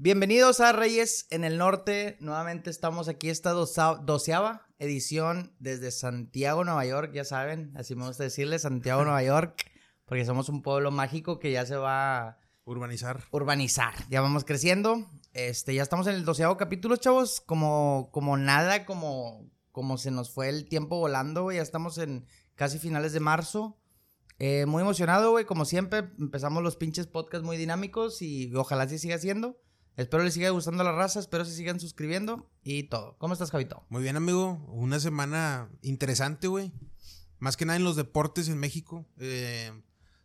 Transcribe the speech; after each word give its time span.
Bienvenidos 0.00 0.60
a 0.60 0.70
Reyes 0.70 1.26
en 1.30 1.42
el 1.42 1.58
Norte. 1.58 2.18
Nuevamente 2.20 2.70
estamos 2.70 3.08
aquí 3.08 3.30
esta 3.30 3.50
doceava 3.50 4.64
edición 4.78 5.56
desde 5.58 5.90
Santiago, 5.90 6.62
Nueva 6.62 6.86
York. 6.86 7.10
Ya 7.12 7.24
saben, 7.24 7.72
así 7.74 7.96
me 7.96 8.06
gusta 8.06 8.22
decirle, 8.22 8.60
Santiago, 8.60 9.02
Nueva 9.02 9.24
York. 9.24 9.68
Porque 10.04 10.24
somos 10.24 10.48
un 10.50 10.62
pueblo 10.62 10.92
mágico 10.92 11.40
que 11.40 11.50
ya 11.50 11.66
se 11.66 11.74
va 11.74 12.28
a 12.28 12.38
Urbanizar. 12.64 13.24
urbanizar. 13.32 13.92
Ya 14.08 14.20
vamos 14.20 14.44
creciendo. 14.44 15.04
Este, 15.32 15.74
ya 15.74 15.82
estamos 15.82 16.06
en 16.06 16.14
el 16.14 16.24
doceavo 16.24 16.56
capítulo, 16.56 16.94
chavos. 16.94 17.40
Como, 17.40 18.10
como 18.12 18.36
nada, 18.36 18.86
como, 18.86 19.50
como 19.72 19.98
se 19.98 20.12
nos 20.12 20.30
fue 20.32 20.48
el 20.48 20.68
tiempo 20.68 21.00
volando, 21.00 21.42
güey. 21.42 21.56
Ya 21.56 21.62
estamos 21.64 21.98
en 21.98 22.24
casi 22.54 22.78
finales 22.78 23.12
de 23.12 23.18
marzo. 23.18 23.80
Eh, 24.38 24.64
muy 24.66 24.80
emocionado, 24.80 25.32
güey. 25.32 25.44
Como 25.44 25.64
siempre, 25.64 26.08
empezamos 26.20 26.62
los 26.62 26.76
pinches 26.76 27.08
podcasts 27.08 27.44
muy 27.44 27.56
dinámicos 27.56 28.22
y 28.22 28.54
ojalá 28.54 28.84
así 28.84 29.00
siga 29.00 29.18
siendo. 29.18 29.58
Espero 29.98 30.22
les 30.22 30.32
siga 30.34 30.48
gustando 30.50 30.84
la 30.84 30.92
raza, 30.92 31.18
espero 31.18 31.44
se 31.44 31.52
sigan 31.54 31.80
suscribiendo 31.80 32.48
y 32.62 32.84
todo. 32.84 33.16
¿Cómo 33.18 33.32
estás, 33.32 33.50
Javito? 33.50 33.84
Muy 33.88 34.00
bien, 34.02 34.16
amigo. 34.16 34.52
Una 34.68 35.00
semana 35.00 35.68
interesante, 35.82 36.46
güey. 36.46 36.72
Más 37.40 37.56
que 37.56 37.64
nada 37.66 37.76
en 37.76 37.82
los 37.84 37.96
deportes 37.96 38.48
en 38.48 38.58
México. 38.58 39.04
Eh, 39.18 39.72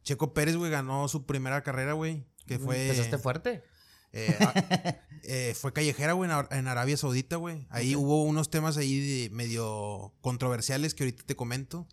Checo 0.04 0.34
Pérez, 0.36 0.58
güey, 0.58 0.70
ganó 0.70 1.08
su 1.08 1.26
primera 1.26 1.64
carrera, 1.64 1.94
güey. 1.94 2.24
Que 2.46 2.60
fue. 2.60 2.84
Empezaste 2.90 3.18
fuerte. 3.18 3.64
eh, 4.12 4.38
a- 4.40 5.00
eh, 5.24 5.56
fue 5.60 5.74
callejera, 5.74 6.14
güey, 6.14 6.30
en, 6.30 6.36
Ar- 6.36 6.50
en 6.52 6.68
Arabia 6.68 6.96
Saudita, 6.96 7.38
güey. 7.38 7.66
Ahí 7.72 7.96
hubo 7.96 8.24
unos 8.26 8.52
temas 8.52 8.78
ahí 8.78 9.00
de 9.00 9.30
medio 9.32 10.14
controversiales 10.22 10.94
que 10.94 11.04
ahorita 11.04 11.24
te 11.26 11.36
comento. 11.36 11.88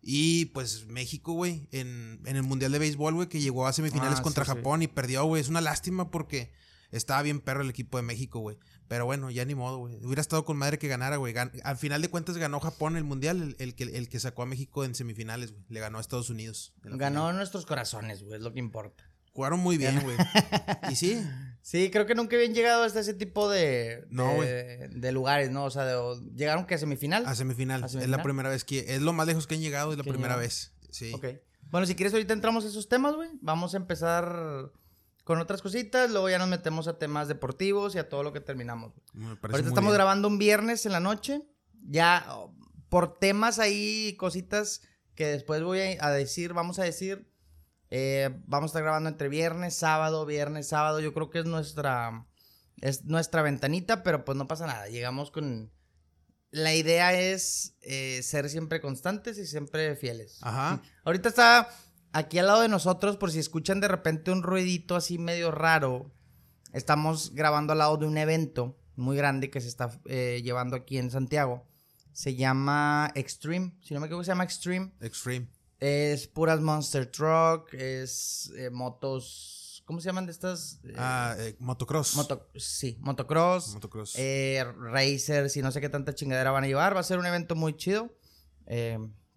Y 0.00 0.44
pues 0.46 0.86
México, 0.86 1.32
güey, 1.32 1.66
en, 1.72 2.20
en 2.24 2.36
el 2.36 2.44
Mundial 2.44 2.70
de 2.70 2.78
Béisbol, 2.78 3.14
güey, 3.14 3.28
que 3.28 3.40
llegó 3.40 3.66
a 3.66 3.72
semifinales 3.72 4.20
Ah, 4.20 4.22
contra 4.22 4.44
sí, 4.44 4.50
sí. 4.52 4.56
Japón 4.56 4.82
y 4.82 4.86
perdió, 4.86 5.24
güey. 5.24 5.42
Es 5.42 5.48
una 5.48 5.60
lástima 5.60 6.10
porque 6.12 6.52
estaba 6.90 7.22
bien 7.22 7.40
perro 7.40 7.62
el 7.62 7.70
equipo 7.70 7.96
de 7.98 8.02
México, 8.02 8.40
güey. 8.40 8.56
Pero 8.88 9.04
bueno, 9.06 9.30
ya 9.30 9.44
ni 9.44 9.54
modo, 9.54 9.78
güey. 9.78 9.96
Hubiera 10.04 10.20
estado 10.20 10.44
con 10.44 10.56
madre 10.56 10.78
que 10.78 10.88
ganara, 10.88 11.16
güey. 11.16 11.32
Gan- 11.32 11.52
al 11.62 11.76
final 11.76 12.02
de 12.02 12.08
cuentas 12.10 12.36
ganó 12.36 12.58
Japón 12.60 12.96
el 12.96 13.04
Mundial, 13.04 13.40
el, 13.42 13.56
el 13.58 13.74
que, 13.74 13.84
el 13.84 14.08
que 14.08 14.18
sacó 14.20 14.42
a 14.42 14.46
México 14.46 14.84
en 14.84 14.94
semifinales, 14.94 15.52
güey. 15.52 15.64
Le 15.68 15.80
ganó 15.80 15.98
a 15.98 16.00
Estados 16.00 16.30
Unidos. 16.30 16.74
Ganó 16.82 16.96
final. 17.20 17.36
nuestros 17.36 17.66
corazones, 17.66 18.22
güey, 18.22 18.36
es 18.38 18.42
lo 18.42 18.52
que 18.52 18.58
importa. 18.58 19.04
Jugaron 19.32 19.60
muy 19.60 19.78
bien, 19.78 20.00
güey. 20.02 20.16
y 20.90 20.96
sí, 20.96 21.22
Sí, 21.62 21.90
creo 21.92 22.04
que 22.06 22.14
nunca 22.16 22.34
habían 22.36 22.54
llegado 22.54 22.82
hasta 22.82 22.98
ese 23.00 23.14
tipo 23.14 23.48
de, 23.48 24.04
No, 24.10 24.40
de, 24.42 24.88
de 24.88 25.12
lugares, 25.12 25.50
¿no? 25.50 25.64
O 25.66 25.70
sea, 25.70 25.84
de- 25.84 26.20
llegaron 26.34 26.66
que 26.66 26.74
a 26.74 26.78
semifinal. 26.78 27.24
a 27.26 27.34
semifinal. 27.36 27.84
¿A 27.84 27.86
Es 27.86 28.08
la 28.08 28.22
primera 28.24 28.48
vez 28.48 28.64
que... 28.64 28.94
Es 28.96 29.02
lo 29.02 29.12
más 29.12 29.26
lejos 29.28 29.46
que 29.46 29.54
han 29.54 29.60
llegado, 29.60 29.92
es 29.92 29.98
la 29.98 30.02
primera 30.02 30.22
llegaron. 30.34 30.40
vez. 30.42 30.72
Sí. 30.90 31.12
Ok. 31.12 31.26
Bueno, 31.70 31.86
si 31.86 31.94
quieres, 31.94 32.12
ahorita 32.12 32.32
entramos 32.32 32.64
a 32.64 32.68
esos 32.68 32.88
temas, 32.88 33.14
güey. 33.14 33.28
Vamos 33.40 33.74
a 33.74 33.76
empezar 33.76 34.72
con 35.24 35.38
otras 35.38 35.62
cositas, 35.62 36.10
luego 36.10 36.28
ya 36.28 36.38
nos 36.38 36.48
metemos 36.48 36.88
a 36.88 36.98
temas 36.98 37.28
deportivos 37.28 37.94
y 37.94 37.98
a 37.98 38.08
todo 38.08 38.22
lo 38.22 38.32
que 38.32 38.40
terminamos. 38.40 38.92
Ahorita 39.42 39.68
estamos 39.68 39.90
bien. 39.90 39.94
grabando 39.94 40.28
un 40.28 40.38
viernes 40.38 40.86
en 40.86 40.92
la 40.92 41.00
noche. 41.00 41.42
Ya 41.88 42.26
oh, 42.30 42.54
por 42.88 43.18
temas 43.18 43.58
ahí, 43.58 44.16
cositas 44.18 44.82
que 45.14 45.26
después 45.26 45.62
voy 45.62 45.80
a, 45.80 46.06
a 46.06 46.10
decir, 46.10 46.52
vamos 46.52 46.78
a 46.78 46.84
decir. 46.84 47.30
eh, 47.90 48.30
vamos 48.46 48.68
a 48.68 48.70
estar 48.70 48.82
grabando 48.82 49.08
entre 49.08 49.28
viernes, 49.28 49.74
sábado, 49.74 50.24
viernes, 50.24 50.68
sábado. 50.68 51.00
Yo 51.00 51.12
creo 51.12 51.30
que 51.30 51.40
es 51.40 51.44
nuestra, 51.44 52.26
es 52.80 53.04
nuestra 53.04 53.42
ventanita, 53.42 54.02
pero 54.02 54.24
pues 54.24 54.38
no 54.38 54.46
pasa 54.48 54.66
nada. 54.66 54.88
Llegamos 54.88 55.30
con... 55.30 55.72
La 56.52 56.74
idea 56.74 57.12
es 57.12 57.76
eh, 57.80 58.22
ser 58.24 58.50
siempre 58.50 58.80
constantes 58.80 59.38
y 59.38 59.46
siempre 59.46 59.94
fieles. 59.94 60.38
Ajá. 60.42 60.82
Ahorita 61.04 61.28
está 61.28 61.68
aquí 62.12 62.38
al 62.38 62.46
lado 62.46 62.62
de 62.62 62.68
nosotros, 62.68 63.16
por 63.16 63.30
si 63.30 63.38
escuchan 63.38 63.80
de 63.80 63.88
repente 63.88 64.30
un 64.30 64.42
ruidito 64.42 64.96
así 64.96 65.18
medio 65.18 65.50
raro. 65.50 66.10
Estamos 66.72 67.32
grabando 67.34 67.72
al 67.72 67.78
lado 67.78 67.96
de 67.96 68.06
un 68.06 68.16
evento 68.18 68.76
muy 68.96 69.16
grande 69.16 69.50
que 69.50 69.60
se 69.60 69.68
está 69.68 69.90
eh, 70.06 70.40
llevando 70.44 70.76
aquí 70.76 70.98
en 70.98 71.10
Santiago. 71.10 71.66
Se 72.12 72.34
llama 72.34 73.10
Extreme, 73.14 73.72
si 73.82 73.94
no 73.94 74.00
me 74.00 74.06
equivoco, 74.06 74.24
se 74.24 74.30
llama 74.32 74.44
Extreme. 74.44 74.92
Extreme. 75.00 75.48
Es 75.78 76.26
puras 76.28 76.60
Monster 76.60 77.06
Truck, 77.10 77.72
es 77.72 78.52
eh, 78.56 78.68
motos. 78.70 79.82
¿Cómo 79.86 80.00
se 80.00 80.06
llaman 80.06 80.26
de 80.26 80.32
estas? 80.32 80.78
Eh, 80.84 80.94
Ah, 80.96 81.34
eh, 81.38 81.56
motocross. 81.58 82.14
moto, 82.14 82.48
sí, 82.54 82.96
motocross. 83.00 83.74
Motocross. 83.74 84.14
Eh, 84.16 84.62
racers 84.76 85.56
y 85.56 85.62
no 85.62 85.72
sé 85.72 85.80
qué 85.80 85.88
tanta 85.88 86.14
chingadera 86.14 86.50
van 86.50 86.64
a 86.64 86.66
llevar. 86.66 86.94
Va 86.94 87.00
a 87.00 87.04
ser 87.04 87.18
un 87.18 87.26
evento 87.26 87.56
muy 87.56 87.74
chido. 87.76 88.14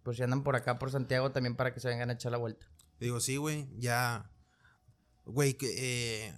Pues 0.04 0.18
si 0.18 0.24
andan 0.24 0.44
por 0.44 0.56
acá, 0.56 0.78
por 0.80 0.92
Santiago, 0.92 1.32
también 1.32 1.56
para 1.56 1.74
que 1.74 1.80
se 1.80 1.88
vengan 1.88 2.10
a 2.10 2.14
echar 2.14 2.32
la 2.32 2.38
vuelta. 2.38 2.66
Digo, 3.00 3.20
sí, 3.20 3.38
güey, 3.38 3.68
ya. 3.78 4.30
Güey, 5.26 5.54
que. 5.56 6.28
eh, 6.28 6.34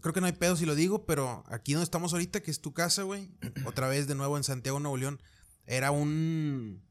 Creo 0.00 0.12
que 0.12 0.20
no 0.20 0.26
hay 0.26 0.32
pedo 0.32 0.56
si 0.56 0.66
lo 0.66 0.74
digo, 0.74 1.06
pero 1.06 1.44
aquí 1.46 1.72
donde 1.72 1.84
estamos 1.84 2.12
ahorita, 2.12 2.42
que 2.42 2.50
es 2.50 2.60
tu 2.60 2.72
casa, 2.74 3.02
güey. 3.04 3.30
Otra 3.64 3.88
vez 3.88 4.06
de 4.06 4.14
nuevo 4.14 4.36
en 4.36 4.44
Santiago, 4.44 4.80
Nuevo 4.80 4.96
León. 4.96 5.22
Era 5.66 5.90
un. 5.90 6.82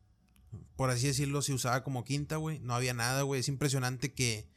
Por 0.76 0.90
así 0.90 1.08
decirlo, 1.08 1.42
se 1.42 1.54
usaba 1.54 1.84
como 1.84 2.04
quinta, 2.04 2.38
güey. 2.38 2.60
No 2.60 2.74
había 2.74 2.94
nada, 2.94 3.24
güey. 3.24 3.42
Es 3.42 3.48
impresionante 3.50 4.14
que. 4.14 4.50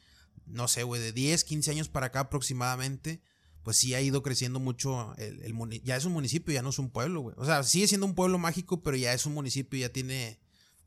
No 0.46 0.68
sé, 0.68 0.84
güey, 0.84 1.00
de 1.02 1.12
10, 1.12 1.42
15 1.44 1.70
años 1.72 1.88
para 1.88 2.06
acá 2.06 2.20
aproximadamente. 2.20 3.20
Pues 3.66 3.78
sí 3.78 3.96
ha 3.96 4.00
ido 4.00 4.22
creciendo 4.22 4.60
mucho. 4.60 5.12
El, 5.18 5.42
el 5.42 5.82
ya 5.82 5.96
es 5.96 6.04
un 6.04 6.12
municipio, 6.12 6.54
ya 6.54 6.62
no 6.62 6.70
es 6.70 6.78
un 6.78 6.88
pueblo, 6.88 7.22
güey. 7.22 7.34
O 7.36 7.44
sea, 7.44 7.64
sigue 7.64 7.88
siendo 7.88 8.06
un 8.06 8.14
pueblo 8.14 8.38
mágico, 8.38 8.84
pero 8.84 8.96
ya 8.96 9.12
es 9.12 9.26
un 9.26 9.34
municipio, 9.34 9.76
ya 9.76 9.88
tiene 9.88 10.38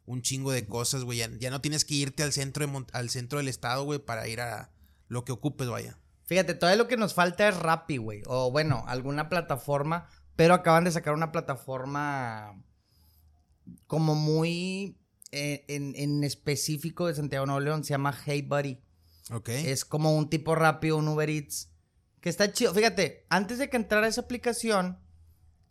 un 0.05 0.21
chingo 0.21 0.53
de 0.53 0.65
cosas, 0.65 1.03
güey. 1.03 1.17
Ya, 1.17 1.29
ya 1.39 1.49
no 1.49 1.59
tienes 1.59 1.83
que 1.83 1.95
irte 1.95 2.23
al 2.23 2.31
centro, 2.31 2.65
de 2.65 2.85
al 2.93 3.09
centro 3.09 3.39
del 3.39 3.49
estado, 3.49 3.83
güey, 3.83 3.99
para 3.99 4.29
ir 4.29 4.39
a 4.39 4.71
lo 5.09 5.25
que 5.25 5.33
ocupes, 5.33 5.67
vaya. 5.67 5.99
Fíjate, 6.23 6.53
todavía 6.53 6.81
lo 6.81 6.87
que 6.87 6.95
nos 6.95 7.13
falta 7.13 7.49
es 7.49 7.57
Rappi, 7.57 7.97
güey. 7.97 8.21
O 8.27 8.49
bueno, 8.49 8.85
alguna 8.87 9.27
plataforma. 9.27 10.07
Pero 10.37 10.53
acaban 10.53 10.85
de 10.85 10.93
sacar 10.93 11.13
una 11.13 11.33
plataforma 11.33 12.63
como 13.87 14.15
muy 14.15 14.97
eh, 15.33 15.65
en, 15.67 15.95
en 15.97 16.23
específico 16.23 17.07
de 17.07 17.15
Santiago 17.15 17.45
Nuevo 17.45 17.59
León. 17.59 17.83
Se 17.83 17.89
llama 17.89 18.17
Hey 18.25 18.41
Buddy. 18.41 18.79
Ok. 19.33 19.49
Es 19.49 19.83
como 19.83 20.15
un 20.15 20.29
tipo 20.29 20.55
rápido, 20.55 20.95
un 20.95 21.09
Uber 21.09 21.29
Eats. 21.29 21.69
Que 22.21 22.29
está 22.29 22.51
chido. 22.51 22.73
Fíjate, 22.73 23.25
antes 23.29 23.57
de 23.59 23.69
que 23.69 23.77
entrara 23.77 24.07
esa 24.07 24.21
aplicación, 24.21 24.99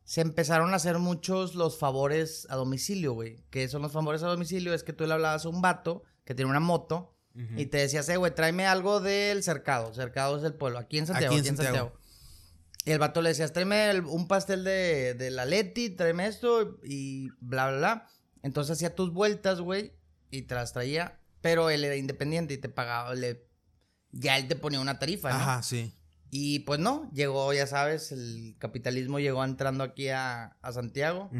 se 0.05 0.21
empezaron 0.23 0.73
a 0.73 0.77
hacer 0.77 0.99
muchos 0.99 1.55
los 1.55 1.79
favores 1.79 2.47
a 2.51 2.57
domicilio, 2.57 3.13
güey. 3.13 3.45
Que 3.51 3.69
son 3.69 3.83
los 3.83 3.93
favores 3.93 4.23
a 4.23 4.29
domicilio? 4.29 4.73
Es 4.73 4.83
que 4.83 4.93
tú 4.95 5.07
le 5.07 5.13
hablabas 5.13 5.45
a 5.45 5.49
un 5.51 5.61
vato 5.61 6.03
que 6.25 6.35
tiene 6.35 6.51
una 6.51 6.61
moto 6.61 7.15
Ujú. 7.35 7.59
y 7.61 7.67
te 7.67 7.77
decías, 7.79 8.09
eh, 8.09 8.17
güey, 8.17 8.35
tráeme 8.35 8.67
algo 8.67 9.01
del 9.01 9.43
cercado. 9.43 9.93
Cercado 9.93 10.39
es 10.39 10.45
el 10.45 10.55
pueblo. 10.55 10.79
Aquí 10.79 10.97
en 10.99 11.07
Santiago, 11.07 11.35
Aquí 11.35 11.41
en 11.41 11.57
Santiago. 11.57 11.77
Santiago. 11.77 11.99
Y 12.87 12.91
el 12.93 12.99
vato 12.99 13.21
le 13.21 13.29
decías, 13.29 13.53
tráeme 13.53 13.91
el- 13.91 14.05
un 14.07 14.27
pastel 14.29 14.65
de, 14.65 15.13
de 15.15 15.31
la 15.31 15.45
Leti, 15.45 15.91
tráeme 15.91 16.27
esto 16.27 16.79
y 16.83 17.29
bla, 17.41 17.69
bla, 17.69 17.77
bla. 17.79 18.07
Entonces 18.43 18.73
hacía 18.79 18.95
tus 18.95 19.13
vueltas, 19.13 19.61
güey, 19.61 19.93
y 20.31 20.43
te 20.43 20.55
las 20.55 20.73
traía. 20.73 21.21
Pero 21.43 21.69
él 21.69 21.85
era 21.85 21.97
independiente 21.97 22.55
y 22.55 22.59
te 22.59 22.71
pagaba, 22.71 23.15
le... 23.15 23.47
ya 24.11 24.39
él 24.39 24.49
te 24.49 24.57
ponía 24.57 24.81
una 24.81 24.99
tarifa, 24.99 25.29
¿no? 25.31 25.37
Ajá, 25.37 25.63
sí. 25.63 25.95
Y 26.31 26.61
pues 26.61 26.79
no, 26.79 27.11
llegó, 27.13 27.53
ya 27.55 27.67
sabes, 27.67 28.13
el 28.13 28.55
capitalismo 28.59 29.19
llegó 29.19 29.43
entrando 29.45 29.83
aquí 29.85 30.09
a, 30.11 30.57
a 30.61 30.73
Santiago. 30.73 31.31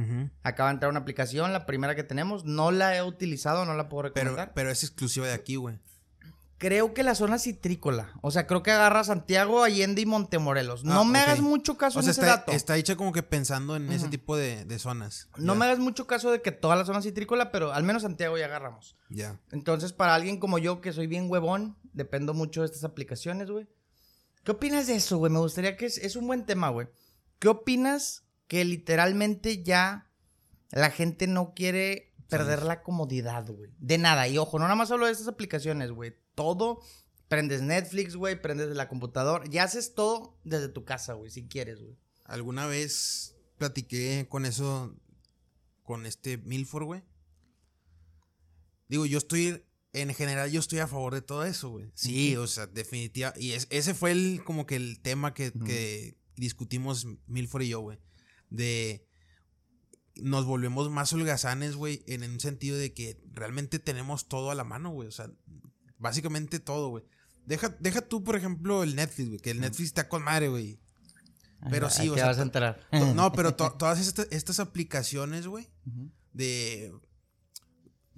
Acaba 0.43 0.71
de 0.71 0.75
entrar 0.75 0.91
una 0.91 1.01
aplicación, 1.01 1.53
la 1.53 1.67
primera 1.67 1.95
que 1.95 2.05
tenemos. 2.05 2.45
No 2.45 2.71
la 2.71 2.97
he 2.97 3.03
utilizado, 3.03 3.65
no 3.67 3.75
la 3.75 3.89
puedo 3.89 4.05
recomendar. 4.05 4.53
pero 4.55 4.71
es 4.71 4.83
exclusiva 4.85 5.27
de 5.27 5.35
aquí, 5.35 5.57
güey. 5.57 5.79
Creo 6.61 6.93
que 6.93 7.05
la 7.05 7.15
zona 7.15 7.39
citrícola. 7.39 8.11
O 8.21 8.33
sea, 8.33 8.49
creo 8.49 8.65
que 8.65 8.73
agarra 8.73 9.05
Santiago, 9.05 9.63
Allende 9.63 10.03
y 10.03 10.07
Montemorelos. 10.07 10.83
No 10.83 11.03
Ah, 11.03 11.05
me 11.05 11.21
ok. 11.21 11.25
hagas 11.29 11.41
mucho 11.41 11.77
caso 11.79 12.01
O 12.01 12.03
en 12.03 12.05
sea, 12.07 12.11
ese 12.11 12.21
está, 12.23 12.37
dato. 12.39 12.51
está 12.53 12.77
hecha 12.77 12.97
como 12.97 13.13
que 13.13 13.23
pensando 13.23 13.77
en 13.77 13.93
ese 13.93 14.09
tipo 14.09 14.37
de, 14.37 14.65
de 14.65 14.79
zonas. 14.81 15.29
No 15.37 15.55
me 15.55 15.67
hagas 15.67 15.79
mucho 15.79 16.09
caso 16.09 16.33
de 16.33 16.43
que 16.43 16.51
toda 16.51 16.75
la 16.75 16.85
zona 16.85 17.01
citrícola, 17.01 17.53
pero 17.53 17.73
al 17.73 17.85
menos 17.85 18.03
Santiago 18.03 18.37
ya 18.39 18.47
agarramos. 18.47 18.97
Ya. 19.09 19.39
Entonces, 19.53 19.93
para 19.93 20.17
alguien 20.17 20.41
como 20.41 20.59
yo, 20.59 20.81
que 20.81 20.93
soy 20.93 21.07
bien 21.07 21.31
huevón, 21.31 21.77
dependo 21.93 22.35
mucho 22.35 22.63
de 22.63 22.67
estas 22.67 22.83
aplicaciones, 22.83 23.51
güey. 23.53 23.69
¿Qué 24.49 24.53
opinas 24.53 24.87
de 24.87 24.95
eso, 24.95 25.19
güey? 25.19 25.31
Me 25.31 25.41
gustaría 25.41 25.77
que 25.77 25.85
es, 25.85 25.99
es 25.99 26.17
un 26.17 26.27
buen 26.27 26.47
tema, 26.47 26.71
güey. 26.71 26.89
¿Qué 27.39 27.49
opinas 27.49 28.25
que 28.47 28.65
literalmente 28.65 29.63
ya 29.63 30.11
la 30.71 30.91
gente 30.91 31.27
no 31.27 31.53
quiere 31.53 32.15
perder 32.31 32.63
la 32.63 32.83
comodidad, 32.83 33.47
güey? 33.47 33.71
De 33.79 33.99
nada. 33.99 34.27
Y 34.27 34.39
ojo, 34.39 34.59
no 34.59 34.65
nada 34.65 34.75
más 34.75 34.91
hablo 34.91 35.05
de 35.05 35.13
estas 35.13 35.29
aplicaciones, 35.29 35.91
güey. 35.91 36.15
Todo. 36.35 36.81
Prendes 37.29 37.61
Netflix, 37.61 38.17
güey. 38.17 38.41
Prendes 38.41 38.75
la 38.75 38.89
computadora. 38.89 39.45
Ya 39.51 39.65
haces 39.65 39.93
todo 39.93 40.39
desde 40.45 40.71
tu 40.71 40.87
casa, 40.87 41.13
güey, 41.13 41.31
si 41.31 41.47
quieres, 41.47 41.83
güey. 41.83 41.99
Alguna 42.25 42.65
vez 42.65 43.37
platiqué 43.59 44.29
con 44.31 44.47
eso, 44.47 44.97
con 45.83 46.07
este 46.07 46.39
Milford, 46.39 46.85
güey. 46.85 47.03
Digo, 48.89 49.05
yo 49.05 49.19
estoy, 49.19 49.63
en 49.93 50.13
general, 50.15 50.51
yo 50.51 50.61
estoy 50.61 50.81
a 50.81 50.87
favor 50.87 51.15
de 51.15 51.23
todo 51.23 51.45
eso, 51.45 51.71
güey. 51.71 51.91
Sí, 51.95 52.37
o 52.37 52.47
sea, 52.47 52.67
definitiva. 52.67 53.33
Y 53.37 53.53
es- 53.53 53.67
ese 53.71 53.95
fue 53.95 54.13
el, 54.13 54.43
como 54.45 54.67
que 54.67 54.77
el 54.77 55.01
tema 55.01 55.35
que, 55.35 55.53
que 55.53 56.17
discutimos 56.37 57.07
Milford 57.27 57.63
y 57.63 57.69
yo, 57.69 57.81
güey. 57.81 57.99
De 58.51 59.05
nos 60.21 60.45
volvemos 60.47 60.91
más 60.91 61.13
holgazanes, 61.13 61.77
güey, 61.77 62.03
en 62.09 62.23
un 62.25 62.41
sentido 62.41 62.77
de 62.77 62.93
que 62.93 63.21
realmente 63.33 63.79
tenemos 63.79 64.29
todo 64.29 64.51
a 64.51 64.55
la 64.55 64.65
mano, 64.65 64.91
güey. 64.91 65.09
O 65.09 65.13
sea, 65.13 65.31
básicamente 65.99 66.59
todo, 66.61 66.89
güey. 66.89 67.05
Deja, 67.47 67.69
deja 67.81 68.03
tú, 68.03 68.25
por 68.25 68.37
ejemplo, 68.37 68.83
el 68.83 68.97
Netflix, 68.97 69.29
güey. 69.29 69.41
Que 69.41 69.51
el 69.51 69.61
Netflix 69.61 69.89
está 69.89 70.09
con 70.09 70.23
madre, 70.23 70.49
güey. 70.49 70.81
Pero 71.71 71.91
sí, 71.91 72.09
o 72.09 72.15
sea. 72.15 72.27
vas 72.27 72.39
a 72.39 72.43
entrar. 72.43 72.87
no, 73.15 73.33
pero 73.35 73.55
todas 73.55 74.01
estas, 74.01 74.61
aplicaciones, 74.61 75.47
güey, 75.47 75.69
de, 76.33 76.93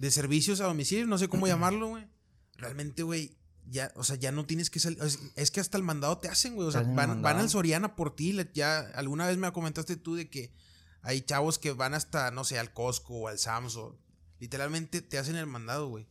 de 0.00 0.10
servicios 0.10 0.62
a 0.62 0.64
domicilio, 0.64 1.06
no 1.06 1.18
sé 1.18 1.28
cómo 1.28 1.46
llamarlo, 1.46 1.88
güey. 1.88 2.08
Realmente, 2.56 3.02
güey, 3.02 3.36
ya, 3.66 3.92
o 3.96 4.02
sea, 4.02 4.16
ya 4.16 4.32
no 4.32 4.46
tienes 4.46 4.70
que 4.70 4.80
salir. 4.80 4.98
Es, 5.36 5.50
que 5.50 5.60
hasta 5.60 5.76
el 5.76 5.84
mandado 5.84 6.16
te 6.16 6.28
hacen, 6.28 6.54
güey. 6.54 6.66
O 6.66 6.72
sea, 6.72 6.80
van, 6.80 7.20
van, 7.20 7.36
al 7.36 7.50
Soriana 7.50 7.96
por 7.96 8.16
ti. 8.16 8.34
Ya 8.54 8.80
alguna 8.94 9.26
vez 9.26 9.36
me 9.36 9.52
comentaste 9.52 9.96
tú 9.96 10.14
de 10.14 10.30
que 10.30 10.54
hay 11.02 11.20
chavos 11.20 11.58
que 11.58 11.72
van 11.72 11.92
hasta, 11.92 12.30
no 12.30 12.44
sé, 12.44 12.58
al 12.58 12.72
Costco 12.72 13.14
o 13.14 13.28
al 13.28 13.38
Samsung. 13.38 13.94
Literalmente 14.38 15.02
te 15.02 15.18
hacen 15.18 15.36
el 15.36 15.46
mandado, 15.46 15.88
güey. 15.88 16.08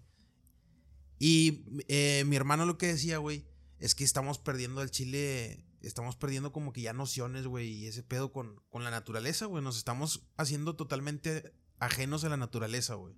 Y 1.18 1.66
eh, 1.88 2.24
mi 2.28 2.36
hermano 2.36 2.68
lo 2.68 2.78
que 2.78 2.88
decía, 2.88 3.18
güey, 3.18 3.48
es 3.80 3.96
que 3.96 4.04
estamos 4.04 4.38
perdiendo 4.38 4.84
el 4.84 4.92
chile. 4.92 5.66
Estamos 5.82 6.16
perdiendo 6.16 6.52
como 6.52 6.74
que 6.74 6.82
ya 6.82 6.94
nociones, 6.94 7.48
güey, 7.48 7.70
y 7.70 7.88
ese 7.88 8.04
pedo 8.04 8.32
con, 8.32 8.62
con 8.70 8.84
la 8.84 8.92
naturaleza, 8.92 9.48
güey. 9.48 9.64
Nos 9.64 9.78
estamos 9.78 10.28
haciendo 10.38 10.76
totalmente 10.76 11.56
ajenos 11.80 12.24
a 12.24 12.30
la 12.30 12.38
naturaleza, 12.38 12.94
güey. 12.94 13.16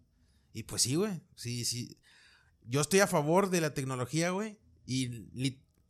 Y 0.53 0.63
pues 0.63 0.83
sí, 0.83 0.95
güey. 0.95 1.21
Sí, 1.35 1.65
sí. 1.65 1.97
Yo 2.65 2.81
estoy 2.81 2.99
a 2.99 3.07
favor 3.07 3.49
de 3.49 3.61
la 3.61 3.73
tecnología, 3.73 4.31
güey. 4.31 4.57
Y, 4.85 5.09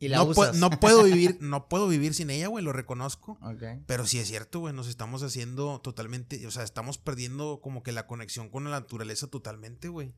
no, 0.09 0.33
no, 0.53 0.69
puedo 0.79 1.03
vivir, 1.03 1.37
no 1.41 1.67
puedo 1.67 1.87
vivir 1.87 2.13
sin 2.13 2.29
ella, 2.29 2.47
güey, 2.47 2.63
lo 2.63 2.73
reconozco. 2.73 3.39
Pero 3.85 4.05
sí 4.05 4.19
es 4.19 4.27
cierto, 4.27 4.59
güey, 4.59 4.73
nos 4.73 4.87
estamos 4.87 5.23
haciendo 5.23 5.79
totalmente, 5.81 6.45
o 6.47 6.51
sea, 6.51 6.63
estamos 6.63 6.97
perdiendo 6.97 7.61
como 7.61 7.83
que 7.83 7.91
la 7.91 8.07
conexión 8.07 8.49
con 8.49 8.63
la 8.63 8.71
naturaleza 8.71 9.27
totalmente, 9.27 9.89
güey. 9.89 10.13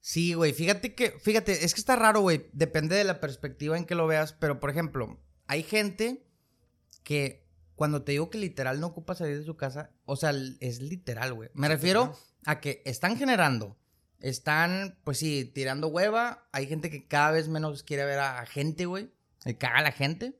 Sí, 0.00 0.34
güey, 0.34 0.52
fíjate 0.52 0.94
que, 0.94 1.18
fíjate, 1.20 1.64
es 1.64 1.74
que 1.74 1.80
está 1.80 1.96
raro, 1.96 2.20
güey, 2.20 2.48
depende 2.52 2.96
de 2.96 3.04
la 3.04 3.20
perspectiva 3.20 3.76
en 3.76 3.84
que 3.84 3.94
lo 3.94 4.06
veas, 4.06 4.32
pero 4.32 4.60
por 4.60 4.70
ejemplo, 4.70 5.20
hay 5.46 5.62
gente 5.62 6.24
que 7.02 7.46
cuando 7.74 8.02
te 8.02 8.12
digo 8.12 8.30
que 8.30 8.38
literal 8.38 8.80
no 8.80 8.88
ocupa 8.88 9.14
salir 9.14 9.38
de 9.38 9.44
su 9.44 9.56
casa, 9.56 9.90
o 10.04 10.16
sea, 10.16 10.32
es 10.60 10.80
literal, 10.80 11.34
güey. 11.34 11.50
Me 11.54 11.68
refiero 11.68 12.16
a 12.44 12.60
que 12.60 12.82
están 12.84 13.16
generando 13.16 13.76
están, 14.20 14.98
pues 15.04 15.18
sí, 15.18 15.44
tirando 15.44 15.88
hueva. 15.88 16.48
Hay 16.52 16.66
gente 16.66 16.90
que 16.90 17.06
cada 17.06 17.30
vez 17.32 17.48
menos 17.48 17.82
quiere 17.82 18.04
ver 18.04 18.18
a, 18.18 18.44
gente, 18.46 18.86
güey. 18.86 19.12
Le 19.44 19.56
caga 19.56 19.78
a 19.78 19.82
la 19.82 19.92
gente. 19.92 20.38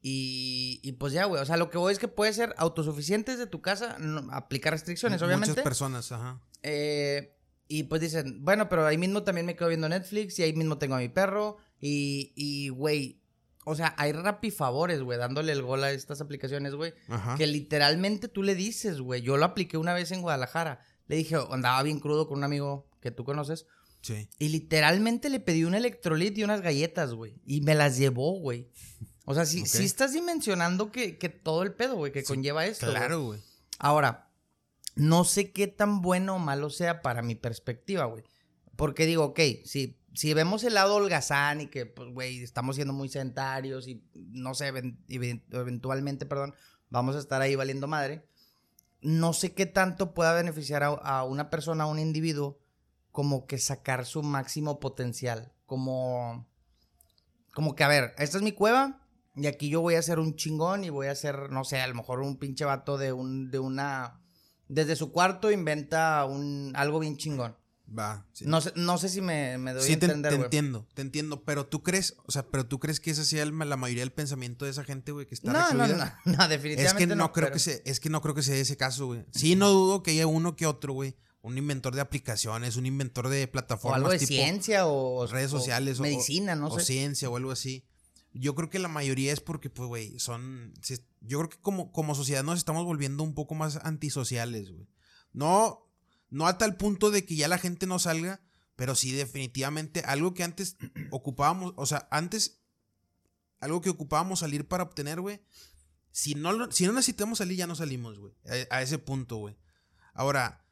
Y, 0.00 0.80
y, 0.82 0.92
pues 0.92 1.12
ya, 1.12 1.24
güey. 1.24 1.42
O 1.42 1.44
sea, 1.44 1.56
lo 1.56 1.70
que 1.70 1.78
voy 1.78 1.92
es 1.92 1.98
que 1.98 2.08
puede 2.08 2.32
ser 2.32 2.54
autosuficientes 2.56 3.38
de 3.38 3.46
tu 3.46 3.60
casa, 3.60 3.96
aplicar 4.30 4.72
restricciones, 4.72 5.20
obviamente. 5.22 5.50
Muchas 5.50 5.64
personas, 5.64 6.12
ajá. 6.12 6.40
Eh, 6.62 7.36
y 7.66 7.84
pues 7.84 8.00
dicen, 8.00 8.44
bueno, 8.44 8.68
pero 8.68 8.86
ahí 8.86 8.96
mismo 8.96 9.24
también 9.24 9.46
me 9.46 9.56
quedo 9.56 9.68
viendo 9.68 9.88
Netflix 9.88 10.38
y 10.38 10.42
ahí 10.42 10.52
mismo 10.54 10.78
tengo 10.78 10.94
a 10.94 10.98
mi 10.98 11.08
perro. 11.08 11.58
Y, 11.80 12.32
y 12.36 12.70
güey, 12.70 13.20
o 13.64 13.74
sea, 13.74 13.94
hay 13.98 14.12
rapifavores, 14.12 15.02
güey, 15.02 15.18
dándole 15.18 15.52
el 15.52 15.62
gol 15.62 15.84
a 15.84 15.90
estas 15.90 16.22
aplicaciones, 16.22 16.74
güey. 16.74 16.94
Que 17.36 17.46
literalmente 17.46 18.28
tú 18.28 18.42
le 18.42 18.54
dices, 18.54 19.00
güey. 19.00 19.20
Yo 19.20 19.36
lo 19.36 19.44
apliqué 19.44 19.76
una 19.76 19.92
vez 19.92 20.10
en 20.10 20.22
Guadalajara. 20.22 20.80
Le 21.06 21.16
dije, 21.16 21.36
andaba 21.50 21.82
bien 21.82 22.00
crudo 22.00 22.26
con 22.28 22.38
un 22.38 22.44
amigo 22.44 22.87
que 23.00 23.10
tú 23.10 23.24
conoces. 23.24 23.66
Sí. 24.00 24.28
Y 24.38 24.48
literalmente 24.48 25.28
le 25.28 25.40
pedí 25.40 25.64
un 25.64 25.74
electrolit 25.74 26.36
y 26.38 26.44
unas 26.44 26.60
galletas, 26.60 27.14
güey. 27.14 27.34
Y 27.44 27.60
me 27.62 27.74
las 27.74 27.96
llevó, 27.96 28.38
güey. 28.38 28.68
O 29.30 29.34
sea, 29.34 29.44
sí, 29.44 29.62
estás 29.84 30.14
dimensionando 30.14 30.90
que, 30.90 31.12
todo 31.42 31.62
el 31.62 31.74
pedo, 31.74 31.96
güey, 31.96 32.12
que 32.12 32.24
conlleva 32.24 32.64
esto. 32.64 32.88
Claro, 32.88 33.22
güey. 33.24 33.40
Ahora, 33.78 34.30
no 34.94 35.24
sé 35.24 35.52
qué 35.52 35.66
tan 35.66 36.00
bueno 36.00 36.36
o 36.36 36.38
malo 36.38 36.70
sea 36.70 37.02
para 37.02 37.20
mi 37.20 37.34
perspectiva, 37.34 38.06
güey. 38.06 38.24
Porque 38.74 39.04
digo, 39.04 39.24
ok, 39.24 39.40
si, 39.66 40.00
si 40.14 40.32
vemos 40.32 40.64
el 40.64 40.72
lado 40.72 40.94
holgazán 40.94 41.60
y 41.60 41.66
que, 41.66 41.84
pues, 41.84 42.08
güey, 42.08 42.42
estamos 42.42 42.76
siendo 42.76 42.94
muy 42.94 43.10
sedentarios 43.10 43.86
y, 43.86 44.02
no 44.14 44.54
sé, 44.54 44.68
eventualmente, 44.68 46.24
perdón, 46.24 46.54
vamos 46.88 47.14
a 47.14 47.18
estar 47.18 47.42
ahí 47.42 47.54
valiendo 47.54 47.86
madre. 47.86 48.24
No 49.02 49.34
sé 49.34 49.52
qué 49.52 49.66
tanto 49.66 50.14
pueda 50.14 50.32
beneficiar 50.32 50.82
a, 50.84 50.86
a 50.86 51.24
una 51.24 51.50
persona, 51.50 51.84
a 51.84 51.88
un 51.88 51.98
individuo, 51.98 52.58
como 53.18 53.48
que 53.48 53.58
sacar 53.58 54.06
su 54.06 54.22
máximo 54.22 54.78
potencial. 54.78 55.52
Como, 55.66 56.46
como 57.52 57.74
que, 57.74 57.82
a 57.82 57.88
ver, 57.88 58.14
esta 58.16 58.36
es 58.36 58.44
mi 58.44 58.52
cueva 58.52 59.04
y 59.34 59.48
aquí 59.48 59.70
yo 59.70 59.80
voy 59.80 59.96
a 59.96 60.02
ser 60.02 60.20
un 60.20 60.36
chingón 60.36 60.84
y 60.84 60.90
voy 60.90 61.08
a 61.08 61.16
ser, 61.16 61.50
no 61.50 61.64
sé, 61.64 61.80
a 61.80 61.88
lo 61.88 61.96
mejor 61.96 62.20
un 62.20 62.36
pinche 62.36 62.64
vato 62.64 62.96
de, 62.96 63.12
un, 63.12 63.50
de 63.50 63.58
una... 63.58 64.20
Desde 64.68 64.94
su 64.94 65.10
cuarto 65.10 65.50
inventa 65.50 66.24
un, 66.26 66.70
algo 66.76 67.00
bien 67.00 67.16
chingón. 67.16 67.56
Va. 67.90 68.24
No, 68.42 68.60
sé, 68.60 68.72
no 68.76 68.98
sé 68.98 69.08
si 69.08 69.20
me, 69.20 69.58
me 69.58 69.72
doy 69.72 69.90
a 69.90 69.92
entender, 69.94 70.30
te, 70.30 70.38
te 70.38 70.44
entiendo, 70.44 70.86
te 70.94 71.02
entiendo. 71.02 71.42
Pero 71.42 71.66
tú 71.66 71.82
crees, 71.82 72.14
o 72.24 72.30
sea, 72.30 72.46
pero 72.46 72.68
tú 72.68 72.78
crees 72.78 73.00
que 73.00 73.10
ese 73.10 73.24
sea 73.24 73.44
la 73.46 73.76
mayoría 73.76 74.02
del 74.02 74.12
pensamiento 74.12 74.64
de 74.64 74.70
esa 74.70 74.84
gente, 74.84 75.10
güey, 75.10 75.26
que 75.26 75.34
está 75.34 75.52
no, 75.52 75.72
No, 75.72 75.88
no, 75.96 75.96
no, 76.24 76.48
definitivamente 76.48 76.84
es 76.84 76.94
que 76.94 77.16
no. 77.16 77.32
creo 77.32 77.50
que 77.50 77.58
se, 77.58 77.82
es 77.84 77.98
que 77.98 78.10
no 78.10 78.22
creo 78.22 78.36
que 78.36 78.42
sea 78.42 78.54
ese 78.54 78.76
caso, 78.76 79.06
güey. 79.06 79.24
Sí, 79.32 79.56
no 79.56 79.70
dudo 79.70 80.04
que 80.04 80.12
haya 80.12 80.28
uno 80.28 80.54
que 80.54 80.66
otro, 80.66 80.92
güey, 80.92 81.16
un 81.48 81.58
inventor 81.58 81.94
de 81.94 82.00
aplicaciones, 82.00 82.76
un 82.76 82.86
inventor 82.86 83.28
de 83.28 83.48
plataformas. 83.48 84.00
O 84.00 84.04
algo 84.04 84.10
de 84.10 84.18
ciencia 84.18 84.86
o 84.86 85.26
redes 85.26 85.50
sociales. 85.50 85.98
O 85.98 86.02
medicina, 86.02 86.54
no 86.54 86.70
sé. 86.70 86.76
O 86.76 86.80
ciencia 86.80 87.30
o 87.30 87.36
algo 87.36 87.50
así. 87.50 87.84
Yo 88.32 88.54
creo 88.54 88.68
que 88.68 88.78
la 88.78 88.88
mayoría 88.88 89.32
es 89.32 89.40
porque, 89.40 89.70
pues, 89.70 89.88
güey, 89.88 90.18
son. 90.18 90.74
Yo 91.20 91.38
creo 91.38 91.48
que 91.48 91.58
como, 91.60 91.90
como 91.90 92.14
sociedad 92.14 92.44
nos 92.44 92.58
estamos 92.58 92.84
volviendo 92.84 93.22
un 93.22 93.34
poco 93.34 93.54
más 93.54 93.76
antisociales, 93.82 94.70
güey. 94.70 94.86
No, 95.32 95.90
no 96.30 96.46
a 96.46 96.58
tal 96.58 96.76
punto 96.76 97.10
de 97.10 97.24
que 97.24 97.36
ya 97.36 97.48
la 97.48 97.58
gente 97.58 97.86
no 97.86 97.98
salga, 97.98 98.42
pero 98.76 98.94
sí, 98.94 99.12
definitivamente, 99.12 100.00
algo 100.00 100.34
que 100.34 100.44
antes 100.44 100.76
ocupábamos, 101.10 101.72
o 101.76 101.86
sea, 101.86 102.06
antes, 102.10 102.60
algo 103.60 103.80
que 103.80 103.90
ocupábamos 103.90 104.40
salir 104.40 104.68
para 104.68 104.84
obtener, 104.84 105.20
güey. 105.20 105.40
Si 106.10 106.34
no, 106.34 106.70
si 106.70 106.86
no 106.86 106.92
necesitamos 106.92 107.38
salir, 107.38 107.56
ya 107.56 107.66
no 107.66 107.74
salimos, 107.74 108.18
güey. 108.18 108.34
a 108.70 108.82
ese 108.82 108.98
punto, 108.98 109.36
güey. 109.36 109.56
Ahora, 110.12 110.67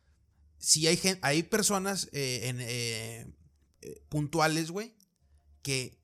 si 0.58 0.86
hay, 0.86 1.00
hay 1.22 1.42
personas 1.42 2.08
eh, 2.12 2.48
en, 2.48 2.60
eh, 2.60 3.26
eh, 3.82 4.02
puntuales, 4.08 4.70
güey, 4.70 4.94
que 5.62 5.98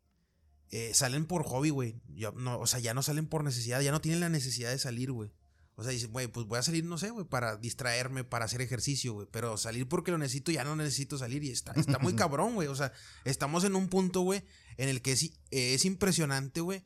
salen 0.94 1.26
por 1.26 1.44
hobby, 1.44 1.68
güey. 1.68 2.00
No, 2.34 2.58
o 2.58 2.66
sea, 2.66 2.80
ya 2.80 2.94
no 2.94 3.02
salen 3.02 3.26
por 3.26 3.44
necesidad, 3.44 3.82
ya 3.82 3.92
no 3.92 4.00
tienen 4.00 4.20
la 4.20 4.30
necesidad 4.30 4.70
de 4.70 4.78
salir, 4.78 5.12
güey. 5.12 5.30
O 5.74 5.82
sea, 5.82 5.92
dicen, 5.92 6.12
güey, 6.12 6.28
pues 6.28 6.46
voy 6.46 6.58
a 6.58 6.62
salir, 6.62 6.84
no 6.84 6.96
sé, 6.96 7.10
güey, 7.10 7.26
para 7.26 7.56
distraerme, 7.56 8.24
para 8.24 8.46
hacer 8.46 8.62
ejercicio, 8.62 9.12
güey. 9.12 9.28
Pero 9.30 9.58
salir 9.58 9.86
porque 9.86 10.10
lo 10.10 10.18
necesito, 10.18 10.50
ya 10.50 10.64
no 10.64 10.74
necesito 10.74 11.18
salir. 11.18 11.44
Y 11.44 11.50
está, 11.50 11.72
está 11.72 11.98
muy 11.98 12.14
cabrón, 12.16 12.54
güey. 12.54 12.68
O 12.68 12.74
sea, 12.74 12.92
estamos 13.24 13.64
en 13.64 13.76
un 13.76 13.88
punto, 13.88 14.22
güey, 14.22 14.42
en 14.78 14.88
el 14.88 15.02
que 15.02 15.12
es, 15.12 15.30
es 15.50 15.84
impresionante, 15.84 16.62
güey. 16.62 16.84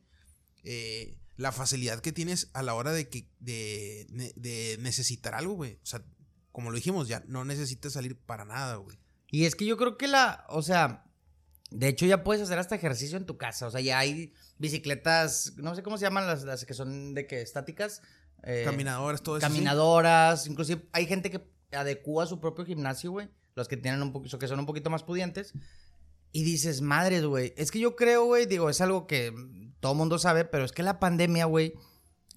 la 1.36 1.52
facilidad 1.52 2.00
que 2.00 2.12
tienes 2.12 2.50
a 2.54 2.62
la 2.62 2.74
hora 2.74 2.92
de, 2.92 3.08
que, 3.08 3.28
de, 3.38 4.06
de 4.34 4.78
necesitar 4.80 5.34
algo, 5.34 5.54
güey. 5.54 5.74
O 5.82 5.86
sea, 5.86 6.04
como 6.56 6.70
lo 6.70 6.76
dijimos, 6.76 7.06
ya 7.06 7.22
no 7.28 7.44
necesitas 7.44 7.92
salir 7.92 8.16
para 8.16 8.46
nada, 8.46 8.76
güey. 8.76 8.98
Y 9.30 9.44
es 9.44 9.54
que 9.54 9.66
yo 9.66 9.76
creo 9.76 9.98
que 9.98 10.08
la, 10.08 10.46
o 10.48 10.62
sea, 10.62 11.04
de 11.70 11.88
hecho 11.88 12.06
ya 12.06 12.24
puedes 12.24 12.42
hacer 12.42 12.58
hasta 12.58 12.74
ejercicio 12.74 13.18
en 13.18 13.26
tu 13.26 13.36
casa, 13.36 13.66
o 13.66 13.70
sea, 13.70 13.82
ya 13.82 13.98
hay 13.98 14.32
bicicletas, 14.56 15.52
no 15.58 15.74
sé 15.74 15.82
cómo 15.82 15.98
se 15.98 16.06
llaman 16.06 16.26
las, 16.26 16.44
las 16.44 16.64
que 16.64 16.72
son 16.72 17.12
de 17.12 17.26
que 17.26 17.42
estáticas. 17.42 18.00
Eh, 18.42 18.62
caminadoras, 18.64 19.22
todo 19.22 19.36
eso. 19.36 19.46
Caminadoras, 19.46 20.46
inclusive 20.46 20.88
hay 20.92 21.04
gente 21.04 21.30
que 21.30 21.46
adecua 21.72 22.24
su 22.24 22.40
propio 22.40 22.64
gimnasio, 22.64 23.10
güey, 23.10 23.28
los 23.54 23.68
que 23.68 23.76
tienen 23.76 24.00
un 24.00 24.14
poquito, 24.14 24.38
que 24.38 24.48
son 24.48 24.58
un 24.58 24.64
poquito 24.64 24.88
más 24.88 25.02
pudientes. 25.02 25.52
Y 26.32 26.42
dices, 26.42 26.80
madres, 26.80 27.26
güey, 27.26 27.52
es 27.58 27.70
que 27.70 27.80
yo 27.80 27.96
creo, 27.96 28.24
güey, 28.24 28.46
digo, 28.46 28.70
es 28.70 28.80
algo 28.80 29.06
que 29.06 29.30
todo 29.80 29.94
mundo 29.94 30.18
sabe, 30.18 30.46
pero 30.46 30.64
es 30.64 30.72
que 30.72 30.82
la 30.82 31.00
pandemia, 31.00 31.44
güey, 31.44 31.74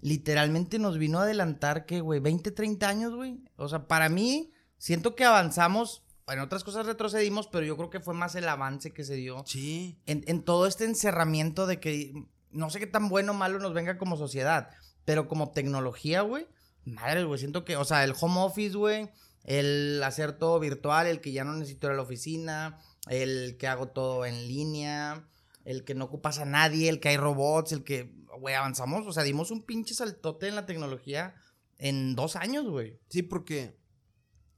literalmente 0.02 0.80
nos 0.80 0.98
vino 0.98 1.20
a 1.20 1.24
adelantar 1.24 1.86
que, 1.86 2.02
güey, 2.02 2.20
20, 2.20 2.52
30 2.52 2.88
años, 2.88 3.16
güey. 3.16 3.40
O 3.58 3.68
sea, 3.68 3.88
para 3.88 4.10
mí, 4.10 4.52
siento 4.78 5.16
que 5.16 5.26
avanzamos. 5.26 6.04
En 6.28 6.40
otras 6.40 6.64
cosas 6.64 6.86
retrocedimos, 6.86 7.48
pero 7.48 7.66
yo 7.66 7.76
creo 7.76 7.90
que 7.90 8.00
fue 8.00 8.14
más 8.14 8.36
el 8.36 8.48
avance 8.48 8.94
que 8.94 9.04
se 9.04 9.16
dio. 9.16 9.44
Sí. 9.48 9.98
En, 10.06 10.44
todo 10.44 10.68
este 10.68 10.86
encerramiento 10.86 11.66
de 11.66 11.80
que 11.80 12.14
no 12.52 12.70
sé 12.70 12.80
qué 12.80 12.88
tan 12.88 13.10
bueno 13.10 13.32
o 13.32 13.36
malo 13.36 13.60
nos 13.60 13.74
venga 13.74 13.98
como 13.98 14.16
sociedad, 14.16 14.70
pero 15.06 15.28
como 15.28 15.52
tecnología, 15.52 16.22
güey. 16.22 16.48
Madre, 16.86 17.24
güey, 17.24 17.40
siento 17.40 17.66
que, 17.66 17.78
o 17.78 17.84
sea, 17.84 18.04
el 18.04 18.14
home 18.20 18.42
office, 18.42 18.78
güey, 18.78 19.10
el 19.44 20.02
hacer 20.04 20.34
todo 20.34 20.60
virtual, 20.60 21.08
el 21.08 21.20
que 21.20 21.32
ya 21.32 21.44
no 21.44 21.54
necesito 21.54 21.88
ir 21.88 21.94
a 21.94 21.96
la 21.96 22.04
oficina, 22.04 22.80
el 23.10 23.58
que 23.58 23.68
hago 23.68 23.88
todo 23.88 24.26
en 24.26 24.48
línea, 24.48 25.28
el 25.70 25.84
que 25.84 25.94
no 25.94 26.06
ocupas 26.06 26.40
a 26.40 26.46
nadie, 26.46 26.90
el 26.90 27.00
que 27.00 27.10
hay 27.10 27.18
robots, 27.18 27.74
el 27.74 27.84
que 27.84 28.12
güey, 28.40 28.56
avanzamos, 28.56 29.06
o 29.06 29.14
sea, 29.14 29.22
dimos 29.22 29.52
un 29.52 29.62
pinche 29.62 29.94
saltote 29.94 30.48
en 30.48 30.56
la 30.56 30.66
tecnología 30.66 31.36
en 31.78 32.16
dos 32.16 32.36
años, 32.36 32.68
güey. 32.68 33.00
Sí, 33.10 33.22
porque 33.22 33.78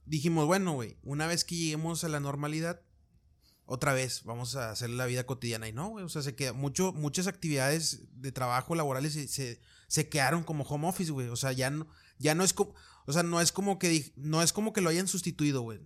dijimos, 0.06 0.46
bueno, 0.46 0.72
güey, 0.72 0.96
una 1.02 1.26
vez 1.26 1.44
que 1.44 1.54
lleguemos 1.54 2.02
a 2.04 2.08
la 2.08 2.18
normalidad, 2.18 2.80
otra 3.66 3.92
vez 3.92 4.24
vamos 4.24 4.56
a 4.56 4.70
hacer 4.70 4.88
la 4.88 5.04
vida 5.04 5.26
cotidiana. 5.26 5.68
Y 5.68 5.72
no, 5.72 5.90
güey, 5.90 6.02
o 6.02 6.08
sea, 6.08 6.22
se 6.22 6.34
queda 6.34 6.54
mucho, 6.54 6.94
muchas 6.94 7.26
actividades 7.26 8.08
de 8.14 8.32
trabajo 8.32 8.74
laborales 8.74 9.12
se, 9.12 9.60
se, 9.88 10.08
quedaron 10.08 10.44
como 10.44 10.64
home 10.64 10.88
office, 10.88 11.12
güey. 11.12 11.28
O 11.28 11.36
sea, 11.36 11.52
ya 11.52 11.68
no, 11.68 11.88
ya 12.18 12.34
no 12.34 12.42
es 12.42 12.54
como, 12.54 12.74
o 13.04 13.12
sea, 13.12 13.22
no 13.22 13.38
es 13.38 13.52
como 13.52 13.78
que, 13.78 14.14
no 14.16 14.42
es 14.42 14.54
como 14.54 14.72
que 14.72 14.80
lo 14.80 14.88
hayan 14.88 15.08
sustituido, 15.08 15.60
güey. 15.60 15.80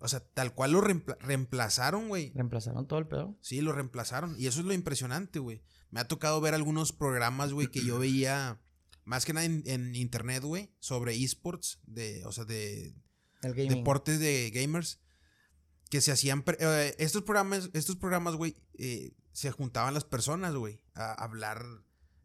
O 0.00 0.08
sea, 0.08 0.20
tal 0.20 0.54
cual 0.54 0.72
lo 0.72 0.80
reempla- 0.80 1.16
reemplazaron, 1.20 2.08
güey. 2.08 2.32
¿Reemplazaron 2.34 2.86
todo 2.86 2.98
el 2.98 3.06
pedo? 3.06 3.36
Sí, 3.40 3.60
lo 3.60 3.72
reemplazaron. 3.72 4.34
Y 4.38 4.46
eso 4.46 4.60
es 4.60 4.66
lo 4.66 4.72
impresionante, 4.74 5.38
güey. 5.38 5.62
Me 5.90 6.00
ha 6.00 6.08
tocado 6.08 6.40
ver 6.40 6.54
algunos 6.54 6.92
programas, 6.92 7.52
güey, 7.52 7.68
que 7.68 7.84
yo 7.84 7.98
veía 7.98 8.60
más 9.04 9.24
que 9.24 9.32
nada 9.32 9.46
en, 9.46 9.62
en 9.66 9.94
internet, 9.94 10.42
güey, 10.42 10.74
sobre 10.80 11.14
esports, 11.14 11.80
de, 11.86 12.24
o 12.26 12.32
sea, 12.32 12.44
de 12.44 12.94
deportes 13.76 14.18
de 14.18 14.50
gamers, 14.52 15.00
que 15.90 16.00
se 16.00 16.10
hacían... 16.10 16.42
eh, 16.58 16.94
estos 16.98 17.22
programas, 17.22 17.70
estos 17.72 17.94
programas, 17.96 18.34
güey, 18.34 18.56
eh, 18.78 19.12
se 19.32 19.52
juntaban 19.52 19.94
las 19.94 20.04
personas, 20.04 20.54
güey, 20.54 20.82
a 20.94 21.12
hablar... 21.12 21.64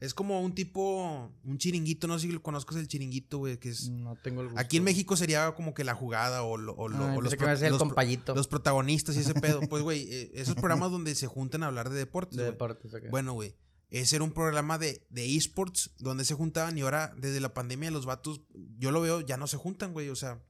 Es 0.02 0.14
como 0.14 0.42
un 0.42 0.54
tipo, 0.56 1.32
un 1.44 1.58
chiringuito, 1.58 2.08
no 2.08 2.18
sé 2.20 2.26
si 2.28 2.34
lo 2.34 2.42
conozcas 2.42 2.76
el 2.78 2.88
chiringuito, 2.88 3.38
güey, 3.38 3.58
que 3.60 3.70
es... 3.70 3.88
No 3.90 4.16
tengo 4.22 4.42
el 4.42 4.48
gusto. 4.48 4.60
Aquí 4.60 4.78
en 4.78 4.84
México 4.84 5.16
sería 5.16 5.54
como 5.56 5.74
que 5.74 5.84
la 5.84 5.94
jugada 5.94 6.42
o, 6.44 6.58
lo- 6.58 6.74
o 6.74 6.90
lo- 6.90 6.98
Ah, 7.06 7.16
o 7.16 7.22
los, 7.22 7.36
pro- 7.38 7.48
los 7.70 7.80
pro- 7.80 7.96
los 8.36 8.48
protagonistas 8.48 9.16
y 9.16 9.20
ese 9.20 9.36
pedo. 9.36 9.62
Pues, 9.70 9.84
güey, 9.84 10.08
eh, 10.12 10.32
esos 10.34 10.56
programas 10.56 10.92
donde 10.92 11.14
se 11.16 11.28
juntan 11.28 11.62
a 11.64 11.68
hablar 11.68 11.90
de 11.92 11.98
deportes. 12.00 12.36
de 12.38 12.46
deportes. 12.46 12.92
ok. 12.94 13.04
Bueno, 13.12 13.34
güey, 13.34 13.56
ese 13.92 14.16
era 14.16 14.26
un 14.26 14.32
programa 14.32 14.78
de, 14.80 15.06
de 15.12 15.36
esports 15.38 15.92
donde 16.00 16.26
se 16.26 16.34
juntaban 16.34 16.76
y 16.78 16.82
ahora 16.82 17.14
desde 17.18 17.40
la 17.40 17.54
pandemia 17.54 17.92
los 17.92 18.06
vatos, 18.08 18.42
yo 18.80 18.90
lo 18.92 19.02
veo, 19.02 19.22
ya 19.22 19.38
no 19.38 19.46
se 19.46 19.58
juntan, 19.58 19.94
güey. 19.94 20.10
O 20.10 20.16
sea, 20.16 20.44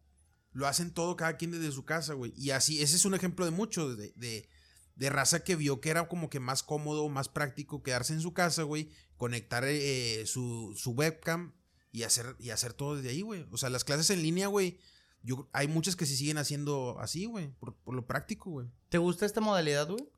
lo 0.54 0.66
hacen 0.66 0.92
todo 0.94 1.18
cada 1.18 1.36
quien 1.36 1.52
desde 1.52 1.72
su 1.74 1.84
casa, 1.84 2.14
güey. 2.14 2.34
Y 2.38 2.52
así, 2.52 2.82
ese 2.82 2.96
es 2.96 3.04
un 3.04 3.16
ejemplo 3.16 3.44
de 3.44 3.52
mucho, 3.52 3.96
de, 3.96 4.14
de, 4.16 4.48
de 4.96 5.10
raza 5.10 5.44
que 5.44 5.56
vio 5.58 5.82
que 5.82 5.90
era 5.90 6.08
como 6.08 6.30
que 6.30 6.40
más 6.40 6.64
cómodo, 6.64 7.10
más 7.10 7.28
práctico 7.30 7.84
quedarse 7.84 8.14
en 8.14 8.22
su 8.22 8.34
casa, 8.34 8.64
güey, 8.64 8.90
conectar 9.22 9.64
eh, 9.68 10.24
su, 10.26 10.74
su 10.76 10.92
webcam 10.94 11.54
y 11.92 12.02
hacer, 12.04 12.36
y 12.40 12.50
hacer 12.50 12.74
todo 12.74 12.96
desde 12.96 13.10
ahí, 13.10 13.22
güey. 13.22 13.46
O 13.52 13.58
sea, 13.58 13.70
las 13.70 13.84
clases 13.84 14.10
en 14.10 14.24
línea, 14.24 14.48
güey, 14.48 14.80
yo, 15.22 15.48
hay 15.54 15.68
muchas 15.68 15.96
que 15.96 16.08
se 16.08 16.16
siguen 16.16 16.40
haciendo 16.40 16.98
así, 17.00 17.26
güey, 17.26 17.50
por, 17.60 17.76
por 17.76 17.94
lo 17.94 18.08
práctico, 18.08 18.50
güey. 18.50 18.68
¿Te 18.90 18.98
gusta 18.98 19.28
esta 19.28 19.40
modalidad, 19.40 19.88
güey? 19.88 20.10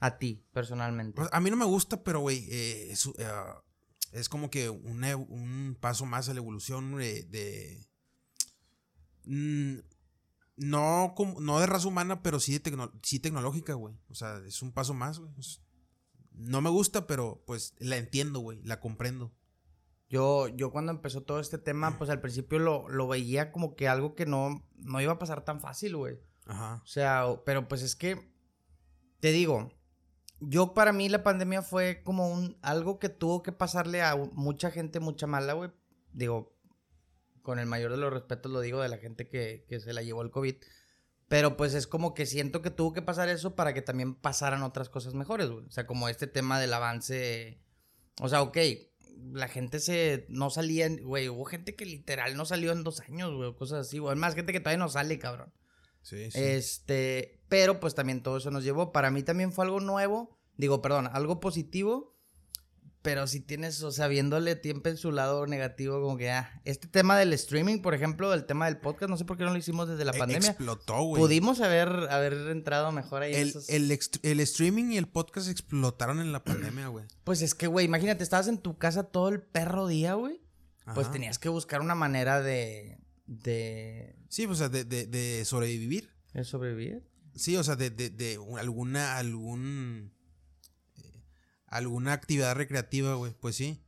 A 0.00 0.18
ti, 0.18 0.44
personalmente. 0.52 1.16
Pues, 1.16 1.30
a 1.32 1.40
mí 1.40 1.48
no 1.50 1.56
me 1.56 1.64
gusta, 1.64 2.04
pero, 2.04 2.20
güey, 2.20 2.46
eh, 2.50 2.92
es, 2.92 3.06
eh, 3.16 3.30
es 4.12 4.28
como 4.28 4.50
que 4.50 4.68
ev- 4.70 5.26
un 5.30 5.78
paso 5.80 6.04
más 6.04 6.28
a 6.28 6.34
la 6.34 6.40
evolución 6.40 6.94
de... 6.98 7.22
de- 7.22 7.86
mm, 9.24 9.78
no, 10.56 11.14
como- 11.16 11.40
no 11.40 11.60
de 11.60 11.66
raza 11.66 11.88
humana, 11.88 12.22
pero 12.22 12.40
sí, 12.40 12.52
de 12.52 12.62
tecno- 12.62 12.92
sí 13.02 13.20
tecnológica, 13.20 13.72
güey. 13.72 13.94
O 14.10 14.14
sea, 14.14 14.36
es 14.46 14.60
un 14.60 14.72
paso 14.72 14.92
más, 14.92 15.18
güey. 15.18 15.32
Es- 15.38 15.62
no 16.34 16.60
me 16.60 16.70
gusta, 16.70 17.06
pero 17.06 17.42
pues 17.46 17.74
la 17.78 17.96
entiendo, 17.96 18.40
güey. 18.40 18.62
La 18.62 18.80
comprendo. 18.80 19.32
Yo, 20.08 20.48
yo 20.48 20.70
cuando 20.70 20.92
empezó 20.92 21.22
todo 21.22 21.40
este 21.40 21.58
tema, 21.58 21.96
pues 21.98 22.10
al 22.10 22.20
principio 22.20 22.58
lo, 22.58 22.88
lo 22.88 23.08
veía 23.08 23.50
como 23.50 23.74
que 23.76 23.88
algo 23.88 24.14
que 24.14 24.26
no, 24.26 24.68
no 24.74 25.00
iba 25.00 25.12
a 25.12 25.18
pasar 25.18 25.44
tan 25.44 25.60
fácil, 25.60 25.96
güey. 25.96 26.18
Ajá. 26.46 26.82
O 26.84 26.86
sea, 26.86 27.24
pero 27.46 27.66
pues 27.66 27.82
es 27.82 27.96
que, 27.96 28.30
te 29.20 29.32
digo, 29.32 29.72
yo 30.40 30.74
para 30.74 30.92
mí 30.92 31.08
la 31.08 31.22
pandemia 31.22 31.62
fue 31.62 32.02
como 32.02 32.28
un, 32.28 32.58
algo 32.62 32.98
que 32.98 33.08
tuvo 33.08 33.42
que 33.42 33.52
pasarle 33.52 34.02
a 34.02 34.16
mucha 34.16 34.70
gente, 34.70 35.00
mucha 35.00 35.26
mala, 35.26 35.54
güey. 35.54 35.70
Digo, 36.12 36.54
con 37.42 37.58
el 37.58 37.66
mayor 37.66 37.90
de 37.92 37.96
los 37.96 38.12
respetos 38.12 38.50
lo 38.52 38.60
digo 38.60 38.80
de 38.80 38.88
la 38.88 38.98
gente 38.98 39.28
que, 39.28 39.64
que 39.68 39.80
se 39.80 39.92
la 39.92 40.02
llevó 40.02 40.22
el 40.22 40.30
COVID. 40.30 40.56
Pero 41.32 41.56
pues 41.56 41.72
es 41.72 41.86
como 41.86 42.12
que 42.12 42.26
siento 42.26 42.60
que 42.60 42.68
tuvo 42.68 42.92
que 42.92 43.00
pasar 43.00 43.30
eso 43.30 43.54
para 43.54 43.72
que 43.72 43.80
también 43.80 44.14
pasaran 44.14 44.62
otras 44.62 44.90
cosas 44.90 45.14
mejores, 45.14 45.48
güey. 45.48 45.64
O 45.64 45.70
sea, 45.70 45.86
como 45.86 46.10
este 46.10 46.26
tema 46.26 46.60
del 46.60 46.74
avance. 46.74 47.58
O 48.20 48.28
sea, 48.28 48.42
ok, 48.42 48.58
la 49.32 49.48
gente 49.48 49.80
se 49.80 50.26
no 50.28 50.50
salía, 50.50 50.84
en- 50.84 51.02
güey, 51.02 51.30
hubo 51.30 51.46
gente 51.46 51.74
que 51.74 51.86
literal 51.86 52.36
no 52.36 52.44
salió 52.44 52.70
en 52.72 52.84
dos 52.84 53.00
años, 53.00 53.32
güey, 53.32 53.54
cosas 53.54 53.86
así, 53.86 53.96
güey. 53.96 54.14
Más 54.14 54.34
gente 54.34 54.52
que 54.52 54.60
todavía 54.60 54.76
no 54.84 54.90
sale, 54.90 55.18
cabrón. 55.18 55.54
Sí, 56.02 56.30
sí. 56.30 56.38
Este, 56.38 57.40
pero 57.48 57.80
pues 57.80 57.94
también 57.94 58.22
todo 58.22 58.36
eso 58.36 58.50
nos 58.50 58.62
llevó. 58.62 58.92
Para 58.92 59.10
mí 59.10 59.22
también 59.22 59.52
fue 59.52 59.64
algo 59.64 59.80
nuevo, 59.80 60.38
digo, 60.58 60.82
perdón, 60.82 61.08
algo 61.14 61.40
positivo. 61.40 62.11
Pero 63.02 63.26
si 63.26 63.40
tienes, 63.40 63.82
o 63.82 63.90
sea, 63.90 64.06
viéndole 64.06 64.54
tiempo 64.54 64.88
en 64.88 64.96
su 64.96 65.10
lado 65.10 65.44
negativo, 65.48 66.00
como 66.00 66.16
que, 66.16 66.30
ah, 66.30 66.60
este 66.64 66.86
tema 66.86 67.18
del 67.18 67.32
streaming, 67.32 67.80
por 67.80 67.94
ejemplo, 67.94 68.30
del 68.30 68.44
tema 68.44 68.66
del 68.66 68.78
podcast, 68.78 69.10
no 69.10 69.16
sé 69.16 69.24
por 69.24 69.36
qué 69.36 69.42
no 69.42 69.50
lo 69.50 69.56
hicimos 69.58 69.88
desde 69.88 70.04
la 70.04 70.12
E- 70.12 70.18
pandemia. 70.18 70.50
Explotó, 70.50 71.02
güey. 71.02 71.20
Pudimos 71.20 71.60
haber, 71.60 71.88
haber 71.88 72.32
entrado 72.50 72.92
mejor 72.92 73.22
ahí. 73.22 73.34
en 73.34 73.40
El, 73.40 73.48
esos- 73.48 73.68
el, 73.68 73.98
el 74.22 74.40
streaming 74.40 74.92
y 74.92 74.98
el 74.98 75.08
podcast 75.08 75.48
explotaron 75.48 76.20
en 76.20 76.30
la 76.32 76.44
pandemia, 76.44 76.86
güey. 76.88 77.04
Pues 77.24 77.42
es 77.42 77.54
que, 77.56 77.66
güey, 77.66 77.86
imagínate, 77.86 78.22
estabas 78.22 78.46
en 78.46 78.58
tu 78.58 78.78
casa 78.78 79.02
todo 79.02 79.28
el 79.30 79.42
perro 79.42 79.88
día, 79.88 80.14
güey. 80.14 80.40
Pues 80.94 81.10
tenías 81.10 81.38
que 81.40 81.48
buscar 81.48 81.80
una 81.80 81.94
manera 81.96 82.40
de, 82.40 82.98
de, 83.26 84.16
Sí, 84.28 84.46
o 84.46 84.54
sea, 84.54 84.68
de, 84.68 84.84
de, 84.84 85.06
de 85.06 85.44
sobrevivir. 85.44 86.10
de 86.34 86.44
sobrevivir. 86.44 87.04
Sí, 87.34 87.56
o 87.56 87.64
sea, 87.64 87.76
de, 87.76 87.90
de, 87.90 88.10
de 88.10 88.38
un- 88.38 88.58
alguna, 88.58 89.16
algún, 89.16 90.12
alguna 91.72 92.12
actividad 92.12 92.54
recreativa, 92.54 93.14
güey, 93.14 93.34
pues 93.40 93.56
sí. 93.56 93.82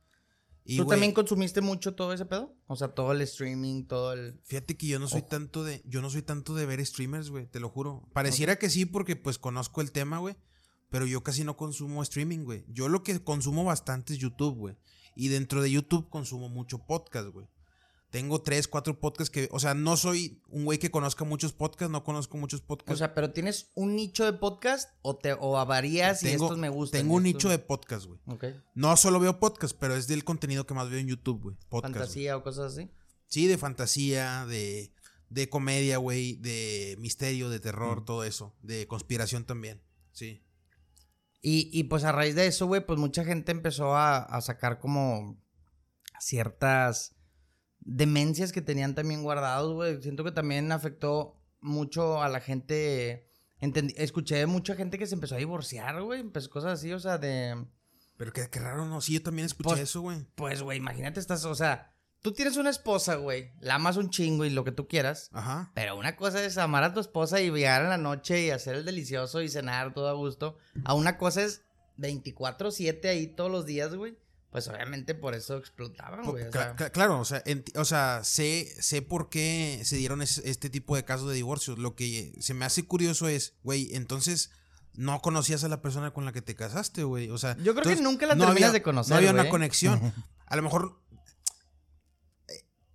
Y, 0.67 0.77
¿Tú 0.77 0.87
también 0.87 1.11
consumiste 1.11 1.61
mucho 1.61 1.93
todo 1.93 2.11
ese 2.11 2.25
pedo? 2.25 2.55
O 2.65 2.75
sea, 2.75 2.87
todo 2.87 3.11
el 3.11 3.21
streaming, 3.21 3.83
todo 3.83 4.13
el... 4.13 4.39
Fíjate 4.43 4.75
que 4.75 4.87
yo 4.87 4.97
no 4.97 5.07
soy 5.07 5.19
Ojo. 5.19 5.29
tanto 5.29 5.63
de, 5.63 5.83
yo 5.85 6.01
no 6.01 6.09
soy 6.09 6.23
tanto 6.23 6.55
de 6.55 6.65
ver 6.65 6.83
streamers, 6.83 7.29
güey, 7.29 7.45
te 7.45 7.59
lo 7.59 7.69
juro. 7.69 8.09
Pareciera 8.13 8.55
que 8.55 8.71
sí 8.71 8.85
porque 8.85 9.15
pues 9.15 9.37
conozco 9.37 9.81
el 9.81 9.91
tema, 9.91 10.17
güey, 10.17 10.35
pero 10.89 11.05
yo 11.05 11.21
casi 11.21 11.43
no 11.43 11.55
consumo 11.55 12.01
streaming, 12.01 12.45
güey. 12.45 12.65
Yo 12.67 12.89
lo 12.89 13.03
que 13.03 13.23
consumo 13.23 13.63
bastante 13.63 14.13
es 14.13 14.19
YouTube, 14.19 14.55
güey. 14.55 14.75
Y 15.15 15.27
dentro 15.27 15.61
de 15.61 15.69
YouTube 15.69 16.09
consumo 16.09 16.49
mucho 16.49 16.79
podcast, 16.79 17.29
güey. 17.29 17.47
Tengo 18.15 18.41
tres, 18.41 18.69
cuatro 18.69 18.97
podcasts 19.01 19.29
que, 19.29 19.49
o 19.51 19.59
sea, 19.59 19.73
no 19.73 19.97
soy 19.97 20.41
un 20.47 20.63
güey 20.63 20.79
que 20.79 20.89
conozca 20.89 21.25
muchos 21.25 21.51
podcasts, 21.51 21.91
no 21.91 22.05
conozco 22.05 22.37
muchos 22.37 22.61
podcasts. 22.61 22.93
O 22.93 22.97
sea, 22.97 23.13
pero 23.13 23.33
tienes 23.33 23.71
un 23.75 23.93
nicho 23.93 24.23
de 24.23 24.31
podcast 24.31 24.89
o 25.01 25.17
te 25.17 25.33
o 25.37 25.65
varías 25.65 26.23
y 26.23 26.27
tengo, 26.27 26.45
estos 26.45 26.57
me 26.57 26.69
gustan. 26.69 27.01
tengo 27.01 27.15
y 27.15 27.17
un 27.17 27.25
estos- 27.25 27.35
nicho 27.35 27.49
de 27.49 27.59
podcast, 27.59 28.05
güey. 28.05 28.19
No 28.73 28.95
solo 28.95 29.19
veo 29.19 29.37
podcast, 29.41 29.75
pero 29.77 29.97
es 29.97 30.07
del 30.07 30.23
contenido 30.23 30.65
que 30.65 30.73
más 30.73 30.89
veo 30.89 30.99
en 30.99 31.07
YouTube, 31.07 31.41
güey. 31.41 31.57
Fantasía 31.69 32.37
o 32.37 32.41
cosas 32.43 32.71
así. 32.71 32.89
Sí, 33.27 33.47
de 33.47 33.57
fantasía, 33.57 34.45
de, 34.45 34.93
de 35.27 35.49
comedia, 35.49 35.97
güey, 35.97 36.35
de 36.37 36.95
misterio, 36.99 37.49
de 37.49 37.59
terror, 37.59 38.03
Mm. 38.03 38.05
todo 38.05 38.23
eso. 38.23 38.55
De 38.61 38.87
conspiración 38.87 39.43
también. 39.43 39.81
Sí. 40.13 40.41
Y, 41.41 41.69
y 41.77 41.83
pues 41.83 42.05
a 42.05 42.13
raíz 42.13 42.33
de 42.35 42.47
eso, 42.47 42.65
güey, 42.67 42.85
pues 42.85 42.97
mucha 42.97 43.25
gente 43.25 43.51
empezó 43.51 43.93
a, 43.93 44.19
a 44.19 44.39
sacar 44.39 44.79
como 44.79 45.37
ciertas 46.19 47.14
demencias 47.85 48.51
que 48.51 48.61
tenían 48.61 48.95
también 48.95 49.23
guardados, 49.23 49.73
güey. 49.73 50.01
Siento 50.01 50.23
que 50.25 50.31
también 50.31 50.71
afectó 50.71 51.35
mucho 51.61 52.21
a 52.21 52.27
la 52.29 52.41
gente. 52.41 53.29
Entendí- 53.61 53.93
escuché 53.97 54.45
mucha 54.47 54.75
gente 54.75 54.97
que 54.99 55.07
se 55.07 55.15
empezó 55.15 55.35
a 55.35 55.37
divorciar, 55.39 56.01
güey. 56.03 56.19
Empezó 56.19 56.49
cosas 56.49 56.73
así, 56.79 56.91
o 56.91 56.99
sea, 56.99 57.17
de. 57.17 57.65
Pero 58.17 58.33
qué, 58.33 58.47
qué 58.49 58.59
raro, 58.59 58.85
¿no? 58.85 58.99
Sí, 59.01 59.13
yo 59.13 59.23
también 59.23 59.45
escuché 59.45 59.69
Pues- 59.69 59.79
eso, 59.81 60.01
güey. 60.01 60.25
Pues, 60.35 60.61
güey, 60.61 60.77
imagínate, 60.77 61.19
estás, 61.19 61.43
o 61.45 61.53
sea, 61.55 61.93
tú 62.21 62.31
tienes 62.33 62.57
una 62.57 62.69
esposa, 62.69 63.15
güey. 63.15 63.51
La 63.59 63.75
amas 63.75 63.97
un 63.97 64.09
chingo 64.09 64.45
y 64.45 64.49
lo 64.49 64.63
que 64.63 64.71
tú 64.71 64.87
quieras. 64.87 65.29
Ajá. 65.33 65.71
Pero 65.75 65.97
una 65.97 66.15
cosa 66.15 66.43
es 66.43 66.57
amar 66.57 66.83
a 66.83 66.93
tu 66.93 66.99
esposa 66.99 67.39
y 67.41 67.51
llegar 67.51 67.83
en 67.83 67.89
la 67.89 67.97
noche 67.97 68.41
y 68.45 68.49
hacer 68.51 68.75
el 68.75 68.85
delicioso 68.85 69.41
y 69.41 69.49
cenar 69.49 69.93
todo 69.93 70.09
a 70.09 70.13
gusto. 70.13 70.57
A 70.85 70.93
una 70.93 71.17
cosa 71.17 71.43
es 71.43 71.61
24-7 71.97 73.09
ahí 73.09 73.27
todos 73.27 73.51
los 73.51 73.65
días, 73.65 73.93
güey. 73.95 74.17
Pues 74.55 74.69
obviamente 74.69 75.15
por 75.15 75.35
eso 75.35 75.57
explotaban, 75.57 76.23
güey. 76.23 76.45
o 76.45 76.51
sea. 76.51 76.75
claro, 76.75 77.19
o 77.19 77.25
sea, 77.25 77.43
o 77.75 77.83
sea 77.83 78.21
sé, 78.23 78.73
sé 78.81 79.01
por 79.01 79.27
qué 79.27 79.81
se 79.83 79.97
dieron 79.97 80.21
es- 80.21 80.37
este 80.45 80.69
tipo 80.69 80.95
de 80.95 81.03
casos 81.03 81.27
de 81.27 81.35
divorcios. 81.35 81.77
Lo 81.77 81.93
que 81.93 82.33
se 82.39 82.53
me 82.53 82.63
hace 82.63 82.83
curioso 82.85 83.27
es, 83.27 83.55
güey, 83.63 83.93
entonces 83.95 84.51
no 84.93 85.21
conocías 85.21 85.65
a 85.65 85.67
la 85.67 85.81
persona 85.81 86.11
con 86.13 86.23
la 86.23 86.31
que 86.31 86.41
te 86.41 86.55
casaste, 86.55 87.03
güey. 87.03 87.29
O 87.31 87.37
sea, 87.37 87.57
Yo 87.57 87.75
creo 87.75 87.83
que 87.97 88.01
nunca 88.01 88.25
la 88.27 88.35
no 88.35 88.45
terminas 88.45 88.69
había- 88.69 88.71
de 88.71 88.81
conocer, 88.81 89.09
No 89.11 89.17
había 89.17 89.31
una 89.31 89.49
conexión. 89.49 90.13
A 90.45 90.55
lo 90.55 90.61
mejor. 90.61 91.01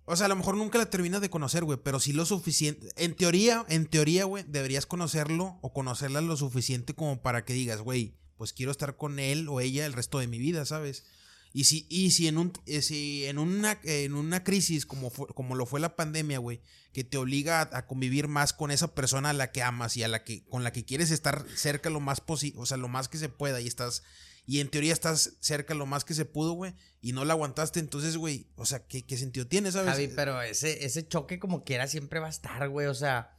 O 0.05 0.15
sea, 0.15 0.25
a 0.25 0.29
lo 0.29 0.35
mejor 0.35 0.57
nunca 0.57 0.77
la 0.79 0.89
terminas 0.89 1.21
de 1.21 1.29
conocer, 1.29 1.63
güey, 1.63 1.77
pero 1.83 1.99
sí 1.99 2.11
lo 2.11 2.25
suficiente. 2.25 2.89
En 2.95 3.13
teoría, 3.15 3.65
en 3.69 3.85
teoría, 3.85 4.25
güey, 4.25 4.43
deberías 4.47 4.85
conocerlo 4.87 5.59
o 5.61 5.73
conocerla 5.73 6.21
lo 6.21 6.35
suficiente 6.35 6.95
como 6.95 7.21
para 7.21 7.45
que 7.45 7.53
digas, 7.53 7.81
güey, 7.81 8.17
pues 8.35 8.51
quiero 8.51 8.71
estar 8.71 8.97
con 8.97 9.19
él 9.19 9.47
o 9.47 9.59
ella 9.61 9.85
el 9.85 9.93
resto 9.93 10.17
de 10.17 10.27
mi 10.27 10.39
vida, 10.39 10.65
¿sabes? 10.65 11.05
Y 11.53 11.65
si, 11.65 11.85
y 11.89 12.11
si 12.11 12.27
en 12.27 12.37
un, 12.37 12.53
eh, 12.65 12.81
si 12.81 13.25
en 13.25 13.37
una, 13.37 13.79
en 13.83 14.13
una 14.13 14.43
crisis 14.43 14.85
como, 14.85 15.11
como 15.11 15.55
lo 15.55 15.65
fue 15.65 15.79
la 15.79 15.95
pandemia, 15.95 16.39
güey, 16.39 16.61
que 16.93 17.03
te 17.03 17.17
obliga 17.17 17.61
a, 17.61 17.85
convivir 17.87 18.27
más 18.27 18.53
con 18.53 18.71
esa 18.71 18.93
persona 18.93 19.31
a 19.31 19.33
la 19.33 19.51
que 19.51 19.61
amas 19.61 19.97
y 19.97 20.03
a 20.03 20.07
la 20.07 20.23
que, 20.23 20.45
con 20.45 20.63
la 20.63 20.71
que 20.71 20.85
quieres 20.85 21.11
estar 21.11 21.45
cerca 21.55 21.89
lo 21.89 21.99
más 21.99 22.21
posible, 22.21 22.59
o 22.59 22.65
sea, 22.65 22.77
lo 22.77 22.87
más 22.87 23.09
que 23.09 23.17
se 23.17 23.29
pueda, 23.29 23.59
y 23.59 23.67
estás, 23.67 24.03
y 24.45 24.59
en 24.59 24.69
teoría 24.69 24.93
estás 24.93 25.33
cerca 25.39 25.73
lo 25.73 25.85
más 25.85 26.05
que 26.05 26.13
se 26.13 26.25
pudo, 26.25 26.53
güey, 26.53 26.73
y 27.01 27.11
no 27.11 27.25
la 27.25 27.33
aguantaste, 27.33 27.79
entonces, 27.79 28.15
güey, 28.15 28.47
o 28.55 28.65
sea, 28.65 28.85
¿qué, 28.87 29.03
qué 29.03 29.17
sentido 29.17 29.47
tiene, 29.47 29.71
sabes? 29.71 30.11
Pero 30.15 30.41
ese, 30.41 30.85
ese 30.85 31.07
choque 31.07 31.39
como 31.39 31.63
quiera 31.63 31.87
siempre 31.87 32.19
va 32.19 32.27
a 32.27 32.31
estar, 32.31 32.69
güey. 32.69 32.87
O 32.87 32.93
sea, 32.93 33.37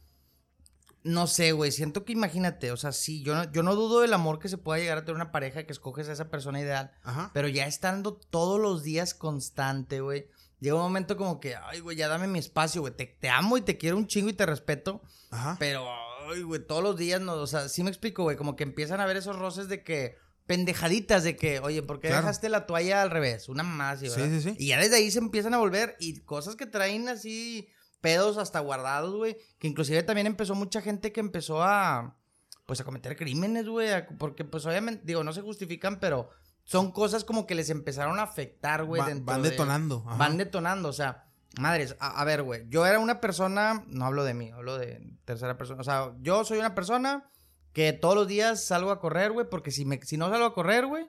no 1.03 1.27
sé, 1.27 1.51
güey. 1.51 1.71
Siento 1.71 2.05
que 2.05 2.13
imagínate, 2.13 2.71
o 2.71 2.77
sea, 2.77 2.91
sí, 2.91 3.21
yo 3.23 3.35
no, 3.35 3.51
yo 3.51 3.61
no 3.63 3.75
dudo 3.75 3.99
del 4.01 4.13
amor 4.13 4.39
que 4.39 4.49
se 4.49 4.57
pueda 4.57 4.79
llegar 4.79 4.97
a 4.99 5.01
tener 5.05 5.15
una 5.15 5.31
pareja 5.31 5.65
que 5.65 5.71
escoges 5.73 6.07
a 6.09 6.13
esa 6.13 6.29
persona 6.29 6.59
ideal. 6.61 6.91
Ajá. 7.03 7.31
Pero 7.33 7.47
ya 7.49 7.67
estando 7.67 8.13
todos 8.15 8.59
los 8.59 8.83
días 8.83 9.13
constante, 9.13 9.99
güey. 10.01 10.27
llega 10.59 10.75
un 10.75 10.81
momento 10.81 11.17
como 11.17 11.39
que, 11.41 11.55
ay, 11.55 11.81
güey, 11.81 11.97
ya 11.97 12.07
dame 12.07 12.27
mi 12.27 12.39
espacio, 12.39 12.81
güey. 12.81 12.95
Te, 12.95 13.05
te 13.05 13.29
amo 13.29 13.57
y 13.57 13.61
te 13.61 13.77
quiero 13.77 13.97
un 13.97 14.07
chingo 14.07 14.29
y 14.29 14.33
te 14.33 14.45
respeto. 14.45 15.01
Ajá. 15.29 15.57
Pero, 15.59 15.85
ay, 16.31 16.41
güey, 16.43 16.65
todos 16.65 16.81
los 16.81 16.95
días, 16.97 17.19
no, 17.19 17.33
o 17.33 17.47
sea, 17.47 17.67
sí 17.67 17.83
me 17.83 17.89
explico, 17.89 18.23
güey, 18.23 18.37
como 18.37 18.55
que 18.55 18.63
empiezan 18.63 19.01
a 19.01 19.05
ver 19.05 19.17
esos 19.17 19.37
roces 19.37 19.67
de 19.67 19.83
que, 19.83 20.15
pendejaditas 20.45 21.23
de 21.23 21.35
que, 21.35 21.59
oye, 21.59 21.81
¿por 21.83 21.99
qué 21.99 22.07
Claro. 22.09 22.23
dejaste 22.23 22.47
la 22.49 22.65
toalla 22.65 23.01
al 23.01 23.09
revés? 23.11 23.49
Una 23.49 23.63
más, 23.63 23.99
Sí, 23.99 24.09
¿verdad? 24.09 24.29
sí, 24.29 24.41
sí. 24.41 24.55
Y 24.59 24.67
ya 24.67 24.77
desde 24.77 24.97
ahí 24.97 25.09
se 25.11 25.19
empiezan 25.19 25.53
a 25.53 25.57
volver 25.57 25.95
y 25.99 26.19
cosas 26.21 26.55
que 26.55 26.65
traen 26.65 27.09
así, 27.09 27.67
pedos 28.03 28.37
hasta 28.37 28.59
guardados, 28.59 29.15
güey, 29.15 29.37
que 29.59 29.67
inclusive 29.69 30.03
también 30.03 30.27
empezó 30.27 30.55
mucha 30.55 30.81
gente 30.81 31.13
que 31.13 31.21
empezó 31.21 31.63
a, 31.63 32.17
pues, 32.65 32.81
a 32.81 32.83
cometer 32.83 33.15
crímenes, 33.15 33.65
güey, 33.67 33.89
porque, 34.19 34.43
pues, 34.43 34.65
obviamente, 34.65 35.03
digo, 35.05 35.23
no 35.23 35.31
se 35.31 35.41
justifican, 35.41 36.01
pero 36.01 36.29
son 36.65 36.91
cosas 36.91 37.23
como 37.23 37.47
que 37.47 37.55
les 37.55 37.69
empezaron 37.69 38.19
a 38.19 38.23
afectar, 38.23 38.83
güey, 38.83 39.01
Va- 39.01 39.07
van 39.21 39.41
de- 39.41 39.49
detonando. 39.51 40.03
Van 40.03 40.37
detonando, 40.37 40.89
o 40.89 40.93
sea, 40.93 41.25
madres, 41.57 41.95
a, 42.01 42.19
a 42.19 42.25
ver, 42.25 42.43
güey, 42.43 42.65
yo 42.67 42.85
era 42.85 42.99
una 42.99 43.21
persona, 43.21 43.85
no 43.87 44.05
hablo 44.05 44.25
de 44.25 44.33
mí, 44.33 44.51
hablo 44.51 44.77
de 44.77 45.01
tercera 45.23 45.57
persona, 45.57 45.79
o 45.79 45.83
sea, 45.85 46.11
yo 46.19 46.43
soy 46.43 46.59
una 46.59 46.75
persona 46.75 47.29
que 47.71 47.93
todos 47.93 48.15
los 48.15 48.27
días 48.27 48.65
salgo 48.65 48.91
a 48.91 48.99
correr, 48.99 49.31
güey, 49.31 49.47
porque 49.49 49.71
si, 49.71 49.85
me, 49.85 49.99
si 50.03 50.17
no 50.17 50.29
salgo 50.29 50.45
a 50.45 50.53
correr, 50.53 50.85
güey, 50.87 51.07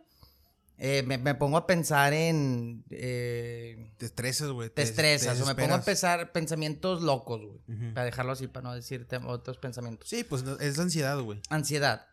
eh, 0.87 1.03
me, 1.03 1.17
me 1.17 1.35
pongo 1.35 1.57
a 1.57 1.67
pensar 1.67 2.12
en... 2.12 2.85
eh, 2.91 3.91
Te 3.97 4.05
estresas, 4.05 4.50
güey. 4.50 4.69
te 4.69 4.83
estresas, 4.83 5.41
o 5.41 5.47
me 5.47 5.55
pongo 5.55 5.75
a 5.75 5.81
pensar 5.83 6.31
pensamientos 6.33 7.00
locos, 7.03 7.41
güey. 7.41 7.93
Para 7.95 8.05
dejarlo 8.05 8.33
así, 8.33 8.49
para 8.49 8.64
no 8.69 8.75
decirte 8.75 9.17
otros 9.17 9.57
pensamientos. 9.57 10.09
Sí, 10.09 10.25
pues 10.25 10.43
es 10.61 10.79
ansiedad, 10.79 11.19
güey. 11.21 11.41
Ansiedad. 11.49 12.07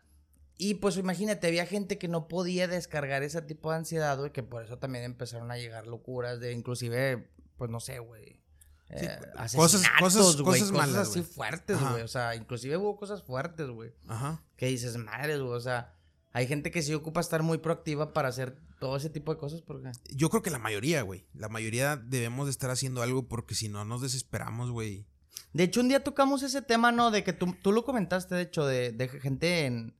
Y 0.56 0.74
pues 0.74 0.96
imagínate, 0.96 1.48
había 1.48 1.66
gente 1.66 1.98
que 1.98 2.08
no 2.08 2.28
podía 2.28 2.66
descargar 2.68 3.22
ese 3.22 3.42
tipo 3.42 3.70
de 3.72 3.76
ansiedad, 3.78 4.16
güey, 4.18 4.32
que 4.32 4.42
por 4.42 4.62
eso 4.64 4.78
también 4.78 5.04
empezaron 5.04 5.50
a 5.50 5.56
llegar 5.58 5.86
locuras 5.86 6.40
de 6.40 6.52
inclusive, 6.52 7.28
pues 7.58 7.70
no 7.70 7.78
sé, 7.80 7.98
güey. 7.98 8.40
Sí, 8.88 9.04
eh, 9.06 9.18
cosas- 9.36 9.54
asesinatos, 9.74 9.98
cosas- 10.00 10.40
güey, 10.40 10.60
cosas 10.60 10.72
malas, 10.72 11.08
así 11.08 11.20
güey. 11.20 11.32
fuertes, 11.32 11.78
güey. 11.78 12.02
O 12.02 12.08
sea, 12.08 12.34
inclusive 12.36 12.76
hubo 12.78 12.96
cosas 12.96 13.22
fuertes, 13.22 13.68
güey. 13.68 13.92
Ajá. 14.08 14.40
Que 14.56 14.66
dices, 14.66 14.96
madres, 14.96 15.40
güey. 15.40 15.54
O 15.54 15.60
sea, 15.60 15.94
hay 16.32 16.46
gente 16.46 16.70
que 16.70 16.82
sí 16.82 16.94
ocupa 16.94 17.20
estar 17.20 17.42
muy 17.42 17.58
proactiva 17.58 18.12
para 18.12 18.28
hacer 18.28 18.56
todo 18.80 18.96
ese 18.96 19.10
tipo 19.10 19.32
de 19.32 19.38
cosas 19.38 19.60
porque... 19.62 19.90
Yo 20.10 20.30
creo 20.30 20.42
que 20.42 20.50
la 20.50 20.58
mayoría, 20.58 21.02
güey. 21.02 21.26
La 21.34 21.48
mayoría 21.48 21.96
debemos 21.96 22.46
de 22.46 22.50
estar 22.52 22.70
haciendo 22.70 23.02
algo 23.02 23.28
porque 23.28 23.54
si 23.54 23.68
no 23.68 23.84
nos 23.84 24.00
desesperamos, 24.02 24.70
güey. 24.70 25.06
De 25.52 25.64
hecho, 25.64 25.80
un 25.80 25.88
día 25.88 26.02
tocamos 26.02 26.42
ese 26.42 26.62
tema, 26.62 26.90
¿no? 26.92 27.10
De 27.10 27.22
que 27.24 27.32
tú, 27.34 27.54
tú 27.62 27.72
lo 27.72 27.84
comentaste, 27.84 28.34
de 28.34 28.42
hecho, 28.42 28.64
de, 28.66 28.92
de 28.92 29.08
gente 29.08 29.66
en, 29.66 29.94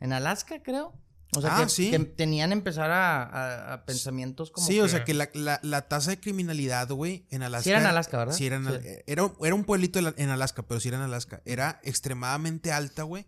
en 0.00 0.12
Alaska, 0.12 0.62
creo. 0.62 0.92
O 1.36 1.42
sea, 1.42 1.58
Ah, 1.58 1.64
que, 1.64 1.68
sí. 1.70 1.90
que 1.90 1.98
tenían 1.98 2.52
empezar 2.52 2.90
a, 2.90 3.22
a- 3.22 3.72
a 3.74 3.84
pensamientos 3.84 4.50
como 4.50 4.66
Sí, 4.66 4.80
o 4.80 4.88
sea 4.88 5.04
que 5.04 5.12
la, 5.12 5.28
la- 5.34 5.60
la 5.62 5.86
tasa 5.88 6.10
de 6.10 6.20
criminalidad, 6.20 6.88
güey, 6.90 7.26
en 7.30 7.42
Alaska. 7.42 7.64
Sí 7.64 7.70
era 7.70 7.80
en 7.80 7.86
Alaska, 7.86 8.16
¿verdad? 8.18 8.34
Sí, 8.34 8.46
era 8.46 8.56
en, 8.56 8.64
Sí. 8.66 8.88
Era, 9.06 9.30
era 9.42 9.54
un 9.54 9.64
pueblito 9.64 9.98
en 9.98 10.28
Alaska, 10.30 10.62
pero 10.62 10.80
sí 10.80 10.88
era 10.88 10.96
en 10.96 11.04
Alaska. 11.04 11.42
Era 11.44 11.80
extremadamente 11.84 12.72
alta, 12.72 13.02
güey, 13.02 13.26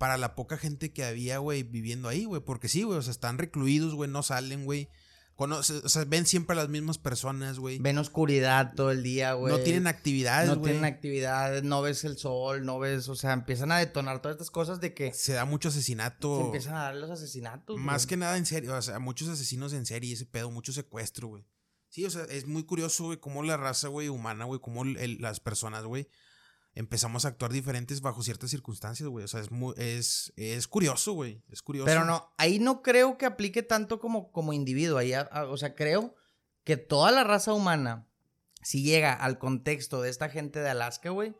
para 0.00 0.16
la 0.16 0.34
poca 0.34 0.56
gente 0.56 0.94
que 0.94 1.04
había, 1.04 1.36
güey, 1.38 1.62
viviendo 1.62 2.08
ahí, 2.08 2.24
güey. 2.24 2.40
Porque 2.40 2.68
sí, 2.68 2.84
güey, 2.84 2.98
o 2.98 3.02
sea, 3.02 3.10
están 3.10 3.36
recluidos, 3.36 3.94
güey, 3.94 4.08
no 4.10 4.22
salen, 4.22 4.64
güey. 4.64 4.88
O 5.36 5.62
sea, 5.62 6.04
ven 6.06 6.24
siempre 6.26 6.54
a 6.54 6.56
las 6.56 6.70
mismas 6.70 6.96
personas, 6.96 7.58
güey. 7.58 7.78
Ven 7.78 7.98
oscuridad 7.98 8.72
todo 8.74 8.90
el 8.90 9.02
día, 9.02 9.34
güey. 9.34 9.54
No 9.54 9.60
tienen 9.62 9.86
actividades, 9.86 10.48
No 10.48 10.56
güey. 10.56 10.72
tienen 10.72 10.84
actividades, 10.90 11.62
no 11.62 11.82
ves 11.82 12.04
el 12.04 12.16
sol, 12.16 12.64
no 12.64 12.78
ves, 12.78 13.08
o 13.10 13.14
sea, 13.14 13.32
empiezan 13.34 13.72
a 13.72 13.78
detonar 13.78 14.22
todas 14.22 14.36
estas 14.36 14.50
cosas 14.50 14.80
de 14.80 14.94
que 14.94 15.12
Se 15.12 15.34
da 15.34 15.44
mucho 15.44 15.70
se 15.70 15.78
asesinato. 15.78 16.46
empiezan 16.46 16.74
a 16.76 16.82
dar 16.84 16.96
los 16.96 17.10
asesinatos. 17.10 17.78
Más 17.78 18.02
güey. 18.04 18.08
que 18.08 18.16
nada 18.16 18.36
en 18.38 18.44
serio, 18.46 18.74
o 18.74 18.82
sea, 18.82 18.98
muchos 18.98 19.28
asesinos 19.28 19.72
en 19.74 19.84
serie, 19.86 20.12
ese 20.14 20.26
pedo, 20.26 20.50
mucho 20.50 20.72
secuestro, 20.72 21.28
güey. 21.28 21.44
Sí, 21.88 22.04
o 22.04 22.10
sea, 22.10 22.24
es 22.24 22.46
muy 22.46 22.64
curioso, 22.64 23.04
güey, 23.04 23.18
cómo 23.18 23.42
la 23.42 23.56
raza, 23.56 23.88
güey, 23.88 24.08
humana, 24.08 24.44
güey, 24.44 24.60
cómo 24.60 24.82
el- 24.84 25.18
las 25.20 25.40
personas, 25.40 25.84
güey, 25.84 26.06
empezamos 26.80 27.24
a 27.24 27.28
actuar 27.28 27.52
diferentes 27.52 28.00
bajo 28.00 28.22
ciertas 28.22 28.50
circunstancias, 28.50 29.08
güey. 29.08 29.24
O 29.24 29.28
sea, 29.28 29.40
es 29.40 29.50
es, 29.76 30.32
es 30.36 30.66
curioso, 30.66 31.12
güey. 31.12 31.42
Es 31.48 31.62
curioso. 31.62 31.86
Pero 31.86 32.04
no, 32.04 32.32
ahí 32.38 32.58
no 32.58 32.82
creo 32.82 33.18
que 33.18 33.26
aplique 33.26 33.62
tanto 33.62 34.00
como, 34.00 34.32
como 34.32 34.52
individuo. 34.52 34.98
Ahí, 34.98 35.12
o 35.14 35.56
sea, 35.56 35.74
creo 35.74 36.14
que 36.64 36.76
toda 36.76 37.12
la 37.12 37.22
raza 37.22 37.52
humana, 37.52 38.08
si 38.62 38.82
llega 38.82 39.12
al 39.12 39.38
contexto 39.38 40.00
de 40.02 40.10
esta 40.10 40.28
gente 40.28 40.60
de 40.60 40.70
Alaska, 40.70 41.10
güey, 41.10 41.34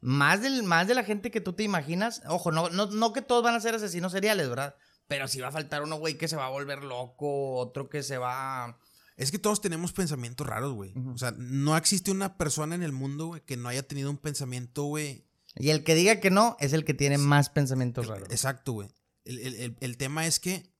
más, 0.00 0.40
más 0.62 0.88
de 0.88 0.94
la 0.94 1.04
gente 1.04 1.30
que 1.30 1.40
tú 1.40 1.52
te 1.52 1.64
imaginas, 1.64 2.22
ojo, 2.26 2.50
no, 2.50 2.70
no, 2.70 2.86
no 2.86 3.12
que 3.12 3.22
todos 3.22 3.42
van 3.42 3.54
a 3.54 3.60
ser 3.60 3.74
asesinos 3.74 4.12
seriales, 4.12 4.48
¿verdad? 4.48 4.74
Pero 5.06 5.28
sí 5.28 5.40
va 5.40 5.48
a 5.48 5.52
faltar 5.52 5.82
uno, 5.82 5.96
güey, 5.96 6.16
que 6.16 6.28
se 6.28 6.36
va 6.36 6.46
a 6.46 6.50
volver 6.50 6.84
loco, 6.84 7.56
otro 7.56 7.88
que 7.88 8.02
se 8.02 8.18
va... 8.18 8.78
Es 9.18 9.30
que 9.30 9.38
todos 9.38 9.60
tenemos 9.60 9.92
pensamientos 9.92 10.46
raros, 10.46 10.72
güey. 10.72 10.94
O 11.12 11.18
sea, 11.18 11.32
no 11.36 11.76
existe 11.76 12.10
una 12.10 12.38
persona 12.38 12.74
en 12.74 12.82
el 12.82 12.92
mundo, 12.92 13.26
güey, 13.26 13.42
que 13.44 13.56
no 13.58 13.68
haya 13.68 13.82
tenido 13.86 14.10
un 14.10 14.16
pensamiento, 14.16 14.84
güey. 14.84 15.26
Y 15.56 15.70
el 15.70 15.82
que 15.84 15.94
diga 15.96 16.20
que 16.20 16.30
no 16.30 16.56
es 16.60 16.72
el 16.72 16.84
que 16.84 16.94
tiene 16.94 17.18
más 17.18 17.50
pensamientos 17.50 18.06
raros. 18.06 18.28
Exacto, 18.30 18.72
güey. 18.72 18.88
El, 19.24 19.38
el- 19.40 19.76
el- 19.80 19.96
tema 19.98 20.26
es 20.26 20.38
que 20.38 20.72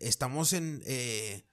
estamos 0.00 0.52
en... 0.52 0.82
eh, 0.84 1.46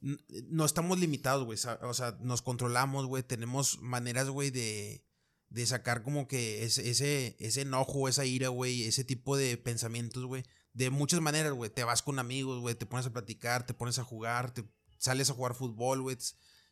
no 0.00 0.64
estamos 0.64 0.98
limitados, 0.98 1.44
güey. 1.44 1.58
O 1.82 1.94
sea, 1.94 2.16
nos 2.20 2.42
controlamos, 2.42 3.06
güey. 3.06 3.22
Tenemos 3.22 3.80
maneras, 3.80 4.28
güey, 4.30 4.50
de, 4.50 5.04
de 5.50 5.66
sacar 5.66 6.02
como 6.02 6.26
que 6.28 6.64
ese, 6.64 6.88
ese, 6.88 7.36
ese 7.40 7.62
enojo, 7.62 8.08
esa 8.08 8.24
ira, 8.24 8.48
güey. 8.48 8.84
Ese 8.84 9.04
tipo 9.04 9.36
de 9.36 9.56
pensamientos, 9.58 10.24
güey. 10.24 10.44
De 10.72 10.88
muchas 10.90 11.20
maneras, 11.20 11.52
güey. 11.52 11.70
Te 11.70 11.84
vas 11.84 12.02
con 12.02 12.18
amigos, 12.18 12.60
güey. 12.60 12.74
Te 12.76 12.86
pones 12.86 13.06
a 13.06 13.12
platicar, 13.12 13.66
te 13.66 13.74
pones 13.74 13.98
a 13.98 14.04
jugar, 14.04 14.54
te 14.54 14.64
sales 15.00 15.30
a 15.30 15.34
jugar 15.34 15.54
fútbol, 15.54 16.02
güey. 16.02 16.16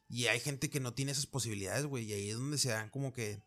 Y 0.08 0.26
hay 0.26 0.38
gente 0.38 0.70
que 0.70 0.78
no 0.80 0.94
tiene 0.94 1.12
esas 1.12 1.26
posibilidades, 1.26 1.86
güey. 1.86 2.04
Y 2.04 2.12
ahí 2.12 2.30
es 2.30 2.36
donde 2.36 2.58
se 2.58 2.68
dan 2.68 2.90
como 2.90 3.12
que 3.12 3.42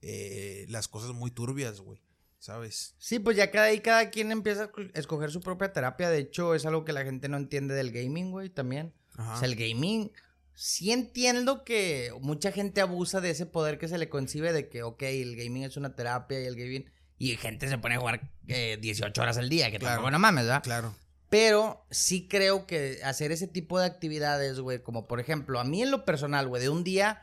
eh, 0.00 0.66
las 0.68 0.88
cosas 0.88 1.12
muy 1.12 1.30
turbias, 1.30 1.80
güey. 1.80 2.00
¿Sabes? 2.38 2.96
Sí, 2.98 3.20
pues 3.20 3.36
ya 3.36 3.50
cada, 3.52 3.66
ahí 3.66 3.80
cada 3.80 4.10
quien 4.10 4.32
empieza 4.32 4.64
a 4.64 4.98
escoger 4.98 5.30
su 5.30 5.40
propia 5.40 5.72
terapia. 5.72 6.10
De 6.10 6.18
hecho, 6.18 6.54
es 6.56 6.66
algo 6.66 6.84
que 6.84 6.92
la 6.92 7.04
gente 7.04 7.28
no 7.28 7.36
entiende 7.36 7.74
del 7.74 7.92
gaming, 7.92 8.32
güey, 8.32 8.48
también. 8.50 8.92
Ajá. 9.14 9.34
O 9.34 9.38
sea, 9.38 9.46
el 9.46 9.54
gaming, 9.54 10.10
sí 10.54 10.90
entiendo 10.90 11.62
que 11.62 12.10
mucha 12.20 12.50
gente 12.50 12.80
abusa 12.80 13.20
de 13.20 13.30
ese 13.30 13.46
poder 13.46 13.78
que 13.78 13.86
se 13.86 13.96
le 13.96 14.08
concibe 14.08 14.52
de 14.52 14.68
que, 14.68 14.82
ok, 14.82 15.02
el 15.04 15.36
gaming 15.36 15.62
es 15.62 15.76
una 15.76 15.94
terapia 15.94 16.40
y 16.40 16.46
el 16.46 16.56
gaming... 16.56 16.90
Y 17.16 17.36
gente 17.36 17.68
se 17.68 17.78
pone 17.78 17.94
a 17.94 18.00
jugar 18.00 18.28
eh, 18.48 18.76
18 18.80 19.22
horas 19.22 19.36
al 19.38 19.48
día, 19.48 19.70
que 19.70 19.78
Claro. 19.78 19.94
tampoco 19.96 20.10
no 20.10 20.18
mames, 20.18 20.44
¿verdad? 20.46 20.62
Claro. 20.64 20.96
Pero 21.32 21.86
sí 21.90 22.28
creo 22.28 22.66
que 22.66 23.00
hacer 23.04 23.32
ese 23.32 23.48
tipo 23.48 23.78
de 23.78 23.86
actividades, 23.86 24.60
güey, 24.60 24.82
como 24.82 25.08
por 25.08 25.18
ejemplo, 25.18 25.58
a 25.58 25.64
mí 25.64 25.82
en 25.82 25.90
lo 25.90 26.04
personal, 26.04 26.46
güey, 26.46 26.60
de 26.60 26.68
un 26.68 26.84
día, 26.84 27.22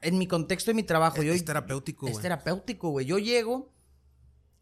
en 0.00 0.16
mi 0.16 0.28
contexto 0.28 0.70
de 0.70 0.76
mi 0.76 0.84
trabajo, 0.84 1.16
Es, 1.16 1.24
yo... 1.24 1.32
es 1.32 1.44
terapéutico, 1.44 2.06
Es 2.06 2.12
güey. 2.12 2.22
terapéutico, 2.22 2.90
güey. 2.90 3.06
Yo 3.06 3.18
llego 3.18 3.72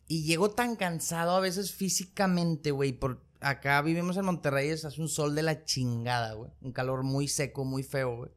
y 0.06 0.24
llego 0.24 0.48
tan 0.52 0.76
cansado 0.76 1.32
a 1.32 1.40
veces 1.40 1.74
físicamente, 1.74 2.70
güey. 2.70 2.92
Por 2.92 3.22
acá 3.40 3.82
vivimos 3.82 4.16
en 4.16 4.24
Monterrey, 4.24 4.70
es 4.70 4.86
hace 4.86 5.02
un 5.02 5.10
sol 5.10 5.34
de 5.34 5.42
la 5.42 5.64
chingada, 5.66 6.32
güey. 6.32 6.50
Un 6.62 6.72
calor 6.72 7.02
muy 7.02 7.28
seco, 7.28 7.66
muy 7.66 7.82
feo, 7.82 8.16
güey. 8.16 8.30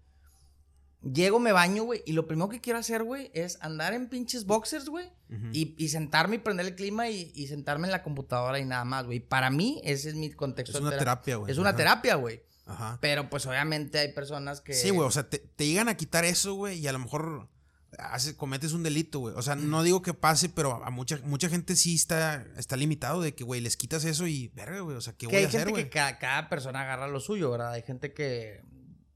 Llego, 1.04 1.40
me 1.40 1.52
baño, 1.52 1.84
güey, 1.84 2.04
y 2.06 2.12
lo 2.14 2.28
primero 2.28 2.48
que 2.50 2.62
quiero 2.62 2.78
hacer, 2.78 3.04
güey, 3.04 3.32
es 3.34 3.58
andar 3.62 3.94
en 3.94 4.08
pinches 4.08 4.46
boxers, 4.46 4.88
güey, 4.88 5.10
y, 5.52 5.74
y 5.78 5.90
sentarme 5.90 6.36
y 6.36 6.40
prender 6.40 6.66
el 6.68 6.76
clima 6.76 7.10
y, 7.10 7.32
y 7.34 7.48
sentarme 7.48 7.88
en 7.88 7.92
la 7.92 8.04
computadora 8.04 8.60
y 8.60 8.66
nada 8.66 8.86
más, 8.86 9.06
güey. 9.06 9.20
Para 9.20 9.50
mí, 9.50 9.82
ese 9.84 10.10
es 10.10 10.16
mi 10.16 10.30
contexto. 10.32 10.78
es 10.78 10.84
una 10.84 10.98
terapia. 10.98 11.38
güey. 11.38 11.52
Es 11.52 11.58
una 11.58 11.76
terapia, 11.76 12.16
güey. 12.16 12.44
Ajá. 12.68 13.00
Pero 13.02 13.30
pues 13.30 13.46
obviamente 13.48 13.98
hay 13.98 14.14
personas 14.14 14.62
que... 14.62 14.74
Sí, 14.74 14.92
güey, 14.92 15.08
o 15.08 15.12
sea, 15.12 15.28
te, 15.30 15.40
te 15.40 15.66
llegan 15.66 15.90
a 15.90 15.96
quitar 15.98 16.24
eso, 16.26 16.54
güey, 16.54 16.78
y 16.80 16.88
a 16.88 16.92
lo 16.92 17.00
mejor 17.00 17.50
haces, 17.98 18.36
cometes 18.36 18.74
un 18.74 18.84
delito, 18.84 19.20
güey. 19.20 19.34
O 19.36 19.42
sea, 19.42 19.56
no 19.56 19.84
digo 19.84 20.02
que 20.02 20.14
pase, 20.14 20.50
pero 20.50 20.84
a 20.84 20.90
mucha, 20.92 21.20
mucha 21.24 21.50
gente 21.50 21.76
sí 21.76 21.96
está, 21.96 22.46
está 22.58 22.78
limitado 22.78 23.22
de 23.22 23.34
que, 23.34 23.44
güey, 23.44 23.60
les 23.62 23.76
quitas 23.76 24.06
eso 24.06 24.28
y, 24.28 24.50
verga, 24.50 24.80
güey, 24.82 24.96
o 24.96 25.02
sea, 25.02 25.14
¿qué 25.14 25.28
Que 25.28 25.28
voy 25.28 25.36
hay 25.38 25.46
a 25.46 25.48
hacer, 25.48 25.60
gente 25.62 25.72
güey? 25.72 25.84
que 25.86 25.90
cada, 25.90 26.20
cada 26.20 26.50
persona 26.50 26.82
agarra 26.82 27.08
lo 27.08 27.20
suyo, 27.20 27.52
¿verdad? 27.52 27.72
Hay 27.74 27.82
gente 27.82 28.14
que 28.14 28.62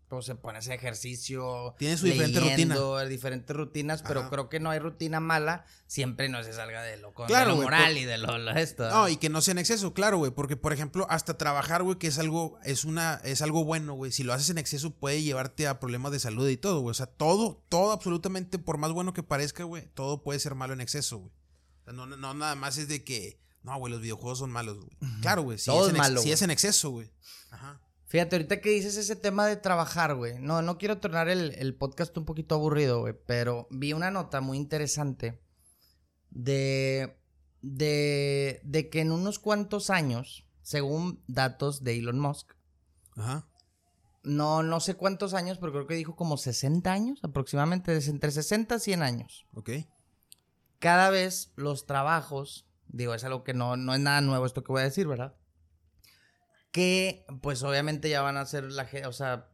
pues, 0.08 0.26
se 0.26 0.36
pone 0.36 0.58
a 0.58 0.60
hacer 0.60 0.74
ejercicio. 0.74 1.76
Tiene 1.78 1.98
su 1.98 2.06
diferente 2.06 2.40
leyendo, 2.42 3.06
diferentes 3.06 3.56
rutinas, 3.56 4.02
pero 4.04 4.22
Ajá. 4.22 4.30
creo 4.30 4.50
que 4.50 4.60
no 4.60 4.70
hay 4.70 4.80
rutina 4.80 5.20
mala. 5.20 5.66
Siempre 5.88 6.30
no 6.30 6.44
se 6.44 6.54
salga 6.54 6.82
de 6.84 6.98
lo, 6.98 7.14
con- 7.14 7.28
Claro, 7.28 7.52
de 7.52 7.58
lo 7.58 7.64
moral 7.64 7.94
por- 7.94 7.98
y 8.02 8.06
de 8.06 8.18
lo, 8.18 8.38
lo 8.38 8.52
esto. 8.52 8.90
No, 8.90 9.10
y 9.10 9.18
que 9.18 9.30
no 9.30 9.42
sea 9.42 9.54
en 9.54 9.58
exceso, 9.60 9.94
claro, 9.94 10.18
güey, 10.18 10.32
porque, 10.32 10.58
por 10.58 10.74
ejemplo, 10.74 11.06
hasta 11.10 11.38
trabajar, 11.38 11.84
güey, 11.84 11.98
que 11.98 12.08
es 12.08 12.20
algo, 12.20 12.58
es 12.64 12.86
una, 12.86 13.16
es 13.24 13.42
algo 13.42 13.64
bueno, 13.66 13.94
güey. 13.94 14.12
Si 14.12 14.24
lo 14.24 14.34
haces 14.34 14.50
en 14.50 14.58
exceso 14.58 14.92
puede 14.92 15.22
llevarte 15.24 15.68
a 15.68 15.80
problemas 15.80 16.12
de 16.12 16.20
salud 16.20 16.48
y 16.50 16.58
todo, 16.58 16.82
güey. 16.82 16.92
O 16.92 16.96
sea, 16.96 17.08
todo, 17.08 17.64
todo 17.70 17.92
absolutamente, 17.92 18.60
por 18.60 18.78
más 18.78 18.92
bueno 18.92 19.14
que 19.14 19.24
parezca, 19.24 19.64
güey, 19.64 19.88
todo 19.94 20.24
puede 20.24 20.40
ser 20.40 20.56
malo 20.56 20.74
en 20.74 20.82
exceso, 20.82 21.18
güey. 21.18 21.32
O 21.82 21.84
sea, 21.86 21.94
no, 21.94 22.06
no, 22.06 22.16
no 22.18 22.34
nada 22.34 22.56
más 22.56 22.78
es 22.78 22.88
de 22.88 23.04
que, 23.04 23.40
no, 23.64 23.78
güey, 23.78 23.92
los 23.92 24.02
videojuegos 24.02 24.40
son 24.40 24.52
malos, 24.52 24.78
güey. 24.78 24.98
Claro, 25.22 25.42
güey, 25.42 25.58
si, 25.58 25.72
es, 25.72 25.90
en 25.90 26.18
si 26.20 26.32
es 26.32 26.42
en 26.42 26.52
exceso, 26.52 26.90
güey. 26.92 27.12
Ajá. 27.52 27.80
Fíjate, 28.16 28.38
ahorita 28.38 28.62
que 28.62 28.70
dices 28.70 28.96
ese 28.96 29.18
tema 29.18 29.46
de 29.46 29.58
trabajar, 29.58 30.16
güey. 30.16 30.40
No, 30.40 30.62
no 30.62 30.78
quiero 30.78 31.00
tornar 31.00 31.28
el, 31.28 31.54
el 31.56 31.76
podcast 31.76 32.18
un 32.18 32.24
poquito 32.24 32.56
aburrido, 32.56 33.02
güey. 33.02 33.14
Pero 33.26 33.68
vi 33.72 33.92
una 33.92 34.10
nota 34.10 34.40
muy 34.40 34.58
interesante 34.58 35.42
de, 36.30 37.20
de, 37.62 38.62
de 38.64 38.90
que 38.90 39.02
en 39.02 39.12
unos 39.12 39.38
cuantos 39.38 39.90
años, 39.90 40.48
según 40.62 41.26
datos 41.28 41.84
de 41.84 41.98
Elon 41.98 42.18
Musk, 42.18 42.54
Ajá. 43.18 43.50
no, 44.24 44.64
no 44.64 44.80
sé 44.80 44.94
cuántos 44.94 45.34
años, 45.34 45.58
pero 45.58 45.74
creo 45.74 45.86
que 45.86 45.96
dijo 45.96 46.16
como 46.16 46.38
60 46.38 46.90
años, 46.90 47.20
aproximadamente, 47.22 47.94
entre 48.08 48.32
60 48.32 48.76
y 48.76 48.80
100 48.80 49.04
años. 49.04 49.46
Ok. 49.56 49.72
Cada 50.80 51.10
vez 51.10 51.52
los 51.58 51.86
trabajos, 51.86 52.66
digo, 52.88 53.14
es 53.14 53.26
algo 53.26 53.44
que 53.44 53.54
no, 53.54 53.76
no 53.76 53.94
es 53.94 54.00
nada 54.00 54.22
nuevo 54.22 54.46
esto 54.46 54.64
que 54.64 54.72
voy 54.72 54.84
a 54.84 54.86
decir, 54.86 55.06
¿verdad? 55.06 55.36
Que 56.76 57.26
pues 57.42 57.64
obviamente 57.64 58.10
ya 58.10 58.22
van 58.22 58.36
a 58.36 58.46
ser 58.46 58.66
la 58.66 58.86
o 59.08 59.14
sea, 59.14 59.48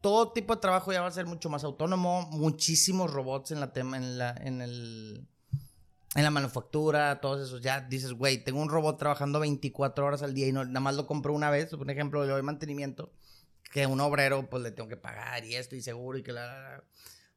todo 0.00 0.30
tipo 0.32 0.54
de 0.54 0.60
trabajo 0.60 0.92
ya 0.92 1.00
va 1.00 1.08
a 1.08 1.10
ser 1.10 1.26
mucho 1.26 1.50
más 1.50 1.64
autónomo, 1.64 2.28
muchísimos 2.30 3.10
robots 3.10 3.50
en 3.50 3.58
la 3.58 3.72
tema, 3.72 3.96
en 3.96 4.18
la, 4.18 4.30
en 4.40 4.62
el, 4.62 5.26
en 6.14 6.22
la 6.22 6.30
manufactura, 6.30 7.20
todos 7.20 7.48
esos, 7.48 7.60
ya 7.60 7.80
dices, 7.80 8.12
güey, 8.12 8.44
tengo 8.44 8.60
un 8.60 8.68
robot 8.68 9.00
trabajando 9.00 9.40
24 9.40 10.06
horas 10.06 10.22
al 10.22 10.32
día 10.32 10.46
y 10.46 10.52
no, 10.52 10.64
nada 10.64 10.78
más 10.78 10.94
lo 10.94 11.08
compro 11.08 11.34
una 11.34 11.50
vez, 11.50 11.70
por 11.70 11.90
ejemplo, 11.90 12.24
lo 12.24 12.36
de 12.36 12.42
mantenimiento, 12.42 13.12
que 13.72 13.88
un 13.88 14.00
obrero, 14.00 14.48
pues 14.48 14.62
le 14.62 14.70
tengo 14.70 14.88
que 14.88 14.96
pagar 14.96 15.44
y 15.44 15.56
esto 15.56 15.74
y 15.74 15.82
seguro 15.82 16.18
y 16.18 16.22
que 16.22 16.32
la... 16.32 16.46
la, 16.46 16.60
la. 16.60 16.84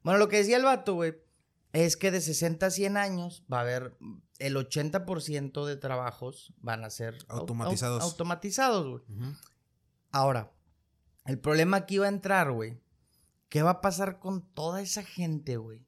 Bueno, 0.04 0.19
lo 0.19 0.30
que 0.30 0.38
decía 0.38 0.58
el 0.58 0.63
vato, 0.63 0.93
güey, 0.93 1.15
es 1.74 1.98
que 1.98 2.12
de 2.12 2.22
60 2.22 2.66
a 2.68 2.70
100 2.72 2.98
años 2.98 3.44
va 3.52 3.58
a 3.58 3.62
haber 3.62 3.98
el 4.40 4.56
80% 4.56 5.66
de 5.66 5.76
trabajos 5.76 6.54
van 6.58 6.84
a 6.86 6.90
ser 6.90 7.16
au- 7.28 7.28
au- 7.28 7.40
Automatizados. 7.42 8.04
automatizados. 8.04 9.02
Ahora, 10.12 10.52
el 11.26 11.40
problema 11.40 11.78
aquí 11.78 11.98
va 11.98 12.06
a 12.06 12.10
entrar, 12.10 12.52
güey. 12.52 12.80
¿Qué 13.50 13.62
va 13.64 13.72
a 13.72 13.82
pasar 13.82 14.20
con 14.20 14.48
toda 14.54 14.82
esa 14.82 15.04
gente, 15.04 15.58
güey? 15.58 15.86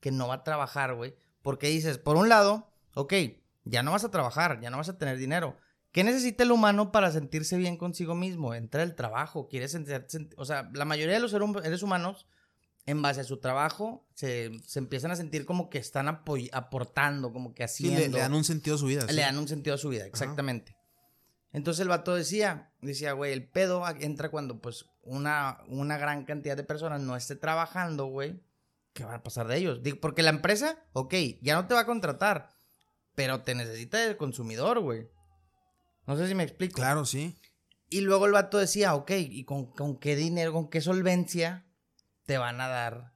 Que 0.00 0.10
no 0.10 0.28
va 0.28 0.34
a 0.34 0.44
trabajar, 0.44 0.94
güey. 0.94 1.14
Porque 1.42 1.68
dices, 1.68 1.98
por 1.98 2.16
un 2.16 2.28
lado, 2.28 2.70
ok, 2.94 3.12
ya 3.64 3.82
no 3.82 3.92
vas 3.92 4.04
a 4.04 4.10
trabajar, 4.10 4.60
ya 4.60 4.70
no 4.70 4.78
vas 4.78 4.88
a 4.88 4.98
tener 4.98 5.16
dinero. 5.18 5.56
¿Qué 5.92 6.02
necesita 6.02 6.42
el 6.42 6.50
humano 6.50 6.90
para 6.92 7.12
sentirse 7.12 7.56
bien 7.56 7.76
consigo 7.76 8.14
mismo? 8.14 8.54
Entra 8.54 8.82
el 8.82 8.94
trabajo, 8.94 9.48
quiere 9.48 9.68
sentir, 9.68 9.94
sent- 10.08 10.34
o 10.36 10.44
sea, 10.44 10.68
la 10.74 10.84
mayoría 10.84 11.14
de 11.14 11.20
los 11.20 11.30
seres 11.30 11.82
humanos, 11.82 12.26
en 12.86 13.00
base 13.02 13.20
a 13.20 13.24
su 13.24 13.38
trabajo, 13.38 14.06
se, 14.14 14.50
se 14.66 14.78
empiezan 14.78 15.10
a 15.10 15.16
sentir 15.16 15.46
como 15.46 15.70
que 15.70 15.78
están 15.78 16.06
apoy- 16.06 16.50
aportando, 16.52 17.32
como 17.32 17.54
que 17.54 17.66
Sí, 17.66 17.86
haciendo. 17.88 18.00
le, 18.00 18.08
le 18.08 18.18
dan 18.18 18.34
un 18.34 18.44
sentido 18.44 18.76
a 18.76 18.78
su 18.78 18.86
vida. 18.86 19.06
Le 19.06 19.22
dan 19.22 19.38
un 19.38 19.48
sentido 19.48 19.74
a 19.74 19.78
su 19.78 19.88
vida, 19.88 20.04
exactamente. 20.06 20.76
Entonces 21.52 21.80
el 21.82 21.88
vato 21.88 22.14
decía, 22.14 22.72
decía, 22.82 23.12
güey, 23.12 23.32
el 23.32 23.48
pedo 23.48 23.82
entra 24.00 24.28
cuando 24.30 24.60
pues 24.60 24.86
una, 25.02 25.58
una 25.68 25.96
gran 25.98 26.24
cantidad 26.24 26.56
de 26.56 26.64
personas 26.64 27.00
no 27.00 27.16
esté 27.16 27.36
trabajando, 27.36 28.06
güey. 28.06 28.40
¿Qué 28.92 29.04
va 29.04 29.14
a 29.14 29.22
pasar 29.22 29.46
de 29.48 29.56
ellos? 29.58 29.82
Digo, 29.82 29.98
porque 30.00 30.22
la 30.22 30.30
empresa, 30.30 30.78
ok, 30.92 31.14
ya 31.40 31.54
no 31.54 31.66
te 31.66 31.74
va 31.74 31.80
a 31.80 31.86
contratar, 31.86 32.50
pero 33.14 33.42
te 33.42 33.54
necesita 33.54 34.04
el 34.04 34.16
consumidor, 34.16 34.80
güey. 34.80 35.08
No 36.06 36.16
sé 36.16 36.28
si 36.28 36.34
me 36.34 36.42
explico. 36.42 36.74
Claro, 36.76 37.04
sí. 37.06 37.34
Y 37.88 38.00
luego 38.02 38.26
el 38.26 38.32
vato 38.32 38.58
decía, 38.58 38.94
ok, 38.94 39.10
¿y 39.12 39.44
con, 39.44 39.66
con 39.66 39.96
qué 39.98 40.16
dinero, 40.16 40.52
con 40.52 40.68
qué 40.68 40.80
solvencia 40.80 41.63
te 42.24 42.38
van 42.38 42.60
a 42.60 42.68
dar 42.68 43.14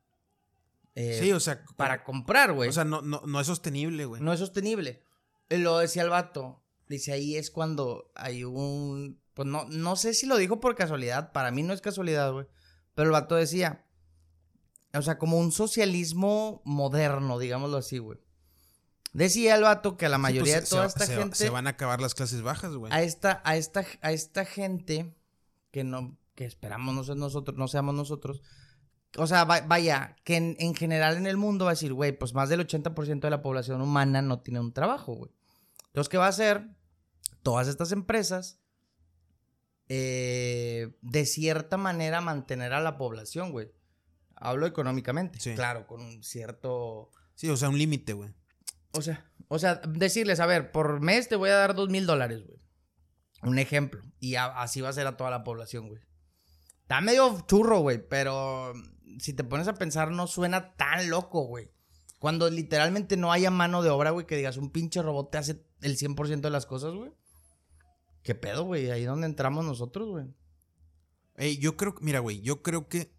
eh, 0.94 1.18
sí, 1.20 1.32
o 1.32 1.38
sea, 1.40 1.62
para 1.76 2.02
comprar, 2.02 2.52
güey? 2.52 2.68
o 2.68 2.72
sea, 2.72 2.84
no, 2.84 3.02
no, 3.02 3.22
no 3.24 3.40
es 3.40 3.46
sostenible, 3.46 4.04
güey. 4.04 4.20
No 4.20 4.32
es 4.32 4.40
sostenible. 4.40 5.00
Y 5.48 5.58
Lo 5.58 5.78
decía 5.78 6.02
el 6.02 6.10
vato. 6.10 6.60
Dice, 6.88 7.12
ahí 7.12 7.36
es 7.36 7.50
cuando 7.52 8.10
hay 8.16 8.42
un... 8.42 9.20
Pues 9.34 9.46
no, 9.46 9.64
no 9.68 9.94
sé 9.94 10.12
si 10.14 10.26
lo 10.26 10.36
dijo 10.36 10.58
por 10.58 10.74
casualidad. 10.74 11.30
Para 11.30 11.52
mí 11.52 11.62
no 11.62 11.72
es 11.72 11.80
casualidad, 11.80 12.32
güey. 12.32 12.46
Pero 12.96 13.06
el 13.06 13.12
vato 13.12 13.36
decía... 13.36 13.84
O 14.92 15.02
sea, 15.02 15.18
como 15.18 15.38
un 15.38 15.52
socialismo 15.52 16.62
moderno, 16.64 17.38
digámoslo 17.38 17.76
así, 17.76 17.98
güey. 17.98 18.18
Decía 19.12 19.54
el 19.54 19.62
vato 19.62 19.96
que 19.96 20.06
a 20.06 20.08
la 20.08 20.16
Sí, 20.16 20.22
mayoría 20.22 20.54
pues, 20.56 20.64
de 20.64 20.70
toda 20.70 20.82
se- 20.82 20.88
esta 20.88 21.06
se- 21.06 21.16
gente... 21.16 21.36
Se 21.36 21.50
van 21.50 21.66
a 21.68 21.70
acabar 21.70 22.00
las 22.00 22.14
clases 22.14 22.42
bajas, 22.42 22.74
güey. 22.74 22.92
A 22.92 23.02
esta, 23.02 23.40
a 23.44 23.56
esta, 23.56 23.84
a 24.00 24.10
esta 24.10 24.44
gente 24.44 25.14
que 25.70 25.84
no, 25.84 26.18
que 26.34 26.44
esperamos 26.44 26.94
no, 26.94 27.04
ser 27.04 27.16
nosotros, 27.16 27.56
no 27.56 27.68
seamos 27.68 27.94
nosotros. 27.94 28.42
O 29.16 29.26
sea, 29.26 29.44
va- 29.44 29.62
vaya, 29.62 30.16
que 30.24 30.36
en, 30.36 30.56
en 30.58 30.74
general 30.74 31.16
en 31.16 31.26
el 31.26 31.36
mundo 31.36 31.64
va 31.64 31.70
a 31.70 31.74
decir, 31.74 31.92
güey, 31.94 32.12
pues 32.16 32.34
más 32.34 32.48
del 32.48 32.60
80% 32.66 33.20
de 33.20 33.30
la 33.30 33.42
población 33.42 33.80
humana 33.80 34.20
no 34.22 34.40
tiene 34.40 34.60
un 34.60 34.72
trabajo, 34.72 35.14
güey. 35.14 35.30
Entonces, 35.86 36.08
¿qué 36.10 36.18
va 36.18 36.26
a 36.26 36.30
hacer? 36.30 36.68
Todas 37.42 37.68
estas 37.68 37.92
empresas, 37.92 38.60
eh, 39.88 40.96
de 41.00 41.24
cierta 41.26 41.76
manera, 41.76 42.20
mantener 42.20 42.72
a 42.72 42.80
la 42.80 42.98
población, 42.98 43.52
güey. 43.52 43.70
Hablo 44.36 44.66
económicamente. 44.66 45.40
Sí. 45.40 45.54
Claro, 45.54 45.86
con 45.86 46.00
un 46.02 46.22
cierto... 46.22 47.10
Sí, 47.34 47.48
o 47.48 47.56
sea, 47.56 47.68
un 47.70 47.78
límite, 47.78 48.12
güey. 48.12 48.30
O 48.92 49.02
sea, 49.02 49.24
o 49.48 49.58
sea, 49.58 49.76
decirles, 49.76 50.40
a 50.40 50.46
ver, 50.46 50.70
por 50.72 51.00
mes 51.00 51.28
te 51.28 51.36
voy 51.36 51.50
a 51.50 51.54
dar 51.56 51.74
dos 51.74 51.88
mil 51.88 52.06
dólares, 52.06 52.42
güey. 52.46 52.58
Un 53.42 53.58
ejemplo. 53.58 54.02
Y 54.20 54.34
a- 54.34 54.46
así 54.60 54.80
va 54.80 54.90
a 54.90 54.92
ser 54.92 55.06
a 55.06 55.16
toda 55.16 55.30
la 55.30 55.44
población, 55.44 55.88
güey. 55.88 56.00
Está 56.82 57.00
medio 57.00 57.44
churro, 57.46 57.80
güey, 57.80 58.06
pero 58.06 58.72
si 59.20 59.32
te 59.32 59.44
pones 59.44 59.68
a 59.68 59.74
pensar, 59.74 60.10
no 60.10 60.26
suena 60.26 60.74
tan 60.76 61.10
loco, 61.10 61.42
güey. 61.42 61.70
Cuando 62.18 62.50
literalmente 62.50 63.16
no 63.16 63.32
haya 63.32 63.50
mano 63.50 63.82
de 63.82 63.90
obra, 63.90 64.10
güey, 64.10 64.26
que 64.26 64.36
digas, 64.36 64.56
un 64.56 64.70
pinche 64.70 65.02
robot 65.02 65.30
te 65.30 65.38
hace 65.38 65.64
el 65.80 65.96
100% 65.96 66.40
de 66.40 66.50
las 66.50 66.66
cosas, 66.66 66.94
güey. 66.94 67.12
¿Qué 68.22 68.34
pedo, 68.34 68.64
güey? 68.64 68.90
Ahí 68.90 69.04
donde 69.04 69.26
entramos 69.26 69.64
nosotros, 69.64 70.08
güey. 70.08 70.26
Ey, 71.36 71.58
yo 71.58 71.76
creo, 71.76 71.94
mira, 72.00 72.18
güey, 72.18 72.40
yo 72.40 72.62
creo 72.62 72.88
que 72.88 73.12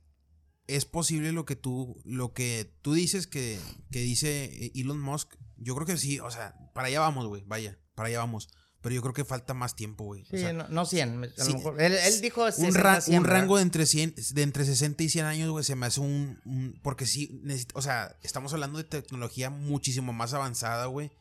es 0.67 0.86
posible 0.86 1.32
lo 1.32 1.45
que 1.45 1.56
tú, 1.56 2.02
lo 2.04 2.34
que 2.34 2.75
tú 2.82 2.93
dices 2.93 3.25
que, 3.25 3.60
que 3.91 3.99
dice 3.99 4.45
eh, 4.45 4.71
Elon 4.75 4.99
Musk. 4.99 5.36
Yo 5.58 5.73
creo 5.75 5.88
que 5.88 5.97
sí, 5.97 6.19
o 6.19 6.30
sea, 6.30 6.56
para 6.73 6.88
allá 6.88 6.99
vamos, 6.99 7.25
güey, 7.28 7.43
vaya, 7.47 7.80
para 7.95 8.10
allá 8.10 8.19
vamos. 8.19 8.49
Pero 8.81 8.95
yo 8.95 9.01
creo 9.01 9.13
que 9.13 9.25
falta 9.25 9.53
más 9.53 9.75
tiempo, 9.75 10.05
güey. 10.05 10.23
Sí, 10.29 10.37
o 10.37 10.39
sea, 10.39 10.53
no, 10.53 10.67
no 10.69 10.85
100. 10.85 11.23
A 11.37 11.43
sí, 11.43 11.51
lo 11.51 11.57
mejor. 11.57 11.81
Él, 11.81 11.93
él 11.93 12.21
dijo 12.21 12.45
un, 12.45 12.51
60, 12.51 12.79
ra- 12.79 13.01
100, 13.01 13.17
un 13.17 13.23
¿verdad? 13.23 13.39
rango 13.39 13.57
de 13.57 13.63
entre, 13.63 13.85
100, 13.85 14.15
de 14.31 14.41
entre 14.41 14.63
60 14.65 15.03
y 15.03 15.09
100 15.09 15.25
años, 15.25 15.49
güey, 15.49 15.65
se 15.65 15.75
me 15.75 15.85
hace 15.85 15.99
un, 15.99 16.39
un- 16.45 16.79
Porque 16.81 17.05
sí, 17.05 17.41
necesito, 17.43 17.77
o 17.77 17.81
sea, 17.81 18.15
estamos 18.23 18.53
hablando 18.53 18.77
de 18.77 18.85
tecnología 18.85 19.49
muchísimo 19.49 20.13
más 20.13 20.33
avanzada, 20.33 20.85
güey, 20.85 21.11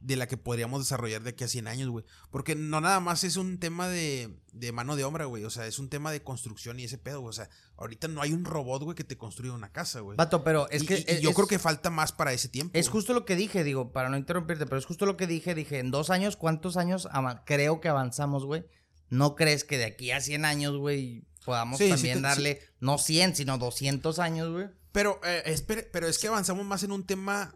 de 0.00 0.16
la 0.16 0.28
que 0.28 0.36
podríamos 0.36 0.80
desarrollar 0.80 1.22
de 1.22 1.30
aquí 1.30 1.44
a 1.44 1.48
100 1.48 1.66
años, 1.66 1.88
güey. 1.88 2.04
Porque 2.30 2.54
no 2.54 2.80
nada 2.80 3.00
más 3.00 3.24
es 3.24 3.36
un 3.36 3.58
tema 3.58 3.88
de, 3.88 4.38
de 4.52 4.72
mano 4.72 4.94
de 4.94 5.04
obra, 5.04 5.24
güey, 5.24 5.44
o 5.44 5.50
sea, 5.50 5.66
es 5.66 5.78
un 5.78 5.88
tema 5.88 6.12
de 6.12 6.22
construcción 6.22 6.78
y 6.78 6.84
ese 6.84 6.98
pedo, 6.98 7.20
güey. 7.20 7.30
O 7.30 7.32
sea, 7.32 7.48
ahorita 7.76 8.06
no 8.08 8.22
hay 8.22 8.32
un 8.32 8.44
robot, 8.44 8.82
güey, 8.84 8.94
que 8.94 9.04
te 9.04 9.18
construya 9.18 9.52
una 9.52 9.72
casa, 9.72 10.00
güey. 10.00 10.16
Vato, 10.16 10.44
pero 10.44 10.68
es 10.70 10.84
Y- 10.84 10.86
que. 10.86 10.98
y- 10.98 11.04
es- 11.08 11.20
yo 11.20 11.30
es- 11.30 11.34
creo 11.36 11.48
que 11.48 11.58
falta 11.58 11.90
más 11.90 12.12
para 12.12 12.32
ese 12.32 12.48
tiempo. 12.48 12.78
Es 12.78 12.86
güey. 12.86 12.92
justo 12.92 13.12
lo 13.12 13.24
que 13.24 13.34
dije, 13.36 13.64
digo, 13.64 13.92
para 13.92 14.08
no 14.08 14.16
interrumpirte, 14.16 14.66
pero 14.66 14.78
es 14.78 14.86
justo 14.86 15.04
lo 15.06 15.16
que 15.16 15.26
dije. 15.26 15.54
Dije, 15.54 15.78
en 15.80 15.90
dos 15.90 16.10
años, 16.10 16.36
¿cuántos 16.36 16.76
años 16.76 17.08
creo 17.44 17.80
que 17.80 17.88
avanzamos, 17.88 18.44
güey? 18.44 18.64
¿No 19.10 19.34
crees 19.34 19.64
que 19.64 19.78
de 19.78 19.86
aquí 19.86 20.10
a 20.12 20.20
100 20.20 20.44
años, 20.44 20.76
güey, 20.76 21.24
podamos 21.44 21.78
Sí, 21.78 21.88
también 21.88 22.20
darle, 22.22 22.60
no 22.78 22.98
100, 22.98 23.34
sino 23.34 23.56
200 23.58 24.18
años, 24.18 24.52
güey? 24.52 24.66
Pero, 24.92 25.18
eh, 25.24 25.42
espere- 25.46 25.88
pero 25.92 26.06
es 26.08 26.18
que 26.18 26.28
avanzamos 26.28 26.64
más 26.66 26.82
en 26.82 26.92
un 26.92 27.04
tema, 27.06 27.54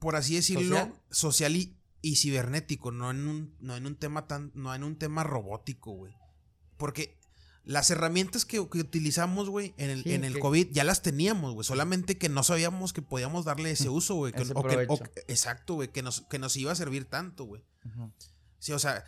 por 0.00 0.16
así 0.16 0.34
decirlo, 0.34 0.76
¿Social? 0.76 0.94
social, 1.10 1.56
y, 1.56 1.76
y 2.02 2.16
cibernético, 2.16 2.90
no 2.90 3.10
en 3.12 3.28
un, 3.28 3.54
no 3.60 3.76
en 3.76 3.86
un 3.86 3.94
tema 3.94 4.26
tan, 4.26 4.50
no 4.54 4.74
en 4.74 4.82
un 4.82 4.96
tema 4.96 5.22
robótico, 5.22 5.92
güey. 5.92 6.12
Porque 6.76 7.16
las 7.62 7.90
herramientas 7.90 8.44
que, 8.46 8.66
que 8.68 8.78
utilizamos, 8.80 9.48
güey, 9.50 9.74
en 9.76 9.90
el, 9.90 10.02
Sí, 10.02 10.14
en 10.14 10.24
el 10.24 10.32
que- 10.34 10.40
COVID 10.40 10.68
ya 10.72 10.82
las 10.82 11.02
teníamos, 11.02 11.52
güey. 11.54 11.64
Solamente 11.64 12.16
que 12.18 12.28
no 12.30 12.42
sabíamos 12.42 12.92
que 12.92 13.02
podíamos 13.02 13.44
darle 13.44 13.70
ese 13.70 13.88
uso, 13.90 14.14
güey. 14.16 14.32
exacto, 15.28 15.74
güey. 15.74 15.88
Que 15.92 16.02
nos, 16.02 16.22
que 16.22 16.38
nos 16.38 16.56
iba 16.56 16.72
a 16.72 16.74
servir 16.74 17.04
tanto, 17.04 17.44
güey. 17.44 17.62
Sí, 18.58 18.72
o 18.72 18.78
sea, 18.78 19.04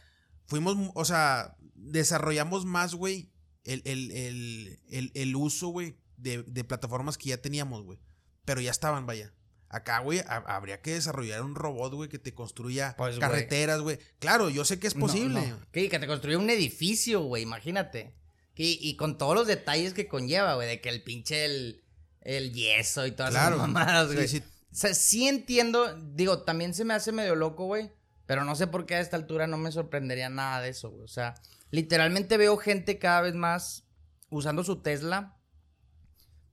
fuimos, 0.46 0.76
o 0.94 1.04
sea, 1.04 1.56
desarrollamos 1.74 2.64
más, 2.66 2.94
güey, 2.94 3.30
el, 3.64 3.80
el, 3.84 4.10
el, 4.12 4.80
el, 4.90 5.10
el 5.14 5.36
uso, 5.36 5.68
güey, 5.68 5.96
de, 6.16 6.42
de 6.42 6.64
plataformas 6.64 7.16
que 7.18 7.30
ya 7.30 7.38
teníamos, 7.40 7.82
güey. 7.84 7.98
Pero 8.44 8.60
ya 8.60 8.70
estaban, 8.70 9.06
vaya. 9.06 9.32
Acá, 9.72 9.98
güey, 9.98 10.20
ha- 10.20 10.44
habría 10.54 10.80
que 10.82 10.92
desarrollar 10.94 11.42
un 11.42 11.54
robot, 11.56 11.94
güey, 11.94 12.08
que 12.08 12.18
te 12.20 12.32
construya 12.34 12.94
Pues, 12.96 13.18
carreteras, 13.18 13.80
güey. 13.80 13.98
Claro, 14.20 14.48
yo 14.50 14.64
sé 14.64 14.78
que 14.78 14.86
es 14.86 14.94
posible. 14.94 15.40
no. 15.48 15.58
Que, 15.72 15.88
que 15.88 15.98
te 15.98 16.06
construyó 16.06 16.38
un 16.38 16.50
edificio, 16.50 17.22
güey, 17.22 17.42
imagínate. 17.42 18.14
Y 18.54 18.94
con 18.96 19.18
todos 19.18 19.34
los 19.34 19.46
detalles 19.48 19.92
que 19.94 20.06
conlleva, 20.06 20.54
güey, 20.54 20.68
de 20.68 20.80
que 20.80 20.88
el 20.90 21.02
pinche 21.02 21.44
el, 21.46 21.82
el 22.20 22.52
yeso 22.52 23.06
y 23.06 23.10
todas 23.12 23.32
Claro. 23.32 23.56
esas 23.56 23.66
mamadas, 23.68 24.10
Sí, 24.10 24.14
güey. 24.14 24.28
sí. 24.28 24.38
O 24.38 24.74
sea, 24.74 24.94
sí 24.94 25.26
entiendo, 25.26 25.96
digo, 26.14 26.42
también 26.42 26.72
se 26.74 26.84
me 26.84 26.94
hace 26.94 27.10
medio 27.12 27.34
loco, 27.34 27.64
güey. 27.64 27.90
Pero 28.26 28.44
no 28.44 28.54
sé 28.54 28.66
por 28.68 28.86
qué 28.86 28.94
a 28.94 29.00
esta 29.00 29.16
altura 29.16 29.46
no 29.48 29.56
me 29.58 29.72
sorprendería 29.72 30.28
nada 30.28 30.60
de 30.60 30.68
eso, 30.68 30.90
güey. 30.90 31.02
O 31.02 31.08
sea, 31.08 31.34
literalmente 31.70 32.36
veo 32.36 32.56
gente 32.56 32.98
cada 32.98 33.22
vez 33.22 33.34
más 33.34 33.84
usando 34.30 34.62
su 34.64 34.76
Tesla 34.82 35.36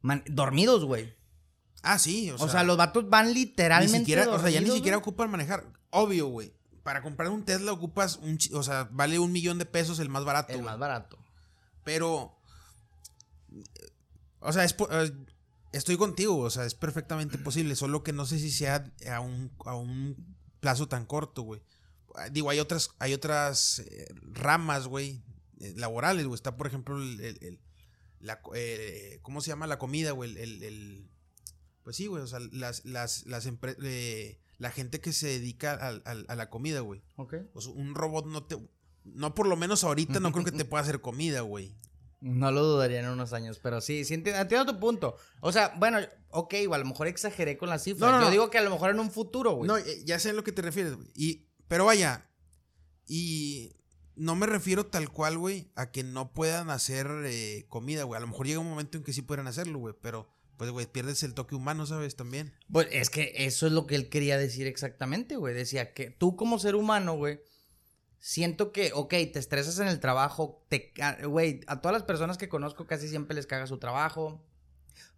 man- 0.02 0.24
dormidos, 0.28 0.86
güey. 0.86 1.14
Ah, 1.82 1.98
sí, 2.00 2.30
o 2.32 2.36
O 2.36 2.38
sea, 2.40 2.50
sea, 2.50 2.64
los 2.64 2.78
vatos 2.78 3.10
van 3.10 3.28
ni 3.28 3.34
literalmente 3.36 4.00
siquiera, 4.00 4.30
o 4.30 4.40
sea, 4.40 4.50
ya 4.50 4.60
ni 4.62 4.70
siquiera 4.72 4.98
güey. 4.98 5.04
ocupan 5.04 5.32
manejar. 5.32 5.66
Obvio, 5.92 6.28
güey. 6.28 6.54
Para 6.84 7.02
comprar 7.02 7.30
un 7.30 7.44
Tesla 7.46 7.72
ocupas 7.72 8.18
un, 8.18 8.38
o 8.54 8.64
sea, 8.64 8.90
vale 8.92 9.20
un 9.20 9.32
millón 9.32 9.58
de 9.60 9.66
pesos 9.66 10.00
el 10.00 10.10
más 10.10 10.26
barato. 10.26 10.52
El 10.54 10.58
güey. 10.60 10.66
más 10.66 10.80
barato. 10.80 11.18
Pero. 11.84 12.36
O 14.40 14.54
sea, 14.54 14.64
es 14.64 14.76
eh, 14.92 15.12
estoy 15.74 15.98
contigo, 15.98 16.38
o 16.38 16.50
sea, 16.50 16.66
es 16.66 16.76
perfectamente 16.76 17.38
posible. 17.38 17.76
Solo 17.76 18.04
que 18.04 18.14
no 18.14 18.26
sé 18.26 18.40
si 18.40 18.52
sea 18.52 18.92
a 19.12 19.20
un, 19.20 19.52
a 19.66 19.76
un 19.76 20.36
plazo 20.60 20.88
tan 20.88 21.06
corto, 21.06 21.44
güey. 21.44 21.62
Ah, 22.16 22.30
Digo, 22.30 22.50
hay 22.50 22.60
otras, 22.60 22.90
hay 23.00 23.14
otras 23.14 23.80
eh, 23.80 24.08
ramas, 24.34 24.88
güey, 24.88 25.22
eh, 25.60 25.74
laborales, 25.78 26.26
güey. 26.26 26.36
Está, 26.36 26.58
por 26.58 26.68
ejemplo, 26.68 26.98
el, 26.98 27.20
el- 27.22 27.38
el- 27.42 27.60
la, 28.20 28.42
eh, 28.54 29.20
¿cómo 29.22 29.40
se 29.40 29.48
llama 29.50 29.66
la 29.68 29.80
comida, 29.80 30.12
güey? 30.12 30.32
El, 30.38 30.62
el, 30.64 31.10
pues 31.84 31.96
sí, 31.96 32.08
güey, 32.08 32.24
o 32.24 32.28
sea, 32.28 32.40
las, 32.52 32.86
las, 32.86 33.26
las 33.26 33.50
eh, 33.84 34.40
la 34.58 34.72
gente 34.72 35.00
que 35.02 35.14
se 35.14 35.28
dedica 35.28 35.74
a, 35.74 36.36
la 36.36 36.50
comida, 36.50 36.82
güey. 36.82 37.02
Ok. 37.16 37.36
O 37.54 37.62
sea, 37.62 37.74
un 37.74 37.96
robot 37.96 38.28
no 38.28 38.44
te, 38.44 38.58
no 39.04 39.34
por 39.34 39.48
lo 39.48 39.56
menos 39.56 39.84
ahorita 39.84 40.20
no 40.20 40.32
creo 40.32 40.46
que 40.46 40.52
te 40.52 40.66
pueda 40.66 40.84
hacer 40.84 41.02
comida, 41.02 41.42
güey. 41.42 41.76
No 42.22 42.52
lo 42.52 42.64
dudaría 42.64 43.00
en 43.00 43.08
unos 43.08 43.32
años, 43.32 43.60
pero 43.60 43.80
sí, 43.80 44.04
sí 44.04 44.14
entiendo, 44.14 44.66
tu 44.66 44.78
punto. 44.78 45.16
O 45.40 45.54
sea, 45.54 45.74
bueno, 45.78 46.00
ok, 46.32 46.54
a 46.72 46.78
lo 46.78 46.86
mejor 46.86 47.08
exageré 47.08 47.58
con 47.58 47.70
las 47.70 47.84
cifras. 47.84 48.12
No, 48.12 48.22
Yo 48.22 48.30
digo 48.30 48.50
que 48.50 48.58
a 48.58 48.62
lo 48.62 48.70
mejor 48.70 48.90
en 48.90 49.00
un 49.00 49.10
futuro, 49.10 49.54
güey. 49.54 49.68
No, 49.70 49.78
eh, 49.78 50.04
ya 50.04 50.20
sé 50.20 50.32
a 50.32 50.34
lo 50.34 50.44
que 50.44 50.52
te 50.52 50.62
refieres, 50.62 50.96
güey. 50.96 51.08
Y, 51.16 51.48
pero 51.70 51.86
vaya, 51.86 52.30
y 53.08 53.72
no 54.16 54.36
me 54.36 54.48
refiero 54.48 54.86
tal 54.86 55.10
cual, 55.10 55.38
güey, 55.38 55.72
a 55.76 55.92
que 55.92 56.04
no 56.04 56.34
puedan 56.34 56.70
hacer 56.70 57.08
eh, 57.24 57.66
comida, 57.70 58.04
güey. 58.04 58.18
A 58.18 58.22
lo 58.22 58.28
mejor 58.28 58.48
llega 58.48 58.60
un 58.60 58.70
momento 58.70 58.98
en 58.98 59.06
que 59.06 59.14
sí 59.14 59.22
puedan 59.22 59.48
hacerlo, 59.48 59.80
güey, 59.80 59.96
pero 60.02 60.28
pues, 60.60 60.72
güey, 60.72 60.88
pierdes 60.88 61.24
el 61.24 61.34
toque 61.34 61.56
humano, 61.56 61.86
¿sabes? 61.86 62.18
También. 62.18 62.54
Pues 62.70 62.90
es 62.92 63.10
que 63.10 63.32
eso 63.38 63.66
es 63.66 63.72
lo 63.72 63.88
que 63.88 63.96
él 63.96 64.10
quería 64.10 64.38
decir 64.38 64.68
exactamente, 64.68 65.38
güey. 65.38 65.54
Decía 65.54 65.94
que 65.94 66.10
tú 66.10 66.36
como 66.36 66.60
ser 66.60 66.76
humano, 66.76 67.16
güey, 67.16 67.40
siento 68.20 68.74
que, 68.74 68.92
ok, 68.94 69.10
te 69.10 69.40
estresas 69.40 69.80
en 69.80 69.88
el 69.88 70.02
trabajo, 70.02 70.66
te, 70.68 70.92
güey, 71.26 71.62
a 71.68 71.80
todas 71.80 71.94
las 71.94 72.04
personas 72.04 72.38
que 72.38 72.50
conozco 72.50 72.88
casi 72.88 73.08
siempre 73.08 73.36
les 73.36 73.48
caga 73.48 73.68
su 73.68 73.78
trabajo. 73.78 74.46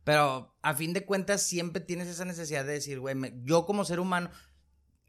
Pero 0.03 0.55
a 0.61 0.75
fin 0.75 0.93
de 0.93 1.05
cuentas 1.05 1.41
siempre 1.41 1.81
tienes 1.81 2.07
esa 2.07 2.23
necesidad 2.23 2.63
de 2.63 2.73
decir, 2.73 2.99
güey, 2.99 3.15
yo 3.41 3.65
como 3.65 3.83
ser 3.83 3.99
humano, 3.99 4.29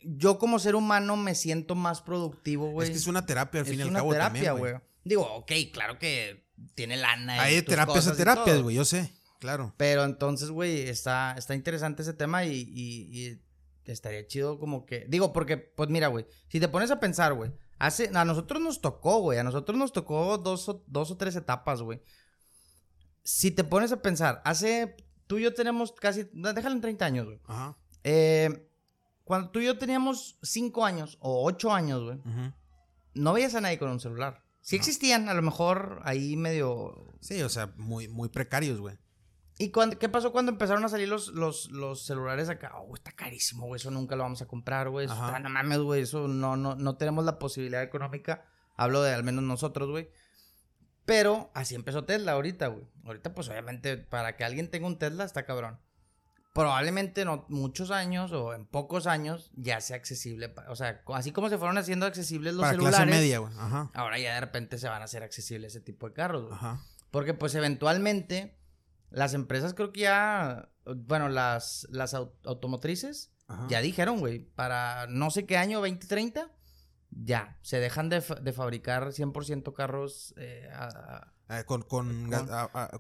yo 0.01 0.39
como 0.39 0.59
ser 0.59 0.77
humano 0.77 1.19
me 1.19 1.35
siento 1.35 1.75
más 1.75 2.01
productivo, 2.01 2.71
güey. 2.71 2.89
Es 2.89 2.93
que 2.93 3.01
es 3.01 3.07
una 3.07 3.27
terapia 3.27 3.61
al 3.61 3.67
fin 3.67 3.81
y 3.81 3.83
al 3.83 3.93
cabo 3.93 4.13
terapia, 4.13 4.53
güey. 4.53 4.77
Digo, 5.05 5.31
ok, 5.31 5.53
claro 5.75 5.99
que 5.99 6.47
tiene 6.75 6.97
lana. 6.97 7.43
Hay 7.43 7.61
terapias 7.61 8.07
a 8.07 8.17
terapias, 8.17 8.63
güey, 8.63 8.77
yo 8.77 8.87
sé, 8.87 9.13
claro. 9.43 9.75
Pero 9.77 10.05
entonces, 10.05 10.51
güey, 10.51 10.89
está, 10.89 11.35
está 11.37 11.55
interesante 11.55 12.03
ese 12.03 12.15
tema 12.15 12.45
y, 12.45 12.53
y, 12.53 13.43
estaría 13.85 14.27
chido 14.27 14.59
como 14.59 14.87
que... 14.87 15.05
Digo, 15.09 15.33
porque, 15.33 15.57
pues 15.57 15.91
mira, 15.91 16.07
güey, 16.07 16.27
si 16.49 16.61
te 16.61 16.69
pones 16.69 16.91
a 16.91 17.01
pensar, 17.01 17.35
güey, 17.35 17.53
hace... 17.79 18.11
A 18.15 18.25
nosotros 18.25 18.63
nos 18.63 18.81
tocó, 18.81 19.19
güey, 19.21 19.39
a 19.39 19.45
nosotros 19.45 19.77
nos 19.77 19.93
tocó 19.93 20.39
dos 20.39 20.69
o, 20.69 20.85
dos 20.87 21.11
o 21.11 21.17
tres 21.17 21.37
etapas, 21.37 21.83
güey. 21.83 22.01
Si 23.25 23.51
te 23.51 23.65
pones 23.65 23.93
a 23.93 24.01
pensar, 24.01 24.41
hace... 24.45 24.97
Tú 25.27 25.39
y 25.39 25.43
yo 25.43 25.53
tenemos 25.53 25.93
casi... 25.93 26.29
Déjalo 26.33 26.77
en 26.77 26.81
30 26.81 27.05
años, 27.05 27.27
güey. 27.27 27.41
Ajá. 27.47 27.77
Eh 28.05 28.69
cuando 29.25 29.51
tú 29.51 29.61
y 29.61 29.67
yo 29.67 29.79
teníamos 29.79 30.39
cinco 30.43 30.85
años 30.85 31.17
o 31.21 31.47
ocho 31.47 31.73
años, 31.73 32.03
güey, 32.03 32.19
no 33.15 33.33
veías 33.33 33.55
a 33.55 33.61
nadie 33.61 33.79
con 33.79 33.91
un 33.91 34.01
celular. 34.01 34.45
Sí 34.61 34.77
existían, 34.77 35.29
a 35.29 35.35
lo 35.35 35.43
mejor 35.43 36.01
ahí 36.05 36.37
medio... 36.37 37.09
Sí, 37.21 37.41
o 37.43 37.49
sea, 37.49 37.73
muy, 37.77 38.09
muy 38.09 38.29
precarios, 38.29 38.79
güey. 38.79 38.97
¿Y 39.59 39.71
cuando, 39.71 39.99
qué 39.99 40.09
pasó 40.09 40.33
cuando 40.33 40.53
empezaron 40.53 40.85
a 40.85 40.89
salir 40.89 41.09
los, 41.09 41.29
los, 41.29 41.71
los 41.71 42.05
celulares 42.05 42.49
acá? 42.49 42.73
Oh, 42.79 42.95
está 42.95 43.13
carísimo, 43.13 43.67
güey, 43.67 43.79
eso 43.79 43.91
nunca 43.91 44.17
lo 44.17 44.23
vamos 44.23 44.43
a 44.43 44.47
comprar, 44.47 44.89
güey. 44.89 45.07
no 45.07 45.49
mames, 45.51 45.79
güey, 45.79 46.03
eso 46.03 46.27
no, 46.27 46.57
no, 46.57 46.75
no 46.75 46.97
tenemos 46.97 47.25
la 47.25 47.39
posibilidad 47.39 47.83
económica. 47.83 48.45
Hablo 48.77 49.03
de 49.03 49.13
al 49.13 49.23
menos 49.23 49.45
nosotros, 49.45 49.91
güey. 49.91 50.11
Pero 51.05 51.51
así 51.55 51.75
empezó 51.75 52.05
Tesla 52.05 52.33
ahorita, 52.33 52.69
güey. 52.69 52.87
Ahorita, 53.05 53.35
pues 53.35 53.49
obviamente, 53.49 53.99
para 53.99 54.37
que 54.37 54.45
alguien 54.45 54.71
tenga 54.71 54.87
un 54.87 54.99
Tesla 54.99 55.25
está 55.25 55.45
cabrón 55.45 55.79
probablemente 56.53 57.23
en 57.23 57.43
muchos 57.49 57.91
años 57.91 58.33
o 58.33 58.55
en 58.55 58.67
pocos 58.67 59.07
años 59.07 59.51
ya 59.55 59.81
sea 59.81 59.97
accesible. 59.97 60.53
O 60.69 60.77
sea, 60.77 61.03
así 61.15 61.33
como 61.33 61.49
se 61.49 61.59
fueron 61.59 61.79
haciendo 61.79 62.07
accesibles 62.07 62.55
los 62.55 62.69
celulares. 62.69 62.97
Clase 62.97 63.11
media, 63.11 63.39
güey. 63.39 63.53
Ajá. 63.59 63.91
Ahora 63.95 64.19
ya 64.19 64.35
de 64.35 64.41
repente 64.41 64.79
se 64.79 64.89
van 64.89 65.03
a 65.03 65.07
hacer 65.07 65.23
accesibles 65.23 65.75
ese 65.75 65.81
tipo 65.81 66.09
de 66.09 66.15
carros, 66.15 66.43
güey. 66.43 66.55
Ajá. 66.55 66.81
Porque 67.11 67.35
pues 67.35 67.55
eventualmente 67.55 68.59
las 69.13 69.35
empresas 69.35 69.75
creo 69.75 69.93
que 69.93 70.01
ya, 70.01 70.71
bueno, 70.85 71.29
las, 71.29 71.87
las 71.91 72.15
automotrices 72.15 73.31
ya 73.69 73.83
dijeron, 73.83 74.19
güey, 74.21 74.39
para 74.39 75.07
no 75.09 75.31
sé 75.31 75.45
qué 75.45 75.59
año, 75.59 75.81
2030, 75.81 76.51
ya, 77.11 77.59
se 77.61 77.79
dejan 77.79 78.09
de, 78.09 78.23
de 78.43 78.53
fabricar 78.53 79.09
100% 79.09 79.75
carros 79.75 80.35
eh, 80.39 80.71
eh, 81.51 81.65
con, 81.67 81.83
con, 81.83 82.31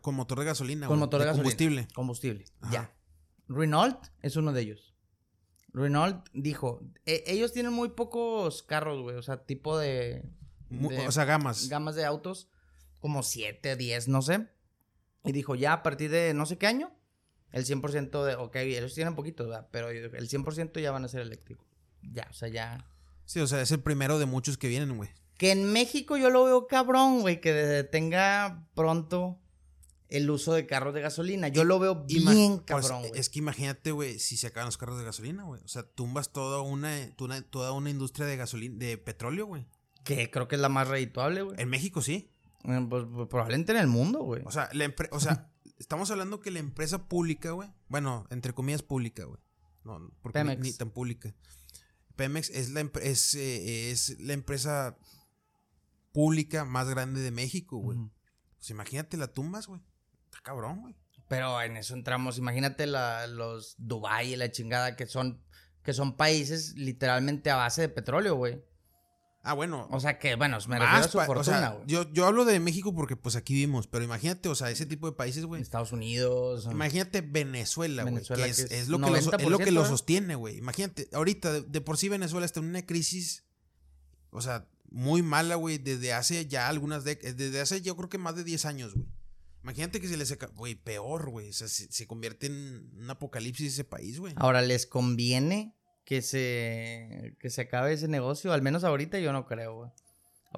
con, 0.03 0.15
motor 0.15 0.41
de 0.41 0.45
gasolina. 0.45 0.87
Con 0.87 0.99
motor 0.99 1.21
de, 1.21 1.27
gasolina. 1.27 1.43
Combustible. 1.43 1.89
Combustible, 1.95 2.45
ya. 2.71 2.95
Renault 3.49 4.09
es 4.21 4.37
uno 4.37 4.53
de 4.53 4.61
ellos. 4.61 4.95
Renault 5.73 6.29
dijo, 6.35 6.83
e, 7.07 7.25
ellos 7.27 7.53
tienen 7.53 7.73
muy 7.73 7.91
pocos 7.91 8.63
carros, 8.63 9.01
güey, 9.01 9.17
o 9.17 9.23
sea, 9.23 9.45
tipo 9.45 9.79
de, 9.79 10.29
O 11.07 11.13
sea, 11.13 11.25
gamas. 11.25 11.69
Gamas 11.69 11.95
de 11.95 12.05
autos, 12.05 12.51
como 13.01 13.23
7, 13.23 13.77
10, 13.77 14.09
no 14.09 14.21
sé. 14.21 14.49
Y 15.25 15.33
dijo, 15.33 15.55
ya 15.55 15.73
a 15.75 15.83
partir 15.83 16.11
de 16.11 16.35
no 16.35 16.47
sé 16.47 16.59
qué 16.59 16.67
año, 16.67 16.93
el 17.53 17.65
100% 17.65 18.25
de, 18.25 18.35
ok, 18.35 18.57
ellos 18.57 18.95
tienen 18.95 19.15
poquito, 19.15 19.45
¿verdad? 19.45 19.69
pero 19.71 19.91
el 19.91 20.29
100% 20.29 20.81
ya 20.81 20.91
van 20.91 21.05
a 21.05 21.09
ser 21.09 21.21
eléctricos. 21.21 21.67
Ya, 22.03 22.27
o 22.31 22.33
sea, 22.33 22.49
ya. 22.49 22.87
Sí, 23.25 23.41
o 23.41 23.47
sea, 23.47 23.61
es 23.61 23.71
el 23.71 23.81
primero 23.81 24.19
de 24.19 24.27
muchos 24.27 24.59
que 24.59 24.69
vienen, 24.69 24.97
güey. 24.97 25.11
Que 25.39 25.53
en 25.53 25.73
México 25.73 26.17
yo 26.17 26.31
lo 26.31 26.45
veo 26.45 26.67
cabrón, 26.67 27.21
güey, 27.21 27.41
que 27.41 27.89
tenga 27.91 28.69
pronto 28.75 29.39
el 30.09 30.31
uso 30.31 30.53
de 30.53 30.67
carros 30.67 30.93
de 30.93 31.01
gasolina. 31.01 31.49
Yo 31.49 31.65
lo 31.65 31.79
veo 31.79 32.05
bien 32.05 32.63
pues, 32.67 32.87
cabrón, 32.87 33.05
Es 33.15 33.31
que 33.31 33.39
imagínate, 33.39 33.93
güey, 33.93 34.19
si 34.19 34.37
se 34.37 34.49
acaban 34.49 34.67
los 34.67 34.77
carros 34.77 34.99
de 34.99 35.05
gasolina, 35.05 35.45
güey. 35.45 35.63
O 35.65 35.69
sea, 35.69 35.85
tumbas 35.85 36.33
toda 36.33 36.61
una, 36.61 37.11
toda 37.17 37.73
una 37.73 37.91
industria 37.91 38.27
de 38.27 38.37
gasolina, 38.37 38.77
de 38.79 38.99
petróleo, 38.99 39.47
güey. 39.47 39.67
Que 40.05 40.31
creo 40.31 40.49
que 40.49 40.57
es 40.57 40.61
la 40.61 40.69
más 40.69 40.89
redituable, 40.89 41.43
güey. 41.43 41.61
En 41.61 41.71
México 41.71 42.03
sí. 42.03 42.32
Eh, 42.65 42.87
pues, 42.89 43.05
pues, 43.13 43.29
probablemente 43.29 43.73
en 43.73 43.79
el 43.79 43.87
mundo, 43.87 44.23
güey. 44.23 44.43
O 44.45 44.51
sea, 44.51 44.69
la 44.73 44.93
o 45.11 45.21
sea 45.21 45.51
estamos 45.79 46.11
hablando 46.11 46.41
que 46.41 46.51
la 46.51 46.59
empresa 46.59 47.09
pública, 47.09 47.53
güey. 47.53 47.73
Bueno, 47.89 48.27
entre 48.31 48.53
comillas 48.53 48.83
pública, 48.83 49.25
güey. 49.25 49.41
No, 49.85 50.11
porque 50.21 50.39
Pemex. 50.39 50.61
Ni, 50.61 50.73
tan 50.73 50.91
pública. 50.91 51.35
Pemex 52.17 52.51
es 52.51 52.71
la, 52.71 52.89
es, 53.03 53.35
eh, 53.35 53.91
es 53.91 54.21
la 54.21 54.33
empresa 54.33 54.97
pública 56.13 56.65
más 56.65 56.89
grande 56.89 57.21
de 57.21 57.31
México, 57.31 57.79
güey. 57.79 57.99
Pues 58.59 58.71
imagínate 58.71 59.17
la 59.17 59.29
tumbas, 59.29 59.67
güey 59.67 59.81
cabrón, 60.43 60.81
güey. 60.81 60.95
Pero 61.29 61.61
en 61.63 61.77
eso 61.77 61.95
entramos, 61.95 62.37
imagínate 62.39 62.87
la, 62.87 63.27
los 63.27 63.75
Dubai 63.79 64.35
y 64.35 64.37
la 64.37 64.51
chingada 64.51 64.97
que 64.97 65.07
son, 65.07 65.43
que 65.83 65.95
son 65.95 66.17
países 66.17 66.75
literalmente 66.77 67.51
a 67.51 67.57
base 67.57 67.83
de 67.83 67.89
petróleo, 67.89 68.35
güey. 68.35 68.63
Ah, 69.45 69.55
bueno. 69.55 69.89
O 69.91 69.99
sea 69.99 70.19
que, 70.19 70.37
bueno, 70.37 70.59
me 70.69 70.79
refiero 70.79 71.05
a 71.05 71.09
su 71.09 71.19
fortuna, 71.21 71.71
güey. 71.71 71.87
yo, 71.87 72.11
yo 72.13 72.27
hablo 72.27 72.45
de 72.45 72.61
México 72.61 72.95
porque 72.95 73.17
pues 73.17 73.35
aquí 73.35 73.55
vimos, 73.55 73.89
pero 73.89 74.05
imagínate, 74.05 74.49
o 74.49 74.55
sea, 74.55 74.71
ese 74.71 74.87
tipo 74.87 75.11
de 75.11 75.17
países, 75.17 75.45
güey. 75.45 75.61
Estados 75.61 75.91
Unidos. 75.91 76.69
Imagínate 76.71 77.23
Venezuela, 77.23 78.05
güey. 78.05 78.23
Que, 78.23 78.45
es, 78.45 78.89
lo 78.89 79.01
que 79.01 79.11
lo, 79.11 79.17
es 79.17 79.27
lo 79.27 79.59
que 79.59 79.73
lo 79.73 79.85
sostiene, 79.85 80.37
güey. 80.37 80.59
Imagínate, 80.59 81.09
ahorita, 81.13 81.61
de, 81.61 81.81
por 81.81 81.99
sí 81.99 82.09
Venezuela 82.09 82.47
está 82.47 82.61
en 82.61 82.67
una 82.67 82.87
crisis, 82.87 83.45
o 84.31 84.41
sea, 84.41 84.69
muy 84.91 85.23
mala, 85.23 85.57
güey, 85.57 85.79
desde 85.79 86.13
hace 86.13 86.47
ya 86.47 86.69
algunas 86.69 87.03
décadas, 87.03 87.37
desde 87.37 87.61
hace 87.61 87.81
yo 87.81 87.97
creo 87.97 88.09
que 88.09 88.19
más 88.19 88.37
de 88.37 88.45
10 88.45 88.65
años, 88.67 88.95
güey. 88.95 89.07
Imagínate 89.65 90.01
que 90.01 90.09
se 90.09 90.17
les 90.17 90.29
seca, 90.29 90.49
güey, 90.49 90.75
peor, 90.75 91.31
güey. 91.31 91.51
O 91.51 91.53
sea, 91.53 91.69
se, 91.69 92.07
convierte 92.07 92.47
en 92.47 92.91
un 92.97 93.11
apocalipsis 93.11 93.73
ese 93.73 93.85
país, 93.85 94.19
güey. 94.19 94.35
Ahora, 94.37 94.61
¿les 94.61 94.87
conviene 94.87 95.77
que 96.05 96.23
se, 96.23 97.37
que 97.41 97.51
se 97.51 97.63
acabe 97.63 97.93
ese 97.93 98.09
negocio? 98.09 98.53
Al 98.53 98.63
menos 98.63 98.85
ahorita 98.85 99.19
yo 99.19 99.33
no 99.33 99.47
creo, 99.47 99.75
güey. 99.77 99.91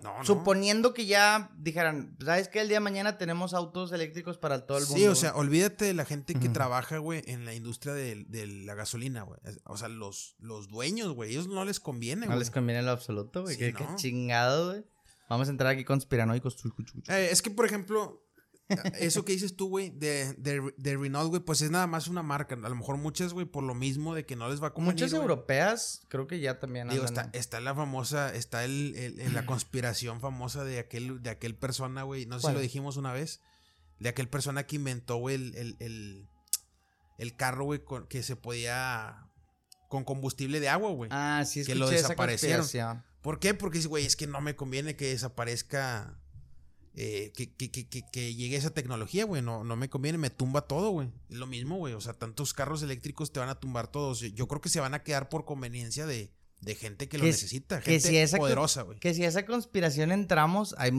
No, 0.02 0.24
Suponiendo 0.24 0.92
que 0.92 1.06
ya 1.06 1.52
dijeran, 1.56 2.16
¿sabes 2.24 2.48
qué? 2.48 2.60
El 2.60 2.68
día 2.68 2.78
de 2.78 2.80
mañana 2.80 3.16
tenemos 3.16 3.54
autos 3.54 3.92
eléctricos 3.92 4.38
para 4.38 4.66
todo 4.66 4.78
el 4.78 4.84
mundo. 4.84 4.98
Sí, 4.98 5.06
o 5.06 5.14
sea, 5.14 5.36
olvídate 5.36 5.84
de 5.84 5.94
la 5.94 6.04
gente 6.04 6.34
que 6.34 6.48
trabaja, 6.48 6.98
güey, 6.98 7.22
en 7.26 7.44
la 7.44 7.54
industria 7.54 7.94
de, 7.94 8.26
la 8.64 8.74
gasolina, 8.74 9.22
güey. 9.22 9.38
O 9.64 9.76
sea, 9.76 9.88
los, 9.88 10.34
los 10.40 10.68
dueños, 10.68 11.14
güey, 11.14 11.30
ellos 11.30 11.46
no 11.46 11.64
les 11.64 11.78
conviene, 11.78 12.26
güey. 12.26 12.36
No 12.36 12.40
les 12.40 12.50
conviene 12.50 12.80
en 12.80 12.86
lo 12.86 12.92
absoluto, 12.92 13.42
güey. 13.42 13.56
qué, 13.56 13.74
chingado, 13.94 14.70
güey. 14.70 14.84
Vamos 15.28 15.48
a 15.48 15.52
entrar 15.52 15.72
aquí 15.72 15.84
conspiranoicos. 15.84 16.56
Eh, 17.08 17.28
es 17.30 17.40
que, 17.40 17.50
por 17.50 17.64
ejemplo, 17.64 18.23
eso 18.98 19.24
que 19.24 19.32
dices 19.32 19.56
tú, 19.56 19.68
güey, 19.68 19.90
de, 19.90 20.34
de, 20.38 20.96
Renault, 20.96 21.28
güey, 21.28 21.42
pues 21.42 21.60
es 21.60 21.70
nada 21.70 21.86
más 21.86 22.08
una 22.08 22.22
marca. 22.22 22.54
A 22.54 22.68
lo 22.68 22.74
mejor 22.74 22.96
muchas, 22.96 23.32
güey, 23.32 23.46
por 23.46 23.62
lo 23.62 23.74
mismo 23.74 24.14
de 24.14 24.24
que 24.24 24.36
no 24.36 24.48
les 24.48 24.62
va 24.62 24.68
a 24.68 24.74
convenir, 24.74 25.04
Muchas 25.04 25.12
europeas, 25.12 26.02
creo 26.08 26.26
que 26.26 26.40
ya 26.40 26.58
también 26.58 26.88
Digo, 26.88 27.04
está, 27.04 27.30
está 27.32 27.60
la 27.60 27.74
famosa, 27.74 28.34
está 28.34 28.64
el, 28.64 28.94
el, 28.96 29.34
la 29.34 29.44
conspiración 29.46 30.20
famosa 30.20 30.64
de 30.64 30.78
aquel, 30.78 31.22
de 31.22 31.30
aquel 31.30 31.56
persona, 31.56 32.02
güey, 32.02 32.26
no 32.26 32.40
sé 32.40 32.48
si 32.48 32.52
lo 32.54 32.60
dijimos 32.60 32.96
una 32.96 33.12
vez, 33.12 33.40
de 33.98 34.08
aquel 34.08 34.28
persona 34.28 34.66
que 34.66 34.76
inventó, 34.76 35.16
güey, 35.16 35.36
el, 35.36 35.76
el, 35.78 36.28
el, 37.18 37.36
carro, 37.36 37.64
güey, 37.64 37.82
que 38.08 38.22
se 38.22 38.36
podía, 38.36 39.28
con 39.88 40.04
combustible 40.04 40.60
de 40.60 40.68
agua, 40.68 40.90
güey. 40.90 41.10
Ah, 41.12 41.44
sí, 41.46 41.64
Que 41.64 41.74
lo 41.74 41.88
desaparecieron. 41.88 42.66
¿Por 43.20 43.38
qué? 43.38 43.54
Porque, 43.54 43.80
güey, 43.80 44.04
es 44.04 44.16
que 44.16 44.26
no 44.26 44.40
me 44.42 44.54
conviene 44.54 44.96
que 44.96 45.08
desaparezca 45.08 46.20
eh, 46.96 47.32
que, 47.34 47.52
que, 47.52 47.70
que, 47.70 48.06
que, 48.12 48.34
llegue 48.34 48.56
esa 48.56 48.70
tecnología, 48.70 49.24
güey. 49.24 49.42
No, 49.42 49.64
no 49.64 49.74
me 49.76 49.88
conviene, 49.90 50.16
me 50.16 50.30
tumba 50.30 50.62
todo, 50.62 50.90
güey. 50.90 51.10
Es 51.28 51.36
lo 51.36 51.46
mismo, 51.46 51.76
güey. 51.76 51.94
O 51.94 52.00
sea, 52.00 52.14
tantos 52.14 52.54
carros 52.54 52.82
eléctricos 52.82 53.32
te 53.32 53.40
van 53.40 53.48
a 53.48 53.58
tumbar 53.58 53.90
todos. 53.90 54.20
Yo 54.20 54.46
creo 54.46 54.60
que 54.60 54.68
se 54.68 54.80
van 54.80 54.94
a 54.94 55.02
quedar 55.02 55.28
por 55.28 55.44
conveniencia 55.44 56.06
de, 56.06 56.32
de 56.60 56.74
gente 56.76 57.08
que 57.08 57.18
lo 57.18 57.24
necesita, 57.24 57.80
gente 57.80 58.26
poderosa, 58.36 58.82
güey. 58.82 58.98
Que 59.00 59.12
si 59.12 59.24
esa 59.24 59.44
conspiración 59.44 60.12
entramos, 60.12 60.74
hay, 60.78 60.92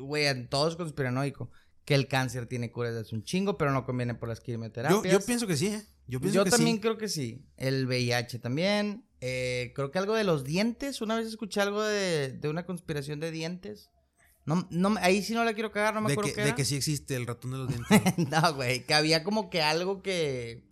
güey, 0.00 0.26
en 0.26 0.48
todo 0.48 0.68
es 0.68 0.76
conspiranoico. 0.76 1.50
que 1.84 1.94
el 1.94 2.08
cáncer 2.08 2.46
tiene 2.46 2.72
cura 2.72 2.90
desde 2.90 3.14
un 3.14 3.22
chingo, 3.22 3.56
pero 3.56 3.70
no 3.70 3.84
conviene 3.84 4.16
por 4.16 4.28
las 4.28 4.40
quimioterapias. 4.40 5.04
Yo, 5.04 5.20
yo 5.20 5.24
pienso 5.24 5.46
que 5.46 5.56
sí, 5.56 5.68
¿eh? 5.68 5.86
Yo, 6.08 6.20
pienso 6.20 6.36
Yo 6.36 6.44
que 6.44 6.50
también 6.50 6.76
sí. 6.76 6.80
creo 6.80 6.98
que 6.98 7.08
sí. 7.08 7.46
El 7.56 7.86
VIH 7.86 8.40
también. 8.40 9.04
Eh, 9.20 9.72
creo 9.74 9.92
que 9.92 9.98
algo 9.98 10.14
de 10.14 10.24
los 10.24 10.42
dientes. 10.42 11.00
Una 11.00 11.16
vez 11.16 11.28
escuché 11.28 11.60
algo 11.60 11.82
de, 11.82 12.32
de 12.32 12.48
una 12.48 12.66
conspiración 12.66 13.20
de 13.20 13.30
dientes. 13.30 13.90
No, 14.46 14.66
no, 14.70 14.94
ahí 15.00 15.22
sí 15.22 15.34
no 15.34 15.44
la 15.44 15.54
quiero 15.54 15.72
cagar, 15.72 15.94
no 15.94 16.00
me 16.00 16.08
de, 16.08 16.12
acuerdo 16.14 16.28
que, 16.28 16.34
qué 16.34 16.40
de 16.42 16.46
era. 16.48 16.56
que 16.56 16.64
sí 16.64 16.76
existe 16.76 17.16
el 17.16 17.26
ratón 17.26 17.50
de 17.50 17.58
los 17.58 17.68
dientes. 17.90 18.18
no, 18.30 18.54
güey, 18.54 18.86
que 18.86 18.94
había 18.94 19.22
como 19.24 19.50
que 19.50 19.60
algo 19.60 20.02
que... 20.02 20.64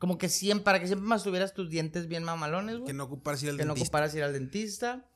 Como 0.00 0.18
que 0.18 0.28
siempre, 0.28 0.64
para 0.64 0.80
que 0.80 0.86
siempre 0.86 1.06
más 1.06 1.22
tuvieras 1.22 1.54
tus 1.54 1.70
dientes 1.70 2.08
bien 2.08 2.24
mamalones, 2.24 2.76
güey. 2.76 2.86
que 2.86 2.92
no 2.92 3.04
ocuparse 3.04 3.46
ir 3.46 3.50
al 3.50 3.58
que 3.58 3.64
no 3.64 3.74
dentista. 3.74 3.86
ocuparas 3.86 4.14
ir 4.14 4.22
al 4.22 4.32
dentista. 4.32 5.06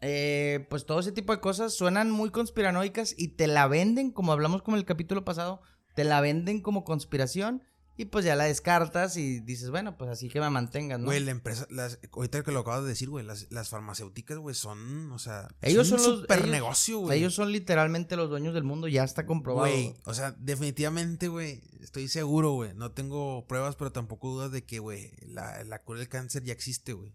Eh, 0.00 0.66
pues 0.70 0.86
todo 0.86 1.00
ese 1.00 1.12
tipo 1.12 1.32
de 1.32 1.40
cosas 1.40 1.74
suenan 1.74 2.10
muy 2.10 2.30
conspiranoicas 2.30 3.14
y 3.18 3.28
te 3.28 3.48
la 3.48 3.66
venden, 3.68 4.10
como 4.10 4.32
hablamos 4.32 4.62
con 4.62 4.74
el 4.74 4.84
capítulo 4.84 5.24
pasado, 5.24 5.62
te 5.94 6.04
la 6.04 6.20
venden 6.20 6.60
como 6.60 6.84
conspiración 6.84 7.62
y 7.96 8.06
pues 8.06 8.24
ya 8.24 8.34
la 8.34 8.44
descartas 8.44 9.16
y 9.16 9.38
dices, 9.40 9.70
bueno, 9.70 9.96
pues 9.96 10.10
así 10.10 10.28
que 10.28 10.40
me 10.40 10.50
mantengan, 10.50 11.02
¿no? 11.02 11.06
Güey, 11.06 11.20
la 11.20 11.30
empresa, 11.30 11.66
las, 11.70 11.98
ahorita 12.12 12.42
que 12.42 12.50
lo 12.52 12.60
acabas 12.60 12.82
de 12.82 12.88
decir, 12.88 13.08
güey, 13.08 13.24
las, 13.24 13.46
las 13.52 13.68
farmacéuticas, 13.68 14.38
güey, 14.38 14.54
son, 14.54 15.12
o 15.12 15.18
sea, 15.18 15.48
Ellos 15.62 15.86
son 15.88 15.98
son 16.00 16.14
un 16.14 16.20
super 16.22 16.38
ellos- 16.40 16.50
negocio, 16.50 16.98
güey. 16.98 17.18
Ellos 17.18 17.34
son 17.34 17.52
literalmente 17.52 18.16
los 18.16 18.28
dueños 18.30 18.52
del 18.54 18.64
mundo, 18.64 18.88
ya 18.88 19.04
está 19.04 19.26
comprobado. 19.26 19.68
Güey, 19.70 19.94
o 20.06 20.14
sea, 20.14 20.32
definitivamente, 20.32 21.28
güey, 21.28 21.62
estoy 21.80 22.08
seguro, 22.08 22.52
güey. 22.52 22.74
No 22.74 22.90
tengo 22.92 23.46
pruebas, 23.46 23.76
pero 23.76 23.92
tampoco 23.92 24.30
dudas 24.30 24.50
de 24.50 24.64
que, 24.64 24.80
güey, 24.80 25.12
la, 25.26 25.62
la 25.64 25.78
cura 25.82 26.00
del 26.00 26.08
cáncer 26.08 26.42
ya 26.42 26.52
existe, 26.52 26.94
güey. 26.94 27.14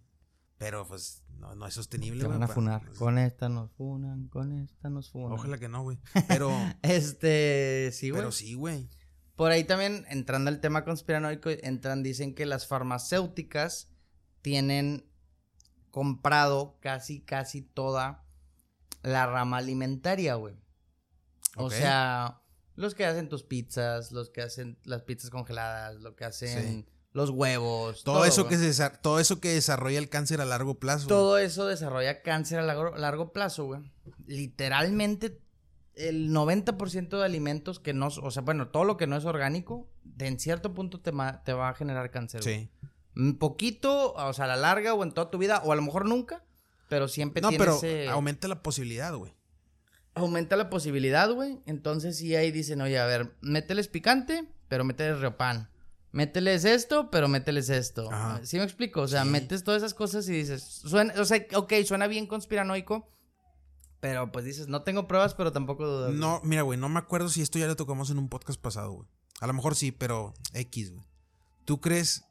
Pero, 0.58 0.86
pues, 0.88 1.24
no, 1.38 1.56
no 1.56 1.68
es 1.68 1.74
sostenible, 1.74 2.22
Te 2.22 2.28
van 2.28 2.44
a 2.44 2.48
funar. 2.50 2.86
pues, 2.86 2.98
Con 3.00 3.18
esta 3.18 3.48
nos 3.48 3.72
funan, 3.72 4.28
con 4.28 4.52
esta 4.52 4.90
nos 4.90 5.10
funan. 5.10 5.34
Ojalá 5.40 5.58
que 5.58 5.70
no, 5.70 5.84
güey. 5.84 5.98
Pero, 6.28 6.52
Este, 6.84 7.92
sí, 7.94 8.10
güey. 8.10 8.22
pero 8.22 8.32
sí, 8.32 8.54
güey. 8.56 8.90
Por 9.40 9.52
ahí 9.52 9.64
también, 9.64 10.06
entrando 10.10 10.50
al 10.50 10.60
tema 10.60 10.84
conspiranoico, 10.84 11.50
entran, 11.50 12.04
dicen 12.04 12.36
que 12.36 12.46
las 12.46 12.68
farmacéuticas 12.68 13.88
tienen 14.42 15.10
comprado 15.92 16.78
casi, 16.82 17.22
casi 17.22 17.62
toda 17.62 18.26
la 19.02 19.28
rama 19.28 19.56
alimentaria, 19.56 20.36
güey. 20.36 20.56
O 21.56 21.70
sea, 21.70 22.42
los 22.76 22.96
que 22.96 23.06
hacen 23.06 23.30
tus 23.30 23.44
pizzas, 23.44 24.12
los 24.12 24.30
que 24.30 24.42
hacen 24.42 24.78
las 24.84 25.04
pizzas 25.04 25.30
congeladas, 25.30 25.96
lo 26.02 26.18
que 26.18 26.26
hacen 26.26 26.86
los 27.14 27.30
huevos. 27.30 28.04
Todo, 28.04 28.26
eso 28.26 28.44
güey. 28.44 28.58
que 28.58 28.74
se 28.74 28.90
todo 29.02 29.22
eso 29.22 29.40
que 29.40 29.54
desarrolla 29.54 30.00
el 30.00 30.10
cáncer 30.10 30.42
a 30.42 30.46
largo 30.46 30.80
plazo. 30.80 31.06
güey. 31.06 31.18
Todo 31.18 31.38
eso 31.38 31.66
desarrolla 31.66 32.24
cáncer 32.24 32.60
a 32.60 32.64
largo, 32.64 32.98
largo 32.98 33.32
plazo, 33.32 33.68
güey. 33.68 33.90
Literalmente, 34.26 35.40
el 36.00 36.30
90% 36.32 37.18
de 37.20 37.26
alimentos 37.26 37.80
que 37.80 37.94
no, 37.94 38.08
o 38.08 38.32
sea, 38.32 38.42
bueno, 38.42 38.70
todo 38.70 38.84
lo 38.86 38.98
que 38.98 39.06
no 39.08 39.18
es 39.18 39.26
orgánico, 39.26 39.90
de 40.04 40.28
en 40.28 40.40
cierto 40.40 40.74
punto 40.74 41.00
te, 41.02 41.12
va 41.12 41.42
a 41.70 41.74
generar 41.74 42.10
cáncer. 42.12 42.42
Sí. 42.44 42.70
Un 43.16 43.38
poquito, 43.38 44.14
o 44.14 44.34
sea, 44.34 44.46
a 44.46 44.48
la 44.48 44.56
larga 44.58 44.94
o 44.94 45.04
en 45.04 45.12
toda 45.12 45.30
tu 45.30 45.38
vida, 45.38 45.62
o 45.66 45.72
a 45.72 45.76
lo 45.76 45.82
mejor 45.82 46.06
nunca, 46.06 46.44
pero 46.88 47.08
siempre 47.08 47.42
No, 47.42 47.50
tiene 47.50 47.64
pero 47.64 47.76
ese- 47.78 48.08
aumenta 48.08 48.48
la 48.48 48.64
posibilidad, 48.64 49.14
güey. 49.14 49.34
aumenta 50.16 50.56
la 50.56 50.70
posibilidad, 50.70 51.30
güey. 51.32 51.60
Entonces 51.66 52.18
sí 52.18 52.36
ahí 52.36 52.52
dicen, 52.52 52.82
oye, 52.82 52.98
a 53.00 53.06
ver, 53.06 53.36
mételes 53.42 53.88
picante, 53.88 54.46
pero 54.68 54.84
mételes 54.84 55.20
riopan. 55.20 55.70
Mételes 56.12 56.66
esto, 56.66 57.12
pero 57.12 57.28
mételes 57.28 57.70
esto. 57.70 58.12
Ajá. 58.12 58.40
¿Sí 58.44 58.58
me 58.58 58.64
explico? 58.64 59.02
O 59.02 59.08
sea, 59.08 59.24
Sí. 59.24 59.30
metes 59.30 59.64
todas 59.64 59.84
esas 59.84 59.94
cosas 59.94 60.28
y 60.28 60.34
dices, 60.34 60.64
suena, 60.64 61.14
o 61.20 61.26
sea, 61.26 61.46
ok, 61.56 61.74
suena 61.86 62.08
bien 62.08 62.26
conspiranoico, 62.26 63.08
pero 64.00 64.32
pues 64.32 64.46
dices, 64.46 64.68
no 64.68 64.84
tengo 64.84 65.08
pruebas, 65.08 65.34
pero 65.34 65.52
tampoco 65.52 65.86
dudas. 65.88 66.10
güey. 66.10 66.20
No, 66.20 66.42
mira, 66.44 66.62
güey, 66.64 66.80
no 66.80 66.90
me 66.90 67.00
acuerdo 67.00 67.30
si 67.30 67.42
esto 67.42 67.60
ya 67.60 67.68
lo 67.68 67.76
tocamos 67.76 68.10
en 68.10 68.18
un 68.20 68.30
podcast 68.30 68.60
pasado, 68.60 68.92
güey. 68.92 69.08
A 69.42 69.48
lo 69.48 69.54
mejor 69.54 69.76
sí, 69.76 69.92
pero 69.92 70.34
X, 70.54 70.92
güey. 70.92 71.06
¿Tú 71.66 71.80
crees? 71.82 72.24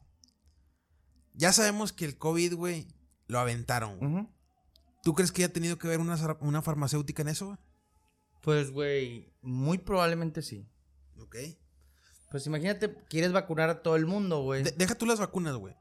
Ya 1.33 1.53
sabemos 1.53 1.93
que 1.93 2.05
el 2.05 2.17
COVID, 2.17 2.55
güey, 2.55 2.87
lo 3.27 3.39
aventaron, 3.39 3.97
güey. 3.99 4.27
¿Tú 5.03 5.13
crees 5.13 5.31
que 5.31 5.43
haya 5.43 5.53
tenido 5.53 5.77
que 5.77 5.87
ver 5.87 5.99
una, 5.99 6.17
una 6.41 6.61
farmacéutica 6.61 7.21
en 7.21 7.29
eso, 7.29 7.45
güey? 7.47 7.57
Pues, 8.41 8.71
güey, 8.71 9.33
muy 9.41 9.77
probablemente 9.77 10.41
sí. 10.41 10.67
Ok. 11.21 11.35
Pues 12.31 12.45
imagínate, 12.45 12.93
quieres 13.09 13.31
vacunar 13.31 13.69
a 13.69 13.81
todo 13.81 13.95
el 13.95 14.05
mundo, 14.05 14.41
güey. 14.43 14.63
De- 14.63 14.71
deja 14.71 14.95
tú 14.95 15.05
las 15.05 15.19
vacunas, 15.19 15.55
güey. 15.55 15.73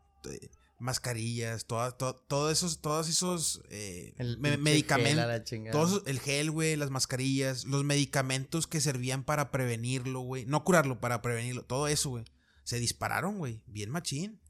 Mascarillas, 0.79 1.67
todas, 1.67 1.99
to- 1.99 2.15
todos 2.29 2.53
esos, 2.53 2.81
todos 2.81 3.09
esos 3.09 3.63
eh, 3.71 4.15
me- 4.39 4.57
medicamentos. 4.57 5.43
Todos, 5.73 6.03
el 6.07 6.21
gel, 6.21 6.51
güey, 6.51 6.77
las 6.77 6.91
mascarillas, 6.91 7.65
los 7.65 7.85
medicamentos 7.85 8.67
que 8.67 8.81
servían 8.81 9.25
para 9.25 9.51
prevenirlo, 9.51 10.21
güey. 10.21 10.47
No 10.47 10.65
curarlo, 10.65 11.01
para 11.01 11.21
prevenirlo. 11.23 11.65
Todo 11.65 11.89
eso, 11.89 12.11
güey. 12.11 12.25
Se 12.65 12.79
dispararon, 12.79 13.39
güey. 13.39 13.63
Bien 13.67 13.91
machín. 13.91 14.41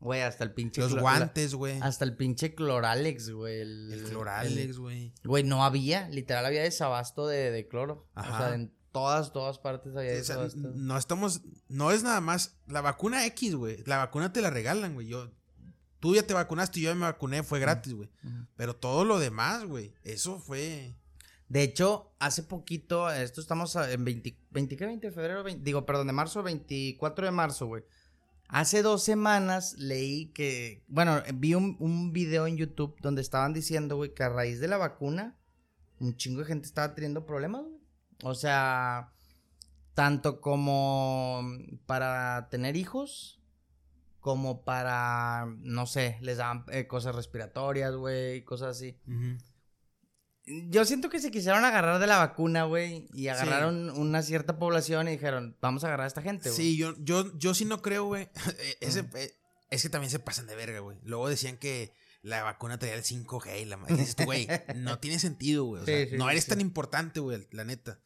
Güey, 0.00 0.20
hasta 0.22 0.44
el 0.44 0.52
pinche... 0.52 0.80
Los 0.82 0.94
guantes, 0.98 1.54
güey. 1.54 1.78
Hasta 1.80 2.04
el 2.04 2.14
pinche 2.16 2.54
Cloralex, 2.54 3.30
güey. 3.30 3.60
El, 3.60 3.92
El 3.92 4.04
Cloralex, 4.04 4.78
güey. 4.78 5.14
Güey, 5.24 5.44
no 5.44 5.64
había, 5.64 6.08
literal 6.10 6.44
había 6.44 6.62
desabasto 6.62 7.26
de, 7.26 7.50
de 7.50 7.68
cloro. 7.68 8.08
O 8.14 8.20
Ajá. 8.20 8.38
sea, 8.38 8.54
en 8.54 8.74
todas, 8.92 9.32
todas 9.32 9.58
partes 9.58 9.96
había 9.96 10.10
o 10.12 10.24
sea, 10.24 10.36
desabasto. 10.36 10.72
no 10.74 10.98
estamos, 10.98 11.42
no 11.68 11.90
es 11.90 12.02
nada 12.02 12.20
más, 12.20 12.58
la 12.66 12.80
vacuna 12.82 13.24
X, 13.26 13.54
güey, 13.54 13.82
la 13.86 13.96
vacuna 13.98 14.32
te 14.32 14.40
la 14.42 14.50
regalan, 14.50 14.94
güey, 14.94 15.06
yo, 15.08 15.32
tú 16.04 16.14
ya 16.14 16.26
te 16.26 16.34
vacunaste, 16.34 16.80
yo 16.80 16.90
ya 16.90 16.94
me 16.94 17.06
vacuné, 17.06 17.42
fue 17.42 17.60
gratis, 17.60 17.94
güey, 17.94 18.10
pero 18.56 18.76
todo 18.76 19.06
lo 19.06 19.18
demás, 19.18 19.64
güey, 19.64 19.94
eso 20.02 20.38
fue, 20.38 20.94
De 21.48 21.62
hecho, 21.62 22.12
hace 22.18 22.42
poquito, 22.42 23.10
esto 23.10 23.40
estamos 23.40 23.74
en 23.74 24.04
20, 24.04 24.36
20 24.50 24.76
¿qué? 24.76 24.84
20 24.84 25.06
de 25.06 25.12
febrero, 25.14 25.42
20 25.42 25.64
digo, 25.64 25.86
perdón, 25.86 26.08
de 26.08 26.12
marzo, 26.12 26.42
24 26.42 27.24
de 27.24 27.30
marzo, 27.30 27.68
güey. 27.68 27.84
Hace 28.48 28.82
dos 28.82 29.02
semanas 29.02 29.76
leí 29.78 30.26
que, 30.26 30.84
bueno, 30.88 31.22
vi 31.36 31.54
un, 31.54 31.78
un 31.80 32.12
video 32.12 32.46
en 32.46 32.58
YouTube 32.58 32.94
donde 33.00 33.22
estaban 33.22 33.54
diciendo, 33.54 33.96
güey, 33.96 34.12
que 34.12 34.24
a 34.24 34.28
raíz 34.28 34.60
de 34.60 34.68
la 34.68 34.76
vacuna, 34.76 35.38
un 36.00 36.18
chingo 36.18 36.40
de 36.40 36.46
gente 36.48 36.66
estaba 36.66 36.94
teniendo 36.94 37.24
problemas, 37.24 37.62
güey. 37.62 37.80
O 38.24 38.34
sea, 38.34 39.14
tanto 39.94 40.42
como 40.42 41.42
para 41.86 42.50
tener 42.50 42.76
hijos, 42.76 43.40
como 44.24 44.64
para, 44.64 45.44
no 45.58 45.84
sé, 45.84 46.16
les 46.22 46.38
daban 46.38 46.64
eh, 46.72 46.86
cosas 46.86 47.14
respiratorias, 47.14 47.94
güey, 47.94 48.42
cosas 48.42 48.74
así. 48.78 48.98
Yo 50.46 50.86
siento 50.86 51.10
que 51.10 51.20
se 51.20 51.30
quisieron 51.30 51.62
agarrar 51.62 52.00
de 52.00 52.06
la 52.06 52.16
vacuna, 52.16 52.64
güey, 52.64 53.06
y 53.12 53.28
agarraron 53.28 53.90
una 53.90 54.22
cierta 54.22 54.58
población 54.58 55.08
y 55.08 55.10
dijeron, 55.10 55.58
vamos 55.60 55.84
a 55.84 55.88
agarrar 55.88 56.04
a 56.04 56.08
esta 56.08 56.22
gente, 56.22 56.48
güey. 56.48 56.56
sí, 56.56 56.78
yo, 56.78 56.94
yo, 57.00 57.36
yo 57.36 57.52
sí 57.52 57.66
no 57.66 57.82
creo, 57.82 58.06
güey, 58.06 58.30
eh, 58.80 59.36
es 59.68 59.82
que 59.82 59.90
también 59.90 60.10
se 60.10 60.20
pasan 60.20 60.46
de 60.46 60.56
verga, 60.56 60.78
güey, 60.78 60.96
luego 61.02 61.28
decían 61.28 61.58
que 61.58 61.92
la 62.22 62.42
vacuna 62.44 62.78
traía 62.78 62.94
el 62.94 63.02
5G 63.02 63.60
y 63.60 63.64
la 63.66 63.76
madre, 63.76 63.96
dices 63.98 64.16
tú, 64.16 64.24
güey, 64.24 64.48
no 64.74 65.00
tiene 65.00 65.18
sentido, 65.18 65.64
güey, 65.64 65.82
o 65.82 65.84
sea, 65.84 66.02
Sí, 66.02 66.12
sí, 66.12 66.16
no 66.16 66.30
eres 66.30 66.46
tan 66.46 66.62
importante, 66.62 67.20
güey, 67.20 67.46
la 67.50 67.64
neta, 67.64 68.00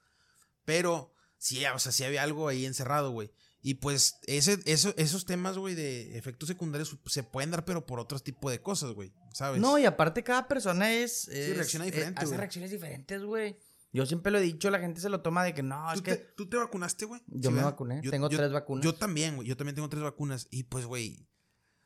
pero 0.64 1.14
sí, 1.36 1.64
o 1.64 1.78
sea, 1.78 1.92
sí 1.92 2.02
había 2.02 2.24
algo 2.24 2.48
ahí 2.48 2.66
encerrado, 2.66 3.12
güey. 3.12 3.30
Y 3.60 3.74
pues 3.74 4.18
ese, 4.26 4.58
eso, 4.66 4.94
esos 4.96 5.24
temas, 5.26 5.58
güey, 5.58 5.74
de 5.74 6.16
efectos 6.16 6.48
secundarios 6.48 6.96
se 7.06 7.22
pueden 7.24 7.50
dar, 7.50 7.64
pero 7.64 7.84
por 7.86 7.98
otro 7.98 8.18
tipo 8.20 8.50
de 8.50 8.62
cosas, 8.62 8.92
güey. 8.92 9.12
¿Sabes? 9.32 9.60
No, 9.60 9.78
y 9.78 9.84
aparte 9.84 10.22
cada 10.22 10.46
persona 10.48 10.92
es... 10.94 11.26
es- 11.28 11.56
reacciona 11.56 11.84
eh, 11.86 11.90
diferente, 11.90 12.22
hace 12.22 12.36
reacciones 12.36 12.70
diferentes, 12.70 13.22
güey. 13.22 13.58
Yo 13.92 14.04
siempre 14.06 14.30
lo 14.30 14.38
he 14.38 14.42
dicho, 14.42 14.70
la 14.70 14.78
gente 14.80 15.00
se 15.00 15.08
lo 15.08 15.22
toma 15.22 15.42
de 15.44 15.54
que 15.54 15.62
no, 15.62 15.90
es 15.92 15.98
¿Tú, 15.98 16.02
que... 16.04 16.14
te, 16.16 16.24
tú 16.36 16.48
te 16.48 16.56
vacunaste, 16.56 17.06
güey? 17.06 17.20
Yo 17.26 17.50
me 17.50 17.56
¿verdad? 17.56 17.72
vacuné, 17.72 18.00
Yo- 18.02 18.10
tengo 18.10 18.28
yo- 18.30 18.38
tres 18.38 18.52
vacunas. 18.52 18.84
Yo 18.84 18.94
también, 18.94 19.36
güey. 19.36 19.48
Yo 19.48 19.56
también 19.56 19.74
tengo 19.74 19.88
tres 19.88 20.02
vacunas. 20.02 20.46
Y 20.50 20.64
pues, 20.64 20.84
güey, 20.86 21.26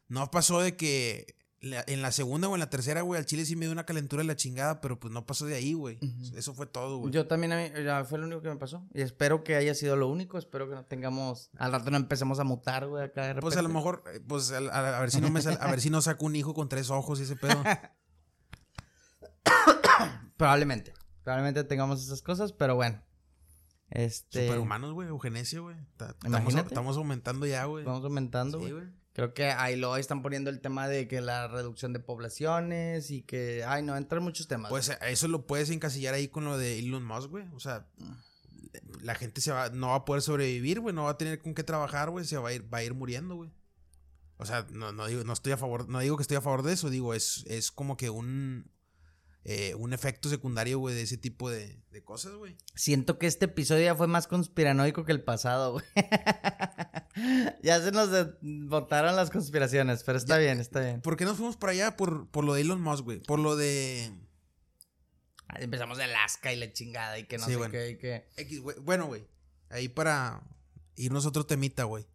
no 0.09 0.31
pasó 0.31 0.61
de 0.61 0.77
que 0.77 1.37
la- 1.63 1.85
en 1.87 2.03
la 2.03 2.11
segunda 2.13 2.49
o 2.49 2.55
en 2.55 2.61
la 2.61 2.69
tercera, 2.69 3.01
güey, 3.03 3.19
al 3.19 3.25
chile 3.25 3.47
sí 3.47 3.55
me 3.57 3.65
dio 3.67 3.73
una 3.73 3.87
calentura 3.87 4.21
de 4.23 4.27
la 4.27 4.37
chingada, 4.37 4.81
pero 4.83 4.99
pues 5.01 5.13
no 5.15 5.25
pasó 5.25 5.47
de 5.47 5.55
ahí, 5.55 5.73
güey. 5.73 5.99
Eso 6.35 6.53
fue 6.55 6.67
todo, 6.67 6.99
güey. 6.99 7.13
Yo 7.13 7.27
también, 7.27 7.53
a 7.53 7.57
mí, 7.57 7.71
ya 7.85 8.05
fue 8.05 8.19
lo 8.19 8.27
único 8.27 8.43
que 8.43 8.49
me 8.51 8.57
pasó. 8.57 8.85
Y 8.93 9.01
espero 9.01 9.43
que 9.45 9.55
haya 9.57 9.75
sido 9.75 9.97
lo 9.97 10.09
único. 10.09 10.37
Espero 10.39 10.69
que 10.69 10.75
no 10.75 10.85
tengamos. 10.85 11.51
Al 11.57 11.73
rato 11.73 11.91
no 11.91 11.97
empecemos 11.97 12.41
a 12.41 12.45
mutar, 12.45 12.87
güey, 12.89 13.05
acá 13.05 13.23
de 13.23 13.29
repente. 13.29 13.43
Pues 13.43 13.57
a 13.57 13.63
lo 13.63 13.69
mejor, 13.69 14.03
eh, 14.13 14.21
pues 14.27 14.51
a, 14.53 14.59
a- 14.59 14.99
a 14.99 15.01
ver 15.01 15.11
si 15.11 15.21
no 15.21 15.31
me 15.31 15.41
sal- 15.41 15.59
a 15.61 15.71
ver 15.71 15.81
si 15.81 15.89
no 15.89 16.03
saco 16.03 16.27
un 16.27 16.37
hijo 16.37 16.53
con 16.53 16.69
tres 16.69 16.91
ojos 16.91 17.21
y 17.21 17.23
ese 17.23 17.37
pedo. 17.37 17.63
Probablemente. 20.37 20.93
Probablemente 21.23 21.65
tengamos 21.65 22.03
esas 22.03 22.23
cosas, 22.23 22.53
pero 22.53 22.75
bueno. 22.75 23.01
Este. 23.91 24.47
Superhumanos, 24.47 24.93
güey, 24.95 25.09
eugenesia, 25.09 25.61
güey. 25.61 25.77
Ta- 25.97 26.17
Estamos, 26.25 26.55
estamos 26.55 26.97
aumentando 26.97 27.47
ya, 27.47 27.65
güey. 27.67 27.85
Vamos 27.85 28.05
aumentando, 28.05 28.59
güey. 28.59 28.73
Creo 29.15 29.35
que 29.35 29.51
ahí 29.51 29.77
lo 29.77 29.97
están 29.97 30.23
poniendo 30.23 30.49
el 30.49 30.61
tema 30.61 30.89
de 30.89 31.07
que 31.07 31.21
la 31.21 31.47
reducción 31.47 31.93
de 31.93 32.01
poblaciones 32.01 33.11
y 33.11 33.23
que. 33.23 33.63
Ay, 33.67 33.83
no, 33.83 33.97
entran 33.97 34.23
muchos 34.23 34.49
temas. 34.49 34.71
Pues 34.71 34.89
a 34.89 34.95
eso 35.09 35.29
lo 35.29 35.47
puedes 35.47 35.69
encasillar 35.71 36.15
ahí 36.15 36.29
con 36.29 36.45
lo 36.45 36.57
de 36.57 36.79
Elon 36.79 37.05
Musk, 37.05 37.31
güey. 37.31 37.45
O 37.55 37.61
sea, 37.61 37.87
la 39.03 39.15
gente 39.15 39.43
se 39.43 39.53
va, 39.53 39.69
no 39.69 39.89
va 39.89 39.97
a 39.97 40.05
poder 40.07 40.23
sobrevivir, 40.23 40.81
güey. 40.81 40.95
No 40.95 41.05
va 41.05 41.11
a 41.11 41.19
tener 41.19 41.41
con 41.41 41.55
qué 41.55 41.63
trabajar, 41.63 42.09
güey. 42.09 42.25
Se 42.25 42.39
va 42.39 42.49
a 42.49 42.53
ir, 42.55 42.73
va 42.73 42.79
a 42.79 42.85
ir 42.85 42.95
muriendo, 42.95 43.37
güey. 43.37 43.51
O 44.39 44.47
sea, 44.47 44.67
no, 44.73 44.93
no 44.93 45.07
digo, 45.07 45.23
no 45.23 45.35
estoy 45.35 45.53
a 45.53 45.57
favor, 45.57 45.89
no 45.89 46.01
digo 46.01 46.17
que 46.17 46.23
estoy 46.23 46.37
a 46.37 46.41
favor 46.41 46.65
de 46.65 46.73
eso, 46.73 46.91
digo, 46.91 47.15
es, 47.15 47.45
es 47.47 47.71
como 47.71 47.97
que 47.97 48.11
un 48.11 48.72
eh, 49.45 49.75
un 49.75 49.93
efecto 49.93 50.29
secundario, 50.29 50.79
güey, 50.79 50.95
de 50.95 51.03
ese 51.03 51.17
tipo 51.17 51.51
de, 51.51 51.81
de 51.91 52.05
cosas, 52.05 52.35
güey. 52.35 52.57
Siento 52.75 53.19
que 53.19 53.27
este 53.27 53.47
episodio 53.47 53.85
ya 53.85 53.95
fue 53.97 54.07
más 54.07 54.27
conspiranoico 54.29 55.05
que 55.05 55.13
el 55.13 55.23
pasado, 55.23 55.73
güey. 55.73 55.85
ya 57.63 57.81
se 57.81 57.91
nos 57.93 58.11
botaron 58.41 59.17
las 59.17 59.31
conspiraciones, 59.31 60.05
pero 60.05 60.19
está 60.19 60.39
bien, 60.39 60.61
está 60.61 60.81
bien. 60.81 61.01
¿Por 61.01 61.17
qué 61.17 61.25
nos 61.25 61.37
fuimos 61.37 61.57
para 61.57 61.73
allá? 61.73 61.97
Por, 61.97 62.29
por 62.31 62.45
lo 62.45 62.55
de 62.55 62.61
Elon 62.63 62.81
Musk, 62.81 63.05
güey. 63.05 63.21
Por 63.21 63.39
lo 63.39 63.57
de. 63.57 64.13
Ahí 65.49 65.65
Empezamos 65.65 65.99
de 65.99 66.05
Alaska 66.05 66.53
y 66.53 66.57
la 66.57 66.73
chingada 66.73 67.19
y 67.19 67.25
que 67.27 67.37
no 67.39 67.45
Sí, 67.45 67.51
sé 67.53 67.57
bueno. 67.57 67.73
qué 67.73 67.91
y 67.91 67.99
que... 67.99 68.27
X, 68.37 68.61
güey. 68.61 68.79
Bueno, 68.81 69.07
güey. 69.07 69.27
Ahí 69.69 69.89
para 69.89 70.43
irnos 70.97 71.25
a 71.27 71.29
otro 71.29 71.45
temita, 71.47 71.85
güey. 71.85 72.07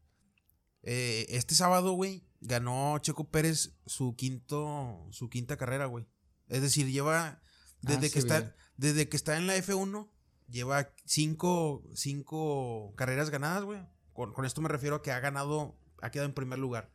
Eh, 0.84 1.26
este 1.30 1.54
sábado, 1.54 1.92
güey, 1.92 2.24
ganó 2.40 2.98
Checo 3.00 3.30
Pérez 3.30 3.74
su 3.86 4.16
quinto, 4.16 5.06
su 5.12 5.30
quinta 5.30 5.58
carrera, 5.58 5.86
güey. 5.86 6.08
Es 6.48 6.62
decir, 6.62 6.88
lleva 6.92 7.42
desde 7.82 8.08
Ah, 8.08 8.10
que 8.10 8.10
sí, 8.10 8.20
está, 8.20 8.56
desde 8.78 9.10
que 9.10 9.18
está 9.18 9.38
en 9.38 9.48
la 9.48 9.56
F1, 9.58 10.10
lleva 10.48 10.90
cinco, 11.06 11.84
cinco 11.94 12.94
carreras 12.96 13.30
ganadas, 13.30 13.64
güey. 13.64 13.80
Con, 14.14 14.34
con 14.34 14.46
esto 14.46 14.62
me 14.62 14.70
refiero 14.70 14.96
a 14.98 15.02
que 15.02 15.12
ha 15.12 15.20
ganado, 15.20 15.78
ha 16.02 16.10
quedado 16.10 16.28
en 16.28 16.34
primer 16.34 16.58
lugar. 16.60 16.92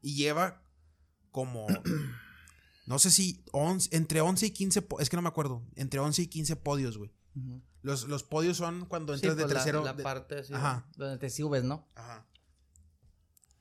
Y 0.00 0.16
lleva 0.16 0.62
como, 1.30 1.66
no 2.86 2.98
sé 2.98 3.10
si 3.10 3.44
11 3.52 3.96
entre 3.96 4.20
11 4.20 4.46
y 4.46 4.50
15, 4.50 4.82
po- 4.82 5.00
es 5.00 5.08
que 5.10 5.16
no 5.16 5.22
me 5.22 5.28
acuerdo, 5.28 5.66
entre 5.76 6.00
11 6.00 6.22
y 6.22 6.26
15 6.28 6.56
podios, 6.56 6.98
güey. 6.98 7.12
Los, 7.82 8.08
los 8.08 8.22
podios 8.22 8.56
son 8.56 8.86
cuando 8.86 9.12
Sí, 9.16 9.26
entras 9.26 9.36
de 9.36 9.42
pues, 9.42 9.54
la- 9.54 9.60
tercero. 9.60 9.84
La, 9.84 9.92
de- 9.92 10.02
parte 10.02 10.38
así, 10.38 10.54
Ajá. 10.54 10.88
donde 10.96 11.18
te 11.18 11.28
subes, 11.30 11.64
¿no? 11.64 11.88
Ajá. 11.94 12.26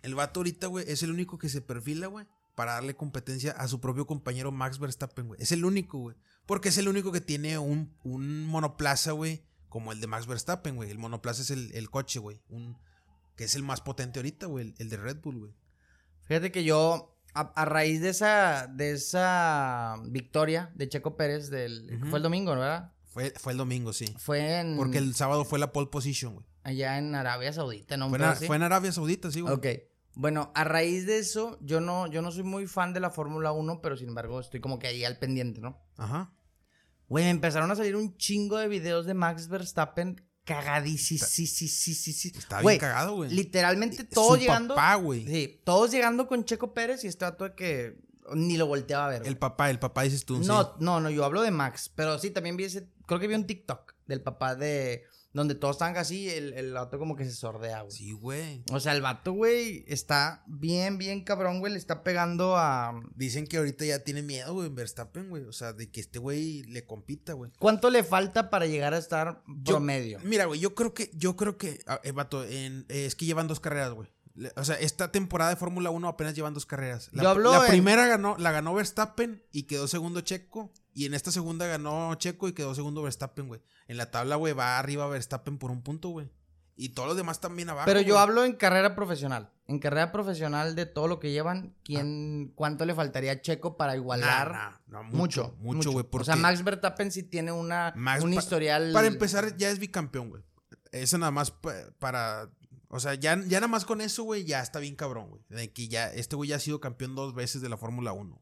El 0.02 0.16
vato 0.16 0.42
ahorita, 0.42 0.68
güey, 0.68 0.86
es 0.90 1.02
el 1.04 1.12
único 1.12 1.38
que 1.38 1.50
se 1.50 1.62
perfila, 1.62 2.08
güey, 2.08 2.26
para 2.56 2.74
darle 2.74 2.96
competencia 2.96 3.52
a 3.52 3.68
su 3.68 3.80
propio 3.80 4.06
compañero 4.06 4.52
Max 4.52 4.80
Verstappen, 4.80 5.28
güey. 5.28 5.42
Es 5.42 5.52
el 5.52 5.66
único, 5.66 6.00
güey. 6.00 6.16
Porque 6.46 6.70
es 6.70 6.78
el 6.78 6.88
único 6.88 7.12
que 7.12 7.22
tiene 7.22 7.58
un, 7.58 7.96
un 8.04 8.46
monoplaza, 8.46 9.12
güey, 9.12 9.44
como 9.70 9.92
el 9.92 10.02
de 10.02 10.08
Max 10.08 10.28
Verstappen, 10.28 10.76
güey. 10.76 10.92
El 10.92 11.00
monoplaza 11.00 11.42
es 11.42 11.50
el, 11.50 11.72
el 11.74 11.90
coche, 11.90 12.20
güey. 12.20 12.42
Un, 12.50 12.78
que 13.36 13.46
es 13.46 13.56
el 13.56 13.64
más 13.64 13.82
potente 13.82 14.20
ahorita, 14.20 14.46
güey. 14.46 14.68
El, 14.68 14.76
el 14.78 14.90
de 14.90 14.98
Red 14.98 15.18
Bull, 15.22 15.40
güey. 15.40 15.54
Fíjate 16.26 16.52
que 16.52 16.64
yo, 16.64 17.18
a, 17.34 17.42
a 17.42 17.66
raíz 17.66 18.02
de 18.02 18.10
esa, 18.10 18.68
de 18.68 18.92
esa 18.92 19.96
victoria 20.06 20.72
de 20.76 20.90
Checo 20.90 21.18
Pérez, 21.18 21.50
del, 21.50 22.00
fue 22.10 22.20
el 22.20 22.24
domingo, 22.24 22.52
¿verdad? 22.52 22.94
Fue, 23.06 23.32
fue 23.38 23.52
el 23.52 23.58
domingo, 23.58 23.94
sí. 23.94 24.06
Fue 24.18 24.60
en... 24.60 24.76
Porque 24.78 24.98
el 24.98 25.16
sábado 25.16 25.46
fue 25.46 25.60
la 25.60 25.72
pole 25.72 25.88
position, 25.88 26.34
güey. 26.36 26.46
Allá 26.64 26.98
en 26.98 27.14
Arabia 27.14 27.52
Saudita, 27.52 27.98
¿no? 27.98 28.10
Fue, 28.10 28.18
en 28.18 28.36
fue 28.36 28.56
en 28.56 28.64
Arabia 28.64 28.92
Saudita, 28.92 29.30
sí, 29.32 29.42
güey. 29.42 29.54
Ok. 29.54 29.68
Bueno, 30.16 30.52
a 30.54 30.64
raíz 30.64 31.06
de 31.06 31.18
eso, 31.18 31.58
yo 31.62 31.82
no, 31.82 32.08
yo 32.08 32.22
no 32.22 32.32
soy 32.32 32.44
muy 32.44 32.68
fan 32.68 32.94
de 32.94 33.00
la 33.00 33.10
Fórmula 33.10 33.52
1, 33.52 33.82
pero 33.82 33.98
sin 33.98 34.10
embargo 34.10 34.40
estoy 34.40 34.60
como 34.60 34.78
que 34.80 34.88
ahí 34.88 35.04
al 35.04 35.18
pendiente, 35.18 35.60
¿no? 35.60 35.82
Ajá. 35.98 36.32
Güey, 37.10 37.26
me 37.26 37.32
empezaron 37.32 37.70
a 37.72 37.76
salir 37.76 37.96
un 37.96 38.16
chingo 38.18 38.58
de 38.58 38.68
videos 38.68 39.06
de 39.06 39.14
Max 39.14 39.48
Verstappen 39.48 40.24
cagadísimo. 40.44 41.24
Está 41.26 42.62
Güey, 42.62 42.76
bien 42.78 42.80
cagado, 42.80 43.16
güey. 43.16 43.32
Literalmente 43.32 44.04
todos 44.04 44.36
Su 44.36 44.42
llegando. 44.42 44.76
papá, 44.76 44.96
güey. 44.96 45.26
Sí, 45.26 45.62
todos 45.64 45.92
llegando 45.92 46.28
con 46.28 46.46
Checo 46.46 46.74
Pérez 46.74 47.04
y 47.04 47.08
este 47.08 47.26
dato 47.26 47.44
de 47.46 47.56
que 47.56 47.98
ni 48.34 48.58
lo 48.58 48.68
volteaba 48.68 49.06
a 49.06 49.10
ver. 49.10 49.28
El 49.28 49.38
papá, 49.38 49.70
el 49.70 49.80
papá 49.80 50.04
dices 50.04 50.26
tú. 50.26 50.42
sí. 50.42 50.48
No, 50.48 50.76
no, 50.80 51.00
no, 51.00 51.10
yo 51.10 51.26
hablo 51.26 51.42
de 51.42 51.52
Max, 51.52 51.92
pero 51.94 52.18
sí, 52.20 52.30
también 52.30 52.56
vi 52.56 52.66
ese, 52.66 52.88
creo 53.06 53.20
que 53.20 53.28
vi 53.28 53.36
un 53.36 53.46
TikTok 53.46 53.94
del 54.08 54.22
papá 54.22 54.56
de, 54.56 55.04
donde 55.34 55.56
todos 55.56 55.76
están 55.78 55.98
así, 55.98 56.30
el, 56.30 56.54
el 56.54 56.72
vato 56.74 57.00
como 57.00 57.16
que 57.16 57.26
se 57.26 57.32
sordea, 57.32 57.82
güey. 57.82 57.92
Sí, 57.92 58.12
güey. 58.12 58.64
O 58.72 58.80
sea, 58.80 58.94
el 58.94 59.02
vato, 59.02 59.34
güey, 59.34 59.84
está 59.88 60.44
bien, 60.48 60.98
bien 60.98 61.24
cabrón, 61.24 61.60
güey, 61.60 61.74
le 61.74 61.80
está 61.80 62.04
pegando 62.04 62.56
a... 62.56 62.94
Dicen 63.16 63.48
que 63.48 63.58
ahorita 63.58 63.84
ya 63.86 64.00
tiene 64.04 64.22
miedo, 64.22 64.54
güey, 64.54 64.68
en 64.68 64.76
Verstappen, 64.76 65.30
güey. 65.30 65.44
O 65.46 65.52
sea, 65.54 65.74
de 65.74 65.90
que 65.90 66.00
este 66.02 66.20
güey 66.20 66.64
le 66.64 66.86
compita, 66.86 67.34
güey. 67.34 67.52
¿Cuánto 67.60 67.90
le 67.90 68.04
falta 68.04 68.50
para 68.50 68.68
llegar 68.68 68.94
a 68.94 69.00
estar 69.00 69.44
Yo- 69.48 69.74
promedio? 69.74 70.20
Mira, 70.24 70.46
güey, 70.46 70.60
yo 70.60 70.76
creo 70.76 70.94
que, 70.94 71.10
yo 71.16 71.36
creo 71.36 71.58
que, 71.58 71.80
ah, 71.88 72.00
eh, 72.04 72.12
vato, 72.12 72.44
en- 72.46 72.86
eh, 72.90 73.06
es 73.06 73.16
que 73.16 73.26
llevan 73.26 73.48
dos 73.48 73.60
carreras, 73.60 73.92
güey. 73.94 74.10
O 74.56 74.64
sea, 74.66 74.76
esta 74.80 75.12
temporada 75.12 75.52
de 75.52 75.56
Fórmula 75.58 75.92
1 75.92 76.08
apenas 76.08 76.34
llevan 76.36 76.56
dos 76.56 76.66
carreras. 76.66 77.10
La, 77.12 77.22
Yo 77.24 77.30
hablo 77.30 77.52
la 77.52 77.66
en- 77.66 77.70
primera 77.72 78.08
ganó, 78.08 78.36
la 78.40 78.52
ganó 78.52 78.74
Verstappen 78.74 79.44
y 79.52 79.64
quedó 79.64 79.88
segundo 79.88 80.22
Checo. 80.22 80.72
Y 80.94 81.06
en 81.06 81.14
esta 81.14 81.32
segunda 81.32 81.66
ganó 81.68 82.14
Checo 82.16 82.48
y 82.48 82.54
quedó 82.54 82.76
segundo 82.76 83.02
Verstappen, 83.02 83.48
güey. 83.48 83.62
En 83.88 83.98
la 83.98 84.12
tabla, 84.12 84.36
güey, 84.36 84.54
va 84.54 84.78
arriba 84.78 85.08
Verstappen 85.08 85.58
por 85.58 85.72
un 85.72 85.82
punto, 85.82 86.10
güey. 86.10 86.30
Y 86.76 86.90
todos 86.90 87.08
los 87.08 87.18
demás 87.18 87.40
también 87.40 87.70
abajo. 87.70 87.86
Pero 87.86 88.02
yo 88.02 88.16
güey. 88.16 88.24
hablo 88.24 88.46
en 88.46 88.54
carrera 88.54 88.96
profesional. 88.96 89.52
En 89.68 89.80
carrera 89.80 90.12
profesional 90.12 90.76
de 90.76 90.86
todo 90.86 91.08
lo 91.08 91.20
que 91.20 91.32
llevan, 91.32 91.76
¿quién, 91.84 92.52
¿cuánto 92.56 92.86
le 92.86 92.96
faltaría 92.96 93.32
a 93.34 93.42
Checo 93.42 93.78
para 93.78 93.96
igualar? 93.96 94.52
Nah, 94.52 94.70
nah, 94.70 94.78
no, 94.88 95.04
mucho, 95.04 95.56
Mucho, 95.60 95.92
güey. 95.92 96.06
O 96.12 96.24
sea, 96.24 96.36
Max 96.36 96.64
Verstappen 96.64 97.12
sí 97.12 97.24
tiene 97.24 97.52
una, 97.52 97.94
Max 97.96 98.24
un 98.24 98.34
historial... 98.34 98.92
Para 98.92 99.08
empezar, 99.08 99.56
ya 99.56 99.70
es 99.70 99.80
bicampeón, 99.80 100.30
güey. 100.30 100.44
Eso 100.92 101.18
nada 101.18 101.32
más 101.32 101.52
pa- 101.52 101.92
para. 102.00 102.50
O 102.88 103.00
sea, 103.00 103.16
ya, 103.16 103.36
ya 103.48 103.60
nada 103.60 103.68
más 103.68 103.86
con 103.86 104.02
eso, 104.02 104.24
güey, 104.24 104.44
ya 104.46 104.62
está 104.62 104.80
bien 104.80 104.96
cabrón, 104.96 105.30
güey. 105.30 105.42
De 105.50 105.72
que 105.74 105.88
ya, 105.88 106.08
este 106.12 106.36
güey 106.36 106.50
ya 106.50 106.58
ha 106.58 106.60
sido 106.60 106.80
campeón 106.80 107.16
dos 107.16 107.34
veces 107.34 107.62
de 107.62 107.70
la 107.70 107.78
Fórmula 107.78 108.14
1. 108.14 108.40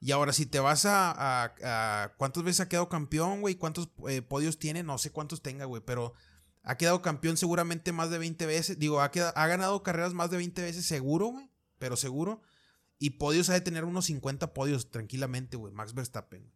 Y 0.00 0.12
ahora, 0.12 0.32
si 0.32 0.46
te 0.46 0.60
vas 0.60 0.86
a, 0.86 1.12
a- 1.52 2.14
¿Cuántas 2.16 2.42
veces 2.42 2.60
ha 2.60 2.68
quedado 2.68 2.88
campeón, 2.88 3.42
güey? 3.42 3.54
¿Cuántos 3.56 3.90
eh, 4.08 4.22
podios 4.22 4.58
tiene? 4.58 4.82
No 4.82 4.96
sé 4.98 5.10
cuántos 5.12 5.42
tenga, 5.42 5.66
güey, 5.66 5.82
pero 5.84 6.14
ha 6.62 6.76
quedado 6.76 7.02
campeón 7.02 7.36
seguramente 7.36 7.92
más 7.92 8.10
de 8.10 8.18
20 8.18 8.46
veces. 8.46 8.78
Digo, 8.78 9.00
ha, 9.00 9.04
ha 9.12 9.46
ganado 9.46 9.82
carreras 9.82 10.14
más 10.14 10.30
de 10.30 10.38
20 10.38 10.62
veces, 10.62 10.86
seguro, 10.86 11.26
güey. 11.26 11.50
Pero 11.78 11.96
seguro. 11.96 12.40
Y 12.98 13.10
podios 13.10 13.48
ha 13.50 13.54
de 13.54 13.60
tener 13.62 13.84
unos 13.84 14.06
50 14.06 14.52
podios 14.54 14.90
tranquilamente, 14.90 15.56
güey. 15.56 15.72
Max 15.72 15.94
Verstappen. 15.94 16.50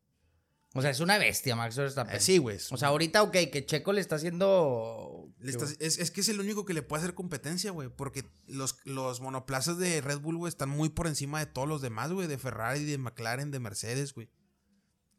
O 0.76 0.82
sea, 0.82 0.90
es 0.90 0.98
una 1.00 1.18
bestia 1.18 1.54
Max 1.54 1.76
Verstappen. 1.76 2.16
Eh, 2.16 2.20
sí, 2.20 2.38
güey. 2.38 2.58
O 2.70 2.76
sea, 2.76 2.88
ahorita, 2.88 3.22
ok, 3.22 3.32
que 3.52 3.64
Checo 3.64 3.92
le 3.92 4.00
está 4.00 4.16
haciendo... 4.16 5.30
Le 5.38 5.52
es, 5.78 5.98
es 5.98 6.10
que 6.10 6.20
es 6.20 6.28
el 6.28 6.40
único 6.40 6.64
que 6.64 6.74
le 6.74 6.82
puede 6.82 7.02
hacer 7.04 7.14
competencia, 7.14 7.70
güey. 7.70 7.88
Porque 7.88 8.24
los, 8.48 8.78
los 8.84 9.20
monoplazas 9.20 9.78
de 9.78 10.00
Red 10.00 10.18
Bull, 10.18 10.36
güey, 10.36 10.48
están 10.48 10.70
muy 10.70 10.88
por 10.88 11.06
encima 11.06 11.38
de 11.38 11.46
todos 11.46 11.68
los 11.68 11.80
demás, 11.80 12.10
güey. 12.12 12.26
De 12.26 12.38
Ferrari, 12.38 12.84
de 12.84 12.98
McLaren, 12.98 13.52
de 13.52 13.60
Mercedes, 13.60 14.14
güey. 14.14 14.28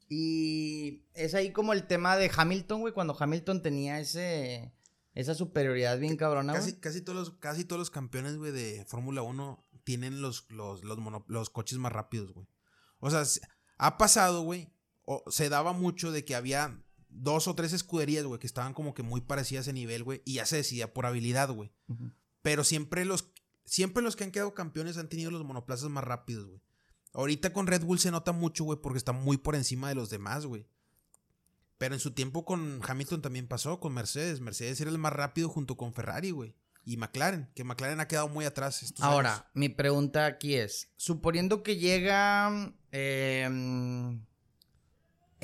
Y 0.09 1.03
es 1.13 1.33
ahí 1.33 1.51
como 1.51 1.73
el 1.73 1.87
tema 1.87 2.15
de 2.17 2.29
Hamilton, 2.35 2.81
güey, 2.81 2.93
cuando 2.93 3.15
Hamilton 3.17 3.61
tenía 3.61 3.99
ese... 3.99 4.73
Esa 5.13 5.33
superioridad 5.33 5.97
bien 5.97 6.17
cabrona, 6.17 6.59
güey. 6.59 6.79
Casi, 6.81 7.01
todos 7.01 7.17
los, 7.17 7.37
casi 7.39 7.63
todos 7.63 7.79
los 7.79 7.89
campeones, 7.89 8.35
güey, 8.35 8.51
de 8.51 8.83
Fórmula 8.85 9.21
1 9.21 9.65
tienen 9.85 10.21
los, 10.21 10.45
los, 10.51 10.83
los, 10.83 10.97
mono- 10.97 11.23
los 11.29 11.49
coches 11.49 11.77
más 11.77 11.93
rápidos, 11.93 12.33
güey. 12.33 12.45
O 12.99 13.09
sea, 13.09 13.23
se- 13.23 13.39
ha 13.77 13.97
pasado, 13.97 14.41
güey. 14.41 14.74
O 15.05 15.23
se 15.29 15.49
daba 15.49 15.73
mucho 15.73 16.11
de 16.11 16.25
que 16.25 16.35
había 16.35 16.79
dos 17.09 17.47
o 17.47 17.55
tres 17.55 17.73
escuderías, 17.73 18.25
güey, 18.25 18.39
que 18.39 18.47
estaban 18.47 18.73
como 18.73 18.93
que 18.93 19.03
muy 19.03 19.21
parecidas 19.21 19.67
en 19.67 19.75
nivel, 19.75 20.03
güey. 20.03 20.21
Y 20.25 20.35
ya 20.35 20.45
se 20.45 20.57
decidía 20.57 20.93
por 20.93 21.05
habilidad, 21.05 21.49
güey. 21.49 21.71
Pero 22.41 22.63
siempre 22.63 23.05
los, 23.05 23.31
siempre 23.63 24.03
los 24.03 24.15
que 24.15 24.23
han 24.23 24.31
quedado 24.31 24.53
campeones 24.53 24.97
han 24.97 25.09
tenido 25.09 25.31
los 25.31 25.43
monoplazas 25.45 25.89
más 25.89 26.03
rápidos, 26.03 26.47
güey. 26.47 26.61
Ahorita 27.13 27.53
con 27.53 27.67
Red 27.67 27.83
Bull 27.83 27.99
se 27.99 28.11
nota 28.11 28.33
mucho, 28.33 28.65
güey, 28.65 28.79
porque 28.81 28.97
está 28.97 29.13
muy 29.13 29.37
por 29.37 29.55
encima 29.55 29.87
de 29.87 29.95
los 29.95 30.09
demás, 30.09 30.45
güey. 30.45 30.67
Pero 31.77 31.93
en 31.93 31.99
su 31.99 32.11
tiempo 32.11 32.45
con 32.45 32.81
Hamilton 32.85 33.21
también 33.21 33.47
pasó, 33.47 33.79
con 33.79 33.93
Mercedes. 33.93 34.41
Mercedes 34.41 34.81
era 34.81 34.91
el 34.91 34.97
más 34.97 35.13
rápido 35.13 35.49
junto 35.49 35.77
con 35.77 35.93
Ferrari, 35.93 36.31
güey. 36.31 36.55
Y 36.83 36.97
McLaren, 36.97 37.49
que 37.55 37.63
McLaren 37.63 37.99
ha 37.99 38.07
quedado 38.07 38.27
muy 38.27 38.45
atrás 38.45 38.83
estos 38.83 39.03
Ahora, 39.03 39.33
años. 39.33 39.45
mi 39.53 39.69
pregunta 39.69 40.25
aquí 40.25 40.55
es, 40.55 40.91
suponiendo 40.97 41.63
que 41.63 41.77
llega 41.77 42.73
eh, 42.91 43.49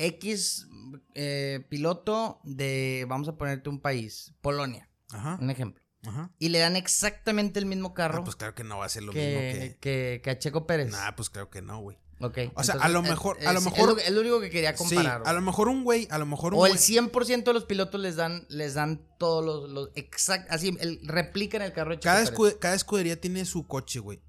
X 0.06 0.68
eh, 1.14 1.64
piloto 1.68 2.40
de, 2.44 3.06
vamos 3.08 3.28
a 3.28 3.36
ponerte 3.36 3.68
un 3.68 3.80
país, 3.80 4.34
Polonia, 4.40 4.88
Ajá, 5.10 5.38
un 5.40 5.50
ejemplo, 5.50 5.82
ajá. 6.06 6.30
y 6.38 6.48
le 6.48 6.58
dan 6.58 6.76
exactamente 6.76 7.58
el 7.58 7.66
mismo 7.66 7.88
Ah, 7.90 7.94
carro 7.94 8.24
pues 8.24 8.36
claro 8.36 8.54
que 8.54 8.64
no 8.64 8.78
va 8.78 8.86
a 8.86 8.88
ser 8.88 9.02
lo 9.04 9.12
que, 9.12 9.26
mismo 9.26 9.40
que... 9.40 9.78
que, 9.80 10.20
que 10.22 10.30
a 10.30 10.38
Checo 10.38 10.66
Pérez. 10.66 10.90
Nah, 10.90 11.12
pues 11.12 11.30
claro 11.30 11.50
que 11.50 11.62
no, 11.62 11.80
güey. 11.80 11.96
Ok, 12.20 12.38
O 12.54 12.62
sea, 12.62 12.76
a 12.76 12.88
lo 12.88 13.00
eh, 13.00 13.02
mejor- 13.10 13.36
eh, 13.40 13.46
a 13.48 13.52
lo 13.52 13.60
sí, 13.60 13.64
mejor- 13.70 13.88
Es 13.90 13.94
lo, 13.96 13.98
es 14.02 14.10
lo 14.12 14.20
único 14.20 14.40
que 14.40 14.48
quería 14.48 14.76
Sí, 14.76 14.84
comparar. 14.94 15.22
a 15.26 15.32
lo 15.32 15.40
mejor 15.40 15.66
un 15.68 15.82
güey, 15.82 16.06
a 16.08 16.18
lo 16.18 16.26
mejor 16.26 16.54
un 16.54 16.60
o 16.60 16.66
el 16.66 16.74
güey... 16.74 16.82
100% 16.84 17.42
de 17.44 17.52
los 17.52 17.64
pilotos 17.64 18.00
les 18.00 18.14
dan, 18.14 18.46
les 18.48 18.74
dan 18.74 19.04
todos 19.18 19.44
los, 19.44 19.68
los 19.68 19.90
exact, 19.96 20.48
así, 20.50 20.76
el, 20.78 21.00
replican 21.02 21.62
el 21.62 21.72
carro 21.72 21.90
de 21.90 21.96
Checo 21.96 22.04
Cada, 22.04 22.24
Pérez. 22.24 22.32
escu- 22.38 22.58
cada 22.60 22.74
escudería 22.76 23.20
tiene 23.20 23.44
su 23.44 23.66
coche, 23.66 23.98
güey. 23.98 24.20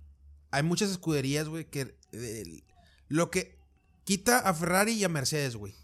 Hay 0.49 0.63
muchas 0.63 0.89
escuderías, 0.89 1.47
güey, 1.47 1.65
que... 1.69 1.95
eh, 2.13 2.63
lo 3.09 3.29
que 3.29 3.59
quita 4.03 4.39
a 4.39 4.53
Ferrari 4.53 4.93
y 4.93 5.03
a 5.03 5.09
Mercedes, 5.09 5.55
güey. 5.55 5.75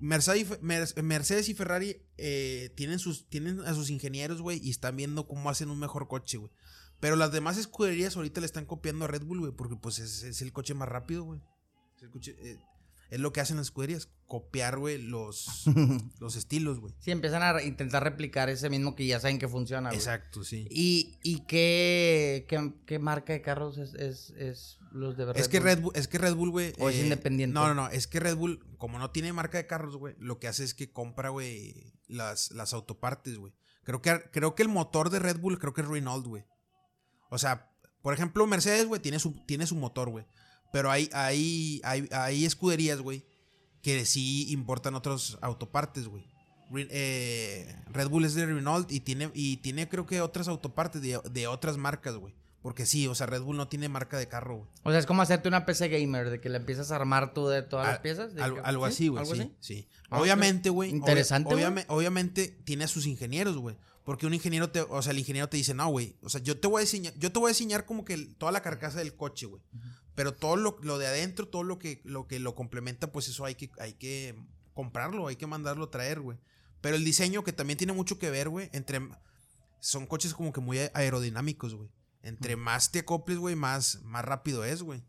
Mercedes 0.00 1.48
y, 1.48 1.54
Ferrari 1.54 2.02
eh, 2.18 2.72
tienen, 2.76 2.98
sus, 2.98 3.28
tienen 3.28 3.60
a 3.60 3.72
sus 3.74 3.90
ingenieros, 3.90 4.42
güey, 4.42 4.60
y 4.62 4.70
están 4.70 4.96
viendo 4.96 5.26
cómo 5.26 5.48
hacen 5.48 5.70
un 5.70 5.78
mejor 5.78 6.08
coche, 6.08 6.36
güey. 6.36 6.50
Pero 7.00 7.16
las 7.16 7.32
demás 7.32 7.56
escuderías 7.56 8.16
ahorita 8.16 8.40
le 8.40 8.46
están 8.46 8.66
copiando 8.66 9.04
a 9.04 9.08
Red 9.08 9.24
Bull, 9.24 9.40
güey, 9.40 9.52
porque 9.52 9.76
pues 9.76 9.98
es, 9.98 10.22
es 10.22 10.42
el 10.42 10.52
coche 10.52 10.74
más 10.74 10.88
rápido, 10.88 11.24
güey. 11.24 11.40
Es 11.96 12.02
el 12.02 12.10
coche... 12.10 12.36
eh, 12.38 12.58
es 13.14 13.20
lo 13.20 13.32
que 13.32 13.40
hacen 13.40 13.56
las 13.56 13.66
escuderías, 13.66 14.08
copiar, 14.26 14.78
güey, 14.78 14.98
los, 15.00 15.64
los 16.20 16.36
estilos, 16.36 16.80
güey. 16.80 16.94
Sí, 16.98 17.10
empiezan 17.12 17.42
a 17.42 17.52
re- 17.52 17.64
intentar 17.66 18.02
replicar 18.02 18.48
ese 18.50 18.68
mismo 18.70 18.94
que 18.96 19.06
ya 19.06 19.20
saben 19.20 19.38
que 19.38 19.48
funciona, 19.48 19.90
güey. 19.90 19.98
Exacto, 19.98 20.42
sí. 20.42 20.66
¿Y, 20.70 21.18
y 21.22 21.40
qué, 21.46 22.46
qué, 22.48 22.72
qué 22.86 22.98
marca 22.98 23.32
de 23.32 23.42
carros 23.42 23.78
es, 23.78 23.94
es, 23.94 24.30
es 24.30 24.78
los 24.90 25.16
de 25.16 25.30
es 25.36 25.48
que 25.48 25.58
Bull? 25.60 25.66
Red 25.66 25.80
Bull, 25.80 25.92
es 25.94 26.08
que 26.08 26.18
Red 26.18 26.34
Bull, 26.34 26.50
güey. 26.50 26.72
¿O 26.78 26.88
es 26.90 26.96
independiente? 26.96 27.54
No, 27.54 27.66
no, 27.68 27.74
no. 27.74 27.88
Es 27.88 28.06
que 28.06 28.20
Red 28.20 28.36
Bull, 28.36 28.64
como 28.78 28.98
no 28.98 29.10
tiene 29.10 29.32
marca 29.32 29.58
de 29.58 29.66
carros, 29.66 29.96
güey, 29.96 30.14
lo 30.18 30.38
que 30.38 30.48
hace 30.48 30.64
es 30.64 30.74
que 30.74 30.90
compra, 30.92 31.28
güey, 31.28 31.94
las, 32.08 32.50
las 32.50 32.72
autopartes, 32.72 33.36
güey. 33.38 33.52
Creo 33.84 34.02
que, 34.02 34.20
creo 34.32 34.54
que 34.54 34.62
el 34.62 34.68
motor 34.68 35.10
de 35.10 35.18
Red 35.20 35.38
Bull, 35.38 35.58
creo 35.58 35.74
que 35.74 35.82
es 35.82 35.86
Renault, 35.88 36.26
güey. 36.26 36.44
O 37.30 37.38
sea, 37.38 37.70
por 38.02 38.14
ejemplo, 38.14 38.46
Mercedes, 38.46 38.86
güey, 38.86 39.00
tiene 39.00 39.18
su, 39.18 39.44
tiene 39.46 39.66
su 39.66 39.76
motor, 39.76 40.10
güey. 40.10 40.26
Pero 40.74 40.90
hay, 40.90 41.08
hay, 41.12 41.80
hay, 41.84 42.08
hay 42.10 42.44
escuderías, 42.44 43.00
güey, 43.00 43.24
que 43.80 44.04
sí 44.04 44.50
importan 44.52 44.96
otros 44.96 45.38
autopartes, 45.40 46.08
güey. 46.08 46.24
Eh, 46.90 47.76
Red 47.92 48.08
Bull 48.08 48.24
es 48.24 48.34
de 48.34 48.44
Renault 48.46 48.90
y 48.90 48.98
tiene, 48.98 49.30
y 49.34 49.58
tiene 49.58 49.88
creo 49.88 50.04
que 50.04 50.20
otras 50.20 50.48
autopartes 50.48 51.00
de, 51.00 51.20
de 51.30 51.46
otras 51.46 51.76
marcas, 51.76 52.16
güey. 52.16 52.34
Porque 52.60 52.86
sí, 52.86 53.06
o 53.06 53.14
sea, 53.14 53.26
Red 53.28 53.42
Bull 53.42 53.56
no 53.56 53.68
tiene 53.68 53.88
marca 53.88 54.18
de 54.18 54.26
carro, 54.26 54.56
güey. 54.56 54.68
O 54.82 54.90
sea, 54.90 54.98
es 54.98 55.06
como 55.06 55.22
hacerte 55.22 55.46
una 55.46 55.64
PC 55.64 55.88
gamer, 55.90 56.28
de 56.30 56.40
que 56.40 56.48
le 56.48 56.56
empiezas 56.56 56.90
a 56.90 56.96
armar 56.96 57.34
tú 57.34 57.46
de 57.46 57.62
todas 57.62 57.86
las 57.86 57.96
Al- 57.96 58.02
piezas. 58.02 58.34
de 58.34 58.42
Algo, 58.42 58.56
que- 58.56 58.62
algo 58.64 58.86
¿sí? 58.86 58.92
así, 58.92 59.08
güey. 59.08 59.22
¿Algo 59.22 59.34
Sí, 59.36 59.40
así? 59.42 59.52
sí. 59.60 59.88
Ah, 60.10 60.20
Obviamente, 60.20 60.70
güey. 60.70 60.90
obvia- 60.90 60.96
Interesante, 60.96 61.50
güey. 61.54 61.62
obviame- 61.64 61.84
obviamente 61.88 62.48
tiene 62.64 62.82
a 62.84 62.88
sus 62.88 63.06
ingenieros, 63.06 63.56
güey. 63.58 63.76
Porque 64.02 64.26
un 64.26 64.34
ingeniero 64.34 64.70
te, 64.70 64.80
o 64.80 65.00
sea, 65.02 65.12
el 65.12 65.18
ingeniero 65.18 65.48
te 65.48 65.56
dice, 65.56 65.72
no, 65.74 65.88
güey. 65.88 66.16
O 66.22 66.28
sea, 66.28 66.40
yo 66.42 66.58
te 66.58 66.66
voy 66.66 66.80
a 66.80 66.84
diseñar, 66.84 67.14
yo 67.18 67.30
te 67.32 67.38
voy 67.38 67.48
a 67.48 67.52
diseñar 67.52 67.86
como 67.86 68.04
que 68.04 68.16
toda 68.38 68.50
la 68.52 68.60
carcasa 68.62 68.98
del 68.98 69.14
coche, 69.14 69.46
güey. 69.46 69.62
Pero 70.14 70.32
todo 70.32 70.56
lo, 70.56 70.76
lo 70.82 70.98
de 70.98 71.06
adentro, 71.06 71.48
todo 71.48 71.62
lo 71.64 71.78
que, 71.78 72.00
lo 72.04 72.26
que 72.28 72.38
lo 72.38 72.54
complementa, 72.54 73.10
pues 73.12 73.28
eso 73.28 73.44
hay 73.44 73.54
que, 73.56 73.70
hay 73.78 73.94
que 73.94 74.34
comprarlo, 74.72 75.26
hay 75.28 75.36
que 75.36 75.46
mandarlo 75.46 75.84
a 75.86 75.90
traer, 75.90 76.20
güey. 76.20 76.38
Pero 76.80 76.96
el 76.96 77.04
diseño, 77.04 77.42
que 77.44 77.52
también 77.52 77.76
tiene 77.78 77.92
mucho 77.92 78.18
que 78.18 78.30
ver, 78.30 78.48
güey, 78.48 78.70
entre. 78.72 79.00
Son 79.80 80.06
coches 80.06 80.32
como 80.34 80.52
que 80.52 80.60
muy 80.60 80.78
aerodinámicos, 80.94 81.74
güey. 81.74 81.90
Entre 82.22 82.56
más 82.56 82.90
te 82.90 83.00
acoples, 83.00 83.38
güey, 83.38 83.54
más, 83.54 84.00
más 84.02 84.24
rápido 84.24 84.64
es, 84.64 84.82
güey. 84.82 85.02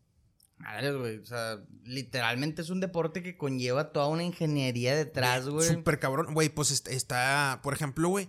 Madre, 0.58 0.92
güey. 0.92 1.18
O 1.18 1.24
sea, 1.26 1.58
literalmente 1.84 2.62
es 2.62 2.70
un 2.70 2.80
deporte 2.80 3.22
que 3.22 3.36
conlleva 3.38 3.92
toda 3.92 4.08
una 4.08 4.22
ingeniería 4.22 4.94
detrás, 4.94 5.48
güey. 5.48 5.68
Súper 5.68 5.98
cabrón. 5.98 6.34
Güey, 6.34 6.48
pues 6.50 6.70
est- 6.70 6.88
está, 6.88 7.60
por 7.62 7.72
ejemplo, 7.74 8.08
güey, 8.08 8.28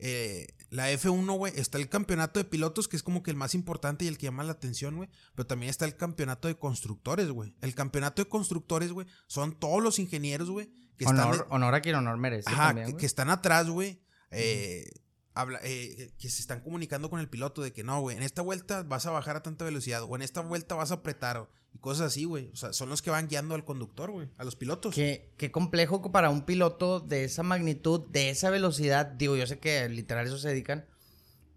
eh, 0.00 0.46
la 0.70 0.90
F1, 0.92 1.36
güey, 1.36 1.52
está 1.56 1.78
el 1.78 1.88
campeonato 1.88 2.38
de 2.40 2.44
pilotos, 2.44 2.88
que 2.88 2.96
es 2.96 3.02
como 3.02 3.22
que 3.22 3.30
el 3.30 3.36
más 3.36 3.54
importante 3.54 4.04
y 4.04 4.08
el 4.08 4.18
que 4.18 4.26
llama 4.26 4.44
la 4.44 4.52
atención, 4.52 4.96
güey. 4.96 5.08
Pero 5.34 5.46
también 5.46 5.70
está 5.70 5.84
el 5.84 5.96
campeonato 5.96 6.48
de 6.48 6.56
constructores, 6.56 7.28
güey. 7.30 7.54
El 7.60 7.74
campeonato 7.74 8.22
de 8.22 8.28
constructores, 8.28 8.92
güey, 8.92 9.06
son 9.26 9.58
todos 9.58 9.82
los 9.82 9.98
ingenieros, 9.98 10.50
güey, 10.50 10.70
que 10.96 11.04
están, 11.04 11.20
Honor, 11.28 11.46
honor 11.50 11.74
a 11.74 11.80
quien 11.80 11.96
honor 11.96 12.16
merece. 12.18 12.48
ajá, 12.48 12.68
también, 12.68 12.86
que, 12.86 12.92
güey. 12.92 13.00
que 13.00 13.06
están 13.06 13.30
atrás, 13.30 13.68
güey. 13.68 14.00
eh, 14.30 14.88
habla- 15.34 15.60
eh, 15.62 16.10
que 16.18 16.28
se 16.28 16.40
están 16.40 16.60
comunicando 16.60 17.10
con 17.10 17.20
el 17.20 17.28
piloto 17.28 17.62
de 17.62 17.72
que 17.72 17.84
no, 17.84 18.00
güey, 18.00 18.16
en 18.16 18.22
esta 18.22 18.42
vuelta 18.42 18.82
vas 18.82 19.06
a 19.06 19.10
bajar 19.10 19.36
a 19.36 19.42
tanta 19.42 19.64
velocidad 19.64 20.02
o 20.02 20.16
en 20.16 20.22
esta 20.22 20.40
vuelta 20.40 20.74
vas 20.74 20.90
a 20.90 20.94
apretar 20.94 21.48
y 21.74 21.78
cosas 21.78 22.08
así, 22.08 22.24
güey. 22.24 22.50
O 22.52 22.56
sea, 22.56 22.72
son 22.72 22.88
los 22.88 23.00
que 23.02 23.10
van 23.10 23.28
guiando 23.28 23.54
al 23.54 23.64
conductor, 23.64 24.10
güey, 24.10 24.28
a 24.38 24.44
los 24.44 24.56
pilotos. 24.56 24.94
Qué, 24.94 25.32
qué 25.36 25.50
complejo 25.50 26.10
para 26.10 26.30
un 26.30 26.42
piloto 26.42 27.00
de 27.00 27.24
esa 27.24 27.42
magnitud, 27.42 28.08
de 28.10 28.30
esa 28.30 28.50
velocidad. 28.50 29.06
Digo, 29.06 29.36
yo 29.36 29.46
sé 29.46 29.58
que 29.58 29.88
literal 29.88 30.26
eso 30.26 30.38
se 30.38 30.48
dedican. 30.48 30.86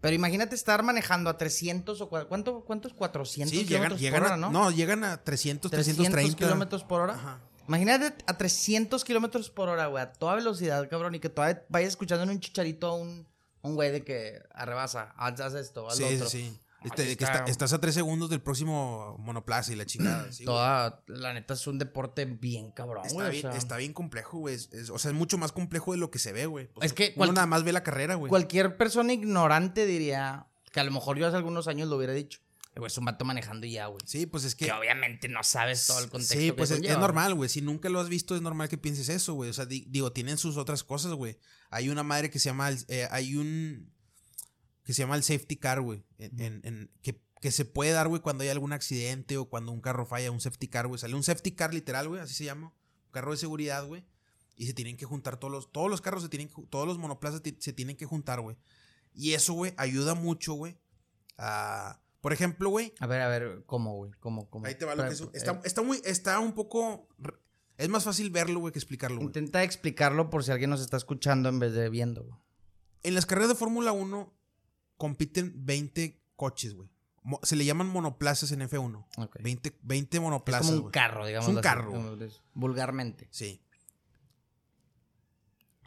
Pero 0.00 0.14
imagínate 0.14 0.54
estar 0.54 0.82
manejando 0.82 1.30
a 1.30 1.38
300 1.38 1.98
o 2.02 2.08
¿cuánto, 2.10 2.60
¿cuántos? 2.66 2.92
400 2.92 3.50
Sí, 3.50 3.56
llegan, 3.64 3.68
kilómetros 3.68 4.00
llegan 4.00 4.20
por 4.20 4.26
a, 4.26 4.34
hora, 4.34 4.36
¿no? 4.36 4.50
¿no? 4.52 4.70
llegan 4.70 5.02
a 5.02 5.24
300, 5.24 5.70
300 5.70 6.04
330 6.10 6.36
kilómetros 6.46 6.84
por 6.84 7.00
hora. 7.00 7.14
Ajá. 7.14 7.40
Imagínate 7.66 8.14
a 8.26 8.36
300 8.36 9.02
kilómetros 9.02 9.48
por 9.48 9.70
hora, 9.70 9.86
güey, 9.86 10.02
a 10.02 10.12
toda 10.12 10.34
velocidad, 10.34 10.86
cabrón, 10.90 11.14
y 11.14 11.20
que 11.20 11.30
todavía 11.30 11.64
vayas 11.70 11.88
escuchando 11.88 12.24
en 12.24 12.30
un 12.30 12.40
chicharito 12.40 12.86
a 12.88 12.94
un, 12.94 13.26
un 13.64 13.74
güey 13.74 13.90
de 13.90 14.04
que 14.04 14.40
arrebasa, 14.52 15.12
haz, 15.16 15.40
haz 15.40 15.54
esto, 15.54 15.88
haz 15.88 15.96
Sí, 15.96 16.02
lo 16.02 16.08
sí, 16.08 16.14
otro. 16.16 16.28
sí. 16.30 16.58
Ay, 16.80 16.90
Este, 16.90 17.16
que 17.16 17.24
está- 17.24 17.44
estás 17.46 17.72
a 17.72 17.80
tres 17.80 17.94
segundos 17.94 18.28
del 18.28 18.42
próximo 18.42 19.16
monoplaza 19.18 19.72
y 19.72 19.76
la 19.76 19.86
chingada. 19.86 20.30
sí. 20.32 20.44
Toda, 20.44 21.02
la 21.06 21.32
neta 21.32 21.54
es 21.54 21.66
un 21.66 21.78
deporte 21.78 22.26
bien 22.26 22.72
cabrón, 22.72 23.06
Está 23.06 23.14
güey. 23.14 23.28
o 23.28 23.30
bien, 23.30 23.42
sea, 23.42 23.56
está 23.56 23.76
bien 23.78 23.94
complejo, 23.94 24.38
güey. 24.38 24.54
Es- 24.54 24.70
es- 24.72 24.90
o 24.90 24.98
sea, 24.98 25.10
es 25.10 25.16
mucho 25.16 25.38
más 25.38 25.50
complejo 25.52 25.92
de 25.92 25.98
lo 25.98 26.10
que 26.10 26.18
se 26.18 26.32
ve, 26.32 26.44
güey. 26.46 26.66
Pues, 26.74 26.86
Es 26.86 26.92
que 26.92 27.14
uno 27.16 27.32
nada 27.32 27.46
más 27.46 27.64
ve 27.64 27.72
la 27.72 27.82
carrera, 27.82 28.16
güey. 28.16 28.28
Cualquier 28.28 28.76
persona 28.76 29.12
ignorante 29.14 29.86
diría 29.86 30.46
que 30.72 30.80
a 30.80 30.84
lo 30.84 30.90
mejor 30.90 31.16
yo 31.16 31.26
hace 31.26 31.36
algunos 31.36 31.68
años 31.68 31.88
lo 31.88 31.96
hubiera 31.96 32.12
dicho. 32.12 32.40
"Eh, 32.74 32.80
Güey, 32.80 32.88
es 32.88 32.98
un 32.98 33.04
vato 33.04 33.24
manejando 33.24 33.66
y 33.68 33.70
ya, 33.72 33.86
güey. 33.86 34.00
Sí, 34.04 34.26
pues 34.26 34.42
es 34.44 34.56
que. 34.56 34.66
Que 34.66 34.72
obviamente 34.72 35.28
no 35.28 35.44
sabes 35.44 35.86
todo 35.86 36.00
el 36.00 36.10
contexto. 36.10 36.34
Sí, 36.34 36.46
que 36.46 36.52
pues 36.54 36.70
es, 36.72 36.80
normal, 36.98 37.32
güey. 37.34 37.48
Si 37.48 37.62
nunca 37.62 37.88
lo 37.88 38.00
has 38.00 38.08
visto, 38.08 38.34
es 38.34 38.42
normal 38.42 38.68
que 38.68 38.76
pienses 38.76 39.08
eso, 39.08 39.32
güey. 39.34 39.48
O 39.48 39.52
sea, 39.52 39.64
di- 39.64 39.86
digo, 39.88 40.10
tienen 40.12 40.36
sus 40.38 40.56
otras 40.56 40.82
cosas, 40.82 41.12
güey. 41.12 41.38
Hay 41.74 41.88
una 41.90 42.02
madre 42.02 42.30
que 42.30 42.38
se 42.38 42.46
llama. 42.50 42.70
eh, 42.88 43.08
hay 43.10 43.36
un. 43.36 43.92
Que 44.84 44.92
se 44.92 45.02
llama 45.02 45.16
el 45.16 45.22
safety 45.24 45.56
car, 45.56 45.80
güey. 45.80 46.04
En, 46.18 46.40
en- 46.40 46.60
en- 46.64 46.90
que, 47.02 47.20
que 47.40 47.50
se 47.50 47.64
puede 47.64 47.90
dar, 47.92 48.08
güey, 48.08 48.20
cuando 48.22 48.42
hay 48.44 48.50
algún 48.50 48.72
accidente 48.72 49.36
o 49.38 49.46
cuando 49.48 49.72
un 49.72 49.80
carro 49.80 50.06
falla, 50.06 50.30
un 50.30 50.40
safety 50.40 50.68
car, 50.68 50.86
güey. 50.86 50.98
Sale 51.00 51.14
un 51.14 51.22
safety 51.22 51.52
car 51.52 51.72
literal, 51.74 52.06
güey, 52.08 52.20
así 52.20 52.34
se 52.34 52.44
llama. 52.44 52.68
Un 53.06 53.10
carro 53.12 53.32
de 53.32 53.38
seguridad, 53.38 53.86
güey. 53.86 54.04
Y 54.56 54.66
se 54.66 54.74
tienen 54.74 54.96
que 54.96 55.04
juntar 55.04 55.36
todos 55.38 55.50
los. 55.52 55.72
Todos 55.72 55.90
los 55.90 56.00
carros 56.00 56.22
se 56.22 56.28
tienen 56.28 56.48
que. 56.48 56.62
Todos 56.70 56.86
los 56.86 56.98
monoplazas 56.98 57.42
se 57.58 57.72
tienen 57.72 57.96
que 57.96 58.06
juntar, 58.06 58.40
güey. 58.40 58.56
Y 59.12 59.32
eso, 59.32 59.52
güey, 59.54 59.74
ayuda 59.76 60.14
mucho, 60.14 60.54
güey. 60.54 60.76
A. 61.38 62.00
Por 62.20 62.32
ejemplo, 62.32 62.70
güey, 62.70 62.94
A 63.00 63.06
ver, 63.06 63.20
a 63.20 63.28
ver, 63.28 63.64
¿cómo, 63.66 63.96
güey? 63.96 64.12
¿Cómo, 64.20 64.48
cómo? 64.48 64.64
Ahí 64.64 64.76
te 64.76 64.86
va 64.86 64.94
lo 64.94 65.02
que 65.06 65.10
es. 65.12 65.20
Pero, 65.20 65.32
Está, 65.34 65.52
eh, 65.52 65.60
está 65.64 65.82
muy. 65.82 66.00
Está 66.04 66.38
un 66.38 66.52
poco. 66.54 67.08
Es 67.76 67.88
más 67.88 68.04
fácil 68.04 68.30
verlo, 68.30 68.60
güey, 68.60 68.72
que 68.72 68.78
explicarlo, 68.78 69.16
güey. 69.16 69.26
Intenta 69.26 69.62
explicarlo 69.64 70.30
por 70.30 70.44
si 70.44 70.52
alguien 70.52 70.70
nos 70.70 70.80
está 70.80 70.96
escuchando 70.96 71.48
en 71.48 71.58
vez 71.58 71.72
de 71.72 71.88
viendo, 71.90 72.22
güey. 72.24 72.38
En 73.02 73.14
las 73.14 73.26
carreras 73.26 73.48
de 73.50 73.54
Fórmula 73.56 73.92
1 73.92 74.32
compiten 74.96 75.52
20 75.66 76.22
coches, 76.36 76.74
güey. 76.74 76.88
Mo- 77.24 77.40
Se 77.42 77.56
le 77.56 77.64
llaman 77.64 77.88
monoplazas 77.88 78.52
en 78.52 78.60
F1. 78.60 79.06
Ok. 79.18 79.36
20, 79.42 79.78
20 79.82 80.16
Es 80.16 80.22
monoplazas. 80.22 80.66
como 80.66 80.76
un 80.76 80.82
güey. 80.82 80.92
carro, 80.92 81.26
digamos. 81.26 81.48
un 81.48 81.60
carro. 81.60 82.18
Vulgarmente. 82.54 83.28
Sí. 83.30 83.60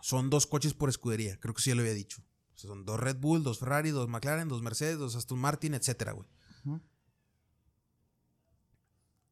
Son 0.02 0.30
dos 0.30 0.46
coches 0.48 0.74
por 0.74 0.90
escudería. 0.90 1.40
Creo 1.40 1.54
que 1.54 1.62
sí 1.62 1.70
ya 1.70 1.76
lo 1.76 1.82
había 1.82 1.94
dicho. 1.94 2.22
O 2.54 2.58
sea, 2.58 2.68
son 2.70 2.86
dos 2.86 3.00
Red 3.00 3.18
Bull, 3.18 3.44
dos 3.44 3.60
Ferrari, 3.60 3.92
dos 3.92 4.08
McLaren, 4.10 4.48
dos 4.48 4.62
Mercedes, 4.62 4.98
dos 4.98 5.16
Aston 5.16 5.38
Martin, 5.40 5.74
etcétera, 5.74 6.12
güey. 6.14 6.28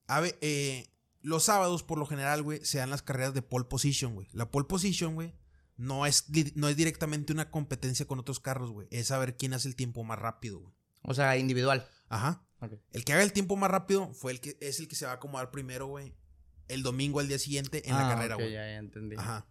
A 0.07 0.19
ver, 0.19 0.37
eh, 0.41 0.87
los 1.26 1.43
sábados, 1.43 1.84
por 1.84 1.97
lo 1.97 2.05
general, 2.05 2.43
güey, 2.43 2.63
se 2.63 2.78
dan 2.78 2.89
las 2.89 3.01
carreras 3.01 3.34
de 3.34 3.41
pole 3.41 3.65
position, 3.65 4.13
güey. 4.13 4.28
La 4.32 4.49
pole 4.51 4.65
position, 4.67 5.15
güey, 5.15 5.34
no 5.78 6.05
es, 6.05 6.26
no 6.55 6.69
es 6.69 6.76
directamente 6.78 7.34
una 7.34 7.49
competencia 7.51 8.05
con 8.05 8.19
otros 8.19 8.39
carros, 8.39 8.71
güey. 8.71 8.88
Es 8.91 9.07
saber 9.07 9.36
quién 9.36 9.53
hace 9.53 9.67
el 9.67 9.76
tiempo 9.76 10.03
más 10.03 10.19
rápido, 10.19 10.59
güey. 10.59 10.73
O 11.03 11.13
sea, 11.13 11.38
individual. 11.38 11.88
Ajá. 12.09 12.47
El 12.91 13.03
que 13.05 13.13
haga 13.13 13.21
el 13.23 13.34
tiempo 13.34 13.55
más 13.57 13.69
rápido 13.69 14.13
fue 14.13 14.32
el 14.32 14.39
que 14.39 14.57
es 14.61 14.80
el 14.80 14.88
que 14.88 14.95
se 14.95 15.05
va 15.05 15.11
a 15.11 15.15
acomodar 15.15 15.51
primero, 15.51 15.88
güey. 15.88 16.15
El 16.67 16.82
domingo 16.82 17.19
al 17.19 17.28
día 17.28 17.38
siguiente 17.38 17.88
en 17.88 17.95
la 17.95 18.07
Ah, 18.09 18.15
carrera, 18.15 18.36
güey. 18.36 18.51
ya, 18.51 18.61
ya 18.65 18.78
entendí. 18.78 19.15
Ajá. 19.17 19.45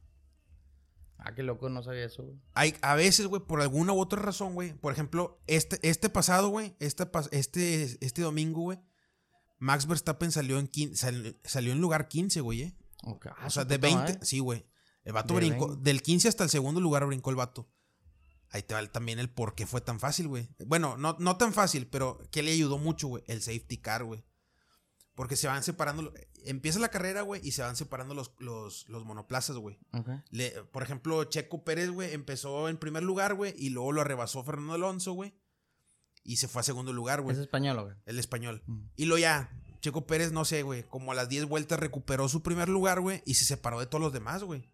Ah, 1.19 1.35
qué 1.35 1.43
loco, 1.43 1.69
no 1.71 1.83
sabía 1.83 2.05
eso, 2.07 2.25
güey. 2.25 2.37
Hay, 2.55 2.75
a 2.83 2.95
veces, 2.97 3.27
güey, 3.27 3.41
por 3.43 3.61
alguna 3.61 3.93
u 3.93 4.01
otra 4.01 4.21
razón, 4.21 4.55
güey. 4.55 4.75
Por 4.75 4.93
ejemplo, 4.93 5.41
este, 5.47 5.79
este 5.89 6.09
pasado, 6.11 6.49
güey, 6.49 6.75
este, 6.81 7.09
este, 7.31 7.97
este 8.05 8.23
domingo, 8.23 8.63
güey, 8.63 8.79
Max 9.65 9.87
Verstappen 9.87 10.31
salió 10.31 10.59
en, 10.59 10.69
quin- 10.71 10.95
sal- 10.95 11.39
salió 11.45 11.73
en 11.73 11.81
lugar 11.81 12.09
15, 12.09 12.41
güey, 12.43 12.63
¿eh? 12.63 12.77
Ok. 13.05 13.27
Ah, 13.29 13.47
O 13.47 13.51
sea, 13.51 13.65
de 13.65 13.79
puta 13.79 13.87
20, 13.89 14.13
madre. 14.13 14.19
sí, 14.27 14.39
güey. 14.39 14.67
El 15.05 15.13
vato 15.15 15.33
De 15.35 15.41
brincó. 15.41 15.69
20. 15.69 15.83
Del 15.85 16.03
15 16.03 16.29
hasta 16.29 16.45
el 16.45 16.51
segundo 16.51 16.81
lugar 16.81 17.07
brincó 17.07 17.31
el 17.31 17.37
vato. 17.37 17.71
Ahí 18.51 18.63
te 18.63 18.75
va 18.75 18.87
también 18.87 19.19
el 19.19 19.31
por 19.31 19.55
qué 19.55 19.67
fue 19.67 19.81
tan 19.81 19.99
fácil, 20.01 20.29
güey. 20.29 20.49
Bueno, 20.67 20.97
no, 20.99 21.17
no 21.19 21.37
tan 21.39 21.53
fácil, 21.53 21.87
pero 21.89 22.19
que 22.31 22.43
le 22.43 22.53
ayudó 22.53 22.79
mucho, 22.79 23.09
güey. 23.09 23.25
El 23.27 23.41
safety 23.43 23.79
car, 23.79 24.05
güey. 24.05 24.25
Porque 25.15 25.37
se 25.37 25.47
van 25.49 25.63
separando. 25.63 26.13
Empieza 26.45 26.79
la 26.79 26.89
carrera, 26.91 27.23
güey, 27.23 27.41
y 27.43 27.53
se 27.53 27.63
van 27.63 27.75
separando 27.77 28.15
los, 28.15 28.33
los, 28.39 28.87
los 28.89 29.05
monoplazas, 29.05 29.57
güey. 29.57 29.79
Por 30.73 30.83
ejemplo, 30.83 31.25
Checo 31.25 31.65
Pérez, 31.65 31.91
güey, 31.91 32.13
empezó 32.13 32.69
en 32.69 32.77
primer 32.77 33.03
lugar, 33.03 33.35
güey, 33.35 33.55
y 33.57 33.71
luego 33.71 33.93
lo 33.93 34.03
arrebasó 34.03 34.45
Fernando 34.45 34.75
Alonso, 34.75 35.13
güey. 35.15 35.33
Y 36.25 36.37
se 36.37 36.49
fue 36.49 36.61
a 36.61 36.63
segundo 36.65 36.93
lugar, 36.93 37.21
güey. 37.21 37.37
Es 37.37 37.43
español, 37.43 37.83
güey. 37.83 37.97
El 38.07 38.19
español. 38.19 38.63
Mm. 38.67 38.81
Y 38.97 39.05
lo 39.05 39.19
ya, 39.19 39.51
Checo 39.81 40.07
Pérez, 40.07 40.33
no 40.33 40.47
sé, 40.47 40.63
güey, 40.63 40.83
como 40.85 41.13
a 41.13 41.15
las 41.15 41.29
10 41.29 41.45
vueltas 41.45 41.79
recuperó 41.79 42.27
su 42.29 42.43
primer 42.43 42.71
lugar, 42.71 43.01
güey, 43.01 43.23
y 43.27 43.35
se 43.35 43.45
separó 43.45 43.79
de 43.79 43.87
todos 43.87 44.03
los 44.03 44.15
demás, 44.15 44.43
güey. 44.43 44.71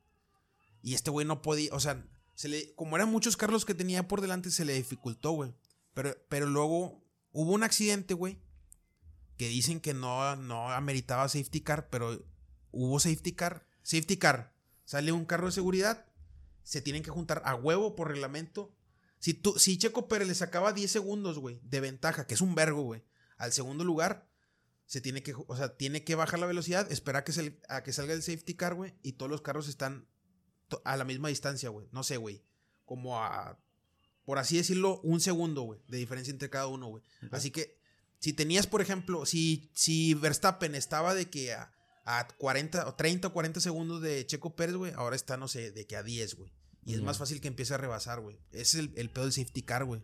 Y 0.82 0.94
este 0.94 1.11
güey 1.11 1.26
no 1.26 1.42
podía, 1.42 1.74
o 1.74 1.80
sea, 1.80 2.07
se 2.34 2.48
le, 2.48 2.74
como 2.76 2.96
eran 2.96 3.11
muchos 3.11 3.36
carros 3.36 3.64
que 3.64 3.74
tenía 3.74 4.07
por 4.07 4.20
delante, 4.20 4.51
se 4.51 4.64
le 4.64 4.72
dificultó, 4.74 5.32
güey. 5.32 5.53
Pero, 5.94 6.16
pero 6.28 6.46
luego 6.46 7.05
hubo 7.32 7.53
un 7.53 7.64
accidente, 7.64 8.14
güey, 8.14 8.38
que 9.36 9.48
dicen 9.48 9.80
que 9.80 9.94
no, 9.94 10.36
no 10.36 10.70
ameritaba 10.70 11.28
safety 11.28 11.61
car, 11.61 11.88
pero 11.90 12.24
hubo 12.70 13.01
safety 13.01 13.32
car. 13.32 13.66
Safety 13.82 14.16
car, 14.16 14.55
sale 14.84 15.11
un 15.11 15.24
carro 15.24 15.46
de 15.46 15.53
seguridad, 15.53 16.07
se 16.62 16.82
tienen 16.82 17.03
que 17.03 17.11
juntar 17.11 17.42
a 17.44 17.57
huevo 17.57 17.96
por 17.96 18.09
reglamento. 18.09 18.72
Si, 19.20 19.34
tú, 19.34 19.58
si 19.58 19.78
Checo 19.78 20.08
Pérez 20.08 20.26
le 20.26 20.34
sacaba 20.34 20.72
10 20.72 20.90
segundos, 20.90 21.38
güey, 21.38 21.60
de 21.62 21.80
ventaja, 21.80 22.26
que 22.26 22.34
es 22.34 22.40
un 22.40 22.54
vergo, 22.54 22.82
güey, 22.82 23.04
al 23.36 23.52
segundo 23.52 23.84
lugar, 23.84 24.28
se 24.86 25.00
tiene 25.00 25.22
que, 25.22 25.34
o 25.36 25.56
sea, 25.56 25.76
tiene 25.76 26.02
que 26.02 26.14
bajar 26.14 26.40
la 26.40 26.46
velocidad, 26.46 26.90
esperar 26.90 27.20
a 27.20 27.24
que, 27.24 27.32
se, 27.32 27.60
a 27.68 27.82
que 27.82 27.92
salga 27.92 28.14
el 28.14 28.22
safety 28.22 28.54
car, 28.54 28.74
güey, 28.74 28.94
y 29.02 29.12
todos 29.12 29.30
los 29.30 29.42
carros 29.42 29.68
están 29.68 30.08
a 30.84 30.96
la 30.96 31.04
misma 31.04 31.28
distancia, 31.28 31.68
güey. 31.68 31.88
No 31.92 32.02
sé, 32.02 32.16
güey. 32.16 32.42
Como 32.86 33.20
a, 33.22 33.60
por 34.24 34.38
así 34.38 34.56
decirlo, 34.56 35.00
un 35.02 35.20
segundo, 35.20 35.62
güey, 35.62 35.80
de 35.86 35.98
diferencia 35.98 36.30
entre 36.32 36.50
cada 36.50 36.66
uno, 36.66 36.88
güey. 36.88 37.04
Así 37.30 37.50
que, 37.50 37.78
si 38.20 38.32
tenías, 38.32 38.66
por 38.66 38.80
ejemplo, 38.80 39.26
si, 39.26 39.70
si 39.74 40.14
Verstappen 40.14 40.74
estaba 40.74 41.14
de 41.14 41.28
que 41.28 41.52
a, 41.52 41.72
a 42.04 42.26
40 42.26 42.88
o 42.88 42.94
30 42.94 43.28
o 43.28 43.32
40 43.32 43.60
segundos 43.60 44.00
de 44.00 44.26
Checo 44.26 44.56
Pérez, 44.56 44.76
güey, 44.76 44.92
ahora 44.96 45.14
está, 45.14 45.36
no 45.36 45.46
sé, 45.46 45.72
de 45.72 45.86
que 45.86 45.96
a 45.96 46.02
10, 46.02 46.34
güey. 46.36 46.52
Y 46.84 46.94
es 46.94 47.02
más 47.02 47.18
fácil 47.18 47.40
que 47.40 47.48
empiece 47.48 47.74
a 47.74 47.76
rebasar, 47.76 48.20
güey. 48.20 48.38
Ese 48.52 48.60
es 48.62 48.74
el, 48.76 48.92
el 48.96 49.10
pedo 49.10 49.24
del 49.24 49.32
safety 49.32 49.62
car, 49.62 49.84
güey. 49.84 50.02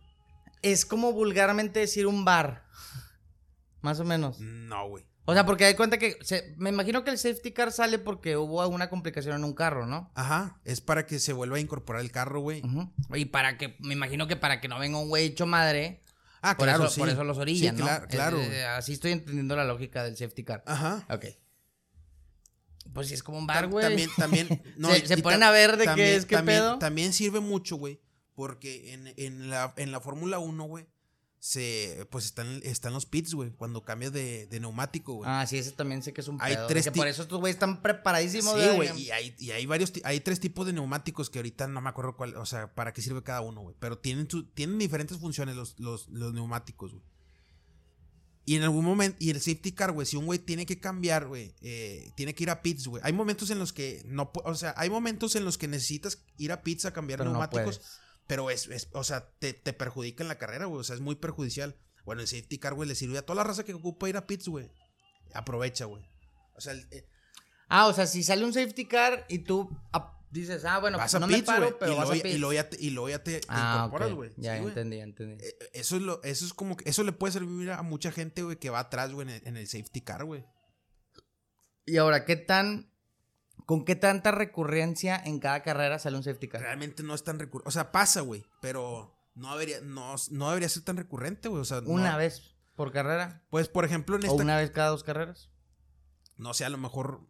Es 0.62 0.84
como 0.84 1.12
vulgarmente 1.12 1.80
decir 1.80 2.06
un 2.06 2.24
bar. 2.24 2.64
Más 3.82 4.00
o 4.00 4.04
menos. 4.04 4.40
No, 4.40 4.88
güey. 4.88 5.04
O 5.28 5.32
sea, 5.34 5.44
porque 5.44 5.64
hay 5.64 5.74
cuenta 5.74 5.98
que. 5.98 6.16
se- 6.22 6.54
me 6.56 6.70
imagino 6.70 7.02
que 7.02 7.10
el 7.10 7.18
safety 7.18 7.52
car 7.52 7.72
sale 7.72 7.98
porque 7.98 8.36
hubo 8.36 8.62
alguna 8.62 8.88
complicación 8.88 9.34
en 9.36 9.44
un 9.44 9.54
carro, 9.54 9.86
¿no? 9.86 10.12
Ajá, 10.14 10.60
es 10.64 10.80
para 10.80 11.04
que 11.06 11.18
se 11.18 11.32
vuelva 11.32 11.56
a 11.56 11.60
incorporar 11.60 12.00
el 12.02 12.12
carro, 12.12 12.40
güey. 12.40 12.62
Ujú. 12.64 12.92
Y 13.14 13.24
para 13.26 13.58
que. 13.58 13.76
Me 13.80 13.94
imagino 13.94 14.28
que 14.28 14.36
para 14.36 14.60
que 14.60 14.68
no 14.68 14.78
venga 14.78 14.98
un 14.98 15.08
güey 15.08 15.26
hecho 15.26 15.46
madre. 15.46 16.02
Ah, 16.42 16.56
Por, 16.56 16.66
claro, 16.66 16.84
eso, 16.84 16.94
sí. 16.94 17.00
por 17.00 17.08
eso 17.08 17.24
los 17.24 17.38
orillan, 17.38 17.74
Sí, 17.76 17.80
¿no? 17.82 17.86
claro, 17.88 18.04
Eh, 18.04 18.08
claro. 18.08 18.40
eh, 18.40 18.64
así 18.66 18.92
estoy 18.92 19.10
entendiendo 19.12 19.56
la 19.56 19.64
lógica 19.64 20.04
del 20.04 20.16
safety 20.16 20.44
car. 20.44 20.62
Ajá. 20.66 21.04
Ok. 21.10 21.24
Pues 22.96 23.08
sí, 23.08 23.14
es 23.14 23.22
como 23.22 23.38
un 23.38 23.46
bar, 23.46 23.68
güey. 23.68 23.84
También, 23.86 24.10
también. 24.16 24.62
no, 24.76 24.92
Se- 24.92 25.06
se 25.06 25.18
ponen 25.18 25.42
a 25.44 25.50
ver 25.52 25.76
de 25.76 25.86
qué 25.94 26.16
es, 26.16 26.26
qué 26.26 26.34
también- 26.36 26.58
pedo. 26.58 26.78
También 26.78 27.12
sirve 27.12 27.38
mucho, 27.40 27.76
güey. 27.76 28.00
Porque 28.34 28.92
en, 28.92 29.14
en 29.16 29.48
la, 29.48 29.72
en 29.76 29.92
la 29.92 30.00
Fórmula 30.00 30.38
1, 30.38 30.64
güey, 30.64 30.86
se, 31.38 32.06
pues 32.10 32.24
están, 32.24 32.60
están 32.64 32.92
los 32.92 33.06
pits, 33.06 33.32
güey. 33.34 33.50
Cuando 33.50 33.82
cambias 33.82 34.12
de, 34.12 34.46
de 34.46 34.60
neumático, 34.60 35.14
güey. 35.14 35.30
Ah, 35.30 35.46
sí, 35.46 35.56
ese 35.58 35.70
también 35.72 36.02
sé 36.02 36.12
que 36.12 36.20
es 36.20 36.28
un 36.28 36.38
Hay 36.40 36.54
pedo. 36.54 36.66
tres 36.66 36.84
que 36.84 36.92
por 36.92 37.06
eso 37.06 37.22
estos 37.22 37.38
güeyes 37.38 37.54
están 37.56 37.82
preparadísimos. 37.82 38.60
Sí, 38.60 38.68
güey, 38.74 38.90
y 39.00 39.10
hay, 39.10 39.34
y 39.38 39.52
hay 39.52 39.64
varios, 39.66 39.92
hay 40.04 40.20
tres 40.20 40.40
tipos 40.40 40.66
de 40.66 40.72
neumáticos 40.72 41.30
que 41.30 41.38
ahorita 41.38 41.66
no 41.68 41.80
me 41.80 41.88
acuerdo 41.88 42.16
cuál, 42.16 42.36
o 42.36 42.44
sea, 42.46 42.74
para 42.74 42.92
qué 42.92 43.00
sirve 43.00 43.22
cada 43.22 43.42
uno, 43.42 43.60
güey. 43.62 43.76
Pero 43.78 43.98
tienen, 43.98 44.28
su- 44.28 44.44
tienen 44.46 44.78
diferentes 44.78 45.18
funciones 45.18 45.54
los, 45.56 45.78
los, 45.78 46.08
los 46.08 46.34
neumáticos, 46.34 46.92
güey. 46.92 47.04
Y 48.48 48.54
en 48.56 48.62
algún 48.62 48.84
momento, 48.84 49.16
y 49.20 49.30
el 49.30 49.40
safety 49.40 49.72
car, 49.72 49.90
güey, 49.90 50.06
si 50.06 50.16
un 50.16 50.24
güey 50.24 50.38
tiene 50.38 50.64
que 50.66 50.78
cambiar, 50.78 51.26
güey, 51.26 51.52
eh, 51.62 52.12
tiene 52.16 52.32
que 52.34 52.44
ir 52.44 52.50
a 52.50 52.62
pits, 52.62 52.86
güey. 52.86 53.02
Hay 53.04 53.12
momentos 53.12 53.50
en 53.50 53.58
los 53.58 53.72
que 53.72 54.02
no, 54.06 54.30
o 54.44 54.54
sea, 54.54 54.72
hay 54.76 54.88
momentos 54.88 55.34
en 55.34 55.44
los 55.44 55.58
que 55.58 55.66
necesitas 55.66 56.24
ir 56.38 56.52
a 56.52 56.62
pits 56.62 56.84
a 56.86 56.92
cambiar 56.92 57.18
Pero 57.18 57.30
neumáticos, 57.32 57.80
pero 58.28 58.48
es, 58.50 58.68
es- 58.68 58.88
o 58.92 59.02
sea, 59.02 59.28
te, 59.40 59.52
te 59.52 59.72
perjudica 59.72 60.22
en 60.22 60.28
la 60.28 60.38
carrera, 60.38 60.66
güey, 60.66 60.80
o 60.80 60.84
sea, 60.84 60.94
es 60.94 61.00
muy 61.02 61.16
perjudicial. 61.16 61.76
Bueno, 62.04 62.22
el 62.22 62.28
safety 62.28 62.58
car, 62.58 62.74
güey, 62.74 62.88
le 62.88 62.94
sirve 62.94 63.18
a 63.18 63.22
toda 63.26 63.34
la 63.38 63.42
raza 63.44 63.64
que 63.64 63.74
ocupa 63.74 64.08
ir 64.08 64.16
a 64.16 64.28
pits, 64.28 64.46
güey. 64.46 64.70
Aprovecha, 65.34 65.86
güey. 65.86 66.04
O 66.54 66.60
sea, 66.60 66.72
el- 66.72 66.86
eh, 66.92 67.04
Ah, 67.68 67.88
o 67.88 67.92
sea, 67.92 68.06
si 68.06 68.22
sale 68.22 68.44
un 68.44 68.52
safety 68.52 68.84
car 68.86 69.26
y 69.28 69.40
tú 69.40 69.68
dices, 70.30 70.64
ah, 70.64 70.78
bueno, 70.78 70.98
vas 70.98 71.12
pues 71.12 71.14
a 71.14 71.18
no 71.20 71.28
pits, 71.28 71.40
me 71.40 71.44
paro, 71.46 71.78
pero 71.78 71.92
y 71.92 71.96
vas 71.96 72.08
a 72.10 72.12
pits. 72.12 72.26
y 72.26 72.38
luego 72.38 72.52
ya 72.52 72.68
te, 72.68 72.76
y 72.82 72.90
luego 72.90 73.08
ya 73.08 73.22
te, 73.22 73.40
te 73.40 73.46
ah, 73.48 73.84
incorporas, 73.86 74.14
güey. 74.14 74.30
Ya 74.36 74.58
Sí, 74.58 74.64
entendí, 74.64 74.98
entendí. 75.00 75.44
Eh, 75.44 75.56
Eso 75.72 75.96
es 75.96 76.02
lo, 76.02 76.22
eso 76.22 76.44
es 76.44 76.52
como 76.54 76.76
que, 76.76 76.88
eso 76.88 77.02
le 77.04 77.12
puede 77.12 77.32
servir 77.32 77.70
a 77.70 77.82
mucha 77.82 78.10
gente, 78.12 78.42
güey, 78.42 78.56
que 78.58 78.70
va 78.70 78.80
atrás, 78.80 79.12
güey, 79.12 79.28
en 79.28 79.34
el, 79.34 79.46
en 79.46 79.56
el 79.56 79.66
safety 79.66 80.00
car, 80.02 80.24
güey. 80.24 80.44
Y 81.84 81.96
ahora, 81.98 82.24
¿qué 82.24 82.36
tan, 82.36 82.90
con 83.64 83.84
qué 83.84 83.94
tanta 83.96 84.30
recurrencia 84.32 85.16
en 85.24 85.38
cada 85.38 85.62
carrera 85.62 85.98
sale 85.98 86.16
un 86.16 86.22
safety 86.24 86.48
car? 86.48 86.60
Realmente 86.60 87.02
no 87.02 87.14
es 87.14 87.22
tan 87.24 87.38
recurrente. 87.38 87.68
O 87.68 87.72
sea, 87.72 87.92
pasa, 87.92 88.20
güey, 88.22 88.44
pero 88.60 89.16
no 89.34 89.52
debería, 89.52 89.80
no, 89.82 90.16
no 90.30 90.48
debería 90.48 90.68
ser 90.68 90.82
tan 90.82 90.96
recurrente, 90.96 91.48
güey. 91.48 91.62
O 91.62 91.64
sea, 91.64 91.80
no- 91.80 91.90
¿Una 91.90 92.16
vez 92.16 92.56
por 92.74 92.92
carrera? 92.92 93.44
Pues, 93.50 93.68
por 93.68 93.84
ejemplo, 93.84 94.16
en 94.16 94.24
¿O 94.24 94.26
esta, 94.26 94.42
una 94.42 94.56
vez 94.58 94.70
cada 94.70 94.88
dos 94.88 95.04
carreras? 95.04 95.50
no 96.36 96.52
sé, 96.52 96.64
a 96.64 96.68
lo 96.68 96.76
mejor 96.78 97.20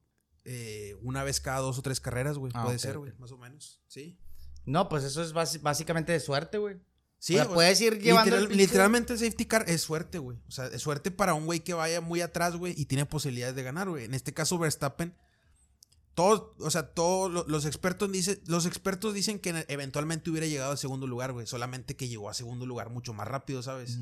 eh, 0.47 0.97
una 1.03 1.23
vez 1.25 1.41
cada 1.41 1.59
dos 1.61 1.79
o 1.79 1.83
tres 1.83 2.01
carreras, 2.01 2.39
güey. 2.39 2.53
Ah, 2.55 2.65
puede 2.65 2.79
ser, 2.79 2.97
güey, 2.99 3.13
más 3.19 3.33
o 3.33 3.37
menos. 3.39 3.81
Sí. 3.89 4.19
No, 4.65 4.89
pues 4.89 5.05
eso 5.05 5.23
es 5.23 5.33
básicamente 5.33 6.13
de 6.13 6.21
suerte, 6.21 6.59
güey. 6.59 6.77
Sí, 7.19 7.35
o 7.39 7.45
sea, 7.45 7.53
puedes 7.55 7.81
ir 7.81 7.99
llevando 8.01 8.25
literal- 8.37 8.43
el 8.45 8.49
pinche- 8.51 8.57
literalmente 8.57 9.13
el 9.15 9.19
safety 9.19 9.47
car 9.47 9.65
es 9.69 9.81
suerte, 9.81 10.19
güey. 10.19 10.39
O 10.49 10.51
sea, 10.51 10.67
es 10.67 10.83
suerte 10.83 11.11
para 11.11 11.35
un 11.35 11.47
güey 11.47 11.61
que 11.61 11.73
vaya 11.75 12.01
muy 12.01 12.21
atrás, 12.21 12.57
güey, 12.57 12.75
y 12.77 12.85
tiene 12.87 13.07
posibilidades 13.07 13.57
de 13.57 13.63
ganar, 13.63 13.89
güey. 13.89 14.05
En 14.05 14.15
este 14.15 14.35
caso, 14.35 14.59
Verstappen. 14.59 15.15
Todos, 16.15 16.53
o 16.61 16.71
sea, 16.71 16.95
todos 16.95 17.31
lo- 17.31 17.45
los 17.47 17.65
expertos 17.67 18.11
dicen, 18.11 18.41
los 18.47 18.65
expertos 18.67 19.13
dicen 19.15 19.39
que 19.39 19.65
eventualmente 19.69 20.31
hubiera 20.31 20.47
llegado 20.47 20.71
al 20.73 20.79
segundo 20.79 21.07
lugar, 21.07 21.33
güey. 21.33 21.47
Solamente 21.47 21.95
que 21.97 22.09
llegó 22.09 22.31
a 22.31 22.35
segundo 22.35 22.65
lugar 22.67 22.91
mucho 22.91 23.13
más 23.13 23.29
rápido, 23.29 23.63
¿sabes? 23.63 23.99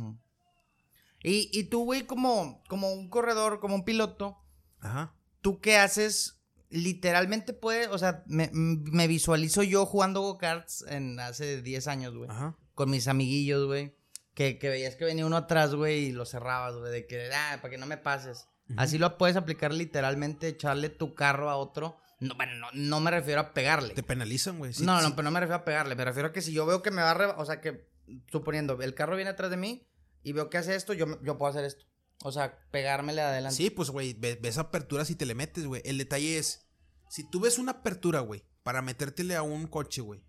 Y, 1.22 1.50
y 1.52 1.64
tú, 1.64 1.84
güey, 1.84 2.06
como, 2.06 2.62
como 2.68 2.92
un 2.92 3.08
corredor, 3.08 3.58
como 3.60 3.74
un 3.74 3.84
piloto, 3.84 4.36
Ajá. 4.80 5.14
¿Tú 5.44 5.60
qué 5.60 5.76
haces? 5.76 6.40
Literalmente 6.70 7.52
puedes, 7.52 7.88
o 7.88 7.98
sea, 7.98 8.24
me, 8.26 8.50
me 8.52 9.06
visualizo 9.06 9.62
yo 9.62 9.84
jugando 9.84 10.22
go-karts 10.22 10.84
en 10.88 11.20
hace 11.20 11.60
10 11.60 11.86
años, 11.86 12.16
güey. 12.16 12.30
Ajá. 12.30 12.56
Con 12.74 12.88
mis 12.90 13.06
amiguillos, 13.06 13.66
güey. 13.66 13.94
Que, 14.32 14.58
que 14.58 14.70
veías 14.70 14.96
que 14.96 15.04
venía 15.04 15.26
uno 15.26 15.36
atrás, 15.36 15.74
güey, 15.74 16.06
y 16.06 16.12
lo 16.12 16.24
cerrabas, 16.24 16.74
güey, 16.76 16.90
de 16.90 17.06
que, 17.06 17.30
ah, 17.32 17.58
para 17.60 17.70
que 17.70 17.78
no 17.78 17.86
me 17.86 17.98
pases. 17.98 18.48
Así 18.78 18.96
lo 18.98 19.18
puedes 19.18 19.36
aplicar 19.36 19.72
literalmente, 19.74 20.48
echarle 20.48 20.88
tu 20.88 21.14
carro 21.14 21.50
a 21.50 21.56
otro. 21.56 21.98
No, 22.18 22.34
bueno, 22.36 22.54
no, 22.56 22.68
no 22.72 23.00
me 23.00 23.10
refiero 23.10 23.40
a 23.42 23.52
pegarle. 23.52 23.92
Te 23.94 24.02
penalizan, 24.02 24.58
güey. 24.58 24.72
Sí, 24.72 24.84
no, 24.84 25.00
no, 25.02 25.08
sí. 25.08 25.12
pero 25.14 25.24
no 25.24 25.30
me 25.30 25.40
refiero 25.40 25.60
a 25.60 25.64
pegarle. 25.64 25.94
Me 25.94 26.04
refiero 26.06 26.30
a 26.30 26.32
que 26.32 26.40
si 26.40 26.52
yo 26.52 26.64
veo 26.64 26.82
que 26.82 26.90
me 26.90 27.02
va 27.02 27.10
a 27.10 27.14
reba- 27.14 27.36
O 27.38 27.44
sea, 27.44 27.60
que 27.60 27.86
suponiendo, 28.32 28.80
el 28.80 28.94
carro 28.94 29.14
viene 29.16 29.30
atrás 29.30 29.50
de 29.50 29.58
mí 29.58 29.86
y 30.22 30.32
veo 30.32 30.48
que 30.48 30.56
hace 30.58 30.74
esto, 30.74 30.94
yo, 30.94 31.22
yo 31.22 31.36
puedo 31.36 31.50
hacer 31.50 31.64
esto. 31.64 31.84
O 32.26 32.32
sea, 32.32 32.58
pegármele 32.70 33.20
adelante. 33.20 33.54
Sí, 33.56 33.68
pues, 33.68 33.90
güey, 33.90 34.14
ve- 34.14 34.38
ves 34.40 34.56
aperturas 34.56 35.10
y 35.10 35.14
te 35.14 35.26
le 35.26 35.34
metes, 35.34 35.66
güey. 35.66 35.82
El 35.84 35.98
detalle 35.98 36.38
es, 36.38 36.66
si 37.10 37.22
tú 37.28 37.38
ves 37.40 37.58
una 37.58 37.72
apertura, 37.72 38.20
güey, 38.20 38.42
para 38.62 38.80
metértele 38.80 39.36
a 39.36 39.42
un 39.42 39.66
coche, 39.66 40.00
güey. 40.00 40.24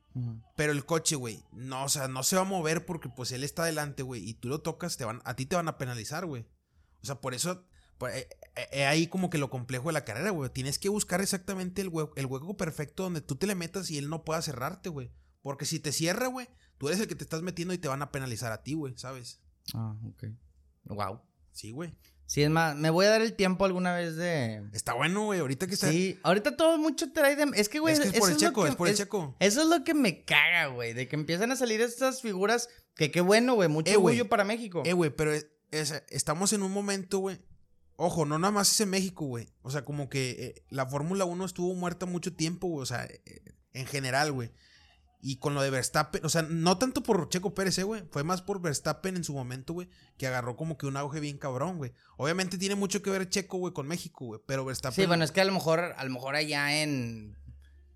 Pero 0.55 0.71
el 0.73 0.85
coche, 0.85 1.15
güey, 1.15 1.43
no, 1.53 1.83
o 1.85 1.89
sea, 1.89 2.07
no 2.07 2.23
se 2.23 2.35
va 2.37 2.41
a 2.43 2.45
mover 2.45 2.85
porque 2.85 3.09
pues 3.09 3.31
él 3.33 3.43
está 3.43 3.63
adelante, 3.63 4.01
güey, 4.03 4.27
y 4.29 4.33
tú 4.33 4.47
lo 4.49 4.59
tocas, 4.61 4.95
te 4.97 5.03
van, 5.05 5.21
a 5.25 5.35
ti 5.35 5.45
te 5.45 5.55
van 5.57 5.67
a 5.67 5.77
penalizar, 5.77 6.25
güey. 6.25 6.45
O 7.01 7.05
sea, 7.05 7.15
por 7.21 7.33
eso, 7.33 7.65
por- 7.97 8.11
eh, 8.11 8.27
eh, 8.55 8.67
eh, 8.71 8.85
ahí 8.85 9.07
como 9.07 9.29
que 9.29 9.37
lo 9.37 9.49
complejo 9.49 9.87
de 9.87 9.93
la 9.93 10.05
carrera, 10.05 10.29
güey. 10.31 10.49
Tienes 10.51 10.79
que 10.79 10.87
buscar 10.89 11.19
exactamente 11.21 11.81
el 11.81 11.89
hueco, 11.89 12.13
el 12.17 12.25
hueco 12.27 12.55
perfecto 12.57 13.03
donde 13.03 13.21
tú 13.21 13.35
te 13.35 13.47
le 13.47 13.55
metas 13.55 13.89
y 13.89 13.97
él 13.97 14.09
no 14.09 14.23
pueda 14.23 14.41
cerrarte, 14.41 14.89
güey. 14.89 15.11
Porque 15.41 15.65
si 15.65 15.79
te 15.79 15.91
cierra, 15.91 16.27
güey, 16.27 16.47
tú 16.77 16.87
eres 16.87 16.99
el 16.99 17.07
que 17.07 17.15
te 17.15 17.23
estás 17.23 17.41
metiendo 17.41 17.73
y 17.73 17.77
te 17.77 17.87
van 17.89 18.01
a 18.01 18.11
penalizar 18.11 18.51
a 18.53 18.63
ti, 18.63 18.73
güey, 18.73 18.97
¿sabes? 18.97 19.41
Ah, 19.73 19.95
ok. 20.07 20.25
Wow. 20.85 21.21
Sí, 21.55 21.71
güey. 21.71 21.95
Sí, 22.27 22.41
es 22.41 22.49
más, 22.49 22.75
me 22.75 22.89
voy 22.89 23.05
a 23.05 23.09
dar 23.11 23.21
el 23.21 23.33
tiempo 23.33 23.65
alguna 23.65 23.93
vez 23.93 24.15
de. 24.15 24.63
Está 24.73 24.93
bueno, 24.93 25.25
güey, 25.25 25.39
ahorita 25.39 25.67
que 25.67 25.75
está... 25.75 25.91
Sí, 25.91 26.19
ahorita 26.23 26.57
todo 26.57 26.77
mucho 26.79 27.11
trae 27.13 27.35
de. 27.35 27.45
Es 27.55 27.69
que, 27.69 27.79
güey. 27.79 27.93
es 27.93 27.99
que 27.99 28.07
es 28.07 28.13
eso 28.15 28.19
por 28.19 28.29
el 28.31 28.37
checo, 28.37 28.63
que- 28.63 28.69
es 28.69 28.75
por 28.75 28.87
el 28.89 28.95
checo. 28.95 29.35
Eso 29.39 29.61
es 29.61 29.67
lo 29.67 29.83
que 29.83 29.93
me 29.93 30.25
caga, 30.25 30.67
güey. 30.67 30.93
De 30.93 31.07
que 31.07 31.15
empiezan 31.15 31.51
a 31.51 31.55
salir 31.55 31.81
estas 31.81 32.21
figuras. 32.21 32.67
Que 32.95 33.11
qué 33.11 33.21
bueno, 33.21 33.53
güey. 33.55 33.69
Mucho 33.69 33.91
Eh, 33.91 33.95
orgullo 33.95 34.27
para 34.27 34.43
México. 34.43 34.81
Eh, 34.85 34.93
güey, 34.93 35.11
pero 35.11 35.33
es- 35.33 35.47
es- 35.71 36.03
estamos 36.09 36.51
en 36.53 36.63
un 36.63 36.71
momento, 36.71 37.19
güey. 37.19 37.39
Ojo, 37.95 38.25
no 38.25 38.39
nada 38.39 38.51
más 38.51 38.71
es 38.71 38.81
en 38.81 38.89
México, 38.89 39.25
güey. 39.25 39.47
O 39.61 39.69
sea, 39.71 39.85
como 39.85 40.09
que 40.09 40.31
eh, 40.31 40.63
la 40.69 40.85
Fórmula 40.87 41.25
1 41.25 41.45
estuvo 41.45 41.73
muerta 41.75 42.05
mucho 42.07 42.33
tiempo, 42.35 42.67
güey. 42.67 42.81
O 42.83 42.85
sea, 42.87 43.05
eh, 43.05 43.21
en 43.73 43.85
general, 43.85 44.31
güey. 44.31 44.51
Y 45.27 45.37
con 45.37 45.55
lo 45.55 45.63
de 45.63 45.71
Verstappen, 45.71 46.23
o 46.23 46.29
sea, 46.29 46.43
no 46.43 46.77
tanto 46.77 47.01
por 47.01 47.29
Checo 47.29 47.55
Pérez, 47.55 47.79
eh, 47.79 47.83
güey. 47.83 48.03
Fue 48.11 48.23
más 48.23 48.43
por 48.43 48.61
Verstappen 48.61 49.15
en 49.15 49.23
su 49.23 49.33
momento, 49.33 49.73
güey. 49.73 49.89
Que 50.19 50.27
agarró 50.27 50.55
como 50.55 50.77
que 50.77 50.85
un 50.85 50.97
auge 50.97 51.19
bien 51.19 51.39
cabrón, 51.39 51.77
güey. 51.77 51.93
Obviamente 52.15 52.59
tiene 52.59 52.75
mucho 52.75 53.01
que 53.01 53.09
ver 53.09 53.27
Checo, 53.27 53.57
güey, 53.57 53.73
con 53.73 53.87
México, 53.87 54.25
güey. 54.25 54.41
Pero 54.45 54.65
Verstappen. 54.65 55.03
Sí, 55.03 55.07
bueno, 55.07 55.23
es 55.23 55.31
que 55.31 55.41
a 55.41 55.45
lo 55.45 55.51
mejor, 55.51 55.79
a 55.79 56.03
lo 56.03 56.11
mejor 56.11 56.35
allá 56.35 56.79
en. 56.79 57.35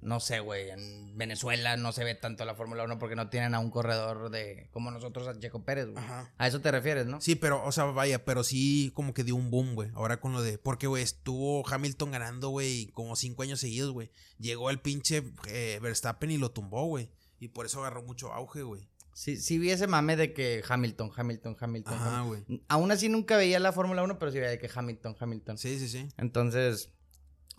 No 0.02 0.20
sé, 0.20 0.40
güey. 0.40 0.72
En 0.72 1.16
Venezuela 1.20 1.78
no 1.78 1.92
se 1.92 2.04
ve 2.04 2.16
tanto 2.16 2.46
la 2.46 2.56
Fórmula 2.56 2.84
1 2.86 2.98
porque 2.98 3.16
no 3.16 3.30
tienen 3.30 3.54
a 3.54 3.60
un 3.60 3.70
corredor 3.70 4.32
de. 4.32 4.68
Como 4.72 4.90
nosotros 4.90 5.28
a 5.28 5.38
Checo 5.38 5.64
Pérez, 5.64 5.86
güey. 5.86 6.04
Ajá. 6.04 6.34
A 6.40 6.48
eso 6.48 6.62
te 6.62 6.72
refieres, 6.72 7.06
¿no? 7.06 7.22
Sí, 7.22 7.36
pero, 7.36 7.64
o 7.64 7.72
sea, 7.72 7.84
vaya, 7.84 8.26
pero 8.26 8.44
sí 8.44 8.92
como 8.96 9.14
que 9.14 9.24
dio 9.24 9.36
un 9.36 9.52
boom, 9.52 9.76
güey. 9.76 9.92
Ahora 9.94 10.20
con 10.20 10.34
lo 10.34 10.42
de. 10.42 10.58
Porque, 10.58 10.88
güey, 10.88 11.04
estuvo 11.04 11.64
Hamilton 11.70 12.10
ganando, 12.10 12.50
güey, 12.50 12.88
como 12.88 13.16
cinco 13.16 13.44
años 13.44 13.60
seguidos, 13.60 13.92
güey. 13.92 14.10
Llegó 14.40 14.72
el 14.72 14.80
pinche 14.80 15.32
eh, 15.48 15.78
Verstappen 15.80 16.32
y 16.32 16.40
lo 16.40 16.50
tumbó, 16.50 16.86
güey. 16.86 17.12
Y 17.40 17.50
por 17.50 17.66
eso 17.66 17.80
agarró 17.80 18.04
mucho 18.04 18.32
auge, 18.34 18.64
güey. 18.64 18.90
Sí, 19.14 19.38
sí 19.38 19.58
vi 19.58 19.72
ese 19.72 19.88
mame 19.88 20.16
de 20.16 20.34
que 20.34 20.64
Hamilton, 20.68 21.12
Hamilton, 21.16 21.58
Hamilton. 21.60 21.94
Ajá, 21.94 22.22
güey. 22.22 22.44
Aún 22.70 22.92
así 22.92 23.10
nunca 23.10 23.36
veía 23.38 23.60
la 23.60 23.72
Fórmula 23.74 24.04
1, 24.04 24.18
pero 24.20 24.32
sí 24.32 24.38
veía 24.40 24.52
de 24.52 24.60
que 24.60 24.70
Hamilton, 24.74 25.16
Hamilton. 25.20 25.58
Sí, 25.58 25.78
sí, 25.80 25.90
sí. 25.90 26.08
Entonces, 26.18 26.90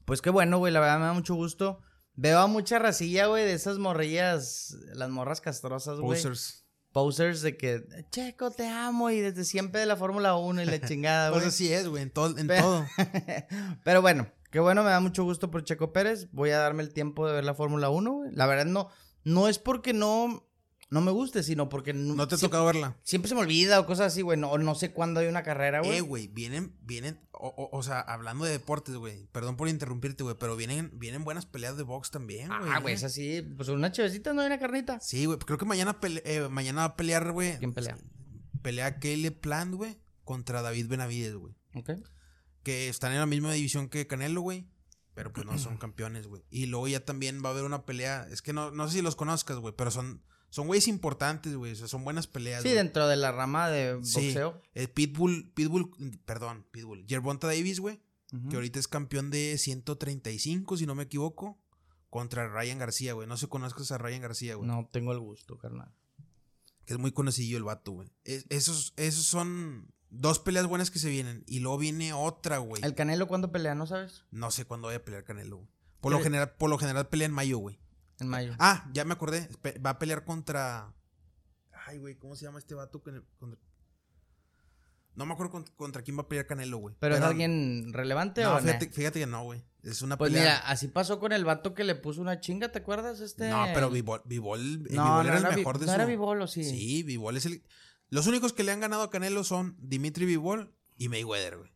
pues 0.06 0.22
qué 0.22 0.30
bueno, 0.30 0.58
güey. 0.58 0.72
La 0.72 0.80
verdad 0.80 0.98
me 0.98 1.04
da 1.06 1.12
mucho 1.12 1.34
gusto. 1.34 1.80
Veo 2.14 2.38
a 2.38 2.46
mucha 2.46 2.78
racilla, 2.78 3.26
güey, 3.26 3.44
de 3.44 3.52
esas 3.52 3.78
morrillas, 3.78 4.76
las 4.94 5.10
morras 5.10 5.40
castrosas, 5.40 5.98
güey. 6.00 6.18
Posers. 6.18 6.66
Posers 6.92 7.40
de 7.42 7.56
que, 7.56 7.84
Checo, 8.10 8.50
te 8.50 8.66
amo, 8.66 9.10
y 9.10 9.20
desde 9.20 9.44
siempre 9.44 9.80
de 9.80 9.86
la 9.86 9.96
Fórmula 9.96 10.34
1 10.36 10.62
y 10.62 10.66
la 10.66 10.80
chingada, 10.88 11.28
O 11.28 11.32
güey. 11.34 11.42
sea, 11.42 11.50
sí 11.52 11.72
es, 11.72 11.86
güey, 11.86 12.02
en, 12.02 12.10
todo 12.10 12.36
en 12.36 12.46
Pe- 12.48 12.60
todo. 12.60 12.84
Pero 13.84 14.02
bueno, 14.02 14.26
qué 14.50 14.58
bueno, 14.60 14.82
me 14.82 14.90
da 14.90 15.00
mucho 15.00 15.22
gusto 15.24 15.50
por 15.50 15.62
Checo 15.64 15.92
Pérez. 15.92 16.28
Voy 16.32 16.50
a 16.50 16.58
darme 16.58 16.82
el 16.82 16.92
tiempo 16.92 17.26
de 17.28 17.34
ver 17.34 17.44
la 17.44 17.54
Fórmula 17.54 17.90
1, 17.90 18.12
güey. 18.12 18.30
La 18.34 18.46
verdad 18.46 18.64
no, 18.66 18.88
no 19.24 19.48
es 19.48 19.58
porque 19.58 19.92
no, 19.92 20.46
no 20.90 21.00
me 21.00 21.10
guste, 21.12 21.42
sino 21.42 21.68
porque 21.68 21.92
No 21.92 22.26
te 22.28 22.34
ha 22.34 22.38
tocado 22.38 22.66
verla. 22.66 22.96
siempre 23.02 23.28
se 23.28 23.34
me 23.34 23.42
olvida 23.42 23.78
o 23.80 23.86
cosas 23.86 24.08
así, 24.12 24.22
güey. 24.22 24.38
No, 24.38 24.56
no 24.58 24.74
sé 24.74 24.92
cuándo 24.92 25.20
hay 25.20 25.26
una 25.28 25.42
carrera, 25.42 25.80
güey. 25.80 25.98
Eh, 25.98 26.00
güey, 26.00 26.26
vienen, 26.28 26.74
vienen, 26.82 27.20
o, 27.32 27.48
o- 27.48 27.76
o 27.78 27.82
sea, 27.82 28.00
hablando 28.00 28.44
de 28.44 28.50
deportes, 28.52 28.94
güey, 28.96 29.26
perdón 29.32 29.56
por 29.56 29.68
interrumpirte, 29.68 30.22
güey, 30.24 30.36
pero 30.38 30.56
vienen, 30.56 30.90
vienen 30.94 31.22
buenas 31.24 31.46
peleas 31.46 31.76
de 31.76 31.82
box 31.84 32.10
también, 32.10 32.48
güey. 32.48 32.70
ah, 32.72 32.80
güey, 32.80 32.94
es 32.94 33.04
así. 33.04 33.42
Pues 33.56 33.68
una 33.68 33.92
chevecita, 33.92 34.32
no 34.32 34.40
hay 34.40 34.48
una 34.48 34.58
carnita. 34.58 34.98
Sí, 35.00 35.26
güey, 35.26 35.38
creo 35.38 35.58
que 35.58 35.64
mañana, 35.64 36.00
pele- 36.00 36.22
eh, 36.24 36.48
mañana 36.48 36.80
va 36.80 36.84
a 36.86 36.96
pelear, 36.96 37.30
güey. 37.32 37.56
¿Quién 37.58 37.72
pelea? 37.72 37.96
Pelea 38.62 38.98
Caleb 38.98 39.38
Plant, 39.40 39.74
güey, 39.74 39.96
contra 40.24 40.60
David 40.62 40.88
Benavides, 40.88 41.34
güey. 41.36 41.54
Ok. 41.74 41.90
Que 42.62 42.88
están 42.88 43.12
en 43.12 43.18
la 43.20 43.26
misma 43.26 43.52
división 43.52 43.88
que 43.88 44.06
Canelo, 44.06 44.42
güey. 44.42 44.66
Pero 45.20 45.32
pues 45.32 45.46
no 45.46 45.58
son 45.58 45.76
campeones, 45.76 46.26
güey. 46.26 46.42
Y 46.50 46.66
luego 46.66 46.88
ya 46.88 47.04
también 47.04 47.42
va 47.44 47.48
a 47.50 47.52
haber 47.52 47.64
una 47.64 47.84
pelea. 47.84 48.26
Es 48.30 48.42
que 48.42 48.52
no, 48.52 48.70
no 48.70 48.88
sé 48.88 48.94
si 48.96 49.02
los 49.02 49.16
conozcas, 49.16 49.58
güey. 49.58 49.74
Pero 49.76 49.90
son, 49.90 50.22
son 50.48 50.66
güeyes 50.66 50.88
importantes, 50.88 51.54
güey. 51.54 51.72
O 51.72 51.76
sea, 51.76 51.88
son 51.88 52.04
buenas 52.04 52.26
peleas. 52.26 52.62
Sí, 52.62 52.70
dentro 52.70 53.06
de 53.08 53.16
la 53.16 53.32
rama 53.32 53.68
de 53.68 53.98
Sí. 54.02 54.26
boxeo. 54.26 54.60
Eh, 54.74 54.88
Pitbull, 54.88 55.52
Pitbull, 55.54 55.90
perdón, 56.24 56.66
Pitbull. 56.70 57.04
Gervonta 57.08 57.46
Davis, 57.46 57.80
güey. 57.80 58.00
Que 58.48 58.54
ahorita 58.56 58.78
es 58.78 58.86
campeón 58.86 59.30
de 59.30 59.58
135, 59.58 60.76
si 60.76 60.86
no 60.86 60.94
me 60.94 61.02
equivoco. 61.04 61.58
Contra 62.10 62.48
Ryan 62.48 62.78
García, 62.78 63.12
güey. 63.12 63.26
No 63.28 63.36
sé 63.36 63.46
si 63.46 63.48
conozcas 63.48 63.90
a 63.92 63.98
Ryan 63.98 64.22
García, 64.22 64.54
güey. 64.56 64.66
No 64.68 64.88
tengo 64.92 65.12
el 65.12 65.18
gusto, 65.20 65.58
carnal. 65.58 65.92
Que 66.86 66.94
es 66.94 66.98
muy 66.98 67.12
conocido 67.12 67.56
el 67.58 67.64
vato, 67.64 67.92
güey. 67.92 68.10
Es- 68.24 68.46
esos, 68.48 68.94
esos 68.96 69.24
son 69.24 69.92
dos 70.10 70.38
peleas 70.38 70.66
buenas 70.66 70.90
que 70.90 70.98
se 70.98 71.08
vienen. 71.08 71.44
Y 71.46 71.60
luego 71.60 71.78
viene 71.78 72.12
otra, 72.12 72.58
güey. 72.58 72.82
¿El 72.84 72.94
Canelo 72.94 73.26
cuándo 73.28 73.50
pelea, 73.52 73.74
no 73.74 73.86
sabes? 73.86 74.24
No 74.30 74.50
sé 74.50 74.64
cuándo 74.64 74.86
vaya 74.88 74.98
a 74.98 75.04
pelear 75.04 75.24
Canelo, 75.24 75.56
güey. 75.58 75.68
Por 76.00 76.12
lo, 76.12 76.18
¿Qué- 76.18 76.24
general, 76.24 76.52
por 76.58 76.70
lo 76.70 76.78
general 76.78 77.08
pelea 77.08 77.26
en 77.26 77.32
mayo, 77.32 77.58
güey. 77.58 77.78
En 78.20 78.28
mayo. 78.28 78.54
Ah, 78.58 78.88
ya 78.92 79.04
me 79.04 79.12
acordé. 79.14 79.48
Va 79.84 79.90
a 79.90 79.98
pelear 79.98 80.24
contra. 80.24 80.94
Ay, 81.86 81.98
güey, 81.98 82.16
¿cómo 82.16 82.36
se 82.36 82.44
llama 82.44 82.58
este 82.58 82.74
vato? 82.74 83.02
Con- 83.02 83.24
contra- 83.38 83.58
No 85.14 85.26
me 85.26 85.32
acuerdo 85.34 85.50
con- 85.52 85.64
contra 85.76 86.02
quién 86.02 86.16
va 86.16 86.22
a 86.22 86.28
pelear 86.28 86.46
Canelo, 86.46 86.78
güey. 86.78 86.94
¿Pero 87.00 87.16
es 87.16 87.20
alguien 87.20 87.92
relevante 87.92 88.42
No, 88.42 88.54
o 88.56 88.58
fíjate, 88.60 88.86
no? 88.86 88.92
fíjate 88.92 89.18
que 89.20 89.26
no, 89.26 89.42
güey. 89.44 89.62
Es 89.82 90.02
una 90.02 90.16
Pues 90.16 90.30
pelea. 90.30 90.42
mira, 90.44 90.58
así 90.68 90.88
pasó 90.88 91.18
con 91.18 91.32
el 91.32 91.44
vato 91.44 91.74
que 91.74 91.84
le 91.84 91.94
puso 91.94 92.20
una 92.20 92.40
chinga, 92.40 92.70
¿te 92.70 92.78
acuerdas? 92.78 93.20
Este... 93.20 93.48
No, 93.50 93.66
pero 93.74 93.90
eh, 93.94 94.02
No, 94.94 95.22
no 95.22 95.22
era 95.22 95.38
el 95.38 95.44
era, 95.44 95.56
mejor 95.56 95.78
de 95.78 95.86
no 95.86 95.92
su. 95.92 95.96
era 95.96 96.04
Vivol, 96.06 96.40
¿o 96.42 96.46
sí? 96.46 96.64
Sí, 96.64 97.02
Vivol 97.02 97.36
es 97.36 97.46
el. 97.46 97.62
Los 98.10 98.26
únicos 98.26 98.52
que 98.52 98.64
le 98.64 98.72
han 98.72 98.80
ganado 98.80 99.02
a 99.02 99.10
Canelo 99.10 99.44
son 99.44 99.76
Dimitri 99.80 100.26
Vivol 100.26 100.74
y 100.96 101.08
Mayweather, 101.08 101.58
güey. 101.58 101.70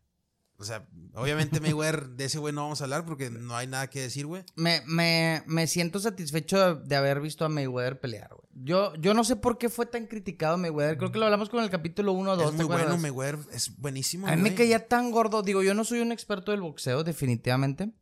O 0.56 0.64
sea, 0.64 0.86
obviamente 1.14 1.60
Mayweather, 1.60 2.08
de 2.10 2.26
ese 2.26 2.38
güey 2.38 2.54
no 2.54 2.62
vamos 2.62 2.80
a 2.80 2.84
hablar 2.84 3.04
porque 3.04 3.28
no 3.28 3.56
hay 3.56 3.66
nada 3.66 3.90
que 3.90 4.00
decir, 4.00 4.26
güey. 4.26 4.44
Me, 4.54 4.82
me, 4.86 5.42
me 5.46 5.66
siento 5.66 5.98
satisfecho 5.98 6.76
de, 6.76 6.84
de 6.86 6.96
haber 6.96 7.20
visto 7.20 7.44
a 7.44 7.48
Mayweather 7.48 7.98
pelear, 7.98 8.28
güey. 8.30 8.44
Yo, 8.64 8.94
yo 8.96 9.14
no 9.14 9.24
sé 9.24 9.34
por 9.34 9.58
qué 9.58 9.68
fue 9.68 9.86
tan 9.86 10.06
criticado 10.06 10.56
Mayweather. 10.56 10.96
Creo 10.96 11.10
que 11.10 11.18
lo 11.18 11.24
hablamos 11.24 11.48
con 11.48 11.62
el 11.64 11.70
capítulo 11.70 12.12
1 12.12 12.30
o 12.30 12.36
2, 12.36 12.44
Es 12.44 12.50
¿te 12.52 12.56
muy 12.56 12.66
bueno, 12.66 12.82
acuerdas? 12.82 13.00
Mayweather 13.02 13.38
es 13.52 13.76
buenísimo. 13.78 14.28
A 14.28 14.36
mí 14.36 14.42
me 14.42 14.54
caía 14.54 14.86
tan 14.86 15.10
gordo. 15.10 15.42
Digo, 15.42 15.62
yo 15.62 15.74
no 15.74 15.84
soy 15.84 16.00
un 16.00 16.12
experto 16.12 16.52
del 16.52 16.60
boxeo, 16.60 17.02
definitivamente. 17.02 17.92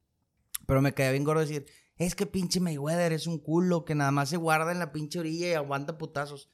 Pero 0.66 0.82
me 0.82 0.92
caía 0.92 1.10
bien 1.10 1.24
gordo 1.24 1.40
decir, 1.40 1.66
es 1.96 2.14
que 2.14 2.26
pinche 2.26 2.60
Mayweather 2.60 3.12
es 3.12 3.26
un 3.26 3.38
culo 3.38 3.84
que 3.86 3.94
nada 3.94 4.10
más 4.10 4.28
se 4.28 4.36
guarda 4.36 4.72
en 4.72 4.78
la 4.78 4.92
pinche 4.92 5.18
orilla 5.18 5.48
y 5.48 5.54
aguanta 5.54 5.96
putazos. 5.96 6.50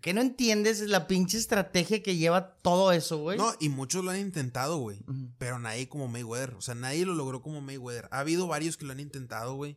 ¿Qué 0.00 0.14
no 0.14 0.20
entiendes? 0.20 0.80
Es 0.80 0.88
la 0.88 1.06
pinche 1.06 1.36
estrategia 1.36 2.02
que 2.02 2.16
lleva 2.16 2.54
todo 2.58 2.92
eso, 2.92 3.18
güey. 3.18 3.36
No, 3.36 3.52
y 3.60 3.68
muchos 3.68 4.04
lo 4.04 4.10
han 4.10 4.20
intentado, 4.20 4.78
güey. 4.78 4.98
Pero 5.38 5.58
nadie 5.58 5.88
como 5.88 6.08
Mayweather. 6.08 6.54
O 6.54 6.60
sea, 6.60 6.74
nadie 6.74 7.04
lo 7.04 7.14
logró 7.14 7.42
como 7.42 7.60
Mayweather. 7.60 8.08
Ha 8.10 8.20
habido 8.20 8.46
varios 8.46 8.76
que 8.76 8.84
lo 8.86 8.92
han 8.92 9.00
intentado, 9.00 9.54
güey. 9.54 9.76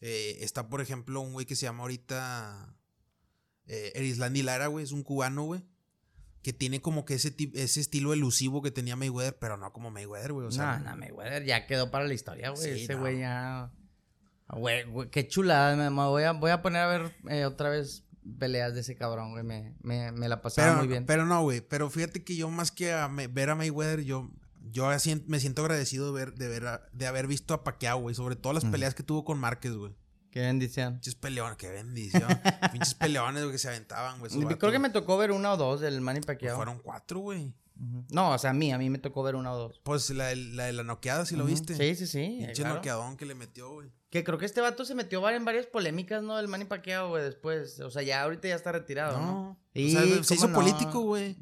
Eh, 0.00 0.38
está, 0.40 0.68
por 0.68 0.80
ejemplo, 0.80 1.20
un 1.20 1.32
güey 1.32 1.46
que 1.46 1.56
se 1.56 1.62
llama 1.62 1.82
ahorita 1.82 2.76
eh, 3.66 3.92
Erislandi 3.94 4.42
Lara, 4.42 4.66
güey. 4.66 4.84
Es 4.84 4.92
un 4.92 5.02
cubano, 5.02 5.44
güey. 5.44 5.62
Que 6.42 6.52
tiene 6.52 6.80
como 6.80 7.04
que 7.04 7.14
ese, 7.14 7.34
ese 7.54 7.80
estilo 7.80 8.12
elusivo 8.12 8.62
que 8.62 8.70
tenía 8.70 8.94
Mayweather, 8.94 9.38
pero 9.38 9.56
no 9.56 9.72
como 9.72 9.90
Mayweather, 9.90 10.32
güey. 10.32 10.46
O 10.46 10.50
sea, 10.52 10.78
no, 10.78 10.90
no, 10.90 10.96
Mayweather 10.96 11.44
ya 11.44 11.66
quedó 11.66 11.90
para 11.90 12.06
la 12.06 12.14
historia, 12.14 12.50
güey. 12.50 12.62
Sí, 12.62 12.84
Ese 12.84 12.94
no. 12.94 13.00
güey 13.00 13.20
ya. 13.20 13.72
Güey, 14.48 14.84
qué 15.10 15.26
chulada. 15.26 15.74
Me, 15.76 15.90
me 15.90 16.04
voy, 16.04 16.22
a, 16.22 16.32
voy 16.32 16.50
a 16.52 16.62
poner 16.62 16.82
a 16.82 16.86
ver 16.86 17.16
eh, 17.28 17.44
otra 17.46 17.68
vez 17.70 18.04
peleas 18.38 18.74
de 18.74 18.80
ese 18.80 18.96
cabrón, 18.96 19.32
güey. 19.32 19.44
Me, 19.44 19.74
me, 19.82 20.12
me 20.12 20.28
la 20.28 20.42
pasaba 20.42 20.68
pero, 20.68 20.78
muy 20.78 20.88
bien. 20.88 21.06
pero 21.06 21.26
no, 21.26 21.42
güey. 21.42 21.60
Pero 21.60 21.90
fíjate 21.90 22.24
que 22.24 22.36
yo 22.36 22.50
más 22.50 22.70
que 22.72 22.92
a 22.92 23.08
me- 23.08 23.28
ver 23.28 23.50
a 23.50 23.54
Mayweather, 23.54 24.02
yo, 24.02 24.30
yo 24.70 24.88
así 24.88 25.22
me 25.26 25.40
siento 25.40 25.62
agradecido 25.62 26.06
de, 26.12 26.24
ver, 26.24 26.34
de, 26.34 26.48
ver 26.48 26.66
a- 26.66 26.82
de 26.92 27.06
haber 27.06 27.26
visto 27.26 27.54
a 27.54 27.64
Pacquiao, 27.64 28.00
güey. 28.00 28.14
Sobre 28.14 28.36
todo 28.36 28.52
las 28.52 28.64
peleas 28.64 28.94
que 28.94 29.02
tuvo 29.02 29.24
con 29.24 29.38
Márquez, 29.38 29.72
güey. 29.74 29.94
Qué 30.30 30.40
bendición. 30.42 30.94
Pinches 30.94 31.14
peleones, 31.14 31.56
qué 31.56 31.70
bendición. 31.70 32.28
Pinches 32.72 32.94
peleones, 32.94 33.42
güey, 33.42 33.52
que 33.52 33.58
se 33.58 33.68
aventaban, 33.68 34.18
güey. 34.18 34.30
Creo 34.58 34.70
que 34.72 34.78
me 34.78 34.90
tocó 34.90 35.16
ver 35.16 35.32
una 35.32 35.52
o 35.52 35.56
dos 35.56 35.80
del 35.80 36.00
Manny 36.02 36.20
Pues 36.20 36.26
Pacquiao. 36.26 36.56
fueron 36.56 36.78
cuatro, 36.80 37.20
güey. 37.20 37.54
No, 38.10 38.30
o 38.32 38.38
sea, 38.38 38.50
a 38.50 38.54
mí, 38.54 38.72
a 38.72 38.78
mí 38.78 38.88
me 38.88 38.98
tocó 38.98 39.22
ver 39.22 39.34
una 39.36 39.52
o 39.52 39.58
dos. 39.58 39.80
Pues 39.84 40.08
la, 40.10 40.26
de- 40.28 40.36
la 40.36 40.64
de 40.64 40.72
la 40.72 40.82
noqueada, 40.82 41.26
si 41.26 41.36
lo 41.36 41.44
Ujú. 41.44 41.52
viste. 41.52 41.74
Sí, 41.74 41.94
sí, 41.94 42.06
sí. 42.06 42.36
Pinche 42.40 42.62
claro. 42.62 42.76
noqueadón 42.76 43.16
que 43.16 43.26
le 43.26 43.34
metió, 43.34 43.70
güey. 43.70 43.90
Que 44.08 44.24
creo 44.24 44.38
que 44.38 44.46
este 44.46 44.60
vato 44.62 44.84
se 44.86 44.94
metió 44.94 45.28
en 45.28 45.44
varias 45.44 45.66
polémicas, 45.66 46.22
¿no? 46.22 46.38
El 46.38 46.48
Manny 46.48 46.64
Pacquiao, 46.64 47.08
güey, 47.10 47.22
después. 47.24 47.80
O 47.80 47.90
sea, 47.90 48.02
ya 48.02 48.22
ahorita 48.22 48.48
ya 48.48 48.54
está 48.54 48.72
retirado, 48.72 49.20
¿no? 49.20 49.26
No. 49.26 49.60
Sí, 49.74 49.94
o 49.96 50.00
sea, 50.00 50.24
se 50.24 50.36
¿cómo 50.36 50.38
hizo 50.38 50.48
no? 50.48 50.54
político, 50.54 51.00
güey. 51.02 51.36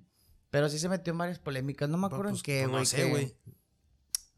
Pero 0.51 0.69
sí 0.69 0.79
se 0.79 0.89
metió 0.89 1.13
en 1.13 1.19
varias 1.19 1.39
polémicas. 1.39 1.89
No 1.89 1.99
me 1.99 2.07
acuerdo 2.07 2.31
Pues, 2.31 2.41
en 2.41 2.43
qué, 2.43 2.59
pues, 2.63 2.71
güey. 2.71 2.81
No 2.81 2.85
sé, 2.87 2.97
que- 2.97 3.11
güey. 3.11 3.37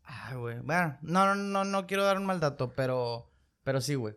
Ah, 0.05 0.35
güey. 0.37 0.59
Bueno, 0.61 0.99
no, 1.03 1.27
no, 1.27 1.35
no, 1.35 1.65
no 1.65 1.87
quiero 1.87 2.05
dar 2.05 2.17
un 2.19 2.27
mal 2.27 2.41
dato, 2.41 2.73
pero, 2.75 3.31
pero 3.65 3.81
sí, 3.81 3.95
güey. 3.95 4.15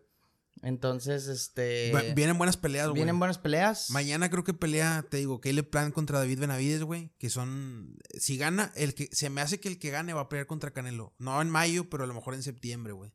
Entonces, 0.62 1.26
este. 1.28 1.90
Va- 1.92 2.02
Vienen 2.14 2.36
buenas 2.36 2.56
peleas, 2.56 2.86
güey. 2.88 2.96
Vienen 2.96 3.18
buenas 3.18 3.38
peleas. 3.38 3.90
Mañana 3.90 4.28
creo 4.30 4.44
que 4.44 4.52
pelea, 4.52 5.04
te 5.08 5.16
digo, 5.16 5.40
Caleb 5.40 5.70
Plan 5.70 5.90
contra 5.90 6.18
David 6.18 6.40
Benavides, 6.40 6.82
güey. 6.82 7.10
Que 7.18 7.30
son. 7.30 7.96
Si 8.18 8.36
gana, 8.36 8.70
el 8.76 8.94
que. 8.94 9.08
Se 9.12 9.30
me 9.30 9.40
hace 9.40 9.58
que 9.60 9.68
el 9.68 9.78
que 9.78 9.90
gane 9.90 10.12
va 10.12 10.22
a 10.22 10.28
pelear 10.28 10.46
contra 10.46 10.72
Canelo. 10.72 11.14
No 11.18 11.40
en 11.40 11.48
mayo, 11.50 11.88
pero 11.88 12.04
a 12.04 12.06
lo 12.06 12.14
mejor 12.14 12.34
en 12.34 12.42
septiembre, 12.42 12.92
güey. 12.92 13.10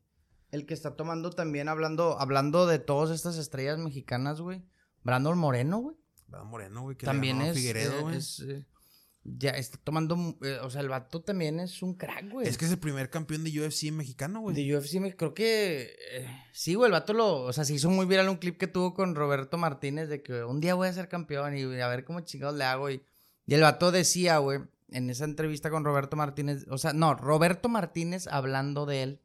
El 0.50 0.66
que 0.66 0.74
está 0.74 0.96
tomando 0.96 1.30
también, 1.30 1.68
hablando, 1.68 2.18
hablando 2.20 2.66
de 2.66 2.78
todas 2.78 3.10
estas 3.14 3.36
estrellas 3.36 3.78
mexicanas, 3.78 4.40
güey. 4.40 4.64
Brandon 5.04 5.38
Moreno, 5.38 5.78
güey. 5.78 5.96
Va 6.32 6.42
Moreno, 6.44 6.82
güey. 6.82 6.96
Que 6.96 7.06
También 7.06 7.38
le 7.38 7.44
ganó 7.44 7.50
a 7.50 7.52
es. 7.52 7.58
Figueredo, 7.58 7.98
eh, 7.98 8.02
güey. 8.02 8.16
es, 8.16 8.40
eh, 8.40 8.64
ya 9.28 9.50
está 9.50 9.78
tomando. 9.82 10.16
eh, 10.42 10.58
o 10.62 10.70
sea, 10.70 10.80
el 10.82 10.88
vato 10.88 11.20
también 11.22 11.58
es 11.60 11.82
un 11.82 11.94
crack, 11.94 12.30
güey. 12.30 12.46
Es 12.46 12.56
que 12.58 12.64
es 12.66 12.70
el 12.70 12.78
primer 12.78 13.10
campeón 13.10 13.42
de 13.44 13.50
UFC 13.60 13.90
mexicano, 13.92 14.40
güey. 14.40 14.54
De 14.54 14.76
UFC, 14.76 15.16
creo 15.16 15.34
que. 15.34 15.96
eh, 16.12 16.26
sí, 16.52 16.74
güey, 16.74 16.86
el 16.88 16.92
vato 16.92 17.12
lo. 17.12 17.42
O 17.42 17.52
sea, 17.52 17.64
se 17.64 17.74
hizo 17.74 17.90
muy 17.90 18.06
viral 18.06 18.28
un 18.28 18.36
clip 18.36 18.56
que 18.58 18.66
tuvo 18.66 18.94
con 18.94 19.14
Roberto 19.14 19.58
Martínez 19.58 20.08
de 20.08 20.22
que 20.22 20.44
un 20.44 20.60
día 20.60 20.74
voy 20.74 20.88
a 20.88 20.92
ser 20.92 21.08
campeón 21.08 21.56
y 21.56 21.62
a 21.80 21.88
ver 21.88 22.04
cómo 22.04 22.20
chingados 22.20 22.56
le 22.56 22.64
hago. 22.64 22.90
Y, 22.90 23.02
y 23.46 23.54
el 23.54 23.62
vato 23.62 23.90
decía, 23.92 24.38
güey, 24.38 24.60
en 24.90 25.10
esa 25.10 25.24
entrevista 25.24 25.70
con 25.70 25.84
Roberto 25.84 26.16
Martínez. 26.16 26.66
O 26.70 26.78
sea, 26.78 26.92
no, 26.92 27.14
Roberto 27.14 27.68
Martínez 27.68 28.26
hablando 28.28 28.86
de 28.86 29.02
él, 29.02 29.20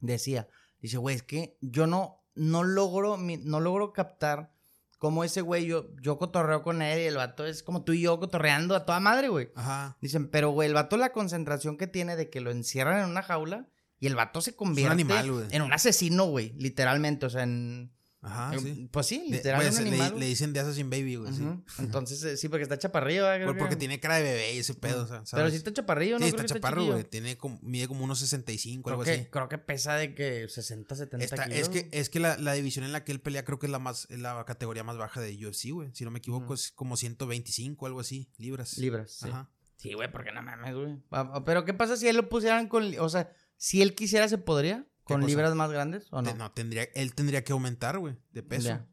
decía: 0.00 0.48
Dice, 0.80 0.96
güey, 0.96 1.16
es 1.16 1.22
que 1.22 1.56
yo 1.60 1.86
no, 1.86 2.22
no 2.34 2.64
logro, 2.64 3.16
mi- 3.16 3.36
no 3.36 3.60
logro 3.60 3.92
captar 3.92 4.52
cómo 5.00 5.24
ese 5.24 5.40
güey, 5.40 5.64
yo, 5.64 5.88
yo 6.02 6.18
cotorreo 6.18 6.62
con 6.62 6.82
él 6.82 7.00
y 7.00 7.06
el 7.06 7.16
vato 7.16 7.46
es 7.46 7.62
como 7.62 7.84
tú 7.84 7.94
y 7.94 8.02
yo 8.02 8.20
cotorreando 8.20 8.76
a 8.76 8.84
toda 8.84 9.00
madre, 9.00 9.28
güey. 9.28 9.50
Ajá. 9.54 9.96
Dicen, 10.02 10.28
pero 10.28 10.50
güey, 10.50 10.68
el 10.68 10.74
vato 10.74 10.98
la 10.98 11.10
concentración 11.10 11.78
que 11.78 11.86
tiene 11.86 12.16
de 12.16 12.28
que 12.28 12.42
lo 12.42 12.50
encierran 12.50 13.02
en 13.02 13.08
una 13.08 13.22
jaula 13.22 13.66
y 13.98 14.06
el 14.06 14.14
vato 14.14 14.42
se 14.42 14.54
convierte 14.54 14.92
animal, 14.92 15.32
güey. 15.32 15.46
en 15.52 15.62
un 15.62 15.72
asesino, 15.72 16.26
güey, 16.26 16.52
literalmente, 16.58 17.24
o 17.24 17.30
sea, 17.30 17.44
en... 17.44 17.92
Ajá, 18.22 18.50
Ah, 18.50 18.58
sí. 18.58 18.86
Pues 18.92 19.06
sí, 19.06 19.24
literalmente 19.30 19.76
pues, 19.76 19.82
le, 19.84 19.88
animal. 19.92 20.10
le 20.10 20.16
güey. 20.16 20.28
dicen 20.28 20.52
de 20.52 20.60
Assassin 20.60 20.90
Baby, 20.90 21.16
güey. 21.16 21.32
sí. 21.32 21.42
Entonces, 21.78 22.22
eh, 22.24 22.36
sí, 22.36 22.50
porque 22.50 22.64
está 22.64 22.78
chaparrillo. 22.78 23.24
Creo 23.34 23.46
Por- 23.46 23.56
porque 23.56 23.74
que- 23.76 23.78
tiene 23.80 23.98
cara 23.98 24.16
de 24.16 24.24
bebé 24.24 24.54
y 24.54 24.58
ese 24.58 24.74
pedo, 24.74 25.04
o 25.04 25.06
sea, 25.06 25.22
Pero 25.32 25.48
sí 25.48 25.56
está 25.56 25.72
chaparrillo, 25.72 26.18
¿no? 26.18 26.26
Sí, 26.26 26.30
está 26.30 26.44
chaparro, 26.44 26.84
güey. 26.84 27.04
Tiene 27.04 27.38
como, 27.38 27.58
mide 27.62 27.88
como 27.88 28.04
unos 28.04 28.18
65, 28.18 28.82
Creo 28.82 28.92
algo 28.94 29.04
que, 29.04 29.10
así. 29.12 29.24
creo 29.30 29.48
que 29.48 29.56
pesa 29.56 29.94
de 29.94 30.14
que 30.14 30.46
60, 30.48 30.94
70 30.94 31.24
Está- 31.24 31.44
kilos. 31.44 31.58
es 31.60 31.68
que, 31.70 31.88
es 31.92 32.10
que 32.10 32.20
la, 32.20 32.36
la 32.36 32.52
división 32.52 32.84
en 32.84 32.92
la 32.92 33.04
que 33.04 33.12
él 33.12 33.20
pelea 33.20 33.44
creo 33.46 33.58
que 33.58 33.66
es 33.66 33.72
la 33.72 33.78
más 33.78 34.06
es 34.10 34.18
la 34.18 34.44
categoría 34.44 34.84
más 34.84 34.98
baja 34.98 35.20
de 35.22 35.32
UFC, 35.46 35.70
güey. 35.72 35.88
Si 35.94 36.04
no 36.04 36.10
me 36.10 36.18
equivoco, 36.18 36.52
es 36.52 36.72
como 36.72 36.98
125, 36.98 37.86
algo 37.86 38.00
así, 38.00 38.28
libras. 38.36 38.76
Libras, 38.76 39.12
sí. 39.12 39.28
Ajá. 39.30 39.50
Sí, 39.76 39.94
güey, 39.94 40.12
porque 40.12 40.30
no 40.30 40.42
mames, 40.42 40.74
güey. 40.74 40.98
Pero 41.46 41.64
¿qué 41.64 41.72
pasa 41.72 41.96
si 41.96 42.06
él 42.06 42.16
lo 42.16 42.28
pusieran 42.28 42.68
con... 42.68 42.92
O 42.98 43.08
sea, 43.08 43.32
si 43.56 43.80
él 43.80 43.94
quisiera, 43.94 44.28
¿se 44.28 44.36
podría? 44.36 44.86
¿Con 45.14 45.20
cosa? 45.22 45.28
libras 45.30 45.54
más 45.54 45.70
grandes 45.70 46.06
o 46.10 46.22
no? 46.22 46.34
No, 46.34 46.52
tendría, 46.52 46.84
él 46.94 47.14
tendría 47.14 47.44
que 47.44 47.52
aumentar, 47.52 47.98
güey, 47.98 48.16
de 48.32 48.42
peso. 48.42 48.68
Ya. 48.68 48.86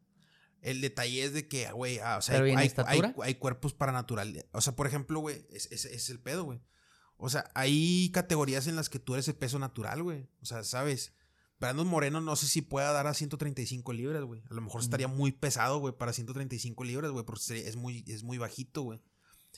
El 0.60 0.80
detalle 0.80 1.22
es 1.24 1.32
de 1.32 1.46
que, 1.48 1.70
güey, 1.72 1.98
ah, 2.00 2.16
o 2.18 2.22
sea, 2.22 2.34
¿Pero 2.34 2.46
hay, 2.46 2.50
hay- 2.56 2.72
hay- 2.86 2.98
hay 3.22 3.34
cuerpos 3.36 3.74
para 3.74 3.92
natural. 3.92 4.44
O 4.52 4.60
sea, 4.60 4.74
por 4.74 4.86
ejemplo, 4.86 5.20
güey, 5.20 5.46
es, 5.50 5.70
es- 5.70 5.84
es 5.84 6.10
el 6.10 6.20
pedo, 6.20 6.44
güey. 6.44 6.60
O 7.16 7.28
sea, 7.30 7.50
hay 7.54 8.10
categorías 8.12 8.66
en 8.66 8.76
las 8.76 8.88
que 8.88 8.98
tú 8.98 9.14
eres 9.14 9.26
el 9.28 9.34
peso 9.36 9.58
natural, 9.58 10.02
güey. 10.02 10.28
O 10.40 10.46
sea, 10.46 10.64
¿sabes? 10.64 11.14
Brandon 11.60 11.86
Moreno 11.88 12.20
no 12.20 12.36
sé 12.36 12.46
si 12.46 12.62
pueda 12.62 12.92
dar 12.92 13.06
a 13.08 13.14
135 13.14 13.92
libras, 13.92 14.22
güey. 14.22 14.42
A 14.50 14.54
lo 14.54 14.60
mejor 14.60 14.80
estaría 14.80 15.08
muy 15.08 15.32
pesado, 15.32 15.78
güey, 15.78 15.92
para 15.96 16.12
135 16.12 16.84
libras, 16.84 17.10
güey, 17.10 17.24
porque 17.24 17.40
es 17.66 17.74
muy, 17.76 18.04
es 18.06 18.22
muy 18.22 18.38
bajito, 18.38 18.82
güey. 18.82 19.00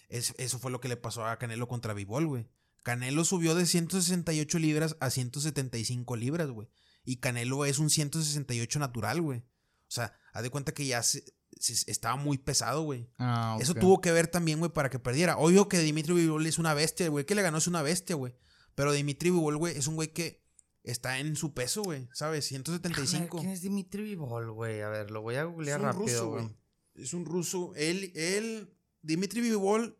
Es- 0.08 0.34
eso 0.38 0.58
fue 0.58 0.70
lo 0.70 0.80
que 0.80 0.88
le 0.88 0.96
pasó 0.96 1.26
a 1.26 1.38
Canelo 1.38 1.68
contra 1.68 1.92
Bivol, 1.94 2.26
güey. 2.26 2.46
Canelo 2.82 3.24
subió 3.24 3.54
de 3.54 3.66
168 3.66 4.58
libras 4.58 4.96
a 5.00 5.10
175 5.10 6.16
libras, 6.16 6.50
güey. 6.50 6.68
Y 7.04 7.16
Canelo 7.16 7.64
es 7.64 7.78
un 7.78 7.90
168 7.90 8.78
natural, 8.78 9.20
güey. 9.20 9.40
O 9.40 9.92
sea, 9.92 10.14
haz 10.32 10.42
de 10.42 10.50
cuenta 10.50 10.72
que 10.72 10.86
ya 10.86 11.02
se- 11.02 11.24
se- 11.58 11.90
estaba 11.90 12.16
muy 12.16 12.38
pesado, 12.38 12.82
güey. 12.82 13.10
Ah, 13.18 13.58
Eso 13.60 13.74
tuvo 13.74 14.00
que 14.00 14.12
ver 14.12 14.28
también, 14.28 14.58
güey, 14.60 14.72
para 14.72 14.88
que 14.90 14.98
perdiera. 14.98 15.36
Obvio 15.36 15.68
que 15.68 15.78
Dimitri 15.80 16.14
Vivol 16.14 16.46
es 16.46 16.58
una 16.58 16.74
bestia, 16.74 17.08
güey. 17.08 17.26
Que 17.26 17.34
le 17.34 17.42
ganó 17.42 17.58
es 17.58 17.66
una 17.66 17.82
bestia, 17.82 18.16
güey. 18.16 18.34
Pero 18.74 18.92
Dimitri 18.92 19.30
Vivol, 19.30 19.56
güey, 19.56 19.76
es 19.76 19.86
un 19.86 19.96
güey 19.96 20.12
que 20.12 20.42
está 20.84 21.18
en 21.18 21.36
su 21.36 21.52
peso, 21.52 21.82
güey. 21.82 22.08
¿Sabes? 22.14 22.14
Déjame 22.14 22.32
ver, 22.32 22.42
175. 22.42 23.38
¿Quién 23.40 23.50
es 23.50 23.60
Dimitri 23.62 24.02
Vivol, 24.02 24.52
güey? 24.52 24.80
A 24.80 24.88
ver, 24.88 25.10
lo 25.10 25.20
voy 25.22 25.34
a 25.34 25.42
Es 25.42 25.46
googlear 25.48 25.80
un 25.80 25.86
rápido, 25.86 26.02
ruso, 26.06 26.30
güey. 26.30 26.56
Es 26.94 27.12
un 27.12 27.24
ruso. 27.26 27.72
Él, 27.74 28.12
él, 28.14 28.72
Dimitri 29.02 29.40
Vivol 29.40 29.98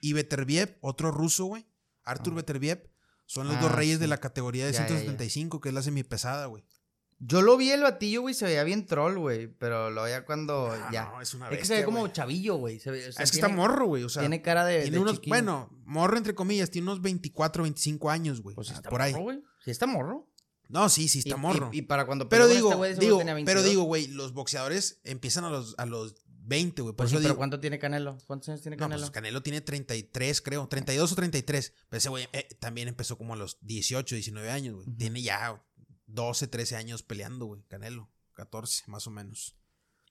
y 0.00 0.12
Beterbiev, 0.12 0.76
otro 0.82 1.10
ruso, 1.10 1.46
güey. 1.46 1.66
Artur 2.06 2.32
Ah. 2.32 2.36
Beterbiev, 2.36 2.88
son 3.26 3.48
los 3.48 3.56
Ah, 3.56 3.60
dos 3.60 3.72
reyes 3.72 3.96
sí. 3.96 4.00
de 4.00 4.06
la 4.06 4.18
categoría 4.18 4.64
de 4.66 4.72
Ya, 4.72 4.78
ya, 4.78 4.84
ya. 4.84 4.96
175, 5.00 5.60
que 5.60 5.68
es 5.68 5.74
la 5.74 5.82
semipesada, 5.82 6.46
güey. 6.46 6.64
Yo 7.18 7.40
lo 7.40 7.56
vi 7.56 7.70
el 7.70 7.80
batillo, 7.80 8.20
güey, 8.20 8.34
se 8.34 8.44
veía 8.44 8.62
bien 8.62 8.84
troll, 8.84 9.16
güey. 9.18 9.46
Pero 9.46 9.90
lo 9.90 10.02
veía 10.02 10.26
cuando 10.26 10.70
Ah, 10.70 10.90
ya. 10.92 11.04
no, 11.06 11.20
es 11.22 11.32
una 11.32 11.46
es 11.46 11.50
que 11.50 11.64
se 11.64 11.72
bestia, 11.72 11.76
ve 11.78 11.84
como 11.84 12.08
chavillo, 12.08 12.56
güey. 12.56 12.76
o 12.76 12.80
sea, 12.80 12.92
es 12.94 13.00
que 13.16 13.24
tiene- 13.24 13.24
está 13.30 13.48
morro, 13.48 13.86
güey. 13.86 14.02
O 14.04 14.08
sea, 14.10 14.20
tiene 14.20 14.42
cara 14.42 14.64
de. 14.66 14.82
tiene 14.82 14.96
de 14.96 15.02
unos, 15.02 15.14
chiquillo. 15.14 15.30
bueno, 15.30 15.70
morro 15.86 16.18
entre 16.18 16.34
comillas, 16.34 16.70
tiene 16.70 16.88
unos 16.90 17.00
24, 17.00 17.62
25 17.62 18.10
años, 18.10 18.42
güey. 18.42 18.54
pues 18.54 18.70
Ah, 18.70 18.74
está 18.74 18.90
por 18.90 19.00
ahí. 19.00 19.12
morro, 19.12 19.24
güey. 19.24 19.42
Sí 19.64 19.70
está 19.70 19.86
morro. 19.86 20.28
No, 20.68 20.88
sí, 20.90 21.08
sí 21.08 21.20
está 21.20 21.36
y- 21.36 21.40
morro. 21.40 21.70
Y, 21.72 21.82
para 21.82 22.06
cuando 22.06 22.28
pero 22.28 22.44
con 22.46 22.52
digo, 22.54 22.68
este 22.70 22.76
güey 22.76 22.94
digo, 22.98 23.18
pero 23.20 23.34
22. 23.36 23.64
digo, 23.64 23.82
güey, 23.84 24.08
los 24.08 24.32
boxeadores 24.32 25.00
empiezan 25.04 25.44
a 25.44 25.50
los, 25.50 25.74
a 25.78 25.86
los 25.86 26.16
20, 26.46 26.82
güey. 26.82 26.92
Por 26.92 26.96
Pues 27.04 27.10
sí, 27.10 27.16
eso 27.16 27.20
pero 27.22 27.28
digo, 27.30 27.36
¿cuánto 27.38 27.60
tiene 27.60 27.78
Canelo? 27.78 28.18
¿Cuántos 28.26 28.48
años 28.48 28.62
tiene 28.62 28.76
no, 28.76 28.80
Canelo? 28.84 29.00
pues 29.02 29.10
Canelo 29.10 29.42
tiene 29.42 29.60
33, 29.60 30.40
creo, 30.42 30.66
32 30.68 31.12
o 31.12 31.14
33. 31.14 31.72
Pero 31.88 31.98
ese 31.98 32.08
güey 32.08 32.28
eh, 32.32 32.48
también 32.60 32.88
empezó 32.88 33.18
como 33.18 33.34
a 33.34 33.36
los 33.36 33.58
18, 33.62 34.14
19 34.14 34.50
años, 34.50 34.76
güey. 34.76 34.86
Tiene 34.96 35.22
ya 35.22 35.62
12, 36.06 36.46
13 36.48 36.76
años 36.76 37.02
peleando, 37.02 37.46
güey, 37.46 37.62
Canelo. 37.68 38.10
14, 38.34 38.84
más 38.86 39.06
o 39.06 39.10
menos. 39.10 39.56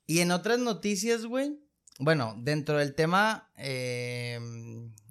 Y 0.08 0.20
en 0.20 0.32
otras 0.32 0.60
noticias, 0.60 1.26
güey. 1.26 1.60
Bueno, 2.00 2.36
dentro 2.38 2.78
del 2.78 2.94
tema 2.96 3.50
eh, 3.56 4.40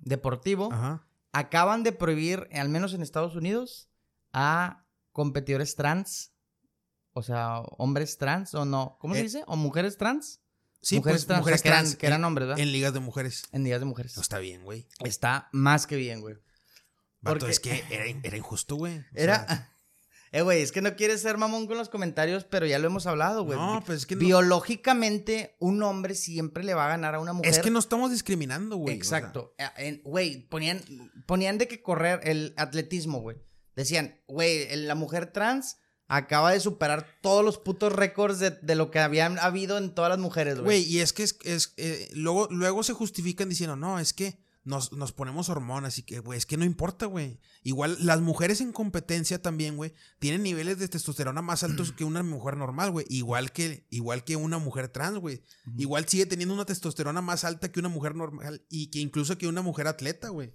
deportivo, 0.03 0.71
Ajá. 0.73 1.07
acaban 1.33 1.83
de 1.83 1.93
prohibir, 1.93 2.49
al 2.53 2.69
menos 2.69 2.93
en 2.93 3.03
Estados 3.03 3.35
Unidos, 3.37 3.89
a 4.33 4.85
competidores 5.13 5.75
trans. 5.77 6.33
O 7.13 7.23
sea, 7.23 7.61
hombres 7.79 8.19
trans 8.19 8.55
o 8.55 8.65
no. 8.65 8.97
¿Cómo 9.01 9.15
se 9.15 9.21
Eh, 9.21 9.25
dice? 9.25 9.45
¿O 9.47 9.57
mujeres 9.57 9.97
trans? 9.97 10.41
Sí, 10.85 10.97
mujeres 10.97 11.23
pues, 11.23 11.27
trans, 11.27 11.41
mujeres 11.41 11.63
que, 11.63 11.69
eran, 11.69 11.81
trans 11.85 11.97
que 11.97 12.07
eran 12.07 12.25
hombres, 12.25 12.49
¿verdad? 12.49 12.63
en 12.63 12.73
ligas 12.73 12.93
de 12.95 13.01
mujeres. 13.01 13.45
En 13.53 13.65
días 13.65 13.81
de 13.81 13.87
mujeres. 13.87 14.17
No 14.17 14.23
está 14.23 14.39
bien, 14.39 14.63
güey. 14.65 14.87
Está 15.05 15.49
más 15.53 15.87
que 15.87 15.97
bien, 15.97 16.21
güey. 16.21 16.35
Vato, 17.21 17.39
Porque- 17.41 17.53
es 17.53 17.61
que 17.61 17.85
era, 17.91 18.05
era 18.23 18.37
injusto, 18.37 18.77
güey. 18.77 18.99
O 18.99 19.03
Era. 19.15 19.47
sea, 19.47 19.71
Eh, 20.33 20.43
güey, 20.43 20.63
es 20.63 20.73
que 20.73 20.83
no 20.83 20.97
quieres 20.97 21.23
ser 21.23 21.39
mamón 21.39 21.69
con 21.69 21.79
los 21.79 21.89
comentarios, 21.89 22.43
pero 22.43 22.67
ya 22.67 22.81
lo 22.81 22.89
hemos 22.89 23.07
hablado, 23.07 23.45
güey. 23.45 23.57
no, 23.57 23.81
pues 23.87 23.99
es 23.99 24.07
que 24.07 24.17
no, 24.17 24.23
Biológicamente, 24.23 25.55
un 25.61 25.81
hombre 25.85 26.17
siempre 26.17 26.65
le 26.65 26.75
va 26.75 26.87
a 26.87 26.89
ganar 26.89 27.15
a 27.15 27.21
una 27.21 27.33
mujer. 27.33 27.53
es 27.53 27.61
que 27.61 27.71
no 27.71 27.79
estamos 27.79 28.11
discriminando, 28.11 28.77
güey. 28.77 29.01
o 29.01 29.05
sea, 29.05 29.19
Exacto. 29.19 29.55
Eh, 29.79 30.01
Güey, 30.05 30.49
ponían, 30.49 30.81
ponían 31.27 31.57
de 31.59 31.69
que 31.69 31.83
correr 31.83 32.19
el 32.25 32.53
atletismo, 32.57 33.21
güey. 33.21 33.37
Decían, 33.77 34.21
güey, 34.27 34.75
la 34.75 34.97
mujer 34.97 35.27
trans 35.33 35.77
acaba 36.09 36.53
de 36.53 36.61
superar 36.61 37.07
todos 37.23 37.45
los 37.45 37.59
putos 37.59 37.93
récords 37.93 38.39
de, 38.39 38.51
de 38.51 38.75
lo 38.75 38.91
que 38.91 38.99
habían 38.99 39.39
habido 39.39 39.79
en 39.79 39.95
todas 39.95 40.11
las 40.11 40.19
mujeres, 40.19 40.55
güey. 40.57 40.65
Güey, 40.65 40.83
y 40.85 41.01
es 41.01 41.13
que 41.13 41.23
es, 41.23 41.39
es, 41.45 41.73
eh, 41.77 42.09
luego, 42.13 42.49
luego 42.51 42.83
se 42.83 42.93
justifican 42.93 43.49
diciendo, 43.49 43.77
no, 43.77 43.99
es 43.99 44.13
que 44.13 44.43
nos, 44.65 44.93
nos 44.93 45.13
ponemos 45.13 45.51
hormonas 45.51 45.99
y 45.99 46.03
que, 46.05 46.21
güey, 46.21 46.39
es 46.39 46.47
que 46.47 46.57
no 46.57 46.65
importa, 46.65 47.05
güey. 47.07 47.39
Igual 47.63 47.99
las 48.01 48.21
mujeres 48.21 48.61
en 48.63 48.73
competencia 48.73 49.43
también, 49.43 49.77
güey, 49.77 49.93
tienen 50.19 50.43
niveles 50.43 50.79
de 50.79 50.89
testosterona 50.89 51.43
más 51.43 51.63
altos 51.63 51.93
que 51.97 52.05
una 52.05 52.23
mujer 52.23 52.57
normal, 52.57 52.91
güey. 52.91 53.05
Igual 53.11 53.53
que, 53.53 53.87
igual 53.91 54.25
que 54.25 54.37
una 54.37 54.59
mujer 54.59 54.89
trans, 54.89 55.19
güey. 55.19 55.43
Igual 55.77 56.09
sigue 56.09 56.27
teniendo 56.27 56.55
una 56.55 56.65
testosterona 56.65 57.21
más 57.21 57.45
alta 57.45 57.71
que 57.73 57.81
una 57.81 57.89
mujer 57.91 58.15
normal 58.15 58.65
y 58.71 58.91
que 58.91 59.01
incluso 59.01 59.37
que 59.37 59.47
una 59.49 59.63
mujer 59.63 59.87
atleta, 59.87 60.29
güey. 60.31 60.55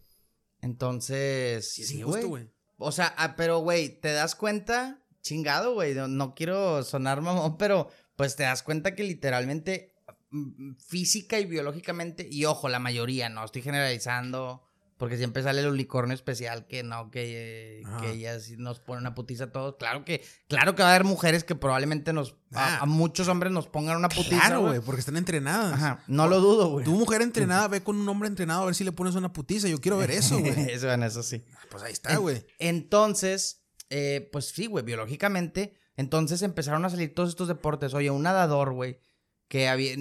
Entonces, 0.62 1.72
Sí, 1.72 1.82
es 1.84 1.88
sí, 1.90 2.00
injusto, 2.00 2.28
güey. 2.28 2.44
güey. 2.46 2.54
O 2.78 2.92
sea, 2.92 3.14
ah, 3.18 3.36
pero, 3.36 3.60
güey, 3.60 4.00
¿te 4.00 4.12
das 4.12 4.36
cuenta? 4.36 5.04
Chingado, 5.22 5.74
güey. 5.74 5.94
No, 5.94 6.08
no 6.08 6.34
quiero 6.36 6.84
sonar 6.84 7.22
mamón, 7.22 7.58
pero 7.58 7.90
pues 8.16 8.36
te 8.36 8.44
das 8.44 8.64
cuenta 8.64 8.96
que 8.96 9.04
literalmente 9.04 9.94
mm, 10.32 10.74
física 10.86 11.40
y 11.40 11.46
biológicamente, 11.46 12.28
y 12.30 12.46
ojo, 12.46 12.70
la 12.70 12.80
mayoría, 12.80 13.30
no 13.30 13.44
estoy 13.46 13.62
generalizando, 13.62 14.62
porque 14.98 15.16
siempre 15.16 15.42
sale 15.42 15.62
el 15.62 15.70
unicornio 15.70 16.14
especial 16.14 16.68
que 16.68 16.84
no, 16.84 17.10
que, 17.10 17.80
eh, 17.80 17.84
que 18.02 18.12
ellas 18.12 18.50
nos 18.58 18.82
ponen 18.82 19.04
una 19.04 19.16
putiza 19.16 19.46
a 19.46 19.52
todos. 19.54 19.78
Claro 19.80 20.04
que, 20.04 20.22
claro 20.50 20.76
que 20.76 20.84
va 20.84 20.90
a 20.90 20.96
haber 20.96 21.06
mujeres 21.06 21.46
que 21.46 21.56
probablemente 21.56 22.12
nos, 22.12 22.32
a, 22.54 22.76
Ah. 22.76 22.80
a 22.82 22.86
muchos 22.86 23.30
hombres 23.30 23.54
nos 23.54 23.68
pongan 23.68 23.96
una 23.96 24.10
putiza. 24.10 24.42
Claro, 24.42 24.62
güey, 24.64 24.82
porque 24.82 25.00
están 25.00 25.16
entrenadas. 25.16 25.74
Ajá, 25.74 26.04
no 26.08 26.28
lo 26.28 26.42
dudo, 26.42 26.70
güey. 26.72 26.84
Tu 26.84 26.92
mujer 26.92 27.22
entrenada 27.22 27.70
ve 27.70 27.82
con 27.82 27.96
un 27.96 28.10
hombre 28.10 28.28
entrenado 28.28 28.64
a 28.64 28.66
ver 28.66 28.76
si 28.76 28.84
le 28.84 28.92
pones 28.92 29.16
una 29.16 29.32
putiza. 29.32 29.70
Yo 29.70 29.80
quiero 29.80 29.98
ver 29.98 30.12
eso, 30.12 30.38
güey. 30.38 30.52
eso, 30.70 30.92
eso 30.92 31.24
sí. 31.24 31.46
Pues 31.72 31.82
ahí 31.82 31.94
está, 31.94 32.18
güey. 32.18 32.46
Entonces, 32.58 33.59
eh, 33.90 34.30
pues 34.32 34.46
sí, 34.46 34.68
güey, 34.68 34.84
biológicamente. 34.84 35.74
Entonces 35.96 36.42
empezaron 36.42 36.86
a 36.86 36.90
salir 36.90 37.14
todos 37.14 37.30
estos 37.30 37.48
deportes. 37.48 37.94
Oye, 37.94 38.10
un 38.10 38.24
nadador, 38.24 38.74
güey, 38.74 39.00
que 39.48 39.68
había. 39.68 39.94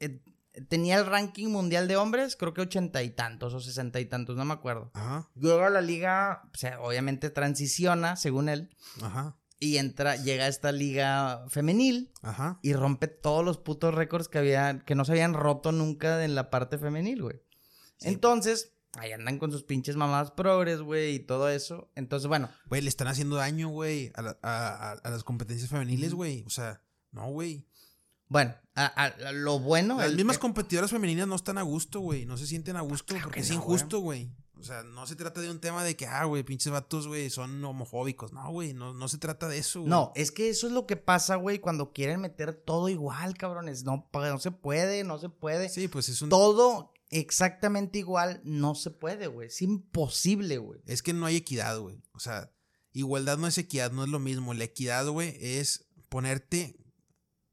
eh, 0.00 0.20
tenía 0.68 0.96
el 0.96 1.06
ranking 1.06 1.48
mundial 1.48 1.88
de 1.88 1.96
hombres, 1.96 2.36
creo 2.36 2.54
que 2.54 2.62
ochenta 2.62 3.02
y 3.02 3.10
tantos 3.10 3.54
o 3.54 3.60
sesenta 3.60 4.00
y 4.00 4.06
tantos, 4.06 4.36
no 4.36 4.44
me 4.44 4.54
acuerdo. 4.54 4.90
Ajá, 4.94 5.28
a 5.36 5.70
la 5.70 5.80
liga, 5.80 6.42
o 6.52 6.56
sea, 6.56 6.80
obviamente 6.80 7.30
transiciona, 7.30 8.16
según 8.16 8.48
él, 8.48 8.70
ajá, 9.02 9.36
y 9.58 9.78
entra, 9.78 10.16
llega 10.16 10.44
a 10.44 10.48
esta 10.48 10.72
liga 10.72 11.44
femenil 11.48 12.12
ajá. 12.22 12.58
y 12.62 12.74
rompe 12.74 13.08
todos 13.08 13.44
los 13.44 13.58
putos 13.58 13.94
récords 13.94 14.28
que 14.28 14.38
había, 14.38 14.80
que 14.84 14.94
no 14.94 15.04
se 15.04 15.12
habían 15.12 15.34
roto 15.34 15.72
nunca 15.72 16.24
en 16.24 16.34
la 16.34 16.50
parte 16.50 16.78
femenil, 16.78 17.22
güey. 17.22 17.40
Sí. 17.96 18.08
Entonces, 18.08 18.73
ahí 18.98 19.12
andan 19.12 19.38
con 19.38 19.50
sus 19.52 19.64
pinches 19.64 19.96
mamadas 19.96 20.30
progres, 20.30 20.80
güey, 20.80 21.16
y 21.16 21.18
todo 21.20 21.48
eso. 21.48 21.90
Entonces, 21.94 22.28
bueno, 22.28 22.48
Güey, 22.66 22.82
le 22.82 22.88
están 22.88 23.08
haciendo 23.08 23.36
daño, 23.36 23.68
güey, 23.68 24.12
a, 24.14 24.22
la- 24.22 24.38
a- 24.42 24.92
a- 24.92 25.10
las 25.10 25.24
competencias 25.24 25.70
femeniles, 25.70 26.14
güey. 26.14 26.44
O 26.46 26.50
sea, 26.50 26.82
no, 27.12 27.28
güey. 27.30 27.66
Bueno, 28.28 28.54
a- 28.74 29.12
lo 29.32 29.58
bueno. 29.58 29.98
Las 29.98 30.14
mismas 30.14 30.38
competidoras 30.38 30.90
femeninas 30.90 31.28
no 31.28 31.34
están 31.36 31.58
a 31.58 31.62
gusto, 31.62 32.00
güey. 32.00 32.24
No 32.24 32.36
se 32.36 32.46
sienten 32.46 32.76
a 32.76 32.80
gusto 32.80 33.06
Claro 33.14 33.24
porque 33.24 33.40
que 33.40 33.44
es 33.44 33.50
no, 33.50 33.56
injusto, 33.56 33.98
güey. 34.00 34.32
O 34.56 34.62
sea, 34.62 34.82
no 34.82 35.06
se 35.06 35.14
trata 35.14 35.42
de 35.42 35.50
un 35.50 35.60
tema 35.60 35.84
de 35.84 35.94
que, 35.94 36.06
ah, 36.06 36.24
güey, 36.24 36.42
pinches 36.42 36.72
vatos, 36.72 37.06
güey, 37.06 37.28
son 37.28 37.62
homofóbicos. 37.62 38.32
No, 38.32 38.50
güey, 38.50 38.72
no, 38.72 38.94
no 38.94 39.08
se 39.08 39.18
trata 39.18 39.46
de 39.46 39.58
eso, 39.58 39.80
güey. 39.80 39.90
No, 39.90 40.10
es 40.14 40.30
que 40.32 40.48
eso 40.48 40.66
es 40.68 40.72
lo 40.72 40.86
que 40.86 40.96
pasa, 40.96 41.36
güey, 41.36 41.58
cuando 41.58 41.92
quieren 41.92 42.20
meter 42.22 42.54
todo 42.54 42.88
igual, 42.88 43.36
cabrones. 43.36 43.84
No, 43.84 44.08
no 44.10 44.38
se 44.38 44.52
puede, 44.52 45.04
no 45.04 45.18
se 45.18 45.28
puede. 45.28 45.68
Sí, 45.68 45.88
pues 45.88 46.08
es 46.08 46.22
un... 46.22 46.30
Todo 46.30 46.93
exactamente 47.18 47.98
igual 47.98 48.40
no 48.44 48.74
se 48.74 48.90
puede, 48.90 49.26
güey. 49.26 49.48
Es 49.48 49.62
imposible, 49.62 50.58
güey. 50.58 50.80
Es 50.86 51.02
que 51.02 51.12
no 51.12 51.26
hay 51.26 51.36
equidad, 51.36 51.78
güey. 51.78 52.02
O 52.12 52.18
sea, 52.20 52.52
igualdad 52.92 53.38
no 53.38 53.46
es 53.46 53.58
equidad, 53.58 53.92
no 53.92 54.04
es 54.04 54.10
lo 54.10 54.18
mismo. 54.18 54.54
La 54.54 54.64
equidad, 54.64 55.06
güey, 55.08 55.36
es 55.40 55.88
ponerte 56.08 56.76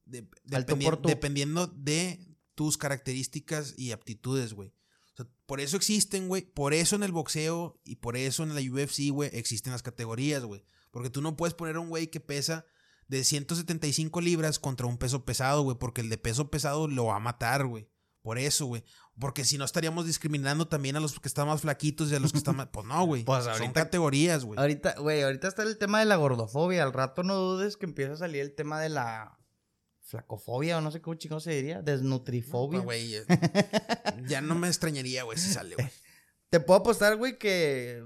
de- 0.06 0.28
dependi- 0.46 0.80
dependiendo 1.08 1.68
de 1.68 2.28
tus 2.56 2.78
características 2.78 3.74
y 3.78 3.92
aptitudes, 3.92 4.54
güey. 4.54 4.70
O 5.14 5.16
sea, 5.18 5.28
por 5.46 5.60
eso 5.62 5.78
existen, 5.78 6.28
güey. 6.28 6.42
Por 6.44 6.74
eso 6.74 6.96
en 6.96 7.04
el 7.04 7.12
boxeo 7.12 7.80
y 7.84 7.98
por 7.98 8.18
eso 8.18 8.44
en 8.44 8.54
la 8.56 8.62
UFC, 8.62 9.10
güey, 9.12 9.30
existen 9.34 9.72
las 9.74 9.84
categorías, 9.84 10.44
güey. 10.44 10.64
Porque 10.92 11.10
tú 11.10 11.22
no 11.22 11.38
puedes 11.38 11.54
poner 11.54 11.76
a 11.78 11.80
un 11.80 11.90
güey 11.90 12.08
que 12.08 12.20
pesa 12.20 12.66
de 13.08 13.24
175 13.24 14.22
libras 14.22 14.60
contra 14.60 14.88
un 14.88 14.98
peso 14.98 15.26
pesado, 15.26 15.64
güey. 15.64 15.78
Porque 15.78 16.02
el 16.02 16.10
de 16.10 16.18
peso 16.18 16.50
pesado 16.50 16.88
lo 16.88 17.06
va 17.06 17.18
a 17.18 17.20
matar, 17.20 17.66
güey. 17.66 17.90
Por 18.22 18.38
eso, 18.38 18.66
güey. 18.68 18.84
Porque 19.22 19.46
si 19.46 19.58
no 19.58 19.66
estaríamos 19.66 20.08
discriminando 20.08 20.68
también 20.68 20.96
a 20.96 21.00
los 21.00 21.18
que 21.20 21.28
están 21.28 21.48
más 21.48 21.62
flaquitos 21.62 22.12
y 22.12 22.16
a 22.16 22.20
los 22.20 22.32
que 22.32 22.40
están 22.40 22.56
más. 22.58 22.68
Pues 22.74 22.86
no, 22.88 23.06
güey. 23.06 23.24
Pues 23.26 23.44
Son 23.46 23.54
ahorita- 23.54 23.74
categorías, 23.74 24.44
güey. 24.44 24.60
Ahorita, 24.60 24.96
güey, 24.98 25.22
ahorita 25.22 25.48
está 25.48 25.62
el 25.64 25.78
tema 25.78 26.00
de 26.00 26.06
la 26.06 26.16
gordofobia. 26.16 26.82
Al 26.84 26.92
rato 26.92 27.22
no 27.22 27.36
dudes 27.36 27.78
que 27.78 27.86
empieza 27.86 28.14
a 28.14 28.18
salir 28.18 28.42
el 28.42 28.54
tema 28.56 28.82
de 28.82 28.90
la 28.90 29.38
flacofobia 30.02 30.80
o 30.80 30.82
no 30.82 30.92
sé 30.92 31.02
cómo 31.02 31.16
chingo 31.16 31.40
se 31.40 31.52
diría. 31.52 31.82
Desnutrifobia. 31.84 32.84
Pues, 32.84 33.26
güey. 33.28 33.38
ya 34.28 34.42
no 34.42 34.56
me 34.56 34.68
extrañaría, 34.68 35.24
güey, 35.24 35.38
si 35.38 35.54
sale, 35.54 35.76
güey. 35.76 35.88
Te 36.50 36.60
puedo 36.60 36.80
apostar, 36.80 37.16
güey, 37.16 37.38
que 37.38 38.04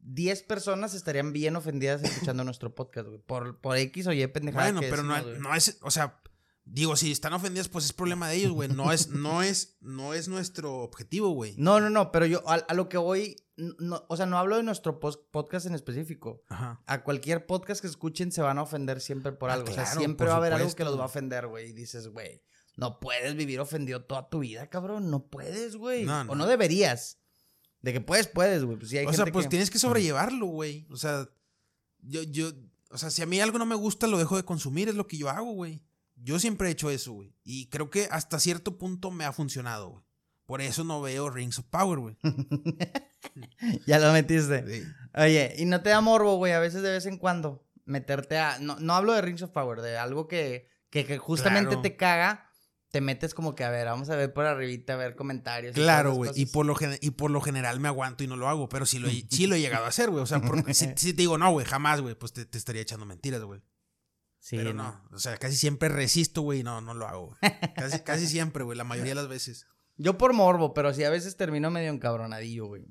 10 0.00 0.42
personas 0.42 0.94
estarían 0.94 1.32
bien 1.32 1.56
ofendidas 1.56 2.02
escuchando 2.02 2.44
nuestro 2.44 2.74
podcast, 2.74 3.08
güey. 3.08 3.20
Por, 3.20 3.58
por 3.60 3.76
X 3.76 4.06
o 4.06 4.12
Y 4.12 4.26
pendejada. 4.26 4.64
Bueno, 4.66 4.80
que 4.80 4.88
pero 4.88 5.02
no, 5.02 5.14
decimos, 5.16 5.38
no 5.38 5.54
es. 5.54 5.78
O 5.80 5.90
sea, 5.90 6.20
digo, 6.70 6.96
si 6.96 7.10
están 7.10 7.32
ofendidas, 7.32 7.68
pues 7.68 7.84
es 7.86 7.92
problema 7.92 8.28
de 8.28 8.36
ellos, 8.36 8.52
güey. 8.52 8.68
No 8.68 8.92
es, 8.92 9.08
no 9.08 9.42
es, 9.42 9.76
no 9.80 10.14
es 10.14 10.28
nuestro 10.28 10.78
objetivo, 10.80 11.30
güey. 11.30 11.54
No, 11.56 11.80
no, 11.80 11.90
no, 11.90 12.12
pero 12.12 12.26
yo 12.26 12.42
a, 12.48 12.54
a 12.54 12.74
lo 12.74 12.88
que 12.88 12.98
voy, 12.98 13.36
no, 13.56 14.04
o 14.08 14.16
sea, 14.16 14.26
no 14.26 14.38
hablo 14.38 14.56
de 14.56 14.62
nuestro 14.62 15.00
podcast 15.00 15.66
en 15.66 15.74
específico. 15.74 16.42
Ajá. 16.48 16.82
A 16.86 17.02
cualquier 17.04 17.46
podcast 17.46 17.80
que 17.80 17.86
escuchen 17.86 18.30
se 18.32 18.42
van 18.42 18.58
a 18.58 18.62
ofender 18.62 19.00
siempre 19.00 19.32
por 19.32 19.50
Ah, 19.50 19.54
algo. 19.54 19.70
o 19.70 19.74
sea, 19.74 19.86
siempre 19.86 20.26
va 20.28 20.34
a 20.34 20.36
haber 20.36 20.52
algo 20.52 20.74
que 20.74 20.84
los 20.84 20.98
va 20.98 21.02
a 21.02 21.06
ofender, 21.06 21.46
güey. 21.46 21.70
Y 21.70 21.72
dices, 21.72 22.08
güey, 22.08 22.42
no 22.76 23.00
puedes 23.00 23.34
vivir 23.34 23.58
ofendido 23.60 24.04
toda 24.04 24.28
tu 24.28 24.40
vida, 24.40 24.68
cabrón. 24.68 25.10
No 25.10 25.26
puedes, 25.26 25.76
güey. 25.76 26.04
No, 26.04 26.20
O 26.28 26.34
no. 26.34 26.46
deberías. 26.46 27.18
De 27.80 27.92
que 27.92 28.00
puedes, 28.00 28.26
puedes, 28.28 28.64
güey. 28.64 28.76
Pues 28.76 28.90
sí 28.90 28.98
hay 28.98 29.06
o 29.06 29.12
sea, 29.12 29.26
pues 29.26 29.46
que- 29.46 29.50
tienes 29.50 29.70
que 29.70 29.78
sobrellevarlo, 29.78 30.46
güey. 30.46 30.86
O 30.90 30.96
sea, 30.96 31.28
yo, 32.00 32.22
yo, 32.22 32.50
o 32.90 32.98
sea, 32.98 33.10
si 33.10 33.22
a 33.22 33.26
mí 33.26 33.40
algo 33.40 33.58
no 33.58 33.66
me 33.66 33.74
gusta, 33.74 34.06
lo 34.06 34.18
dejo 34.18 34.36
de 34.36 34.44
consumir, 34.44 34.88
es 34.88 34.94
lo 34.94 35.06
que 35.06 35.16
yo 35.16 35.28
hago, 35.28 35.52
güey. 35.52 35.82
Yo 36.20 36.38
siempre 36.38 36.68
he 36.68 36.72
hecho 36.72 36.90
eso, 36.90 37.12
güey. 37.12 37.34
Y 37.44 37.68
creo 37.68 37.90
que 37.90 38.08
hasta 38.10 38.38
cierto 38.40 38.78
punto 38.78 39.10
me 39.10 39.24
ha 39.24 39.32
funcionado, 39.32 39.90
güey. 39.90 40.04
Por 40.46 40.62
eso 40.62 40.82
no 40.82 41.02
veo 41.02 41.28
Rings 41.28 41.58
of 41.58 41.66
Power, 41.66 41.98
güey. 41.98 42.16
ya 43.86 43.98
lo 43.98 44.12
metiste. 44.12 44.84
Oye, 45.14 45.54
¿y 45.58 45.66
no 45.66 45.82
te 45.82 45.90
da 45.90 46.00
morbo, 46.00 46.36
güey? 46.36 46.52
A 46.52 46.58
veces 46.58 46.82
de 46.82 46.90
vez 46.90 47.04
en 47.04 47.18
cuando 47.18 47.68
meterte 47.84 48.38
a... 48.38 48.58
No, 48.58 48.78
no 48.80 48.94
hablo 48.94 49.12
de 49.12 49.20
Rings 49.20 49.42
of 49.42 49.50
Power, 49.50 49.82
de 49.82 49.98
algo 49.98 50.26
que, 50.26 50.70
que, 50.90 51.18
justamente 51.18 51.76
te 51.76 51.96
caga 51.96 52.48
te 52.90 53.00
metes 53.00 53.34
como 53.34 53.54
que, 53.54 53.64
a 53.64 53.70
ver, 53.70 53.86
vamos 53.86 54.08
a 54.08 54.16
ver 54.16 54.32
por 54.32 54.46
arribita, 54.46 54.94
a 54.94 54.96
ver 54.96 55.14
comentarios. 55.14 55.74
Claro, 55.74 56.14
güey. 56.14 56.30
Y, 56.34 56.46
por 56.46 56.64
lo 56.64 56.74
y 57.00 57.10
por 57.10 57.30
lo 57.30 57.40
general 57.40 57.80
me 57.80 57.88
aguanto 57.88 58.24
y 58.24 58.26
no 58.26 58.36
lo 58.36 58.48
hago, 58.48 58.68
pero 58.68 58.86
sí 58.86 58.98
lo, 58.98 59.08
sí 59.10 59.46
lo 59.46 59.56
he 59.56 59.60
llegado 59.60 59.84
a 59.84 59.88
hacer, 59.88 60.10
güey. 60.10 60.22
O 60.22 60.26
sea, 60.26 60.40
si, 60.72 60.94
te 60.94 61.12
digo 61.12 61.36
no, 61.36 61.50
güey, 61.50 61.66
jamás, 61.66 62.00
güey, 62.00 62.14
pues 62.14 62.32
te, 62.32 62.46
estaría 62.56 62.82
echando 62.82 63.04
mentiras, 63.04 63.42
güey. 63.42 63.60
Sí, 64.40 64.56
pero 64.56 64.72
no. 64.72 65.02
O 65.12 65.18
sea, 65.18 65.36
casi 65.36 65.56
siempre 65.56 65.88
resisto, 65.88 66.42
güey, 66.42 66.62
no, 66.62 66.80
no 66.80 66.94
lo 66.94 67.06
hago. 67.06 67.36
Casi, 67.76 68.00
casi 68.04 68.26
siempre, 68.26 68.64
güey, 68.64 68.78
la 68.78 68.84
mayoría 68.84 69.12
de 69.12 69.16
las 69.16 69.28
veces. 69.28 69.66
Yo 69.96 70.16
por 70.16 70.32
morbo, 70.32 70.74
pero 70.74 70.94
sí 70.94 71.04
a 71.04 71.10
veces 71.10 71.36
termino 71.36 71.70
medio 71.70 71.90
encabronadillo, 71.90 72.66
güey. 72.66 72.86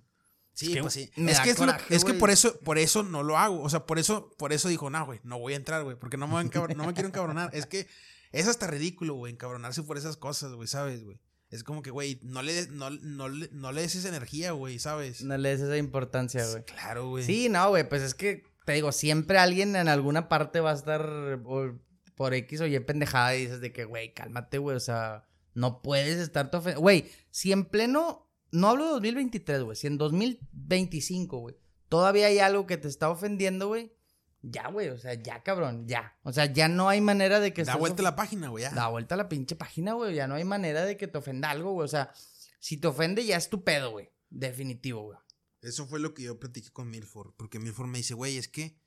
Sí, 0.54 0.76
pues 0.82 0.94
sí. 0.94 1.12
Es 1.16 1.40
que, 1.40 1.52
es, 1.90 2.04
que 2.04 2.16
por 2.16 2.32
eso, 2.32 2.60
por 2.62 2.80
eso 2.80 3.04
no 3.04 3.22
lo 3.22 3.38
hago. 3.38 3.62
O 3.62 3.70
sea, 3.70 3.86
por 3.86 4.00
eso, 4.00 4.32
por 4.40 4.54
eso 4.54 4.68
dijo, 4.70 4.90
no, 4.90 5.06
güey, 5.06 5.20
no 5.24 5.38
voy 5.38 5.54
a 5.54 5.56
entrar, 5.56 5.84
güey, 5.84 5.96
porque 5.98 6.18
no 6.18 6.28
me, 6.28 6.44
no 6.44 6.86
me 6.88 6.94
quiero 6.94 7.08
encabronar. 7.08 7.52
Es 7.54 7.68
que 7.68 7.88
es 8.32 8.48
hasta 8.48 8.66
ridículo, 8.66 9.14
güey, 9.14 9.34
encabronarse 9.34 9.84
por 9.84 9.98
esas 9.98 10.18
cosas, 10.18 10.54
güey, 10.54 10.68
¿sabes, 10.68 11.04
güey? 11.04 11.20
Es 11.50 11.64
como 11.64 11.82
que, 11.82 11.92
güey, 11.92 12.20
no 12.24 12.42
le, 12.42 12.68
no, 12.68 12.90
no, 12.90 13.30
no 13.30 13.72
le 13.72 13.82
des 13.82 13.96
esa 13.96 14.10
energía, 14.10 14.52
güey, 14.52 14.80
¿sabes? 14.80 15.24
No 15.24 15.38
le 15.38 15.50
des 15.50 15.62
esa 15.62 15.78
importancia, 15.78 16.46
güey. 16.46 16.64
Claro, 16.66 17.10
güey. 17.10 17.24
Sí, 17.24 17.50
no, 17.50 17.70
güey, 17.70 17.88
pues 17.88 18.02
es 18.02 18.16
que, 18.16 18.44
te 18.68 18.74
digo, 18.74 18.92
siempre 18.92 19.38
alguien 19.38 19.78
en 19.78 19.88
alguna 19.88 20.28
parte 20.28 20.60
va 20.60 20.72
a 20.72 20.74
estar 20.74 21.42
por, 21.42 22.34
X 22.34 22.60
o 22.60 22.68
Y 22.68 22.78
pendejada 22.82 23.34
y 23.34 23.44
dices 23.44 23.62
de 23.62 23.72
que, 23.72 23.86
güey, 23.86 24.14
cálmate, 24.14 24.58
güey, 24.58 24.76
o 24.76 24.82
sea, 24.82 25.24
no 25.54 25.82
puedes 25.82 26.18
estar 26.18 26.48
ofendiendo. 26.48 26.82
Güey, 26.82 27.10
si 27.32 27.54
en 27.54 27.64
pleno, 27.64 28.30
no 28.52 28.68
hablo 28.68 28.84
de 28.84 28.92
2023, 28.92 29.62
güey, 29.64 29.78
si 29.78 29.88
en 29.88 29.98
2025, 29.98 31.38
güey, 31.38 31.56
todavía 31.88 32.28
hay 32.28 32.40
algo 32.40 32.68
que 32.68 32.76
te 32.76 32.90
está 32.90 33.10
ofendiendo, 33.10 33.70
güey, 33.70 33.94
ya, 34.42 34.68
güey, 34.68 34.90
o 34.90 34.98
sea, 34.98 35.14
ya, 35.14 35.44
cabrón, 35.44 35.88
ya. 35.88 36.18
O 36.24 36.34
sea, 36.34 36.48
ya 36.48 36.68
no 36.68 36.90
hay 36.90 37.00
manera 37.00 37.40
de 37.40 37.54
que... 37.54 37.64
Da 37.64 37.78
vuelta 37.78 38.04
la 38.04 38.18
página, 38.18 38.50
güey, 38.50 38.66
ya. 38.66 38.72
Da 38.72 38.90
vuelta 38.90 39.16
la 39.16 39.30
pinche 39.30 39.56
página, 39.56 39.94
güey, 39.94 40.14
ya 40.14 40.28
no 40.28 40.36
hay 40.36 40.44
manera 40.44 40.84
de 40.84 40.98
que 40.98 41.08
te 41.08 41.18
ofenda 41.18 41.52
algo, 41.52 41.72
güey. 41.72 41.86
O 41.86 41.88
sea, 41.88 42.12
si 42.60 42.76
te 42.76 42.88
ofende 42.88 43.26
ya 43.26 43.38
es 43.38 43.50
tu 43.50 43.64
pedo, 43.64 43.92
güey. 43.92 44.10
Definitivo, 44.30 45.04
güey. 45.04 45.18
Eso 45.62 45.88
fue 45.88 46.00
lo 46.00 46.14
que 46.14 46.24
yo 46.24 46.40
platiqué 46.40 46.70
con 46.72 46.90
Milford, 46.90 47.34
porque 47.36 47.60
Milford 47.60 47.88
me 47.88 47.98
dice, 47.98 48.14
güey, 48.14 48.38
es 48.38 48.48
que 48.48 48.80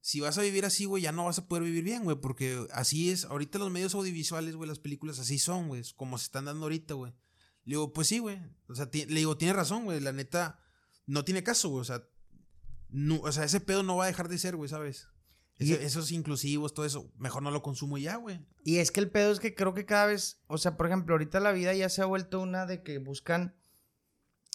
si 0.00 0.20
vas 0.20 0.36
a 0.36 0.42
vivir 0.42 0.64
así, 0.64 0.84
güey, 0.84 1.02
ya 1.02 1.12
no 1.12 1.24
vas 1.24 1.38
a 1.38 1.48
poder 1.48 1.64
vivir 1.64 1.84
bien, 1.84 2.04
güey, 2.04 2.20
porque 2.20 2.66
así 2.72 3.10
es, 3.10 3.24
ahorita 3.24 3.58
los 3.58 3.70
medios 3.70 3.94
audiovisuales, 3.94 4.54
güey, 4.54 4.68
las 4.68 4.78
películas 4.78 5.18
así 5.18 5.38
son, 5.38 5.68
güey, 5.68 5.82
como 5.96 6.18
se 6.18 6.24
están 6.24 6.44
dando 6.44 6.64
ahorita, 6.64 6.94
güey. 6.94 7.12
Le 7.64 7.76
digo, 7.76 7.92
pues 7.92 8.08
sí, 8.08 8.18
güey. 8.18 8.38
O 8.68 8.74
sea, 8.74 8.90
le 8.92 9.06
digo, 9.06 9.38
tiene 9.38 9.54
razón, 9.54 9.84
güey, 9.84 10.00
la 10.00 10.12
neta, 10.12 10.60
no 11.06 11.24
tiene 11.24 11.42
caso, 11.42 11.70
güey, 11.70 11.80
o 11.80 11.84
sea, 11.84 12.06
no, 12.90 13.20
o 13.20 13.32
sea, 13.32 13.44
ese 13.44 13.60
pedo 13.60 13.82
no 13.82 13.96
va 13.96 14.04
a 14.04 14.08
dejar 14.08 14.28
de 14.28 14.38
ser, 14.38 14.56
güey, 14.56 14.68
¿sabes? 14.68 15.08
esos 15.58 16.10
inclusivos, 16.10 16.74
todo 16.74 16.84
eso, 16.84 17.12
mejor 17.16 17.42
no 17.42 17.50
lo 17.50 17.62
consumo 17.62 17.96
ya, 17.96 18.16
güey. 18.16 18.44
Y 18.64 18.78
es 18.78 18.90
que 18.90 19.00
el 19.00 19.10
pedo 19.10 19.32
es 19.32 19.40
que 19.40 19.54
creo 19.54 19.72
que 19.72 19.86
cada 19.86 20.06
vez, 20.06 20.42
o 20.48 20.58
sea, 20.58 20.76
por 20.76 20.86
ejemplo, 20.86 21.14
ahorita 21.14 21.40
la 21.40 21.52
vida 21.52 21.72
ya 21.74 21.88
se 21.88 22.02
ha 22.02 22.06
vuelto 22.06 22.40
una 22.40 22.66
de 22.66 22.82
que 22.82 22.98
buscan, 22.98 23.54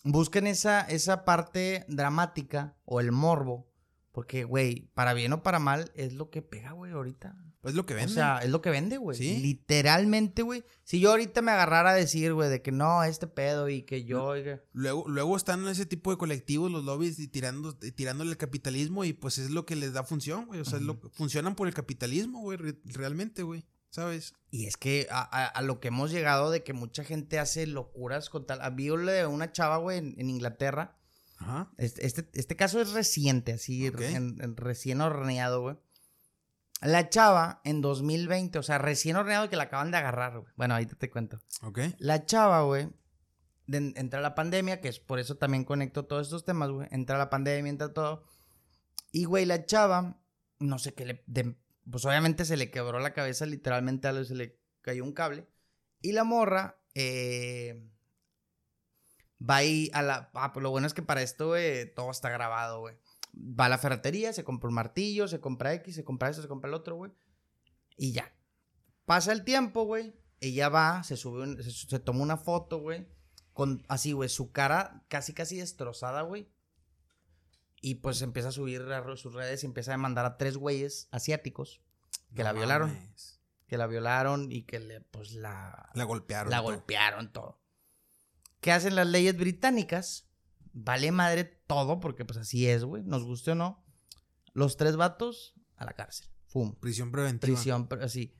buscan 0.03 0.47
esa, 0.47 0.81
esa 0.81 1.25
parte 1.25 1.85
dramática 1.87 2.77
o 2.85 2.99
el 2.99 3.11
morbo 3.11 3.69
porque, 4.11 4.43
güey, 4.43 4.89
para 4.95 5.13
bien 5.13 5.31
o 5.33 5.43
para 5.43 5.59
mal, 5.59 5.91
es 5.95 6.13
lo 6.13 6.29
que 6.29 6.41
pega, 6.41 6.71
güey, 6.71 6.91
ahorita. 6.91 7.37
Es 7.63 7.73
lo 7.73 7.85
que 7.85 7.93
vende. 7.93 8.11
O 8.11 8.15
sea, 8.15 8.39
es 8.39 8.49
lo 8.49 8.61
que 8.61 8.69
vende, 8.69 8.97
güey. 8.97 9.17
¿Sí? 9.17 9.37
Literalmente, 9.37 10.41
güey. 10.41 10.63
Si 10.83 10.99
yo 10.99 11.11
ahorita 11.11 11.41
me 11.41 11.51
agarrara 11.51 11.91
a 11.91 11.95
decir, 11.95 12.33
güey, 12.33 12.49
de 12.49 12.61
que 12.61 12.71
no, 12.71 13.03
este 13.03 13.27
pedo 13.27 13.69
y 13.69 13.83
que 13.83 14.05
yo. 14.05 14.33
Luego, 14.71 15.05
luego 15.07 15.37
están 15.37 15.67
ese 15.67 15.85
tipo 15.85 16.11
de 16.11 16.17
colectivos, 16.17 16.71
los 16.71 16.83
lobbies, 16.83 17.19
y 17.19 17.27
tirando, 17.27 17.77
tirándole 17.77 18.31
el 18.31 18.37
capitalismo, 18.37 19.05
y 19.05 19.13
pues 19.13 19.37
es 19.37 19.51
lo 19.51 19.65
que 19.65 19.75
les 19.75 19.93
da 19.93 20.03
función, 20.03 20.47
güey. 20.47 20.59
O 20.59 20.65
sea, 20.65 20.79
lo, 20.79 20.99
funcionan 21.13 21.55
por 21.55 21.67
el 21.67 21.73
capitalismo, 21.73 22.41
güey, 22.41 22.57
realmente, 22.85 23.43
güey. 23.43 23.65
¿Sabes? 23.89 24.35
Y 24.51 24.67
es 24.67 24.77
que 24.77 25.07
a, 25.09 25.61
lo 25.63 25.79
que 25.79 25.87
hemos 25.89 26.11
llegado 26.11 26.51
de 26.51 26.63
que 26.63 26.73
mucha 26.73 27.03
gente 27.03 27.39
hace 27.39 27.65
locuras 27.67 28.29
con 28.29 28.45
tal. 28.45 28.61
Había 28.61 28.93
una 29.27 29.51
chava, 29.51 29.77
güey, 29.77 29.97
en 29.97 30.29
Inglaterra 30.29 30.99
este, 31.77 32.05
este, 32.05 32.29
este, 32.33 32.55
caso 32.55 32.81
es 32.81 32.91
reciente, 32.91 33.53
así, 33.53 33.89
recién 33.89 35.01
horneado, 35.01 35.61
güey. 35.61 35.77
La 36.81 37.09
chava 37.09 37.61
en 37.63 37.81
2020, 37.81 38.59
o 38.59 38.63
sea, 38.63 38.77
recién 38.77 39.15
horneado 39.15 39.49
que 39.49 39.55
la 39.55 39.63
acaban 39.63 39.91
de 39.91 39.97
agarrar, 39.97 40.39
güey. 40.39 40.53
Bueno, 40.55 40.75
ahorita 40.75 40.95
te 40.95 41.09
cuento. 41.09 41.39
Ok. 41.61 41.79
La 41.97 42.25
chava, 42.25 42.61
güey, 42.63 42.89
entra 43.67 44.21
la 44.21 44.35
pandemia, 44.35 44.79
que 44.81 44.89
es 44.89 44.99
por 44.99 45.19
eso 45.19 45.35
también 45.35 45.65
conecto 45.65 46.05
todos 46.05 46.27
estos 46.27 46.45
temas, 46.45 46.69
güey. 46.69 46.87
Entra 46.91 47.17
la 47.17 47.29
pandemia, 47.29 47.69
entra 47.69 47.93
todo. 47.93 48.23
Y, 49.11 49.25
güey, 49.25 49.45
la 49.45 49.65
chava, 49.65 50.21
no 50.59 50.79
sé 50.79 50.93
qué 50.93 51.05
le. 51.05 51.23
Pues 51.91 52.05
obviamente 52.05 52.45
se 52.45 52.57
le 52.57 52.71
quebró 52.71 52.99
la 52.99 53.13
cabeza, 53.13 53.45
literalmente 53.45 54.07
a 54.07 54.23
se 54.23 54.35
le 54.35 54.59
cayó 54.81 55.03
un 55.03 55.13
cable. 55.13 55.47
Y 56.01 56.13
la 56.13 56.23
morra, 56.23 56.81
eh 56.95 57.89
Va 59.41 59.57
ahí 59.57 59.89
a 59.93 60.01
la. 60.01 60.29
Ah, 60.33 60.51
pues 60.51 60.61
lo 60.63 60.69
bueno 60.69 60.85
es 60.85 60.93
que 60.93 61.01
para 61.01 61.21
esto, 61.21 61.47
güey, 61.47 61.93
todo 61.93 62.11
está 62.11 62.29
grabado, 62.29 62.81
güey. 62.81 62.95
Va 63.33 63.65
a 63.65 63.69
la 63.69 63.77
ferretería, 63.77 64.33
se 64.33 64.43
compra 64.43 64.67
un 64.67 64.75
martillo, 64.75 65.27
se 65.27 65.39
compra 65.39 65.73
X, 65.75 65.95
se 65.95 66.03
compra 66.03 66.29
eso, 66.29 66.41
se 66.41 66.47
compra 66.47 66.67
el 66.67 66.73
otro, 66.73 66.95
güey. 66.95 67.11
Y 67.95 68.11
ya. 68.11 68.33
Pasa 69.05 69.31
el 69.31 69.45
tiempo, 69.45 69.83
güey. 69.83 70.13
Ella 70.41 70.69
va, 70.69 71.03
se 71.03 71.15
sube, 71.15 71.61
se, 71.63 71.99
toma 71.99 72.21
una 72.21 72.37
foto, 72.37 72.79
güey. 72.79 73.07
Con 73.53 73.83
así, 73.87 74.11
güey, 74.11 74.29
su 74.29 74.51
cara 74.51 75.05
casi, 75.07 75.33
casi 75.33 75.57
destrozada, 75.57 76.21
güey. 76.21 76.49
Y 77.81 77.95
pues 77.95 78.21
empieza 78.21 78.49
a 78.49 78.51
subir 78.51 78.81
a 78.81 79.17
sus 79.17 79.33
redes 79.33 79.63
y 79.63 79.65
empieza 79.65 79.91
a 79.91 79.93
demandar 79.93 80.25
a 80.25 80.37
tres 80.37 80.57
güeyes 80.57 81.07
asiáticos 81.11 81.81
que 82.35 82.43
la 82.43 82.53
violaron. 82.53 82.97
Que 83.67 83.77
la 83.77 83.87
violaron 83.87 84.51
y 84.51 84.63
que 84.63 84.79
le, 84.79 85.01
pues 85.01 85.33
la. 85.33 85.89
La 85.93 86.03
golpearon. 86.03 86.49
La 86.49 86.59
golpearon 86.59 87.31
todo. 87.31 87.61
¿Qué 88.61 88.71
hacen 88.71 88.95
las 88.95 89.07
leyes 89.07 89.37
británicas? 89.37 90.27
Vale 90.73 91.11
madre 91.11 91.43
todo, 91.43 91.99
porque 91.99 92.25
pues 92.25 92.37
así 92.37 92.67
es, 92.67 92.83
güey, 92.83 93.03
nos 93.03 93.23
guste 93.23 93.51
o 93.51 93.55
no. 93.55 93.85
Los 94.53 94.77
tres 94.77 94.95
vatos 94.95 95.53
a 95.77 95.85
la 95.85 95.93
cárcel. 95.93 96.27
Fum. 96.47 96.75
Prisión 96.75 97.11
preventiva. 97.11 97.53
Prisión, 97.53 97.87
así. 98.01 98.35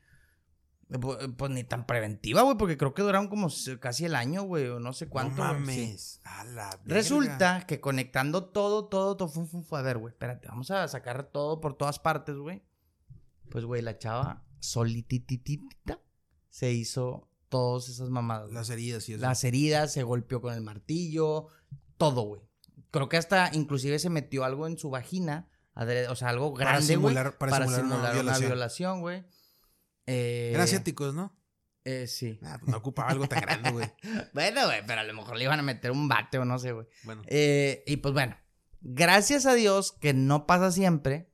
Pues, 0.89 1.51
ni 1.51 1.63
tan 1.63 1.85
preventiva, 1.85 2.41
güey, 2.41 2.57
porque 2.57 2.75
creo 2.75 2.95
que 2.95 3.03
duraron 3.03 3.27
como 3.27 3.49
casi 3.79 4.05
el 4.05 4.15
año, 4.15 4.41
güey, 4.41 4.67
o 4.67 4.79
no 4.79 4.91
sé 4.91 5.07
cuánto. 5.07 5.43
No 5.43 5.53
mames. 5.53 6.19
A 6.23 6.43
la 6.45 6.79
Resulta 6.83 7.67
que 7.67 7.79
conectando 7.79 8.45
todo, 8.45 8.87
todo, 8.87 9.15
todo, 9.15 9.29
fue 9.29 9.79
a 9.79 9.83
ver, 9.83 9.99
güey, 9.99 10.13
espérate, 10.13 10.47
vamos 10.47 10.71
a 10.71 10.87
sacar 10.87 11.25
todo 11.25 11.61
por 11.61 11.75
todas 11.75 11.99
partes, 11.99 12.35
güey. 12.37 12.63
Pues, 13.51 13.65
güey, 13.65 13.83
la 13.83 13.99
chava 13.99 14.43
solitititita 14.59 16.01
se 16.49 16.71
hizo 16.71 17.29
todas 17.49 17.87
esas 17.89 18.09
mamadas. 18.09 18.51
Las 18.51 18.71
heridas 18.71 19.07
y 19.09 19.13
eso. 19.13 19.21
Las 19.21 19.43
heridas, 19.43 19.93
se 19.93 20.01
golpeó 20.01 20.41
con 20.41 20.55
el 20.55 20.61
martillo, 20.61 21.49
todo, 21.97 22.23
güey. 22.23 22.41
Creo 22.89 23.09
que 23.09 23.17
hasta 23.17 23.51
inclusive 23.53 23.99
se 23.99 24.09
metió 24.09 24.43
algo 24.43 24.65
en 24.65 24.79
su 24.79 24.89
vagina, 24.89 25.49
o 26.09 26.15
sea, 26.15 26.29
algo 26.29 26.51
grande, 26.53 26.95
güey. 26.95 27.13
Para, 27.13 27.67
simular, 27.67 28.17
una, 28.17 28.37
violación, 28.39 29.01
güey. 29.01 29.23
Eh, 30.11 30.49
Eran 30.49 30.63
asiáticos, 30.63 31.13
¿no? 31.13 31.35
Eh, 31.85 32.07
sí. 32.07 32.39
Ah, 32.43 32.57
pues 32.59 32.69
no 32.71 32.77
ocupaba 32.77 33.09
algo 33.09 33.27
tan 33.27 33.41
grande, 33.41 33.71
güey. 33.71 33.87
bueno, 34.33 34.65
güey, 34.65 34.81
pero 34.85 35.01
a 35.01 35.03
lo 35.03 35.13
mejor 35.13 35.37
le 35.37 35.43
iban 35.43 35.59
a 35.59 35.63
meter 35.63 35.91
un 35.91 36.07
bate 36.07 36.39
o 36.39 36.45
no 36.45 36.57
sé, 36.57 36.71
güey. 36.71 36.87
Bueno. 37.03 37.21
Eh, 37.27 37.83
y 37.85 37.97
pues 37.97 38.13
bueno, 38.13 38.35
gracias 38.81 39.45
a 39.45 39.53
Dios 39.53 39.91
que 39.91 40.13
no 40.13 40.47
pasa 40.47 40.71
siempre, 40.71 41.29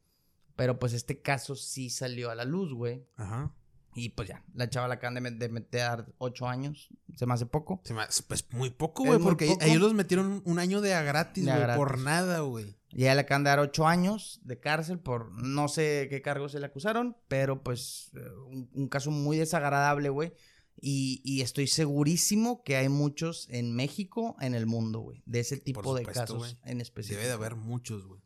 pero 0.55 0.77
pues 0.77 0.93
este 0.93 1.21
caso 1.21 1.55
sí 1.55 1.89
salió 1.89 2.29
a 2.31 2.35
la 2.35 2.43
luz, 2.43 2.73
güey. 2.73 3.07
Ajá. 3.15 3.53
Y 3.97 4.09
pues 4.09 4.27
ya, 4.27 4.43
la 4.53 4.69
chava 4.69 4.89
la 4.89 4.95
acaban 4.95 5.39
de, 5.39 5.49
meter 5.49 6.13
ocho 6.17 6.49
años. 6.49 6.89
Se 7.15 7.25
me 7.25 7.33
hace 7.33 7.45
poco. 7.45 7.79
Se 7.85 7.93
me 7.93 8.01
hace, 8.01 8.23
pues 8.23 8.45
muy 8.51 8.69
poco, 8.69 9.05
güey. 9.05 9.19
Porque 9.19 9.55
ellos 9.61 9.81
los 9.81 9.93
metieron 9.93 10.41
un 10.43 10.59
año 10.59 10.81
de 10.81 10.93
a 10.93 11.01
gratis, 11.01 11.45
güey. 11.45 11.77
Por 11.77 11.97
nada, 11.99 12.41
güey. 12.41 12.75
Y 12.89 13.03
ella 13.03 13.15
le 13.15 13.21
acaban 13.21 13.45
de 13.45 13.51
dar 13.51 13.59
ocho 13.59 13.87
años 13.87 14.41
de 14.43 14.59
cárcel 14.59 14.99
por 14.99 15.31
no 15.31 15.69
sé 15.69 16.07
qué 16.09 16.21
cargos 16.21 16.51
se 16.51 16.59
le 16.59 16.65
acusaron. 16.65 17.15
Pero 17.29 17.63
pues 17.63 18.11
eh, 18.15 18.29
un, 18.73 18.89
caso 18.89 19.11
muy 19.11 19.37
desagradable, 19.37 20.09
güey. 20.09 20.33
Y, 20.75 21.21
y, 21.23 21.39
estoy 21.39 21.67
segurísimo 21.67 22.63
que 22.63 22.75
hay 22.75 22.89
muchos 22.89 23.47
en 23.49 23.73
México, 23.73 24.35
en 24.41 24.55
el 24.55 24.65
mundo, 24.65 24.99
güey. 24.99 25.23
De 25.25 25.39
ese 25.39 25.55
tipo 25.55 25.95
de 25.95 26.03
casos 26.03 26.57
en 26.65 26.81
específico. 26.81 27.21
Debe 27.21 27.29
de 27.29 27.33
haber 27.33 27.55
muchos, 27.55 28.05
güey. 28.05 28.24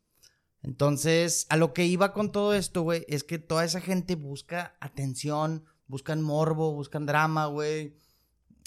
Entonces, 0.61 1.45
a 1.49 1.57
lo 1.57 1.73
que 1.73 1.85
iba 1.85 2.13
con 2.13 2.31
todo 2.31 2.53
esto, 2.53 2.81
güey, 2.81 3.05
es 3.07 3.23
que 3.23 3.39
toda 3.39 3.63
esa 3.63 3.79
gente 3.79 4.15
busca 4.15 4.75
atención, 4.79 5.65
buscan 5.87 6.21
morbo, 6.21 6.73
buscan 6.73 7.05
drama, 7.05 7.45
güey. 7.47 7.95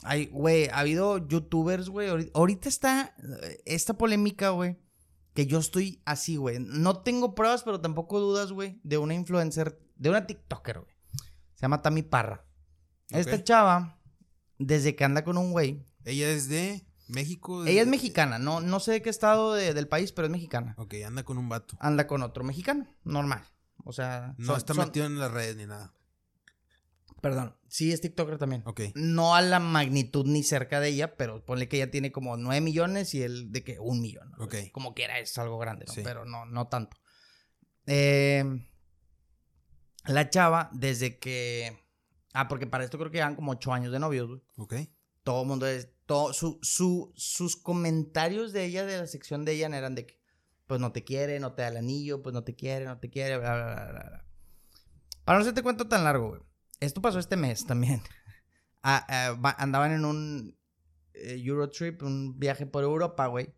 Hay, 0.02 0.26
güey, 0.26 0.68
ha 0.68 0.80
habido 0.80 1.26
youtubers, 1.28 1.88
güey. 1.88 2.30
Ahorita 2.34 2.68
está 2.68 3.14
eh, 3.42 3.62
esta 3.66 3.94
polémica, 3.94 4.50
güey, 4.50 4.78
que 5.34 5.46
yo 5.46 5.58
estoy 5.58 6.00
así, 6.04 6.36
güey. 6.36 6.58
No 6.60 7.02
tengo 7.02 7.34
pruebas, 7.34 7.62
pero 7.62 7.80
tampoco 7.80 8.20
dudas, 8.20 8.52
güey, 8.52 8.80
de 8.82 8.98
una 8.98 9.14
influencer, 9.14 9.78
de 9.96 10.10
una 10.10 10.26
TikToker, 10.26 10.80
güey. 10.80 10.92
Se 11.54 11.62
llama 11.62 11.82
Tami 11.82 12.02
Parra. 12.02 12.44
Esta 13.10 13.44
chava, 13.44 14.00
desde 14.58 14.96
que 14.96 15.04
anda 15.04 15.22
con 15.22 15.36
un 15.36 15.52
güey. 15.52 15.84
Ella 16.04 16.30
es 16.30 16.48
de 16.48 16.86
México. 17.08 17.64
Ella 17.66 17.82
es 17.82 17.88
mexicana, 17.88 18.38
no, 18.38 18.60
no 18.60 18.80
sé 18.80 18.92
de 18.92 19.02
qué 19.02 19.10
estado 19.10 19.54
de- 19.54 19.74
del 19.74 19.88
país, 19.88 20.12
pero 20.12 20.26
es 20.26 20.32
mexicana. 20.32 20.74
Ok, 20.78 20.94
anda 21.06 21.22
con 21.24 21.38
un 21.38 21.48
vato. 21.48 21.76
Anda 21.80 22.06
con 22.06 22.22
otro 22.22 22.44
mexicano, 22.44 22.86
normal. 23.04 23.44
O 23.84 23.92
sea, 23.92 24.34
No 24.38 24.46
son- 24.46 24.56
está 24.58 24.74
son- 24.74 24.86
metido 24.86 25.06
en 25.06 25.18
las 25.18 25.30
redes 25.30 25.56
ni 25.56 25.66
nada. 25.66 25.92
Perdón, 27.20 27.56
sí 27.68 27.92
es 27.92 28.00
TikToker 28.00 28.36
también. 28.38 28.62
Ok. 28.66 28.80
No 28.94 29.36
a 29.36 29.42
la 29.42 29.60
magnitud 29.60 30.26
ni 30.26 30.42
cerca 30.42 30.80
de 30.80 30.88
ella, 30.88 31.16
pero 31.16 31.44
ponle 31.44 31.68
que 31.68 31.76
ella 31.76 31.88
tiene 31.90 32.10
como 32.10 32.36
9 32.36 32.60
millones 32.60 33.14
y 33.14 33.22
él 33.22 33.52
de 33.52 33.62
que 33.62 33.78
un 33.78 34.00
millón. 34.00 34.32
¿no? 34.36 34.44
Ok. 34.44 34.56
Como 34.72 34.92
quiera 34.92 35.18
es 35.20 35.38
algo 35.38 35.56
grande, 35.58 35.84
¿no? 35.86 35.92
Sí. 35.92 36.00
Pero 36.02 36.24
no, 36.24 36.46
no 36.46 36.66
tanto. 36.66 36.96
Eh, 37.86 38.44
la 40.06 40.30
chava, 40.30 40.68
desde 40.72 41.18
que... 41.18 41.78
Ah, 42.32 42.48
porque 42.48 42.66
para 42.66 42.82
esto 42.82 42.98
creo 42.98 43.10
que 43.12 43.18
llevan 43.18 43.36
como 43.36 43.52
8 43.52 43.72
años 43.72 43.92
de 43.92 44.00
novios, 44.00 44.26
güey. 44.28 44.40
Ok. 44.56 44.74
Todo 45.22 45.42
el 45.42 45.48
mundo 45.48 45.66
es... 45.68 45.90
Todo, 46.06 46.32
su, 46.32 46.58
su, 46.62 47.12
sus 47.16 47.56
comentarios 47.56 48.52
de 48.52 48.64
ella, 48.64 48.84
de 48.84 48.98
la 48.98 49.06
sección 49.06 49.44
de 49.44 49.52
ella, 49.52 49.66
eran 49.66 49.94
de 49.94 50.06
que, 50.06 50.20
pues 50.66 50.80
no 50.80 50.92
te 50.92 51.04
quiere, 51.04 51.38
no 51.40 51.54
te 51.54 51.62
da 51.62 51.68
el 51.68 51.76
anillo, 51.76 52.22
pues 52.22 52.32
no 52.34 52.44
te 52.44 52.54
quiere, 52.54 52.84
no 52.84 52.98
te 52.98 53.10
quiere, 53.10 53.38
bla, 53.38 53.54
bla, 53.54 53.74
bla, 53.74 53.92
bla. 53.92 54.24
Para 55.24 55.38
no 55.38 55.42
hacerte 55.42 55.62
cuento 55.62 55.86
tan 55.88 56.04
largo, 56.04 56.30
güey. 56.30 56.40
Esto 56.80 57.00
pasó 57.00 57.18
este 57.18 57.36
mes 57.36 57.66
también. 57.66 58.02
Ah, 58.84 59.06
ah, 59.08 59.54
andaban 59.58 59.92
en 59.92 60.04
un 60.04 60.58
eh, 61.14 61.40
Eurotrip, 61.40 62.02
un 62.02 62.40
viaje 62.40 62.66
por 62.66 62.82
Europa, 62.82 63.28
güey. 63.28 63.54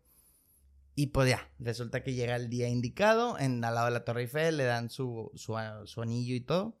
Y 0.93 1.07
pues 1.07 1.27
ya, 1.27 1.49
resulta 1.57 2.03
que 2.03 2.13
llega 2.13 2.35
el 2.35 2.47
día 2.47 2.69
indicado, 2.69 3.39
en 3.39 3.63
al 3.65 3.73
lado 3.73 3.87
de 3.87 3.93
la 3.93 4.05
Torre 4.05 4.21
Eiffel, 4.21 4.55
le 4.57 4.65
dan 4.65 4.91
su, 4.91 5.31
su, 5.33 5.57
ah, 5.57 5.81
su 5.85 6.03
anillo 6.03 6.35
y 6.35 6.41
todo. 6.41 6.79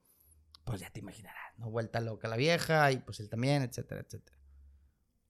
Pues 0.63 0.79
ya 0.79 0.91
te 0.91 0.99
imaginarás, 0.99 1.57
¿no? 1.57 1.71
Vuelta 1.71 1.99
loca 2.01 2.27
la 2.27 2.37
vieja 2.37 2.91
y 2.91 2.97
pues 2.97 3.19
él 3.19 3.29
también, 3.29 3.63
etcétera, 3.63 4.01
etcétera. 4.01 4.34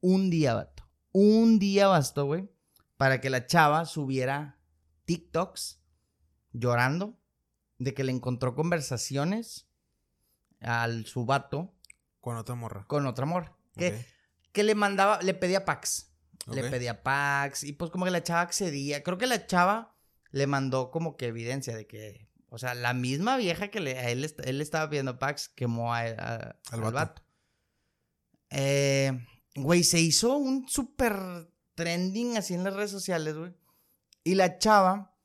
Un 0.07 0.29
día, 0.29 0.53
vato. 0.53 0.87
Un 1.13 1.57
día 1.57 1.87
bastó, 1.87 2.25
güey, 2.25 2.47
para 2.97 3.19
que 3.21 3.31
la 3.31 3.47
chava 3.47 3.85
subiera 3.85 4.59
TikToks 5.05 5.79
llorando 6.51 7.17
de 7.79 7.93
que 7.95 8.03
le 8.03 8.11
encontró 8.11 8.53
conversaciones 8.53 9.67
al 10.61 11.05
su 11.07 11.25
vato 11.25 11.73
Con 12.21 12.37
otra 12.37 12.53
morra. 12.53 12.85
con 12.87 13.07
otra 13.07 13.23
amor. 13.23 13.57
Que, 13.75 14.05
que 14.51 14.63
le 14.63 14.75
mandaba, 14.75 15.19
le 15.23 15.33
pedía 15.33 15.65
packs. 15.65 16.11
Le 16.53 16.63
Ok. 16.63 16.69
pedía 16.69 17.01
packs 17.01 17.63
y 17.63 17.73
pues 17.73 17.89
como 17.89 18.05
que 18.05 18.11
la 18.11 18.21
chava 18.21 18.41
accedía. 18.41 19.01
Creo 19.01 19.17
que 19.17 19.25
la 19.25 19.47
chava 19.47 19.95
le 20.29 20.45
mandó 20.45 20.91
como 20.91 21.17
que 21.17 21.25
evidencia 21.27 21.75
de 21.75 21.87
que, 21.87 22.29
o 22.49 22.59
sea, 22.59 22.75
la 22.75 22.93
misma 22.93 23.37
vieja 23.37 23.69
que 23.69 23.79
le, 23.79 23.97
a 23.97 24.09
él, 24.11 24.31
él 24.43 24.61
estaba 24.61 24.87
pidiendo 24.87 25.17
packs 25.17 25.49
quemó 25.49 25.95
a- 25.95 26.01
a- 26.01 26.59
al 26.71 26.81
vato. 26.81 26.93
vato. 26.93 27.21
Eh, 28.51 29.25
güey, 29.55 29.83
se 29.83 29.99
hizo 29.99 30.37
un 30.37 30.67
súper 30.67 31.15
trending 31.75 32.37
así 32.37 32.53
en 32.53 32.63
las 32.63 32.73
redes 32.75 32.91
sociales, 32.91 33.35
güey. 33.35 33.53
Y 34.23 34.35
la 34.35 34.57
chava 34.57 35.15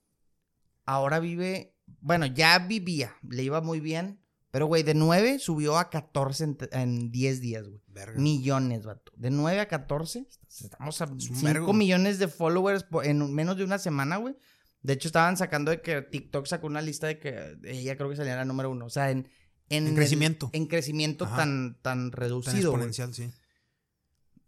ahora 0.84 1.20
vive, 1.20 1.76
bueno, 2.00 2.26
ya 2.26 2.58
vivía, 2.58 3.14
le 3.28 3.42
iba 3.42 3.60
muy 3.60 3.80
bien. 3.80 4.18
Pero, 4.52 4.66
güey, 4.66 4.82
de 4.82 4.94
9 4.94 5.38
subió 5.38 5.78
a 5.78 5.90
14 5.90 6.42
en, 6.42 6.58
en 6.72 7.12
10 7.12 7.40
días, 7.40 7.68
güey. 7.68 7.80
Millones, 8.16 8.84
vato. 8.84 9.12
De 9.16 9.30
9 9.30 9.60
a 9.60 9.68
14. 9.68 10.26
Estamos 10.64 11.00
a 11.00 11.04
Es 11.04 11.10
un 11.10 11.20
5 11.20 11.40
vergo. 11.44 11.72
millones 11.72 12.18
de 12.18 12.26
followers 12.26 12.84
en 13.04 13.32
menos 13.32 13.56
de 13.56 13.62
una 13.62 13.78
semana, 13.78 14.16
güey. 14.16 14.34
De 14.82 14.94
hecho, 14.94 15.06
estaban 15.06 15.36
sacando 15.36 15.70
de 15.70 15.80
que 15.82 16.02
TikTok 16.02 16.46
sacó 16.46 16.66
una 16.66 16.82
lista 16.82 17.06
de 17.06 17.20
que 17.20 17.58
ella 17.64 17.96
creo 17.96 18.10
que 18.10 18.16
salía 18.16 18.34
la 18.34 18.44
número 18.44 18.70
uno. 18.70 18.86
O 18.86 18.90
sea, 18.90 19.10
en... 19.12 19.28
En 19.68 19.86
el- 19.86 19.94
crecimiento. 19.94 20.50
en 20.52 20.66
crecimiento 20.66 21.26
Ajá. 21.26 21.36
tan, 21.36 21.74
tan 21.80 22.10
Tan 22.10 22.12
reducido, 22.12 22.72
güey. 22.72 22.82
exponencial, 22.88 23.14
sí. 23.14 23.30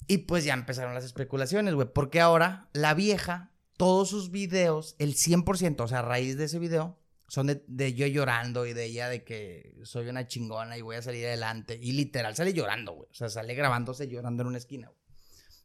Y 0.06 0.18
pues 0.18 0.44
ya 0.44 0.54
empezaron 0.54 0.94
las 0.94 1.04
especulaciones, 1.04 1.74
güey. 1.74 1.88
Porque 1.92 2.20
ahora 2.20 2.68
la 2.72 2.94
vieja, 2.94 3.52
todos 3.76 4.08
sus 4.08 4.30
videos, 4.30 4.96
el 4.98 5.14
100%, 5.14 5.80
o 5.80 5.88
sea, 5.88 6.00
a 6.00 6.02
raíz 6.02 6.36
de 6.36 6.44
ese 6.44 6.58
video, 6.58 6.98
son 7.28 7.46
de, 7.66 7.94
yo 7.94 8.06
llorando 8.06 8.66
y 8.66 8.74
de 8.74 8.84
ella 8.84 9.08
de 9.08 9.24
que 9.24 9.74
soy 9.84 10.08
una 10.08 10.26
chingona 10.26 10.76
y 10.76 10.82
voy 10.82 10.96
a 10.96 11.02
salir 11.02 11.26
adelante. 11.26 11.78
Y 11.80 11.92
literal 11.92 12.36
sale 12.36 12.52
llorando, 12.52 12.92
güey. 12.92 13.08
O 13.10 13.14
sea, 13.14 13.30
sale 13.30 13.54
grabándose 13.54 14.08
llorando 14.08 14.42
en 14.42 14.48
una 14.48 14.58
esquina, 14.58 14.88
güey. 14.88 15.00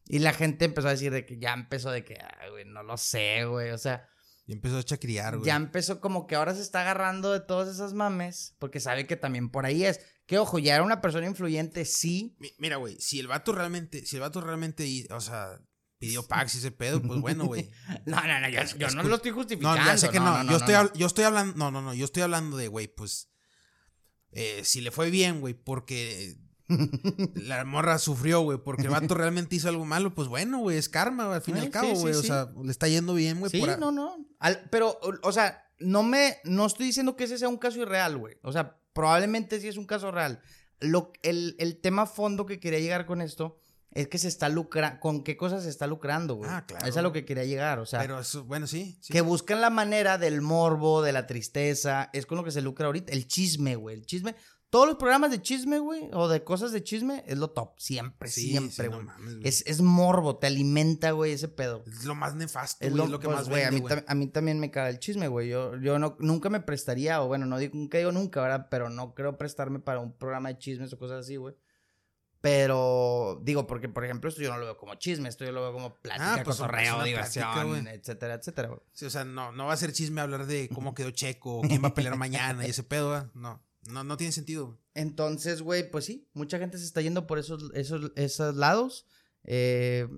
Y 0.06 0.20
la 0.20 0.32
gente 0.32 0.64
empezó 0.64 0.88
a 0.88 0.92
decir 0.92 1.12
de 1.12 1.26
que 1.26 1.38
ya 1.38 1.52
empezó 1.52 1.90
de 1.90 2.04
que, 2.04 2.16
ay, 2.40 2.50
güey, 2.50 2.64
no 2.64 2.82
lo 2.82 2.96
sé, 2.96 3.44
güey. 3.44 3.70
O 3.72 3.78
sea, 3.78 4.08
Y 4.48 4.52
empezó 4.54 4.78
a 4.78 4.82
chacriar, 4.82 5.36
güey. 5.36 5.46
ya 5.46 5.54
empezó 5.56 6.00
como 6.00 6.26
que 6.26 6.34
ahora 6.34 6.54
se 6.54 6.62
está 6.62 6.80
agarrando 6.80 7.32
de 7.32 7.38
todas 7.40 7.68
esas 7.72 7.92
mames, 7.92 8.56
porque 8.58 8.80
sabe 8.80 9.06
que 9.06 9.14
también 9.16 9.50
por 9.50 9.64
ahí 9.66 9.84
es. 9.84 10.00
Que 10.26 10.38
ojo, 10.38 10.58
ya 10.58 10.74
era 10.74 10.82
una 10.82 11.00
persona 11.02 11.26
influyente, 11.26 11.84
sí, 11.84 12.34
Mi- 12.40 12.52
Mira, 12.58 12.76
güey, 12.76 12.98
si 12.98 13.20
el 13.20 13.28
vato 13.28 13.52
realmente, 13.52 14.04
si 14.06 14.16
el 14.16 14.22
vato 14.22 14.40
realmente, 14.40 15.06
o 15.10 15.20
sea, 15.20 15.60
pidió 15.98 16.26
packs 16.26 16.54
y 16.54 16.58
ese 16.58 16.70
pedo, 16.70 17.00
pues 17.02 17.20
bueno, 17.20 17.44
güey. 17.44 17.70
No, 18.06 18.16
no, 18.26 18.40
no, 18.40 18.48
yo, 18.48 18.60
no 18.94 19.02
lo 19.02 19.16
estoy 19.16 19.30
No, 19.32 19.36
justificando. 19.36 19.84
ya 19.84 19.98
sé 19.98 20.08
que 20.08 20.18
no, 20.18 20.42
yo, 20.44 20.56
estoy, 20.56 20.74
no. 20.74 20.92
yo 20.94 21.06
estoy 21.06 21.24
hablando, 21.24 21.54
no, 21.56 21.70
no, 21.70 21.82
no, 21.82 21.92
yo 21.94 22.04
estoy 22.06 22.22
hablando 22.22 22.56
de, 22.56 22.68
güey, 22.68 22.88
pues, 22.88 23.28
eh, 24.32 24.62
si 24.64 24.80
le 24.80 24.90
fue 24.90 25.10
bien, 25.10 25.40
güey, 25.40 25.52
porque 25.54 26.36
la 27.34 27.64
morra 27.64 27.98
sufrió, 27.98 28.40
güey, 28.40 28.58
porque 28.58 28.82
el 28.82 28.90
vato 28.90 29.14
realmente 29.14 29.56
hizo 29.56 29.68
algo 29.68 29.84
malo, 29.84 30.14
pues 30.14 30.28
bueno, 30.28 30.58
güey, 30.58 30.76
es 30.76 30.88
karma, 30.88 31.34
al 31.34 31.42
fin 31.42 31.56
y 31.56 31.60
al 31.60 31.70
cabo, 31.70 31.94
güey, 31.94 32.14
sí, 32.14 32.20
o 32.20 32.22
sea, 32.22 32.50
le 32.62 32.70
está 32.70 32.88
yendo 32.88 33.14
bien, 33.14 33.40
güey. 33.40 33.50
Sí, 33.50 33.60
por 33.60 33.78
no, 33.78 33.90
no. 33.90 34.16
Al- 34.38 34.68
pero, 34.70 34.98
o, 35.22 35.32
sea, 35.32 35.64
no 35.78 36.02
me, 36.02 36.36
no 36.44 36.66
estoy 36.66 36.86
diciendo 36.86 37.16
que 37.16 37.24
ese 37.24 37.38
sea 37.38 37.48
un 37.48 37.58
caso 37.58 37.80
irreal, 37.80 38.18
güey. 38.18 38.36
O 38.42 38.52
sea, 38.52 38.78
probablemente 38.92 39.60
sí 39.60 39.68
es 39.68 39.76
un 39.76 39.86
caso 39.86 40.10
real. 40.10 40.40
Lo, 40.80 41.12
el, 41.22 41.56
el 41.58 41.80
tema 41.80 42.06
fondo 42.06 42.46
que 42.46 42.60
quería 42.60 42.80
llegar 42.80 43.06
con 43.06 43.20
esto 43.20 43.60
es 43.92 44.08
que 44.08 44.18
se 44.18 44.28
está 44.28 44.48
lucrando, 44.48 45.00
¿con 45.00 45.24
qué 45.24 45.36
cosas 45.36 45.64
se 45.64 45.70
está 45.70 45.86
lucrando, 45.86 46.34
güey? 46.34 46.50
Ah, 46.52 46.64
claro. 46.66 46.86
Es 46.86 46.96
a 46.96 47.02
lo 47.02 47.12
que 47.12 47.24
quería 47.24 47.44
llegar, 47.44 47.78
o 47.78 47.86
sea. 47.86 48.00
Pero 48.00 48.20
eso, 48.20 48.44
bueno, 48.44 48.66
sí. 48.66 48.98
sí. 49.00 49.12
Que 49.12 49.22
buscan 49.22 49.60
la 49.60 49.70
manera 49.70 50.18
del 50.18 50.42
morbo, 50.42 51.02
de 51.02 51.12
la 51.12 51.26
tristeza. 51.26 52.10
Es 52.12 52.26
con 52.26 52.36
lo 52.36 52.44
que 52.44 52.50
se 52.50 52.60
lucra 52.62 52.86
ahorita. 52.86 53.12
El 53.12 53.26
chisme, 53.26 53.76
güey. 53.76 53.96
El 53.96 54.06
chisme. 54.06 54.36
Todos 54.70 54.86
los 54.86 54.96
programas 54.96 55.30
de 55.30 55.40
chisme, 55.40 55.78
güey, 55.78 56.10
o 56.12 56.28
de 56.28 56.44
cosas 56.44 56.72
de 56.72 56.82
chisme, 56.82 57.24
es 57.26 57.38
lo 57.38 57.50
top. 57.50 57.72
Siempre, 57.78 58.28
Sí, 58.28 58.50
siempre, 58.50 58.84
sí, 58.86 58.90
no 58.90 58.96
güey. 59.02 59.40
es, 59.42 59.64
es 59.66 59.80
morbo, 59.80 60.36
te 60.36 60.46
alimenta, 60.46 61.12
güey, 61.12 61.32
ese 61.32 61.48
pedo. 61.48 61.84
Es 61.86 62.04
lo 62.04 62.14
más 62.14 62.34
nefasto, 62.34 62.84
Es 62.84 62.90
güey, 62.90 62.98
lo, 62.98 63.04
es 63.04 63.10
lo 63.10 63.18
que 63.20 63.26
pues, 63.28 63.38
más 63.38 63.48
güey, 63.48 63.64
a, 63.64 63.70
mí 63.70 63.82
a 64.06 64.14
mí 64.14 64.26
también 64.26 64.60
me 64.60 64.70
caga 64.70 64.90
el 64.90 64.98
chisme, 64.98 65.28
güey. 65.28 65.48
Yo, 65.48 65.76
yo 65.76 65.98
no, 65.98 66.16
nunca 66.20 66.50
me 66.50 66.60
prestaría, 66.60 67.22
o 67.22 67.28
bueno, 67.28 67.46
no 67.46 67.56
digo, 67.58 67.76
nunca 67.76 67.96
digo 67.96 68.12
nunca, 68.12 68.42
¿verdad? 68.42 68.68
Pero 68.70 68.90
no 68.90 69.14
creo 69.14 69.38
prestarme 69.38 69.78
para 69.78 70.00
un 70.00 70.12
programa 70.12 70.50
de 70.50 70.58
chismes 70.58 70.92
o 70.92 70.98
cosas 70.98 71.20
así, 71.24 71.36
güey. 71.36 71.54
Pero 72.40 73.40
digo, 73.42 73.66
porque 73.66 73.88
por 73.88 74.04
ejemplo, 74.04 74.28
esto 74.28 74.42
yo 74.42 74.50
no 74.50 74.58
lo 74.58 74.64
veo 74.66 74.76
como 74.76 74.94
chisme, 74.94 75.28
esto 75.28 75.44
yo 75.44 75.50
lo 75.50 75.60
veo 75.60 75.72
como 75.72 75.94
plática, 75.96 76.34
Ah, 76.34 76.42
pues, 76.44 76.58
diversión, 77.04 77.52
plática, 77.52 77.92
etcétera, 77.94 78.34
etcétera, 78.34 78.68
güey. 78.68 78.80
Sí, 78.92 79.06
o 79.06 79.10
sea, 79.10 79.24
no, 79.24 79.50
no 79.50 79.66
va 79.66 79.72
a 79.72 79.76
ser 79.76 79.92
chisme 79.92 80.20
hablar 80.20 80.46
de 80.46 80.68
cómo 80.68 80.94
quedó 80.94 81.10
Checo, 81.10 81.62
quién 81.62 81.82
va 81.82 81.88
a 81.88 81.94
pelear 81.94 82.16
mañana 82.18 82.64
y 82.66 82.70
ese 82.70 82.84
pedo, 82.84 83.10
¿verdad? 83.10 83.30
No, 83.34 83.60
no, 83.88 84.04
no 84.04 84.16
tiene 84.16 84.32
sentido. 84.32 84.80
Entonces, 84.94 85.62
güey, 85.62 85.90
pues 85.90 86.04
sí, 86.04 86.28
mucha 86.34 86.58
gente 86.58 86.78
se 86.78 86.84
está 86.84 87.00
yendo 87.00 87.26
por 87.26 87.38
esos, 87.38 87.70
esos, 87.74 88.12
esos 88.16 88.54
lados. 88.56 89.06
eh, 89.44 90.08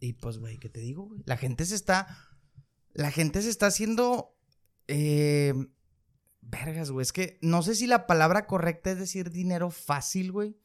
y 0.00 0.14
pues, 0.14 0.38
güey, 0.38 0.58
¿qué 0.58 0.68
te 0.68 0.80
digo, 0.80 1.04
güey? 1.06 1.22
La 1.24 1.36
gente 1.36 1.64
se 1.64 1.74
está. 1.74 2.06
La 2.94 3.10
gente 3.10 3.42
se 3.42 3.50
está 3.50 3.66
haciendo. 3.66 4.34
eh, 4.88 5.54
vergas, 6.40 6.90
güey. 6.90 7.02
Es 7.02 7.12
que 7.12 7.38
no 7.42 7.62
sé 7.62 7.74
si 7.74 7.86
la 7.86 8.06
palabra 8.06 8.46
correcta 8.46 8.90
es 8.90 8.98
decir 8.98 9.30
dinero 9.30 9.70
fácil, 9.70 10.32
güey. 10.32 10.56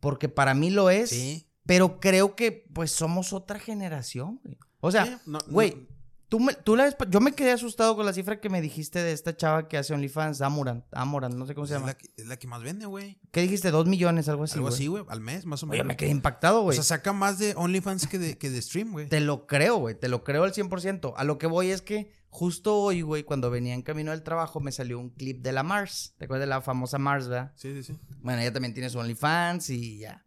Porque 0.00 0.28
para 0.28 0.54
mí 0.54 0.70
lo 0.70 0.90
es. 0.90 1.10
Sí. 1.10 1.46
Pero 1.66 1.98
creo 2.00 2.34
que, 2.36 2.66
pues, 2.72 2.90
somos 2.92 3.32
otra 3.32 3.58
generación, 3.58 4.40
güey. 4.44 4.58
O 4.80 4.90
sea, 4.90 5.06
Sí, 5.06 5.12
no- 5.26 5.38
güey, 5.48 5.74
no- 5.74 5.91
Tú 6.32 6.40
me, 6.40 6.54
tú 6.54 6.76
la 6.76 6.96
yo 7.10 7.20
me 7.20 7.32
quedé 7.32 7.52
asustado 7.52 7.94
con 7.94 8.06
la 8.06 8.14
cifra 8.14 8.40
que 8.40 8.48
me 8.48 8.62
dijiste 8.62 9.02
de 9.02 9.12
esta 9.12 9.36
chava 9.36 9.68
que 9.68 9.76
hace 9.76 9.92
OnlyFans, 9.92 10.40
Amoran, 10.40 10.82
Amoran, 10.90 11.38
no 11.38 11.44
sé 11.44 11.54
cómo 11.54 11.66
se 11.66 11.74
es, 11.74 11.78
llama. 11.78 11.88
la 11.92 11.98
que, 11.98 12.08
es 12.16 12.26
la 12.26 12.38
que 12.38 12.46
más 12.46 12.62
vende, 12.62 12.86
güey. 12.86 13.20
¿Qué 13.32 13.42
dijiste? 13.42 13.70
¿Dos 13.70 13.86
millones, 13.86 14.30
algo 14.30 14.44
así? 14.44 14.54
Algo 14.54 14.68
así, 14.68 14.86
güey, 14.86 15.04
al 15.08 15.20
mes, 15.20 15.44
más 15.44 15.62
o 15.62 15.66
Oye, 15.66 15.72
menos. 15.72 15.88
me 15.88 15.96
quedé 15.98 16.08
impactado, 16.08 16.60
o 16.60 16.62
güey. 16.62 16.74
sea, 16.74 16.84
saca 16.84 17.12
más 17.12 17.38
de 17.38 17.52
OnlyFans 17.54 18.06
que 18.06 18.18
de, 18.18 18.38
que 18.38 18.48
de 18.48 18.62
stream, 18.62 18.92
güey. 18.92 19.10
te 19.10 19.20
lo 19.20 19.46
creo, 19.46 19.76
güey. 19.76 19.94
Te 19.94 20.08
lo 20.08 20.24
creo 20.24 20.44
al 20.44 20.54
100%. 20.54 21.12
A 21.14 21.24
lo 21.24 21.36
que 21.36 21.46
voy 21.46 21.70
es 21.70 21.82
que 21.82 22.10
justo 22.30 22.78
hoy, 22.78 23.02
güey, 23.02 23.24
cuando 23.24 23.50
venía 23.50 23.74
en 23.74 23.82
camino 23.82 24.10
del 24.10 24.22
trabajo, 24.22 24.58
me 24.58 24.72
salió 24.72 24.98
un 24.98 25.10
clip 25.10 25.42
de 25.42 25.52
la 25.52 25.62
Mars. 25.62 26.14
¿Te 26.16 26.24
acuerdas 26.24 26.46
de 26.46 26.48
la 26.48 26.62
famosa 26.62 26.96
Mars, 26.96 27.28
verdad? 27.28 27.52
Sí, 27.56 27.74
sí, 27.74 27.82
sí. 27.92 27.98
Bueno, 28.22 28.40
ella 28.40 28.54
también 28.54 28.72
tiene 28.72 28.88
su 28.88 28.98
OnlyFans 28.98 29.68
y 29.68 29.98
ya. 29.98 30.24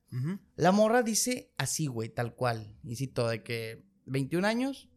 La 0.56 0.72
morra 0.72 1.02
dice 1.02 1.52
así, 1.58 1.88
güey, 1.88 2.10
tal 2.10 2.36
cual. 2.36 2.78
Y 2.84 2.96
cito 2.96 3.28
de 3.28 3.42
que 3.42 3.84
21 4.06 4.48
años, 4.48 4.88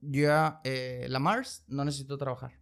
yo 0.00 0.22
ya, 0.22 0.60
eh, 0.64 1.06
la 1.08 1.18
Mars, 1.18 1.64
no 1.68 1.84
necesito 1.84 2.18
trabajar. 2.18 2.52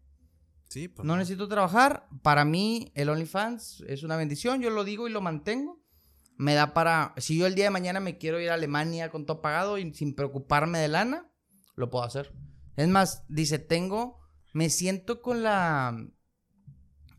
Sí, 0.69 0.89
pues. 0.89 1.07
No 1.07 1.17
necesito 1.17 1.49
trabajar. 1.49 2.09
Para 2.23 2.45
mí, 2.45 2.91
el 2.95 3.09
OnlyFans 3.09 3.85
es 3.87 4.03
una 4.03 4.17
bendición. 4.17 4.61
Yo 4.61 4.71
lo 4.71 4.85
digo 4.85 5.07
y 5.07 5.13
lo 5.13 5.21
mantengo. 5.21 5.81
Me 6.37 6.55
da 6.55 6.75
para. 6.75 7.15
Si 7.19 7.39
yo 7.39 7.47
el 7.47 7.55
día 7.55 7.65
de 7.65 7.71
mañana 7.71 8.01
me 8.01 8.19
quiero 8.19 8.41
ir 8.41 8.51
a 8.51 8.55
Alemania 8.55 9.11
con 9.11 9.27
todo 9.27 9.41
pagado 9.41 9.79
y 9.79 9.95
sin 9.95 10.15
preocuparme 10.15 10.79
de 10.79 10.89
lana, 10.89 11.31
lo 11.77 11.89
puedo 11.89 12.05
hacer. 12.05 12.33
Es 12.77 12.89
más, 12.89 13.25
dice, 13.29 13.59
tengo. 13.59 14.19
Me 14.53 14.69
siento 14.69 15.23
con 15.23 15.43
la. 15.43 15.97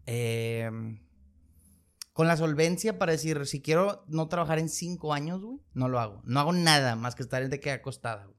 eh, 0.05 0.69
con 2.13 2.27
la 2.27 2.35
solvencia 2.35 2.97
para 2.97 3.11
decir, 3.11 3.45
si 3.45 3.61
quiero 3.61 4.03
no 4.07 4.27
trabajar 4.27 4.57
en 4.57 4.69
cinco 4.69 5.13
años, 5.13 5.39
güey, 5.41 5.59
no 5.73 5.87
lo 5.87 5.99
hago. 5.99 6.21
No 6.25 6.39
hago 6.39 6.51
nada 6.51 6.95
más 6.95 7.13
que 7.13 7.21
estar 7.21 7.47
de 7.47 7.59
que 7.59 7.71
acostada, 7.71 8.25
güey. 8.25 8.36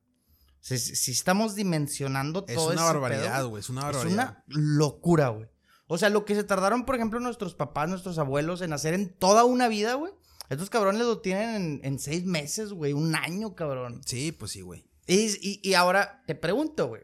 Si, 0.60 0.78
si 0.78 1.12
estamos 1.12 1.54
dimensionando 1.54 2.44
Es 2.48 2.54
todo 2.56 2.66
una 2.66 2.74
ese 2.74 2.84
barbaridad, 2.84 3.44
güey. 3.46 3.60
Es 3.60 3.70
una 3.70 3.80
Es 3.82 3.86
barbaridad. 3.96 4.12
una 4.12 4.44
locura, 4.48 5.28
güey. 5.28 5.48
O 5.86 5.96
sea, 5.96 6.10
lo 6.10 6.24
que 6.24 6.34
se 6.34 6.44
tardaron, 6.44 6.84
por 6.84 6.96
ejemplo, 6.96 7.18
nuestros 7.20 7.54
papás, 7.54 7.88
nuestros 7.88 8.18
abuelos 8.18 8.60
en 8.60 8.72
hacer 8.72 8.92
en 8.94 9.08
toda 9.08 9.44
una 9.44 9.68
vida, 9.68 9.94
güey. 9.94 10.12
Estos 10.50 10.68
cabrones 10.70 11.02
lo 11.02 11.20
tienen 11.20 11.54
en, 11.54 11.80
en 11.84 11.98
seis 11.98 12.24
meses, 12.24 12.72
güey. 12.72 12.92
Un 12.92 13.14
año, 13.14 13.54
cabrón. 13.54 14.00
Sí, 14.04 14.32
pues 14.32 14.52
sí, 14.52 14.60
güey. 14.62 14.84
Y, 15.06 15.26
y- 15.40 15.60
y 15.62 15.74
ahora 15.74 16.22
te 16.26 16.34
pregunto, 16.34 16.88
güey. 16.88 17.02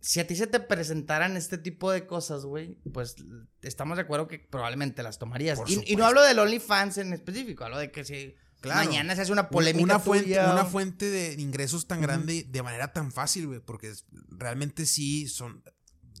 Si 0.00 0.18
a 0.18 0.26
ti 0.26 0.34
se 0.34 0.48
te 0.48 0.58
presentaran 0.58 1.36
este 1.36 1.58
tipo 1.58 1.92
de 1.92 2.06
cosas, 2.08 2.44
güey, 2.44 2.74
pues 2.92 3.14
estamos 3.60 3.96
de 3.96 4.02
acuerdo 4.02 4.26
que 4.26 4.40
probablemente 4.40 5.02
las 5.04 5.18
tomarías. 5.20 5.60
Y, 5.68 5.92
y 5.92 5.94
no 5.96 6.04
hablo 6.06 6.22
del 6.22 6.40
OnlyFans 6.40 6.98
en 6.98 7.12
específico, 7.12 7.64
hablo 7.64 7.78
de 7.78 7.92
que 7.92 8.04
si 8.04 8.34
Claro. 8.62 8.84
mañana 8.88 9.14
se 9.16 9.22
hace 9.22 9.32
una 9.32 9.48
polémica 9.50 9.84
una 9.84 9.98
fuente, 9.98 10.24
tuya, 10.28 10.52
una 10.52 10.64
fuente 10.64 11.10
de 11.10 11.34
ingresos 11.42 11.86
tan 11.86 12.00
grande 12.00 12.44
de 12.48 12.62
manera 12.62 12.92
tan 12.92 13.12
fácil, 13.12 13.46
güey, 13.48 13.60
porque 13.60 13.92
realmente 14.30 14.86
sí 14.86 15.28
son 15.28 15.62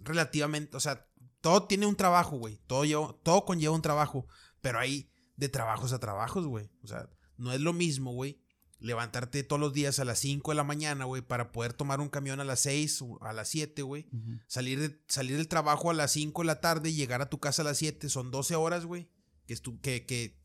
relativamente, 0.04 0.76
o 0.76 0.80
sea, 0.80 1.06
todo 1.40 1.64
tiene 1.66 1.86
un 1.86 1.96
trabajo, 1.96 2.36
güey, 2.38 2.58
todo, 2.66 2.84
lleva- 2.84 3.16
todo 3.22 3.44
conlleva 3.44 3.74
un 3.74 3.82
trabajo, 3.82 4.26
pero 4.60 4.78
hay 4.78 5.10
de 5.36 5.48
trabajos 5.48 5.92
a 5.92 5.98
trabajos, 6.00 6.46
güey, 6.46 6.70
o 6.82 6.86
sea, 6.86 7.08
no 7.36 7.52
es 7.52 7.60
lo 7.60 7.72
mismo, 7.72 8.12
güey, 8.12 8.40
levantarte 8.78 9.44
todos 9.44 9.60
los 9.60 9.72
días 9.72 10.00
a 10.00 10.04
las 10.04 10.18
5 10.18 10.50
de 10.50 10.56
la 10.56 10.64
mañana, 10.64 11.04
güey, 11.04 11.22
para 11.22 11.52
poder 11.52 11.72
tomar 11.72 12.00
un 12.00 12.08
camión 12.08 12.40
a 12.40 12.44
las 12.44 12.60
6 12.60 13.00
o 13.02 13.22
a 13.22 13.32
las 13.32 13.48
7, 13.48 13.82
güey, 13.82 14.08
salir, 14.48 14.80
de- 14.80 15.00
salir 15.08 15.36
del 15.36 15.48
trabajo 15.48 15.90
a 15.90 15.94
las 15.94 16.10
5 16.12 16.42
de 16.42 16.46
la 16.46 16.60
tarde 16.60 16.90
y 16.90 16.94
llegar 16.94 17.22
a 17.22 17.30
tu 17.30 17.38
casa 17.38 17.62
a 17.62 17.64
las 17.64 17.78
7, 17.78 18.08
son 18.08 18.30
12 18.32 18.56
horas, 18.56 18.84
güey, 18.84 19.08
que, 19.46 19.54
estu- 19.54 19.80
que, 19.80 20.04
que, 20.06 20.40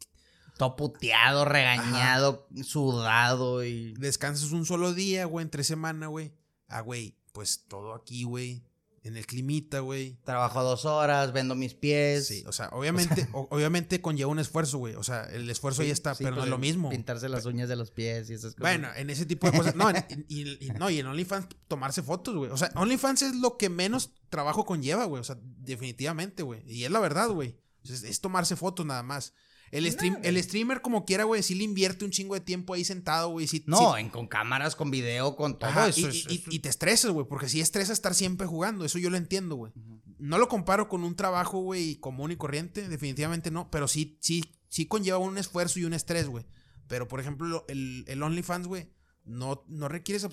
Todo 0.58 0.76
puteado, 0.76 1.46
regañado, 1.46 2.48
sudado 2.64 3.64
y... 3.64 3.94
descansas 3.94 4.52
un 4.52 4.66
solo 4.66 4.94
día, 4.94 5.26
güey, 5.26 5.44
entre 5.44 5.64
semana, 5.64 6.08
güey. 6.08 6.34
Ah, 6.68 6.82
güey, 6.82 7.16
pues 7.32 7.66
todo 7.68 7.94
aquí, 7.94 8.24
güey. 8.24 8.64
En 9.04 9.16
el 9.16 9.26
climita, 9.26 9.80
güey. 9.80 10.18
Trabajo 10.26 10.62
dos 10.64 10.84
horas, 10.84 11.32
vendo 11.32 11.56
mis 11.56 11.74
pies. 11.74 12.28
Sí, 12.28 12.44
o 12.46 12.52
sea, 12.52 12.68
obviamente, 12.74 13.26
o- 13.34 13.48
obviamente 13.52 14.02
conlleva 14.02 14.30
un 14.30 14.40
esfuerzo, 14.40 14.80
güey. 14.80 14.96
O 14.96 15.04
sea, 15.04 15.24
el 15.26 15.50
esfuerzo 15.50 15.82
ahí 15.82 15.92
está, 15.92 16.14
Sí, 16.14 16.26
pero 16.26 16.32
no 16.36 16.42
pues, 16.42 16.48
es 16.48 16.50
lo 16.52 16.58
mismo. 16.58 16.90
Pintarse 16.90 17.30
las 17.30 17.46
uñas 17.46 17.70
de 17.70 17.78
los 17.78 17.90
pies 17.92 18.30
y 18.30 18.34
esas 18.34 18.54
cosas. 18.56 18.60
Bueno, 18.60 18.90
en 18.98 19.10
ese 19.10 19.26
tipo 19.26 19.50
de 19.50 19.58
cosas. 19.58 19.76
No, 19.76 19.90
en- 19.90 20.26
y, 20.28 20.66
y- 20.66 20.72
no, 20.78 20.90
y 20.90 21.00
en 21.00 21.06
OnlyFans 21.08 21.48
tomarse 21.70 22.02
fotos, 22.04 22.36
güey. 22.36 22.52
O 22.52 22.58
sea, 22.58 22.70
OnlyFans 22.76 23.22
es 23.22 23.36
lo 23.36 23.56
que 23.56 23.70
menos 23.70 24.12
trabajo 24.30 24.66
conlleva, 24.66 25.06
güey. 25.06 25.22
O 25.22 25.24
sea, 25.24 25.38
definitivamente, 25.42 26.44
güey. 26.44 26.62
Y 26.70 26.84
es 26.84 26.92
la 26.92 27.00
verdad, 27.00 27.30
güey. 27.30 27.56
Es, 27.86 28.04
es 28.04 28.20
tomarse 28.20 28.58
fotos 28.58 28.86
nada 28.86 29.04
más. 29.04 29.34
El, 29.72 29.92
stream, 29.92 30.14
No, 30.14 30.20
el 30.24 30.42
streamer, 30.44 30.82
como 30.82 31.04
quiera, 31.06 31.26
güey, 31.26 31.44
sí 31.44 31.54
le 31.56 31.64
invierte 31.64 32.06
un 32.06 32.12
chingo 32.12 32.34
de 32.36 32.42
tiempo 32.42 32.74
ahí 32.74 32.84
sentado, 32.86 33.30
güey. 33.30 33.48
Sí, 33.48 33.64
no, 33.68 33.78
sí- 33.96 34.00
en- 34.02 34.10
con 34.10 34.28
cámaras, 34.28 34.76
con 34.76 34.92
video, 34.92 35.36
con 35.36 35.60
todo 35.60 35.70
Ajá, 35.70 35.88
eso. 35.90 36.08
y, 36.30 36.60
te 36.60 36.70
estresas, 36.70 37.12
güey, 37.12 37.28
porque 37.28 37.50
sí 37.50 37.60
estresa 37.60 37.92
estar 37.94 38.16
siempre 38.16 38.48
jugando, 38.48 38.86
eso 38.86 38.98
yo 39.00 39.10
lo 39.10 39.18
entiendo, 39.18 39.56
güey. 39.56 39.74
No 40.20 40.38
lo 40.38 40.48
comparo 40.48 40.88
con 40.88 41.04
un 41.04 41.16
trabajo, 41.16 41.60
güey, 41.60 41.98
común 41.98 42.32
y 42.32 42.38
corriente, 42.38 42.88
definitivamente 42.88 43.52
no, 43.52 43.70
pero 43.70 43.88
sí, 43.88 44.18
sí, 44.22 44.44
sí 44.70 44.86
conlleva 44.88 45.18
un 45.20 45.38
esfuerzo 45.38 45.80
y 45.80 45.84
un 45.86 45.94
estrés, 45.94 46.28
güey. 46.28 46.46
Pero, 46.88 47.08
por 47.08 47.20
ejemplo, 47.20 47.46
lo- 47.48 47.66
el, 47.68 48.06
el 48.08 48.24
OnlyFans, 48.24 48.68
güey, 48.68 48.90
no, 49.26 49.64
no 49.68 49.90
requieres, 49.90 50.28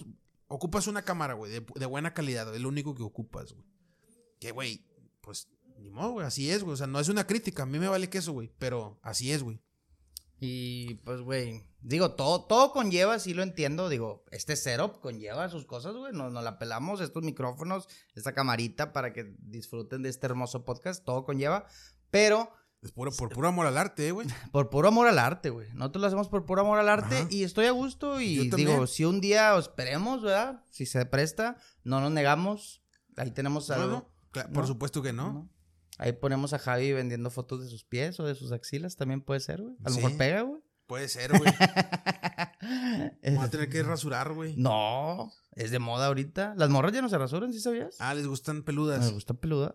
ocupas 0.47 0.87
una 0.87 1.03
cámara, 1.03 1.35
güey, 1.35 1.51
de, 1.51 1.67
de 1.75 1.87
buena 1.87 2.15
calidad, 2.15 2.55
es 2.55 2.61
lo 2.61 2.69
único 2.69 2.95
que 2.95 3.03
ocupas, 3.03 3.53
güey. 3.53 3.67
Que, 4.41 4.53
güey, 4.53 4.87
pues, 5.21 5.49
ni 5.85 5.91
modo, 5.91 6.13
güey, 6.13 6.27
así 6.27 6.51
es, 6.51 6.63
güey, 6.63 6.73
o 6.73 6.77
sea, 6.77 6.87
no 6.87 6.99
es 6.99 7.09
una 7.11 7.27
crítica, 7.27 7.65
a 7.65 7.67
mí 7.67 7.79
me 7.79 7.89
vale 7.89 8.09
que 8.09 8.19
eso, 8.19 8.33
güey, 8.33 8.51
pero 8.59 8.99
así 9.03 9.31
es, 9.31 9.43
güey. 9.43 9.61
Y 10.41 10.95
pues, 11.05 11.21
güey, 11.21 11.63
digo, 11.83 12.13
todo, 12.13 12.45
todo 12.45 12.73
conlleva, 12.73 13.19
sí 13.19 13.35
lo 13.35 13.43
entiendo, 13.43 13.91
digo, 13.91 14.25
este 14.31 14.57
setup 14.57 15.01
conlleva 15.01 15.49
sus 15.51 15.67
cosas, 15.67 15.95
güey, 15.95 16.13
nos, 16.15 16.33
nos 16.33 16.43
la 16.43 16.59
pelamos, 16.59 17.03
estos 17.03 17.23
micrófonos, 17.23 17.87
esta 18.15 18.33
camarita 18.33 18.93
para 18.95 19.13
que 19.13 19.37
disfruten 19.39 20.03
de 20.03 20.09
este 20.09 20.27
hermoso 20.27 20.65
podcast, 20.65 21.05
todo 21.05 21.25
conlleva, 21.25 21.67
pero 22.11 22.51
Es 22.83 22.91
puro, 22.91 23.13
por 23.13 23.29
puro 23.29 23.49
amor 23.49 23.67
al 23.67 23.77
arte, 23.77 24.09
eh, 24.09 24.13
güey. 24.13 24.27
por 24.53 24.71
puro 24.71 24.89
amor 24.89 25.07
al 25.07 25.19
arte, 25.19 25.51
güey, 25.51 25.69
nosotros 25.75 26.01
lo 26.01 26.07
hacemos 26.07 26.29
por 26.29 26.47
puro 26.47 26.63
amor 26.63 26.79
al 26.79 26.89
arte 26.89 27.19
Ajá. 27.19 27.29
y 27.31 27.45
estoy 27.45 27.67
a 27.67 27.73
gusto 27.73 28.23
y 28.23 28.49
digo, 28.49 28.87
si 28.87 29.05
un 29.05 29.21
día, 29.21 29.55
esperemos, 29.59 30.23
¿verdad? 30.23 30.65
Si 30.71 30.87
se 30.87 31.05
presta, 31.05 31.59
no 31.85 32.01
nos 32.01 32.11
negamos, 32.11 32.83
ahí 33.17 33.33
tenemos 33.33 33.71
algo. 33.71 34.09
no, 34.33 34.43
por 34.53 34.63
¿no? 34.63 34.67
supuesto 34.67 35.03
que 35.03 35.13
no. 35.13 35.51
Ahí 35.99 36.13
ponemos 36.13 36.53
a 36.53 36.59
Javi 36.59 36.93
vendiendo 36.93 37.31
fotos 37.31 37.63
de 37.63 37.69
sus 37.69 37.85
pies 37.85 38.19
o 38.21 38.25
de 38.25 38.35
sus 38.35 38.53
axilas, 38.53 38.97
también 38.97 39.21
puede 39.21 39.41
ser, 39.41 39.63
güey. 39.63 39.75
A 39.85 39.89
lo 39.89 39.95
Sí. 39.95 40.01
mejor 40.03 40.17
pega, 40.19 40.43
güey. 40.43 40.61
Puede 40.87 41.09
ser, 41.09 41.31
güey. 41.39 41.51
Vamos 43.25 43.45
a 43.45 43.51
tener 43.51 43.69
que 43.69 43.83
rasurar, 43.83 44.33
güey. 44.33 44.55
No, 44.57 45.33
es 45.53 45.71
de 45.71 45.79
moda 45.79 46.07
ahorita. 46.07 46.55
Las 46.57 46.69
morras 46.71 46.93
ya 46.93 47.01
no 47.03 47.09
se 47.09 47.17
rasuran, 47.19 47.53
¿sí 47.53 47.61
sabías? 47.61 47.97
Ah, 47.99 48.15
les 48.15 48.27
gustan 48.27 48.63
peludas. 48.63 49.11
gusta 49.13 49.35
peluda. 49.35 49.75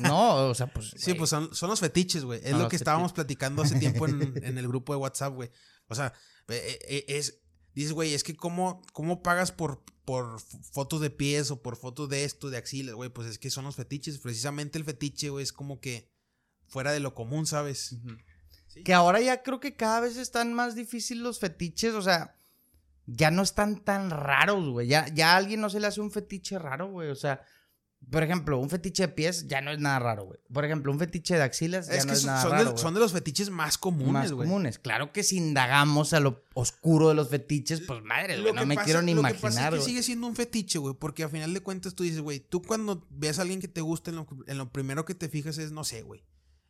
no, 0.00 0.48
o 0.48 0.54
sea, 0.54 0.66
pues. 0.66 0.92
Sí, 0.96 1.14
pues 1.14 1.30
son, 1.30 1.54
son 1.54 1.70
los 1.70 1.80
fetiches, 1.80 2.24
güey. 2.24 2.40
Es 2.42 2.56
lo 2.56 2.68
que 2.68 2.76
estábamos 2.76 3.12
platicando 3.12 3.62
hace 3.62 3.78
tiempo 3.78 4.06
en, 4.08 4.32
en 4.44 4.58
el 4.58 4.66
grupo 4.68 4.92
de 4.92 4.98
WhatsApp, 4.98 5.34
güey. 5.34 5.50
O 5.88 5.94
sea, 5.94 6.12
eh, 6.48 6.78
eh, 6.88 7.04
es. 7.08 7.40
Dices, 7.74 7.92
güey, 7.92 8.14
es 8.14 8.22
que 8.22 8.36
cómo, 8.36 8.82
cómo 8.92 9.22
pagas 9.22 9.50
por, 9.52 9.82
por 10.04 10.40
fotos 10.40 11.00
de 11.00 11.10
pies 11.10 11.50
o 11.50 11.62
por 11.62 11.76
fotos 11.76 12.08
de 12.08 12.24
esto, 12.24 12.50
de 12.50 12.58
axilas, 12.58 12.94
güey. 12.94 13.10
Pues 13.10 13.28
es 13.28 13.38
que 13.38 13.50
son 13.50 13.64
los 13.64 13.76
fetiches. 13.76 14.18
Precisamente 14.18 14.78
el 14.78 14.84
fetiche, 14.84 15.30
güey, 15.30 15.42
es 15.42 15.52
como 15.52 15.80
que 15.80 16.08
fuera 16.66 16.92
de 16.92 17.00
lo 17.00 17.14
común, 17.14 17.46
¿sabes? 17.46 17.96
Sí. 18.68 18.82
Que 18.82 18.94
ahora 18.94 19.20
ya 19.20 19.42
creo 19.42 19.60
que 19.60 19.76
cada 19.76 20.00
vez 20.00 20.16
están 20.16 20.52
más 20.52 20.74
difíciles 20.74 21.22
los 21.22 21.38
fetiches, 21.38 21.94
o 21.94 22.02
sea, 22.02 22.36
ya 23.06 23.30
no 23.30 23.42
están 23.42 23.84
tan 23.84 24.10
raros, 24.10 24.68
güey. 24.68 24.88
Ya, 24.88 25.06
ya 25.12 25.32
a 25.32 25.36
alguien 25.36 25.60
no 25.60 25.70
se 25.70 25.80
le 25.80 25.86
hace 25.86 26.00
un 26.00 26.10
fetiche 26.10 26.58
raro, 26.58 26.90
güey. 26.90 27.10
O 27.10 27.14
sea, 27.14 27.42
por 28.10 28.22
ejemplo, 28.22 28.58
un 28.58 28.68
fetiche 28.70 29.04
de 29.06 29.08
pies 29.08 29.46
ya 29.48 29.60
no 29.60 29.70
es 29.70 29.78
nada 29.78 29.98
raro, 29.98 30.24
güey. 30.26 30.38
Por 30.52 30.64
ejemplo, 30.64 30.90
un 30.92 30.98
fetiche 30.98 31.34
de 31.36 31.42
axilas 31.42 31.86
ya 31.88 31.94
Es 31.94 32.04
no 32.06 32.12
que 32.12 32.14
es 32.16 32.20
son, 32.22 32.26
nada 32.28 32.42
son 32.42 32.50
raro. 32.52 32.72
de, 32.72 32.78
son 32.78 32.94
de 32.94 33.00
los 33.00 33.12
fetiches 33.12 33.50
más 33.50 33.78
comunes, 33.78 34.12
más 34.12 34.32
güey. 34.32 34.48
comunes. 34.48 34.78
Claro 34.78 35.12
que 35.12 35.22
si 35.22 35.36
indagamos 35.36 36.12
a 36.12 36.20
lo 36.20 36.42
oscuro 36.54 37.08
de 37.08 37.14
los 37.14 37.28
fetiches, 37.30 37.80
pues 37.80 38.02
madre, 38.02 38.40
güey, 38.40 38.52
no 38.52 38.60
que 38.60 38.66
me 38.66 38.74
pasa- 38.74 38.84
quiero 38.84 39.02
ni 39.02 39.14
lo 39.14 39.22
que 39.22 39.34
pasa 39.34 39.46
imaginar, 39.48 39.74
es 39.74 39.80
que 39.80 39.84
sigue 39.86 40.02
siendo 40.02 40.26
un 40.26 40.36
fetiche, 40.36 40.78
güey, 40.78 40.94
porque 40.94 41.24
a 41.24 41.28
final 41.28 41.52
de 41.54 41.60
cuentas 41.60 41.94
tú 41.94 42.02
dices, 42.04 42.20
güey, 42.20 42.40
tú 42.40 42.62
cuando 42.62 43.06
ves 43.10 43.38
a 43.38 43.42
alguien 43.42 43.60
que 43.60 43.68
te 43.68 43.80
gusta, 43.80 44.10
en 44.10 44.16
lo, 44.16 44.26
en 44.46 44.58
lo 44.58 44.70
primero 44.72 45.04
que 45.04 45.14
te 45.14 45.28
fijas 45.28 45.58
es, 45.58 45.72
no 45.72 45.84
sé, 45.84 46.02
güey, 46.02 46.24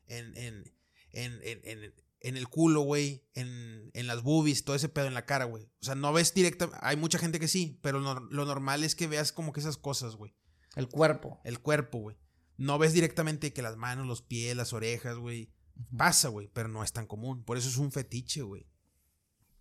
en, 0.06 0.36
en, 0.36 0.64
en, 1.12 1.32
en, 1.42 1.60
en- 1.64 1.94
en 2.20 2.38
el 2.38 2.48
culo, 2.48 2.80
güey, 2.80 3.22
en, 3.34 3.90
en 3.92 4.06
las 4.06 4.22
boobies, 4.22 4.64
todo 4.64 4.74
ese 4.74 4.88
pedo 4.88 5.04
en 5.08 5.12
la 5.12 5.26
cara, 5.26 5.44
güey. 5.44 5.64
O 5.64 5.84
sea, 5.84 5.94
no 5.94 6.10
ves 6.10 6.32
directa, 6.32 6.70
hay 6.80 6.96
mucha 6.96 7.18
gente 7.18 7.38
que 7.38 7.48
sí, 7.48 7.78
pero 7.82 8.00
lo, 8.00 8.18
lo 8.18 8.46
normal 8.46 8.82
es 8.82 8.94
que 8.94 9.06
veas 9.06 9.30
como 9.30 9.52
que 9.52 9.60
esas 9.60 9.76
cosas, 9.76 10.16
güey. 10.16 10.34
El 10.76 10.88
cuerpo. 10.88 11.40
El 11.44 11.60
cuerpo, 11.60 11.98
güey. 11.98 12.16
No 12.56 12.78
ves 12.78 12.92
directamente 12.92 13.52
que 13.52 13.62
las 13.62 13.76
manos, 13.76 14.06
los 14.06 14.22
pies, 14.22 14.56
las 14.56 14.72
orejas, 14.72 15.16
güey. 15.16 15.50
Pasa, 15.96 16.28
güey, 16.28 16.48
pero 16.52 16.68
no 16.68 16.84
es 16.84 16.92
tan 16.92 17.06
común. 17.06 17.44
Por 17.44 17.56
eso 17.58 17.68
es 17.68 17.76
un 17.78 17.90
fetiche, 17.92 18.42
güey. 18.42 18.66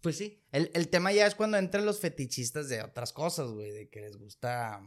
Pues 0.01 0.17
sí. 0.17 0.43
El, 0.51 0.69
el 0.73 0.89
tema 0.89 1.11
ya 1.11 1.25
es 1.25 1.33
cuando 1.35 1.57
entran 1.57 1.85
los 1.85 1.99
fetichistas 1.99 2.69
de 2.69 2.81
otras 2.83 3.13
cosas, 3.13 3.47
güey. 3.49 3.71
De 3.71 3.89
que 3.89 4.01
les 4.01 4.17
gusta 4.17 4.81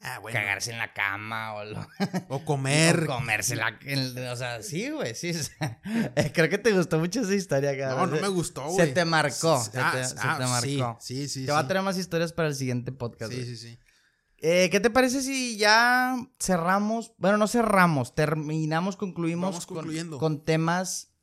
Ah, 0.00 0.18
bueno. 0.20 0.38
cagarse 0.38 0.70
en 0.70 0.78
la 0.78 0.92
cama 0.92 1.54
o, 1.54 1.64
lo- 1.64 1.86
O 2.28 2.44
comer. 2.44 3.04
o 3.04 3.06
comerse 3.06 3.56
la... 3.56 3.78
o 4.32 4.36
sea, 4.36 4.62
sí, 4.62 4.90
güey, 4.90 5.14
sí. 5.14 5.30
o 5.30 5.42
sea, 5.42 5.80
creo 6.32 6.48
que 6.50 6.58
te 6.58 6.72
gustó 6.72 6.98
mucho 6.98 7.22
esa 7.22 7.34
historia, 7.34 7.72
No, 7.72 7.78
cabrón. 7.78 8.10
no 8.10 8.20
me 8.20 8.28
gustó, 8.28 8.66
Se 8.68 8.74
güey. 8.74 8.94
te 8.94 9.04
marcó, 9.06 9.56
S- 9.60 9.70
se 9.72 9.78
ah, 9.80 9.92
te- 9.94 10.04
se 10.04 10.14
ah, 10.18 10.36
te 10.38 10.68
sí, 10.68 10.76
marcó. 10.78 11.00
Sí, 11.00 11.28
sí, 11.28 11.40
Te 11.40 11.46
sí. 11.46 11.52
va 11.52 11.58
a 11.60 11.68
traer 11.68 11.82
más 11.84 11.96
historias 11.96 12.32
para 12.34 12.48
el 12.48 12.54
siguiente 12.54 12.92
podcast. 12.92 13.32
Sí, 13.32 13.44
sí, 13.44 13.56
sí. 13.56 13.78
Eh, 14.46 14.68
¿Qué 14.70 14.78
te 14.78 14.90
parece 14.90 15.22
si 15.22 15.56
ya 15.56 16.16
cerramos? 16.38 17.14
Bueno, 17.16 17.38
no 17.38 17.48
cerramos, 17.48 18.14
terminamos, 18.14 18.94
concluimos 18.94 19.64
con- 19.64 20.44
temas, 20.44 21.14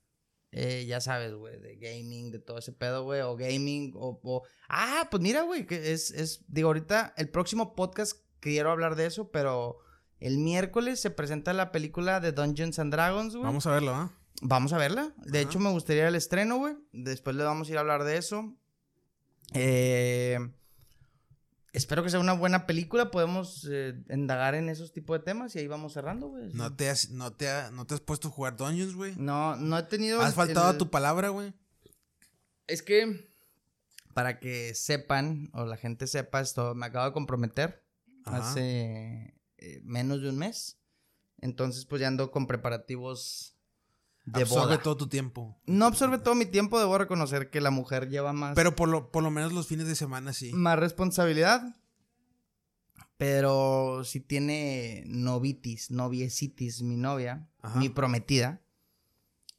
eh, 0.52 0.86
ya 0.88 1.02
sabes, 1.02 1.32
güey, 1.36 1.60
de 1.60 1.76
gaming, 1.76 2.32
de 2.32 2.40
todo 2.40 2.58
ese 2.58 2.72
pedo, 2.72 3.04
güey, 3.04 3.22
o 3.22 3.36
gaming, 3.36 3.94
o, 3.96 4.20
o- 4.24 4.42
Ah, 4.68 5.08
pues 5.12 5.22
mira, 5.22 5.44
güey, 5.44 5.68
que 5.68 5.92
es, 5.94 6.10
es, 6.10 6.44
digo, 6.48 6.70
ahorita, 6.70 7.14
el 7.16 7.30
próximo 7.30 7.76
podcast 7.76 8.18
quiero 8.40 8.72
hablar 8.72 8.96
de 8.96 9.06
eso, 9.06 9.30
pero 9.30 9.78
el 10.20 10.40
miércoles 10.40 11.00
se 11.00 11.12
presenta 11.12 11.54
la 11.54 11.72
película 11.72 12.22
de 12.22 12.32
Dungeons 12.32 12.80
and 12.80 12.92
Dragons, 12.92 13.34
güey. 13.36 13.44
Vamos 13.46 13.68
a 13.68 13.72
verlo, 13.72 13.94
¿ah? 13.94 14.12
Vamos 14.42 14.74
a 14.74 14.80
verla. 14.80 15.14
De 15.18 15.38
Ajá. 15.42 15.48
hecho, 15.48 15.60
me 15.60 15.70
gustaría 15.70 16.08
el 16.08 16.16
estreno, 16.16 16.58
güey. 16.58 16.76
Después 16.92 17.36
le 17.36 17.44
vamos 17.44 17.68
a 17.68 17.72
ir 17.72 17.78
a 17.78 17.82
hablar 17.82 18.04
de 18.04 18.18
eso. 18.18 18.56
Eh, 19.54 20.40
espero 21.74 22.04
que 22.04 22.10
sea 22.10 22.20
una 22.20 22.34
buena 22.34 22.66
película. 22.68 23.12
Podemos 23.12 23.68
eh, 23.72 23.94
indagar 24.10 24.56
en 24.56 24.70
esos 24.70 24.92
tipos 24.92 25.18
de 25.20 25.24
temas 25.26 25.56
y 25.56 25.60
ahí 25.60 25.68
vamos 25.68 25.94
cerrando, 25.94 26.28
güey. 26.30 26.52
No 26.54 26.76
te 26.76 26.90
has, 26.90 27.10
no 27.10 27.32
te 27.34 27.50
ha- 27.50 27.72
no 27.72 27.86
te 27.86 27.94
has 27.96 28.02
puesto 28.02 28.28
a 28.28 28.32
jugar 28.32 28.56
Dungeons, 28.58 28.96
güey. 28.96 29.16
No, 29.18 29.56
no 29.56 29.78
he 29.78 29.84
tenido. 29.84 30.22
Has 30.22 30.30
el- 30.30 30.36
faltado 30.36 30.68
a 30.70 30.78
tu 30.78 30.90
palabra, 30.90 31.30
güey. 31.30 31.54
Es 32.68 32.82
que, 32.82 33.30
para 34.14 34.40
que 34.40 34.74
sepan, 34.76 35.50
o 35.54 35.66
la 35.66 35.78
gente 35.78 36.08
sepa 36.08 36.42
esto, 36.42 36.74
me 36.76 36.86
acabo 36.86 37.06
de 37.08 37.14
comprometer 37.14 37.86
Ajá. 38.26 38.38
hace 38.52 39.36
eh, 39.58 39.82
menos 39.84 40.22
de 40.22 40.30
un 40.30 40.38
mes. 40.38 40.78
Entonces, 41.40 41.86
pues 41.86 42.02
ya 42.02 42.08
ando 42.08 42.32
con 42.32 42.46
preparativos 42.48 43.51
de 44.26 44.42
Absorbe 44.44 44.66
boda. 44.76 44.84
todo 44.84 44.98
tu 44.98 45.08
tiempo. 45.08 45.58
No 45.66 45.86
absorbe 45.86 46.18
todo 46.20 46.36
mi 46.36 46.46
tiempo, 46.46 46.80
debo 46.80 46.98
reconocer 46.98 47.50
que 47.50 47.60
la 47.62 47.72
mujer 47.72 48.10
lleva 48.10 48.34
más, 48.34 48.56
Pero 48.56 48.76
por 48.76 48.88
lo, 48.90 49.12
por 49.12 49.24
lo 49.24 49.32
menos 49.32 49.52
los 49.54 49.68
fines 49.68 49.88
de 49.88 49.96
semana 49.96 50.32
sí. 50.34 50.52
más 50.54 50.78
responsabilidad. 50.80 51.76
Pero 53.18 54.04
si 54.04 54.20
tiene 54.20 55.04
novitis, 55.06 55.92
noviecitis, 55.92 56.82
mi 56.82 56.98
novia, 56.98 57.48
Ajá. 57.62 57.80
mi 57.80 57.90
prometida. 57.90 58.62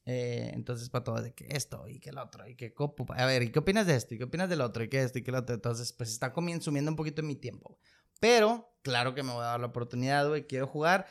eh, 0.05 0.51
entonces, 0.55 0.91
para 0.91 1.05
todo, 1.05 1.23
de 1.23 1.33
que 1.33 1.47
esto 1.51 1.87
y 1.89 2.01
que 2.01 2.11
el 2.11 2.19
otro, 2.19 2.49
y 2.49 2.57
que 2.57 2.75
copo. 2.75 3.07
A 3.17 3.25
ver, 3.25 3.43
¿y 3.45 3.53
qué 3.53 3.61
opinas 3.61 3.87
de 3.87 3.95
esto? 3.95 4.15
¿Y 4.15 4.19
qué 4.19 4.25
opinas 4.25 4.49
del 4.49 4.61
otro? 4.61 4.83
¿Y 4.83 4.89
qué 4.89 5.01
esto 5.03 5.19
y 5.21 5.23
qué 5.23 5.31
el 5.31 5.37
otro? 5.37 5.55
Entonces, 5.55 5.93
pues 5.93 6.11
está 6.11 6.33
comiendo, 6.33 6.65
sumiendo 6.65 6.91
un 6.91 6.97
poquito 6.97 7.23
de 7.23 7.29
mi 7.29 7.37
tiempo. 7.37 7.79
Pero, 8.19 8.75
claro 8.83 9.15
que 9.15 9.23
me 9.23 9.33
voy 9.33 9.43
a 9.43 9.47
dar 9.49 9.61
la 9.61 9.67
oportunidad, 9.67 10.27
güey. 10.29 10.47
Quiero 10.49 10.67
jugar. 10.67 11.07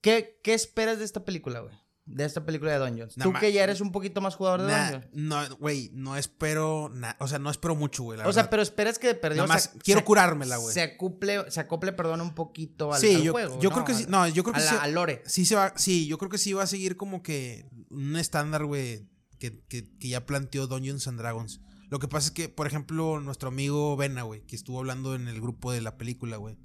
¿Qué, 0.00 0.40
qué 0.42 0.54
esperas 0.54 0.98
de 0.98 1.04
esta 1.04 1.22
película, 1.24 1.60
güey? 1.60 1.74
De 2.06 2.24
esta 2.26 2.44
película 2.44 2.70
de 2.72 2.78
Dungeons. 2.78 3.16
Nah, 3.16 3.24
Tú 3.24 3.32
que 3.32 3.50
ya 3.50 3.64
eres 3.64 3.80
un 3.80 3.90
poquito 3.90 4.20
más 4.20 4.34
jugador 4.36 4.60
de 4.62 4.66
Nah, 4.72 4.90
Dungeons. 4.90 5.14
no, 5.14 5.56
güey, 5.56 5.90
no 5.94 6.16
espero 6.18 6.90
nada. 6.92 7.16
O 7.18 7.26
sea, 7.28 7.38
no 7.38 7.48
espero 7.50 7.74
mucho, 7.76 8.02
güey. 8.02 8.18
la 8.18 8.28
O 8.28 8.32
sea, 8.32 8.50
pero 8.50 8.60
esperas 8.60 8.98
que 8.98 9.06
de 9.06 9.14
perdido 9.14 9.44
Nada 9.46 9.54
más 9.54 9.70
se- 9.72 9.78
quiero 9.78 10.00
se- 10.00 10.04
curármela, 10.04 10.58
güey. 10.58 10.74
Se 10.74 10.82
acople, 10.82 11.50
se 11.50 11.60
acople, 11.60 11.92
perdón, 11.94 12.20
un 12.20 12.34
poquito 12.34 12.92
al, 12.92 13.00
Sí, 13.00 13.14
al 13.14 13.22
yo, 13.22 13.32
juego. 13.32 13.58
yo 13.58 13.70
¿no? 13.70 13.74
creo 13.76 13.84
que 13.86 13.94
sí. 13.94 14.04
No, 14.06 14.28
yo 14.28 14.42
creo 14.44 14.52
que 14.54 14.60
a 14.60 14.64
la- 14.64 14.70
sí. 14.70 14.76
al 14.80 14.92
lore. 14.92 15.22
Sí 15.24 15.46
se 15.46 15.54
va, 15.56 15.72
sí, 15.76 16.06
yo 16.06 16.18
creo 16.18 16.28
que 16.30 16.36
sí 16.38 16.52
va 16.52 16.64
a 16.64 16.66
seguir 16.66 16.98
como 16.98 17.22
que 17.22 17.64
un 17.88 18.16
estándar, 18.16 18.66
güey, 18.66 19.08
que, 19.38 19.62
que- 19.68 19.96
que 19.98 20.08
ya 20.08 20.26
planteó 20.26 20.66
Dungeons 20.66 21.08
and 21.08 21.18
Dragons. 21.18 21.60
Lo 21.88 22.00
que 22.00 22.08
pasa 22.08 22.26
es 22.28 22.32
que, 22.32 22.50
por 22.50 22.66
ejemplo, 22.66 23.18
nuestro 23.20 23.48
amigo 23.48 23.96
Vena, 23.96 24.22
güey, 24.24 24.42
que 24.42 24.56
estuvo 24.56 24.78
hablando 24.78 25.14
en 25.14 25.26
el 25.28 25.40
grupo 25.40 25.72
de 25.72 25.80
la 25.80 25.96
película, 25.96 26.36
güey, 26.36 26.58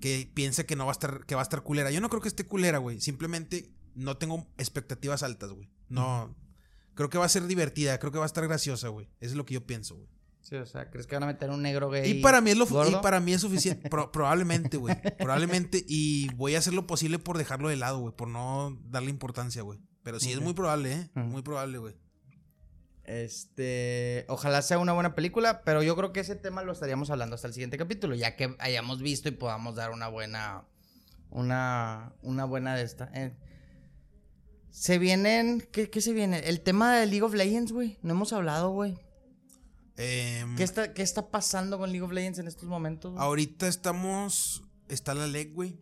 que 0.00 0.30
piensa 0.34 0.64
que 0.64 0.76
no 0.76 0.84
va 0.84 0.90
a 0.90 0.92
estar, 0.92 1.24
que 1.24 1.34
va 1.34 1.40
a 1.40 1.44
estar 1.44 1.62
culera. 1.62 1.90
Yo 1.90 2.00
no 2.02 2.10
creo 2.10 2.20
que 2.20 2.28
esté 2.28 2.44
culera, 2.44 2.76
güey. 2.78 3.00
Simplemente 3.00 3.70
no 3.96 4.16
tengo 4.16 4.46
expectativas 4.58 5.22
altas, 5.22 5.50
güey. 5.50 5.68
No. 5.88 6.34
Creo 6.94 7.10
que 7.10 7.18
va 7.18 7.24
a 7.26 7.28
ser 7.28 7.46
divertida, 7.46 7.98
creo 7.98 8.12
que 8.12 8.18
va 8.18 8.24
a 8.24 8.26
estar 8.26 8.46
graciosa, 8.46 8.88
güey. 8.88 9.06
Eso 9.20 9.32
es 9.32 9.36
lo 9.36 9.44
que 9.44 9.54
yo 9.54 9.66
pienso, 9.66 9.96
güey. 9.96 10.08
Sí, 10.40 10.54
o 10.54 10.64
sea, 10.64 10.90
¿crees 10.90 11.08
que 11.08 11.16
van 11.16 11.24
a 11.24 11.26
meter 11.26 11.50
un 11.50 11.60
negro 11.60 11.90
gay? 11.90 12.08
Y 12.08 12.22
para 12.22 12.40
mí 12.40 12.50
es 12.50 12.56
lo 12.56 12.66
y 12.88 12.94
para 13.02 13.18
mí 13.18 13.32
es 13.32 13.40
suficiente. 13.40 13.88
Pro- 13.90 14.12
probablemente, 14.12 14.76
güey. 14.76 14.94
Probablemente. 15.18 15.84
Y 15.88 16.28
voy 16.34 16.54
a 16.54 16.58
hacer 16.60 16.72
lo 16.72 16.86
posible 16.86 17.18
por 17.18 17.36
dejarlo 17.36 17.68
de 17.68 17.74
lado, 17.76 17.98
güey. 17.98 18.14
Por 18.14 18.28
no 18.28 18.78
darle 18.88 19.10
importancia, 19.10 19.62
güey. 19.62 19.80
Pero 20.04 20.20
sí 20.20 20.30
es 20.30 20.40
muy 20.40 20.54
probable, 20.54 20.92
¿eh? 20.92 21.10
Muy 21.14 21.42
probable, 21.42 21.78
güey. 21.78 21.96
Este, 23.04 24.24
ojalá 24.28 24.62
sea 24.62 24.78
una 24.78 24.92
buena 24.92 25.14
película, 25.14 25.62
pero 25.64 25.82
yo 25.82 25.96
creo 25.96 26.12
que 26.12 26.20
ese 26.20 26.34
tema 26.36 26.62
lo 26.62 26.72
estaríamos 26.72 27.10
hablando 27.10 27.34
hasta 27.36 27.46
el 27.48 27.54
siguiente 27.54 27.78
capítulo, 27.78 28.14
ya 28.16 28.34
que 28.36 28.56
hayamos 28.58 29.00
visto 29.00 29.28
y 29.28 29.32
podamos 29.32 29.76
dar 29.76 29.90
una 29.92 30.08
buena, 30.08 30.64
una, 31.30 32.12
una 32.22 32.44
buena 32.44 32.74
de 32.74 32.82
esta. 32.82 33.10
Eh, 33.14 33.36
se 34.78 34.98
vienen, 34.98 35.66
¿qué, 35.72 35.88
qué 35.88 36.02
se 36.02 36.12
viene? 36.12 36.40
El 36.40 36.60
tema 36.60 36.94
de 36.96 37.06
League 37.06 37.22
of 37.22 37.32
Legends, 37.32 37.72
güey. 37.72 37.98
No 38.02 38.12
hemos 38.12 38.34
hablado, 38.34 38.70
güey. 38.72 38.94
Em, 39.96 40.54
¿Qué 40.56 40.64
está, 40.64 40.92
¿Qué 40.92 41.00
está 41.02 41.30
pasando 41.30 41.78
con 41.78 41.88
League 41.90 42.02
of 42.04 42.12
Legends 42.12 42.38
en 42.40 42.46
estos 42.46 42.68
momentos? 42.68 43.12
güey? 43.12 43.24
ahorita 43.24 43.68
estamos. 43.68 44.64
Está 44.90 45.14
la 45.14 45.26
LEC, 45.26 45.54
güey. 45.54 45.80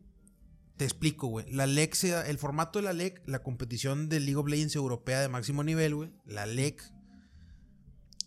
Te 0.77 0.85
explico, 0.85 1.27
güey. 1.27 1.51
La 1.53 1.67
LEC, 1.67 1.95
se 1.95 2.09
da- 2.11 2.25
el 2.27 2.39
formato 2.39 2.79
de 2.79 2.85
la 2.85 2.93
LEC, 2.93 3.21
la 3.27 3.43
competición 3.43 4.09
de 4.09 4.21
League 4.21 4.37
of 4.37 4.47
Legends 4.49 4.77
europea 4.77 5.21
de 5.21 5.29
máximo 5.29 5.65
nivel, 5.65 5.95
güey. 5.97 6.11
La 6.27 6.47
LEC. 6.47 6.81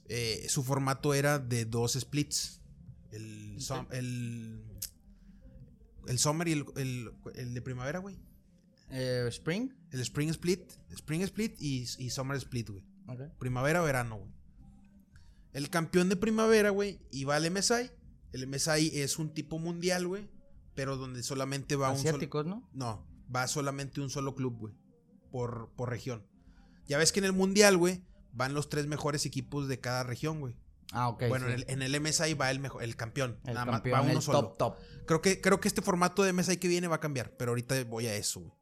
eh, 0.09 0.45
su 0.49 0.63
formato 0.63 1.13
era 1.13 1.39
de 1.39 1.63
dos 1.65 1.93
splits. 1.93 2.61
El, 3.11 3.57
el, 3.91 4.61
el 6.07 6.19
Summer 6.19 6.47
y 6.49 6.51
el, 6.53 6.65
el- 6.75 7.11
el 7.35 7.53
de 7.53 7.61
primavera, 7.61 7.99
güey. 7.99 8.17
Eh, 8.89 9.25
Spring. 9.29 9.73
El 9.91 9.99
Spring 10.01 10.29
Split. 10.29 10.71
Spring 10.91 11.21
Split 11.21 11.55
y, 11.59 11.85
y 11.97 12.09
Summer 12.09 12.37
Split, 12.37 12.69
güey. 12.69 12.83
Ok. 13.07 13.21
Primavera, 13.39 13.81
verano, 13.81 14.17
güey. 14.17 14.31
El 15.53 15.69
campeón 15.69 16.09
de 16.09 16.15
primavera, 16.15 16.69
güey, 16.69 16.99
iba 17.11 17.35
al 17.35 17.49
MSI. 17.49 17.91
El 18.31 18.47
MSI 18.47 18.91
es 19.01 19.17
un 19.17 19.33
tipo 19.33 19.57
mundial, 19.59 20.07
güey. 20.07 20.29
Pero 20.75 20.97
donde 20.97 21.23
solamente 21.23 21.75
va 21.75 21.89
un 21.89 21.97
solo. 21.97 22.09
Asiáticos, 22.09 22.45
¿no? 22.45 22.69
No, 22.73 23.07
va 23.35 23.47
solamente 23.47 23.99
un 24.01 24.09
solo 24.09 24.35
club, 24.35 24.57
güey. 24.59 24.73
Por, 25.31 25.71
por 25.75 25.89
región. 25.89 26.25
Ya 26.87 26.97
ves 26.97 27.11
que 27.11 27.19
en 27.19 27.25
el 27.25 27.33
mundial, 27.33 27.77
güey, 27.77 28.03
van 28.33 28.53
los 28.53 28.69
tres 28.69 28.87
mejores 28.87 29.25
equipos 29.25 29.67
de 29.67 29.79
cada 29.79 30.03
región, 30.03 30.39
güey. 30.39 30.55
Ah, 30.91 31.09
ok. 31.09 31.23
bueno, 31.27 31.47
sí. 31.47 31.53
en, 31.53 31.59
el, 31.59 31.65
en 31.67 31.81
el 31.81 32.01
MSI 32.01 32.33
va 32.35 32.51
el 32.51 32.59
mejor, 32.59 32.83
el 32.83 32.95
campeón. 32.95 33.39
El 33.43 33.55
Nada 33.55 33.65
más, 33.65 33.75
campeón, 33.77 33.99
va 33.99 34.03
uno 34.03 34.11
el 34.11 34.21
solo. 34.21 34.39
top, 34.39 34.57
top. 34.57 34.75
Creo 35.05 35.21
que, 35.21 35.41
creo 35.41 35.59
que 35.59 35.67
este 35.67 35.81
formato 35.81 36.23
de 36.23 36.31
MSI 36.31 36.57
que 36.57 36.67
viene 36.67 36.87
va 36.87 36.97
a 36.97 36.99
cambiar, 36.99 37.35
pero 37.35 37.51
ahorita 37.51 37.83
voy 37.85 38.07
a 38.07 38.15
eso, 38.15 38.41
güey. 38.41 38.53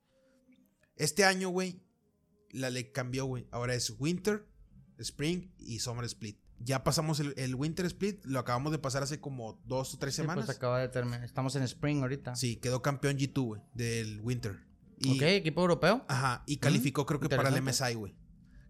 Este 0.95 1.25
año, 1.25 1.49
güey, 1.49 1.81
la 2.51 2.69
ley 2.69 2.91
cambió, 2.91 3.25
güey. 3.25 3.47
Ahora 3.51 3.73
es 3.75 3.93
Winter, 3.99 4.45
Spring 4.97 5.51
y 5.59 5.79
Summer 5.79 6.05
Split. 6.05 6.37
Ya 6.59 6.83
pasamos 6.85 7.19
el, 7.19 7.33
el 7.37 7.53
Winter 7.55 7.85
Split, 7.85 8.23
lo 8.25 8.39
acabamos 8.39 8.71
de 8.71 8.77
pasar 8.79 9.03
hace 9.03 9.19
como 9.19 9.61
dos 9.65 9.93
o 9.93 9.97
tres 9.97 10.15
Sí, 10.15 10.21
semanas. 10.21 10.45
pues 10.45 10.57
acaba 10.57 10.79
de 10.79 10.87
terminar. 10.87 11.23
Estamos 11.23 11.55
en 11.57 11.63
Spring 11.63 12.01
ahorita. 12.01 12.35
Sí, 12.35 12.55
quedó 12.55 12.81
campeón 12.81 13.17
G2, 13.17 13.41
güey, 13.43 13.61
del 13.73 14.21
Winter. 14.21 14.57
Y, 14.97 15.17
Ok, 15.17 15.21
equipo 15.23 15.61
europeo. 15.61 16.05
Ajá, 16.07 16.43
y 16.47 16.57
calificó 16.57 17.05
creo 17.05 17.19
que 17.19 17.27
para 17.27 17.49
el. 17.49 17.61
MSI, 17.61 17.95
güey. 17.95 18.15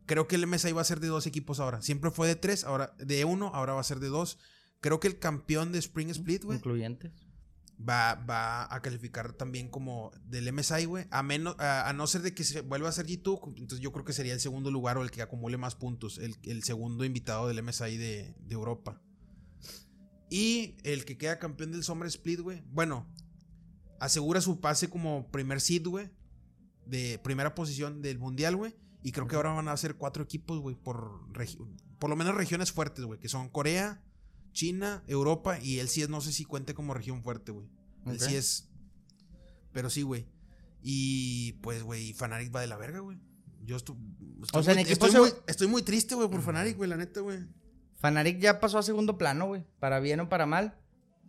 Creo 0.08 0.28
que 0.28 0.36
el 0.36 0.48
MSI 0.48 0.72
va 0.72 0.82
a 0.82 0.86
ser 0.86 1.00
de 1.00 1.08
dos 1.08 1.28
equipos 1.28 1.60
ahora. 1.60 1.82
Siempre 1.84 2.10
fue 2.10 2.28
de 2.28 2.36
tres, 2.36 2.64
ahora 2.64 2.96
de 2.98 3.24
uno, 3.26 3.52
ahora 3.54 3.74
va 3.74 3.82
a 3.82 3.84
ser 3.84 4.00
de 4.00 4.08
dos. 4.08 4.40
Creo 4.82 5.00
que 5.00 5.08
el 5.08 5.20
campeón 5.20 5.72
de 5.72 5.80
Spring 5.80 6.10
Split, 6.10 6.44
güey, 6.44 6.58
Incluyentes. 6.58 7.25
Va, 7.78 8.16
va 8.16 8.74
a 8.74 8.82
calificar 8.82 9.34
también 9.34 9.70
como 9.70 10.12
del 10.26 10.52
MSI, 10.52 10.86
güey. 10.86 11.06
A, 11.12 11.24
menos, 11.24 11.56
a, 11.60 11.90
a 11.90 11.94
no 11.94 12.08
ser 12.08 12.22
de 12.22 12.34
que 12.34 12.44
se 12.44 12.62
vuelva 12.62 12.90
a 12.90 12.92
ser 12.92 13.06
G2, 13.06 13.56
entonces 13.58 13.80
yo 13.80 13.92
creo 13.92 14.06
que 14.06 14.14
sería 14.14 14.34
el 14.34 14.40
segundo 14.40 14.72
lugar 14.72 14.98
o 14.98 15.04
el 15.04 15.12
que 15.12 15.22
acumule 15.22 15.58
más 15.58 15.76
puntos. 15.76 16.18
El, 16.18 16.36
el 16.44 16.64
segundo 16.64 17.06
invitado 17.06 17.48
del 17.48 17.62
MSI 17.64 17.98
de, 17.98 18.36
de 18.40 18.54
Europa. 18.54 19.02
Y 20.30 20.78
el 20.84 21.06
que 21.06 21.18
queda 21.18 21.40
campeón 21.40 21.72
del 21.72 21.84
Summer 21.84 22.08
Split, 22.08 22.40
güey. 22.40 22.64
Bueno, 22.68 23.08
asegura 24.00 24.42
su 24.42 24.60
pase 24.60 24.90
como 24.90 25.30
primer 25.32 25.62
seed, 25.62 25.88
güey. 25.88 26.10
De 26.86 27.20
primera 27.20 27.56
posición 27.56 28.02
del 28.02 28.20
mundial, 28.20 28.56
güey. 28.56 28.76
Y 29.04 29.12
creo 29.12 29.28
que 29.28 29.36
ahora 29.36 29.54
van 29.54 29.68
a 29.68 29.78
ser 29.78 29.96
cuatro 29.96 30.24
equipos, 30.24 30.60
güey, 30.60 30.76
por, 30.76 31.22
por 32.00 32.10
lo 32.10 32.16
menos 32.16 32.34
regiones 32.34 32.72
fuertes, 32.72 33.06
güey. 33.06 33.20
Que 33.20 33.30
son 33.30 33.50
Corea, 33.50 34.04
China, 34.56 35.04
Europa 35.06 35.60
y 35.62 35.80
él 35.80 35.90
sí 35.90 36.02
es, 36.02 36.10
no 36.10 36.22
sé 36.22 36.32
si 36.32 36.46
cuente 36.46 36.74
como 36.74 36.94
región 36.96 37.22
fuerte, 37.22 37.52
güey. 37.52 37.68
Él 38.08 38.14
Ok. 38.16 38.22
sí 38.22 38.36
es. 38.36 38.70
Pero 39.74 39.90
sí, 39.90 40.02
güey. 40.02 40.26
Y 40.82 41.54
pues, 41.62 41.84
güey, 41.84 42.14
Fanatic 42.14 42.56
va 42.56 42.62
de 42.62 42.68
la 42.68 42.78
verga, 42.78 43.00
güey. 43.00 43.20
Yo 43.64 43.76
estoy, 43.76 43.96
O 44.54 44.64
sea, 44.64 44.74
muy, 44.76 44.84
estoy, 44.84 45.12
muy, 45.12 45.30
estoy 45.48 45.68
muy 45.68 45.82
triste, 45.82 46.16
güey, 46.16 46.30
por 46.30 46.42
Fanatic, 46.42 46.78
güey, 46.78 46.90
la 46.90 46.96
neta, 46.98 47.20
güey. 47.22 47.40
Fanatic 47.98 48.40
ya 48.40 48.60
pasó 48.60 48.78
a 48.78 48.84
segundo 48.84 49.18
plano, 49.18 49.48
güey. 49.48 49.64
Para 49.80 50.00
bien 50.00 50.20
o 50.22 50.30
para 50.30 50.46
mal. 50.46 50.78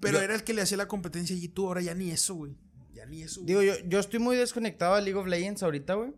Pero 0.00 0.18
Yo- 0.18 0.24
era 0.24 0.34
el 0.34 0.44
que 0.44 0.52
le 0.54 0.62
hacía 0.62 0.76
la 0.76 0.86
competencia 0.88 1.34
a 1.34 1.38
G2, 1.38 1.66
ahora 1.66 1.82
ya 1.82 1.94
ni 1.94 2.10
eso, 2.10 2.34
güey. 2.34 2.56
Ya 2.94 3.06
ni 3.06 3.22
eso. 3.22 3.40
güey. 3.42 3.46
Digo, 3.46 3.62
yo, 3.62 3.74
yo 3.88 3.98
estoy 3.98 4.20
muy 4.20 4.36
desconectado 4.36 4.94
de 4.96 5.02
League 5.02 5.18
of 5.18 5.26
Legends 5.26 5.62
ahorita, 5.62 5.94
güey. 5.94 6.12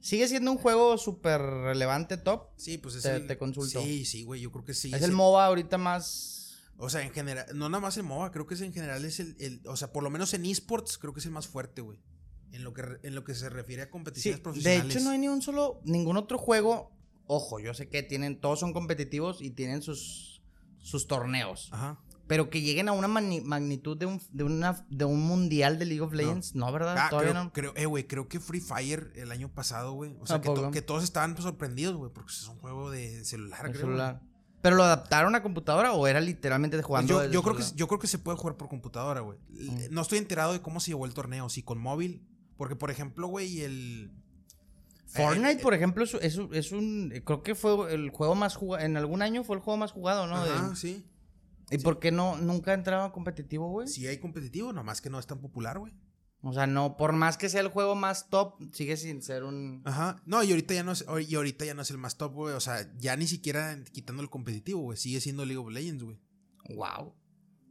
Sigue 0.00 0.28
siendo 0.28 0.52
un 0.52 0.58
juego 0.58 0.96
súper 0.98 1.40
relevante, 1.40 2.16
top. 2.16 2.48
Sí, 2.56 2.78
pues 2.78 2.94
es 2.94 3.02
te- 3.02 3.16
el. 3.16 3.26
te 3.26 3.36
consulto. 3.36 3.82
Sí, 3.82 4.04
sí, 4.04 4.22
güey, 4.22 4.40
yo 4.40 4.50
creo 4.52 4.64
que 4.64 4.74
sí. 4.74 4.92
es 4.94 5.02
el 5.02 5.12
MOBA 5.12 5.46
ahorita 5.46 5.76
más. 5.78 6.34
O 6.76 6.88
sea, 6.88 7.02
en 7.02 7.10
general, 7.12 7.46
no 7.54 7.68
nada 7.68 7.80
más 7.80 7.96
el 7.96 8.04
MOBA, 8.04 8.30
creo 8.30 8.46
que 8.46 8.54
es 8.54 8.60
en 8.60 8.72
general 8.72 9.04
es 9.04 9.18
el, 9.18 9.36
el- 9.40 9.60
o 9.66 9.76
sea, 9.76 9.92
por 9.92 10.02
lo 10.04 10.10
menos 10.10 10.32
en 10.34 10.46
esports 10.46 10.96
creo 10.98 11.12
que 11.12 11.20
es 11.20 11.26
el 11.26 11.32
más 11.32 11.48
fuerte, 11.48 11.80
güey. 11.82 11.98
En 12.52 12.62
lo 12.64 12.72
que 12.72 12.82
en 13.02 13.14
lo 13.14 13.24
que 13.24 13.34
se 13.34 13.48
refiere 13.50 13.82
a 13.82 13.86
Sí, 13.86 13.90
competiciones 13.90 14.38
de 14.38 14.42
profesionales. 14.42 14.94
hecho, 14.96 15.04
no 15.04 15.10
hay 15.10 15.18
ni 15.18 15.28
un 15.28 15.42
solo. 15.42 15.80
Ningún 15.84 16.16
otro 16.16 16.38
juego. 16.38 16.92
Ojo, 17.26 17.58
yo 17.60 17.74
sé 17.74 17.88
que 17.88 18.02
tienen. 18.02 18.40
Todos 18.40 18.60
son 18.60 18.72
competitivos 18.72 19.42
y 19.42 19.50
tienen 19.50 19.82
sus. 19.82 20.40
sus 20.80 21.06
torneos. 21.08 21.68
Ajá. 21.72 22.00
Pero 22.28 22.50
que 22.50 22.60
lleguen 22.60 22.88
a 22.88 22.92
una 22.92 23.08
magnitud 23.08 23.96
de 23.96 24.06
un, 24.06 24.20
de, 24.30 24.44
una, 24.44 24.84
de 24.90 25.04
un 25.06 25.20
mundial 25.22 25.78
de 25.78 25.86
League 25.86 26.02
of 26.02 26.12
Legends, 26.12 26.54
no, 26.54 26.70
¿verdad? 26.70 26.94
Ah, 26.98 27.08
Todavía 27.10 27.30
creo, 27.32 27.44
no. 27.44 27.52
creo, 27.52 27.72
eh, 27.74 27.86
güey, 27.86 28.06
creo 28.06 28.28
que 28.28 28.38
Free 28.38 28.60
Fire 28.60 29.10
el 29.16 29.32
año 29.32 29.48
pasado, 29.48 29.92
güey. 29.94 30.14
O 30.20 30.24
¿A 30.24 30.26
sea, 30.26 30.40
que, 30.40 30.48
to- 30.48 30.54
poco? 30.54 30.70
que 30.70 30.82
todos 30.82 31.02
estaban 31.04 31.32
pues, 31.32 31.44
sorprendidos, 31.44 31.96
güey, 31.96 32.12
porque 32.12 32.30
es 32.30 32.46
un 32.46 32.58
juego 32.58 32.90
de 32.90 33.24
celular, 33.24 33.64
El 33.64 33.72
creo. 33.72 33.80
celular. 33.86 34.20
¿Pero 34.60 34.76
lo 34.76 34.82
adaptaron 34.84 35.34
a 35.36 35.42
computadora 35.42 35.92
o 35.92 36.06
era 36.06 36.20
literalmente 36.20 36.76
Pues 36.76 36.86
jugando? 36.86 37.24
yo, 37.24 37.30
yo 37.30 37.42
creo 37.42 37.56
que, 37.56 37.62
yo 37.76 37.86
creo 37.88 37.98
que 37.98 38.06
se 38.08 38.18
puede 38.18 38.36
jugar 38.36 38.56
por 38.56 38.68
computadora, 38.68 39.20
güey. 39.20 39.38
Mm. 39.50 39.78
No 39.90 40.02
estoy 40.02 40.18
enterado 40.18 40.52
de 40.52 40.60
cómo 40.60 40.80
se 40.80 40.90
llevó 40.90 41.06
el 41.06 41.14
torneo, 41.14 41.48
si 41.48 41.62
con 41.62 41.78
móvil. 41.78 42.26
Porque, 42.58 42.76
por 42.76 42.90
ejemplo, 42.90 43.28
güey, 43.28 43.62
el. 43.62 44.10
Fortnite, 45.06 45.52
eh, 45.52 45.58
por 45.62 45.72
ejemplo, 45.74 46.04
es, 46.04 46.12
es, 46.20 46.36
un- 46.36 46.54
es 46.54 46.72
un. 46.72 47.14
Creo 47.24 47.42
que 47.42 47.54
fue 47.54 47.94
el 47.94 48.10
juego 48.10 48.34
más 48.34 48.56
jugado. 48.56 48.84
En 48.84 48.96
algún 48.96 49.22
año 49.22 49.44
fue 49.44 49.56
el 49.56 49.62
juego 49.62 49.78
más 49.78 49.92
jugado, 49.92 50.26
¿no? 50.26 50.44
De- 50.44 50.50
Ajá, 50.50 50.76
sí. 50.76 51.02
¿Y 51.70 51.78
por 51.78 51.98
qué 51.98 52.10
no 52.10 52.36
nunca 52.36 52.72
entraba 52.74 53.12
competitivo, 53.12 53.68
güey? 53.70 53.88
Sí 53.88 54.06
hay 54.06 54.18
competitivo, 54.18 54.72
nomás 54.72 55.00
que 55.00 55.10
no 55.10 55.18
es 55.18 55.26
tan 55.26 55.40
popular, 55.40 55.78
güey. 55.78 55.92
O 56.40 56.52
sea, 56.52 56.66
no, 56.66 56.96
por 56.96 57.12
más 57.12 57.36
que 57.36 57.48
sea 57.48 57.60
el 57.60 57.68
juego 57.68 57.96
más 57.96 58.30
top, 58.30 58.54
sigue 58.72 58.96
sin 58.96 59.22
ser 59.22 59.42
un. 59.42 59.82
Ajá. 59.84 60.22
No, 60.24 60.42
y 60.44 60.50
ahorita 60.50 60.72
ya 60.72 60.84
no 60.84 60.92
es, 60.92 61.04
y 61.26 61.34
ahorita 61.34 61.64
ya 61.64 61.74
no 61.74 61.82
es 61.82 61.90
el 61.90 61.98
más 61.98 62.16
top, 62.16 62.32
güey. 62.32 62.54
O 62.54 62.60
sea, 62.60 62.88
ya 62.98 63.16
ni 63.16 63.26
siquiera 63.26 63.76
quitando 63.92 64.22
el 64.22 64.30
competitivo, 64.30 64.80
güey. 64.80 64.96
Sigue 64.96 65.20
siendo 65.20 65.44
League 65.44 65.58
of 65.58 65.70
Legends, 65.70 66.04
güey. 66.04 66.18
Wow. 66.76 67.14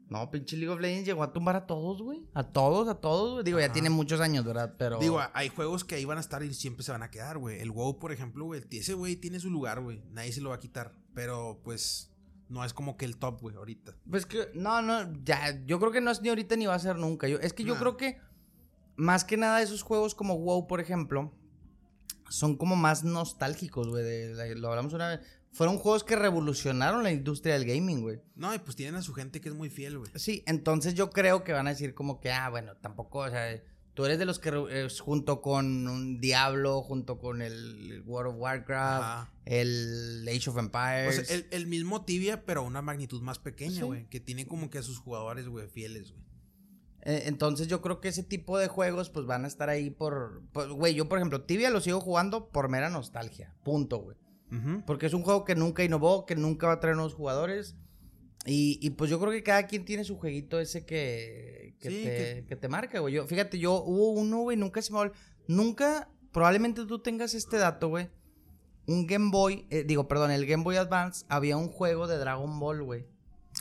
No, 0.09 0.31
pinche 0.31 0.55
League 0.55 0.73
of 0.73 0.79
Legends 0.79 1.05
llegó 1.05 1.23
a 1.23 1.33
tumbar 1.33 1.55
a 1.55 1.65
todos, 1.65 2.01
güey. 2.01 2.25
A 2.33 2.43
todos, 2.43 2.87
a 2.87 2.95
todos. 2.95 3.33
güey. 3.33 3.43
Digo, 3.45 3.59
ya 3.59 3.71
tiene 3.71 3.89
muchos 3.89 4.19
años, 4.19 4.43
¿verdad? 4.43 4.75
Pero. 4.77 4.99
Digo, 4.99 5.21
hay 5.33 5.49
juegos 5.49 5.85
que 5.85 5.95
ahí 5.95 6.05
van 6.05 6.17
a 6.17 6.21
estar 6.21 6.43
y 6.43 6.53
siempre 6.53 6.83
se 6.83 6.91
van 6.91 7.03
a 7.03 7.11
quedar, 7.11 7.37
güey. 7.37 7.59
El 7.59 7.71
WoW, 7.71 7.99
por 7.99 8.11
ejemplo, 8.11 8.45
güey, 8.45 8.63
ese 8.71 8.93
güey 8.93 9.15
tiene 9.15 9.39
su 9.39 9.49
lugar, 9.49 9.81
güey. 9.81 10.03
Nadie 10.11 10.33
se 10.33 10.41
lo 10.41 10.49
va 10.49 10.55
a 10.55 10.59
quitar. 10.59 10.93
Pero, 11.13 11.61
pues, 11.63 12.11
no 12.49 12.63
es 12.63 12.73
como 12.73 12.97
que 12.97 13.05
el 13.05 13.17
top, 13.17 13.41
güey, 13.41 13.55
ahorita. 13.55 13.95
Pues 14.09 14.25
que, 14.25 14.49
no, 14.53 14.81
no, 14.81 15.13
ya, 15.23 15.63
yo 15.65 15.79
creo 15.79 15.91
que 15.91 16.01
no 16.01 16.11
es 16.11 16.21
ni 16.21 16.29
ahorita 16.29 16.55
ni 16.55 16.65
va 16.65 16.75
a 16.75 16.79
ser 16.79 16.97
nunca. 16.97 17.27
Yo, 17.27 17.37
es 17.39 17.53
que 17.53 17.63
yo 17.63 17.73
Nah. 17.73 17.79
creo 17.79 17.97
que, 17.97 18.19
más 18.95 19.23
que 19.23 19.37
nada, 19.37 19.61
esos 19.61 19.81
juegos 19.81 20.15
como 20.15 20.37
WoW, 20.37 20.67
por 20.67 20.79
ejemplo, 20.79 21.33
son 22.29 22.57
como 22.57 22.75
más 22.75 23.03
nostálgicos, 23.03 23.87
güey. 23.87 24.33
Lo 24.55 24.69
hablamos 24.69 24.93
una 24.93 25.09
vez. 25.09 25.19
Fueron 25.51 25.77
juegos 25.77 26.03
que 26.03 26.15
revolucionaron 26.15 27.03
la 27.03 27.11
industria 27.11 27.53
del 27.57 27.65
gaming, 27.65 28.01
güey. 28.01 28.21
No, 28.35 28.53
y 28.53 28.59
pues 28.59 28.75
tienen 28.75 28.95
a 28.95 29.01
su 29.01 29.13
gente 29.13 29.41
que 29.41 29.49
es 29.49 29.55
muy 29.55 29.69
fiel, 29.69 29.97
güey. 29.97 30.11
Sí, 30.15 30.43
entonces 30.45 30.93
yo 30.93 31.09
creo 31.09 31.43
que 31.43 31.53
van 31.53 31.67
a 31.67 31.71
decir 31.71 31.93
como 31.95 32.19
que, 32.19 32.31
ah, 32.31 32.49
bueno, 32.49 32.75
tampoco, 32.77 33.19
o 33.19 33.29
sea, 33.29 33.61
tú 33.97 34.05
eres 34.05 34.19
de 34.19 34.25
los 34.25 34.37
que 34.37 34.49
eh, 34.69 34.87
junto 34.99 35.41
con 35.41 35.87
un 35.87 36.21
Diablo, 36.21 36.83
junto 36.83 37.17
con 37.17 37.41
el 37.41 38.03
World 38.05 38.35
of 38.35 38.39
Warcraft, 38.39 39.03
Ajá. 39.03 39.33
el 39.45 40.23
Age 40.29 40.51
of 40.51 40.55
O 40.55 40.59
Empires. 40.59 41.27
sea, 41.27 41.35
el, 41.35 41.47
el 41.49 41.65
mismo 41.65 42.05
tibia, 42.05 42.45
pero 42.45 42.59
a 42.61 42.63
una 42.63 42.83
magnitud 42.83 43.23
más 43.23 43.39
pequeña, 43.39 43.77
Sí. 43.77 43.81
güey. 43.81 44.07
Que 44.09 44.19
tiene 44.19 44.45
como 44.45 44.69
que 44.69 44.77
a 44.77 44.83
sus 44.83 44.99
jugadores, 44.99 45.47
güey, 45.47 45.67
fieles, 45.67 46.11
güey. 46.11 46.23
Eh, 47.01 47.23
Entonces 47.25 47.67
yo 47.67 47.81
creo 47.81 47.99
que 47.99 48.09
ese 48.09 48.21
tipo 48.21 48.59
de 48.59 48.67
juegos 48.67 49.09
pues 49.09 49.25
van 49.25 49.45
a 49.45 49.47
estar 49.47 49.67
ahí 49.69 49.89
por... 49.89 50.43
por- 50.51 50.71
Güey, 50.73 50.93
yo 50.93 51.09
por 51.09 51.17
ejemplo, 51.17 51.41
Tibia 51.41 51.71
lo 51.71 51.81
sigo 51.81 51.99
jugando 51.99 52.49
por 52.49 52.69
mera 52.69 52.91
nostalgia. 52.91 53.55
Punto, 53.63 53.97
güey. 53.97 54.17
Porque 54.85 55.07
es 55.07 55.13
un 55.15 55.23
juego 55.23 55.43
que 55.43 55.55
nunca 55.55 55.83
innovó, 55.83 56.25
que 56.27 56.35
nunca 56.35 56.67
va 56.67 56.73
a 56.73 56.79
traer 56.79 56.95
nuevos 56.95 57.15
jugadores. 57.15 57.75
Y, 58.47 58.79
y, 58.81 58.91
pues 58.91 59.09
yo 59.11 59.19
creo 59.19 59.31
que 59.31 59.43
cada 59.43 59.67
quien 59.67 59.83
tiene 59.85 60.03
su 60.05 60.17
jueguito 60.17 60.59
ese 60.59 60.85
que, 60.85 61.75
que, 61.79 61.89
Sí, 61.89 61.95
te, 62.03 62.09
que- 62.41 62.45
que 62.47 62.55
te 62.55 62.69
marca, 62.69 62.99
güey. 62.99 63.13
Yo, 63.13 63.27
fíjate, 63.27 63.59
yo 63.59 63.83
hubo 63.83 64.11
uno, 64.11 64.39
güey, 64.39 64.55
nunca 64.57 64.81
se 64.81 64.91
me 64.93 64.99
va 64.99 65.03
a 65.03 65.07
ol- 65.07 65.13
Nunca, 65.47 66.09
probablemente 66.31 66.85
tú 66.85 66.99
tengas 66.99 67.33
este 67.33 67.57
dato, 67.57 67.89
güey. 67.89 68.09
Un 68.85 69.05
Game 69.05 69.31
Boy, 69.31 69.67
eh, 69.69 69.83
digo, 69.85 70.07
perdón, 70.07 70.31
el 70.31 70.45
Game 70.45 70.63
Boy 70.63 70.77
Advance 70.77 71.25
había 71.27 71.57
un 71.57 71.67
juego 71.67 72.07
de 72.07 72.17
Dragon 72.17 72.57
Ball, 72.59 72.83
güey. 72.83 73.05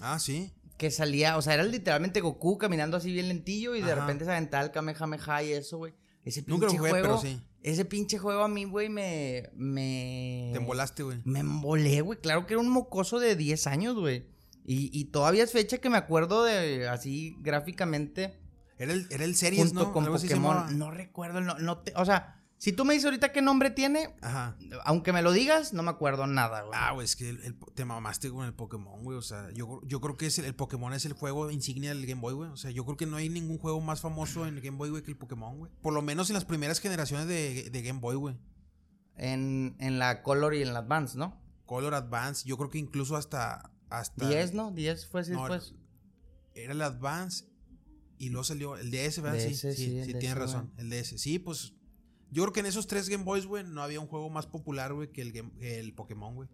Ah, 0.01 0.19
sí. 0.21 0.53
Que 0.79 0.91
salía, 0.93 1.37
o 1.37 1.43
sea, 1.43 1.55
era 1.55 1.65
literalmente 1.65 2.21
Goku 2.21 2.57
caminando 2.59 2.97
así 2.97 3.13
bien 3.13 3.29
lentillo 3.29 3.75
y 3.75 3.83
de 3.83 3.95
repente 3.95 4.25
se 4.25 4.31
aventaba 4.31 4.63
el 4.65 4.71
Kamehameha 4.71 5.43
y 5.43 5.53
eso, 5.53 5.79
güey. 5.79 5.95
Ese 6.25 6.43
pinche 6.43 6.53
Nunca 6.53 6.67
lo 6.67 6.73
jugué, 6.79 6.91
juego, 6.91 7.03
pero 7.07 7.21
sí. 7.21 7.41
ese 7.63 7.85
pinche 7.85 8.19
juego 8.19 8.43
a 8.43 8.49
mí, 8.49 8.65
güey, 8.65 8.89
me, 8.89 9.49
me... 9.55 10.51
Te 10.53 10.59
embolaste, 10.59 11.03
güey. 11.03 11.19
Me 11.25 11.39
embolé, 11.41 12.03
güey. 12.03 12.19
Claro 12.21 12.47
que 12.47 12.55
era 12.55 12.61
un 12.61 12.69
mocoso 12.69 13.19
de 13.19 13.35
10 13.37 13.67
años, 13.69 13.97
güey. 13.97 14.27
Y, 14.67 14.91
y 14.93 15.05
todavía 15.07 15.45
es 15.45 15.53
fecha 15.53 15.79
que 15.79 15.89
me 15.89 15.97
acuerdo 15.97 16.43
de 16.45 16.89
así 16.89 17.37
gráficamente 17.41 18.39
Era 18.79 18.93
el, 18.93 19.07
era 19.11 19.25
el 19.25 19.37
series, 19.37 19.65
junto 19.69 19.85
¿no? 19.85 19.93
con 19.93 20.05
Algo 20.05 20.19
Pokémon. 20.19 20.77
No 20.79 20.91
recuerdo 20.91 21.39
el 21.39 21.47
no, 21.47 21.57
no 21.59 21.79
te- 21.79 21.93
o 21.95 22.05
sea, 22.05 22.43
si 22.59 22.73
tú 22.73 22.85
me 22.85 22.95
dices 22.95 23.05
ahorita 23.05 23.33
qué 23.33 23.43
nombre 23.43 23.71
tiene, 23.71 24.17
Ajá. 24.23 24.57
aunque 24.85 25.13
me 25.13 25.23
lo 25.23 25.31
digas, 25.31 25.73
no 25.73 25.83
me 25.85 25.91
acuerdo 25.91 26.27
nada, 26.27 26.63
güey. 26.63 26.73
Ah, 26.75 26.91
güey, 26.93 27.05
es 27.05 27.15
que 27.15 27.29
el- 27.31 27.41
el- 27.45 27.57
te 27.75 27.85
mamaste 27.85 28.29
con 28.31 28.45
el 28.45 28.55
Pokémon, 28.55 29.05
güey. 29.05 29.17
O 29.17 29.23
sea, 29.23 29.51
yo, 29.53 29.81
yo 29.85 30.01
creo 30.01 30.17
que 30.17 30.27
es 30.27 30.39
el, 30.41 30.47
el 30.47 30.55
Pokémon 30.57 30.93
es 30.95 31.05
el 31.05 31.13
juego 31.13 31.51
insignia 31.51 31.91
del 31.91 32.05
Game 32.07 32.21
Boy, 32.21 32.35
güey. 32.35 32.51
O 32.51 32.57
sea, 32.57 32.71
yo 32.73 32.85
creo 32.85 32.97
que 32.97 33.07
no 33.07 33.19
hay 33.19 33.29
ningún 33.29 33.59
juego 33.59 33.81
más 33.81 34.01
famoso 34.01 34.47
en 34.49 34.55
el 34.57 34.63
Game 34.63 34.79
Boy, 34.79 34.91
güey, 34.91 35.03
que 35.05 35.11
el 35.13 35.17
Pokémon, 35.19 35.59
güey. 35.59 35.71
Por 35.83 35.93
lo 35.93 36.03
menos 36.03 36.29
en 36.31 36.35
las 36.35 36.45
primeras 36.45 36.81
generaciones 36.81 37.29
de, 37.29 37.71
de 37.71 37.83
Game 37.83 38.01
Boy, 38.01 38.17
güey. 38.17 38.37
En, 39.17 39.77
en 39.79 39.99
la 39.99 40.23
Color 40.23 40.55
y 40.55 40.63
en 40.63 40.73
la 40.73 40.81
Advance, 40.81 41.17
¿no? 41.17 41.41
Color 41.67 41.95
Advance, 41.95 42.49
yo 42.49 42.57
creo 42.59 42.71
que 42.71 42.79
incluso 42.79 43.17
hasta. 43.17 43.71
Hasta 43.91 44.29
10, 44.29 44.55
¿no? 44.55 44.71
10 44.73 45.07
fue 45.07 45.23
No, 45.29 45.41
después. 45.41 45.75
Era 46.55 46.73
el 46.73 46.83
Advance 46.83 47.45
y 48.19 48.31
luego 48.31 48.45
salió 48.45 48.77
el 48.77 48.91
DS, 48.91 49.21
¿verdad? 49.21 49.39
sí, 49.39 49.49
DS, 49.51 49.61
sí, 49.61 49.73
sí, 49.75 49.85
sí, 50.05 50.13
DS, 50.13 50.19
tienes 50.19 50.39
razón. 50.39 50.73
El 50.79 50.91
DS. 50.91 51.19
Sí, 51.19 51.39
pues. 51.39 51.75
Yo 52.31 52.43
creo 52.43 52.53
que 52.53 52.61
en 52.61 52.67
esos 52.67 52.87
tres 52.89 53.09
Game 53.09 53.23
Boys, 53.25 53.47
güey, 53.47 53.63
no 53.65 53.83
había 53.83 54.01
un 54.01 54.09
juego 54.09 54.29
más 54.31 54.47
popular, 54.47 54.93
güey, 54.93 55.13
que 55.13 55.23
el, 55.23 55.33
Game- 55.33 55.53
el 55.61 55.95
Pokémon, 55.95 56.35
güey. 56.35 56.49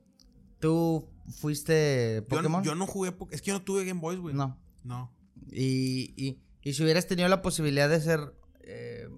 ¿Tú 0.60 1.08
fuiste 1.40 2.16
Yo, 2.16 2.20
no- 2.22 2.28
Pokémon? 2.42 2.62
yo 2.64 2.74
no 2.74 2.86
jugué. 2.86 3.14
Es 3.30 3.40
que 3.42 3.48
yo 3.48 3.54
no 3.54 3.62
tuve 3.62 3.84
Game 3.84 4.00
Boys, 4.00 4.18
güey. 4.20 4.34
No. 4.34 4.58
No. 4.84 5.12
Y, 5.50 6.12
y, 6.16 6.40
y 6.62 6.72
si 6.74 6.82
hubieras 6.82 7.06
tenido 7.06 7.28
la 7.28 7.40
posibilidad 7.42 7.88
de 7.88 8.00
ser 8.00 8.20
eh, 8.60 9.08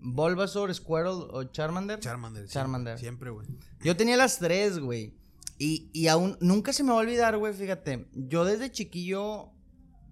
Bulbasaur, 0.00 0.74
Squirtle 0.74 1.26
o 1.30 1.44
Charmander. 1.44 2.00
Charmander. 2.00 2.46
sí. 2.48 2.52
Charmander. 2.54 2.98
Siempre, 2.98 3.30
güey. 3.30 3.46
Yo 3.82 3.96
tenía 3.96 4.16
las 4.16 4.38
tres, 4.38 4.78
güey. 4.78 5.14
Y, 5.58 5.90
y 5.92 6.08
aún 6.08 6.38
nunca 6.40 6.72
se 6.72 6.82
me 6.82 6.90
va 6.90 6.96
a 6.96 7.00
olvidar, 7.00 7.36
güey, 7.36 7.52
fíjate. 7.52 8.08
Yo 8.14 8.44
desde 8.44 8.70
chiquillo 8.72 9.50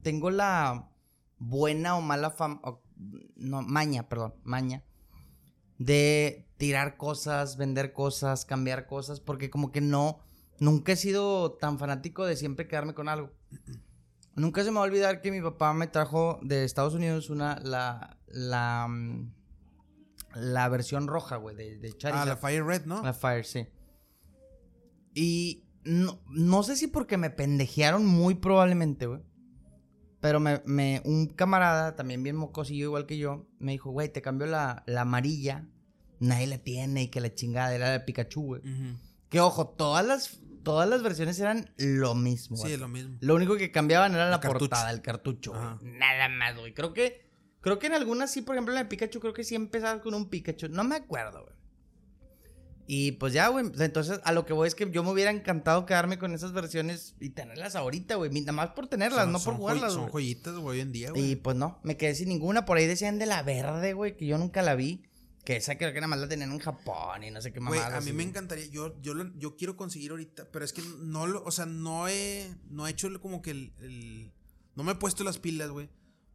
tengo 0.02 0.30
la 0.30 0.90
buena 1.38 1.96
o 1.96 2.00
mala 2.02 2.30
fama. 2.30 2.60
No, 3.36 3.62
maña, 3.62 4.08
perdón, 4.08 4.34
maña. 4.44 4.84
De 5.78 6.46
tirar 6.58 6.96
cosas, 6.96 7.56
vender 7.56 7.92
cosas, 7.92 8.44
cambiar 8.44 8.86
cosas. 8.86 9.20
Porque 9.20 9.48
como 9.50 9.72
que 9.72 9.80
no. 9.80 10.18
Nunca 10.60 10.92
he 10.92 10.96
sido 10.96 11.52
tan 11.52 11.78
fanático 11.78 12.26
de 12.26 12.36
siempre 12.36 12.66
quedarme 12.66 12.94
con 12.94 13.08
algo. 13.08 13.30
Nunca 14.34 14.62
se 14.62 14.70
me 14.70 14.76
va 14.76 14.82
a 14.82 14.86
olvidar 14.86 15.20
que 15.20 15.30
mi 15.32 15.40
papá 15.40 15.72
me 15.72 15.86
trajo 15.86 16.38
de 16.42 16.64
Estados 16.64 16.94
Unidos 16.94 17.30
una. 17.30 17.58
La. 17.62 18.18
La. 18.26 18.86
mm, 18.88 19.32
La 20.34 20.68
versión 20.68 21.06
roja, 21.06 21.36
güey, 21.36 21.56
de, 21.56 21.78
de 21.78 21.96
Ah, 22.12 22.24
la 22.26 22.36
Fire 22.36 22.64
Red, 22.64 22.84
¿no? 22.86 23.02
La 23.02 23.14
Fire, 23.14 23.44
sí. 23.46 23.66
Y 25.20 25.64
no, 25.84 26.20
no 26.30 26.62
sé 26.62 26.76
si 26.76 26.86
porque 26.86 27.16
me 27.16 27.30
pendejearon 27.30 28.06
muy 28.06 28.34
probablemente, 28.36 29.06
güey. 29.06 29.20
Pero 30.20 30.40
me, 30.40 30.62
me- 30.64 31.00
un 31.04 31.26
camarada, 31.28 31.94
también 31.96 32.22
bien 32.22 32.36
mocosillo 32.36 32.84
igual 32.86 33.06
que 33.06 33.18
yo, 33.18 33.46
me 33.58 33.72
dijo, 33.72 33.90
güey, 33.90 34.08
te 34.12 34.20
cambio 34.22 34.46
la, 34.46 34.82
la 34.86 35.02
amarilla. 35.02 35.66
Nadie 36.20 36.48
la 36.48 36.58
tiene 36.58 37.04
y 37.04 37.08
que 37.08 37.20
la 37.20 37.32
chingada 37.34 37.74
era 37.74 37.90
de 37.90 38.00
Pikachu, 38.00 38.42
güey. 38.42 38.62
Que 39.28 39.40
ojo, 39.40 39.68
todas 39.68 40.04
las, 40.04 40.40
todas 40.64 40.88
las 40.88 41.02
versiones 41.02 41.38
eran 41.38 41.72
lo 41.76 42.14
mismo. 42.16 42.56
Sí, 42.56 42.72
es 42.72 42.80
lo 42.80 42.88
mismo. 42.88 43.16
Lo 43.20 43.34
único 43.36 43.56
que 43.56 43.70
cambiaban 43.70 44.14
era 44.14 44.28
la 44.28 44.40
cartucho. 44.40 44.58
portada, 44.70 44.90
el 44.90 45.02
cartucho. 45.02 45.54
Ajá. 45.54 45.78
Nada 45.82 46.28
más, 46.28 46.56
güey. 46.58 46.74
Creo 46.74 46.92
que, 46.92 47.28
creo 47.60 47.78
que 47.78 47.86
en 47.86 47.94
algunas 47.94 48.32
sí, 48.32 48.42
por 48.42 48.56
ejemplo, 48.56 48.72
en 48.72 48.76
la 48.76 48.82
de 48.84 48.88
Pikachu, 48.88 49.20
creo 49.20 49.32
que 49.32 49.44
sí 49.44 49.54
empezaba 49.54 50.00
con 50.00 50.14
un 50.14 50.28
Pikachu. 50.28 50.68
No 50.68 50.82
me 50.84 50.96
acuerdo, 50.96 51.44
güey. 51.44 51.56
Y 52.90 53.12
pues 53.12 53.34
ya, 53.34 53.48
güey. 53.48 53.66
Entonces, 53.80 54.18
a 54.24 54.32
lo 54.32 54.46
que 54.46 54.54
voy 54.54 54.66
es 54.66 54.74
que 54.74 54.90
yo 54.90 55.02
me 55.04 55.10
hubiera 55.10 55.30
encantado 55.30 55.84
quedarme 55.84 56.18
con 56.18 56.32
esas 56.32 56.52
versiones 56.54 57.14
y 57.20 57.28
tenerlas 57.28 57.76
ahorita, 57.76 58.14
güey. 58.14 58.30
Nada 58.30 58.52
más 58.52 58.70
por 58.70 58.86
tenerlas, 58.88 59.24
Son- 59.24 59.32
no 59.32 59.38
por 59.38 59.44
son 59.44 59.54
joy- 59.56 59.60
jugarlas, 59.60 59.92
Son 59.92 60.00
güey. 60.08 60.12
joyitas, 60.12 60.54
güey, 60.56 60.78
hoy 60.78 60.80
en 60.80 60.92
día, 60.92 61.10
güey. 61.10 61.32
Y 61.32 61.36
pues 61.36 61.54
no, 61.54 61.78
me 61.82 61.98
quedé 61.98 62.14
sin 62.14 62.30
ninguna. 62.30 62.64
Por 62.64 62.78
ahí 62.78 62.86
decían 62.86 63.18
de 63.18 63.26
la 63.26 63.42
verde, 63.42 63.92
güey, 63.92 64.16
que 64.16 64.24
yo 64.24 64.38
nunca 64.38 64.62
la 64.62 64.74
vi. 64.74 65.02
Que 65.44 65.56
esa 65.56 65.76
creo 65.76 65.92
que 65.92 66.00
nada 66.00 66.08
más 66.08 66.18
la 66.18 66.28
tenían 66.28 66.50
en 66.52 66.58
Japón 66.60 67.24
y 67.24 67.30
no 67.30 67.42
sé 67.42 67.52
qué 67.52 67.58
Güey, 67.60 67.78
mamadas. 67.80 67.92
a 67.98 68.00
mí 68.00 68.04
así, 68.04 68.12
me 68.12 68.22
güey. 68.22 68.28
encantaría, 68.28 68.66
yo, 68.66 68.98
yo, 69.02 69.12
lo- 69.14 69.34
yo 69.38 69.56
quiero 69.56 69.76
conseguir 69.76 70.10
ahorita, 70.10 70.48
pero 70.50 70.64
es 70.64 70.72
que 70.72 70.82
no 71.00 71.26
lo, 71.26 71.44
o 71.44 71.50
sea, 71.50 71.66
no 71.66 72.08
he, 72.08 72.50
no 72.70 72.86
he 72.86 72.90
hecho 72.90 73.08
como 73.20 73.42
que 73.42 73.50
el, 73.52 73.72
el- 73.80 74.32
no 74.76 74.82
me 74.82 74.92
he 74.92 74.94
puesto 74.94 75.24
las 75.24 75.38
pilas, 75.38 75.68
güey, 75.70 75.88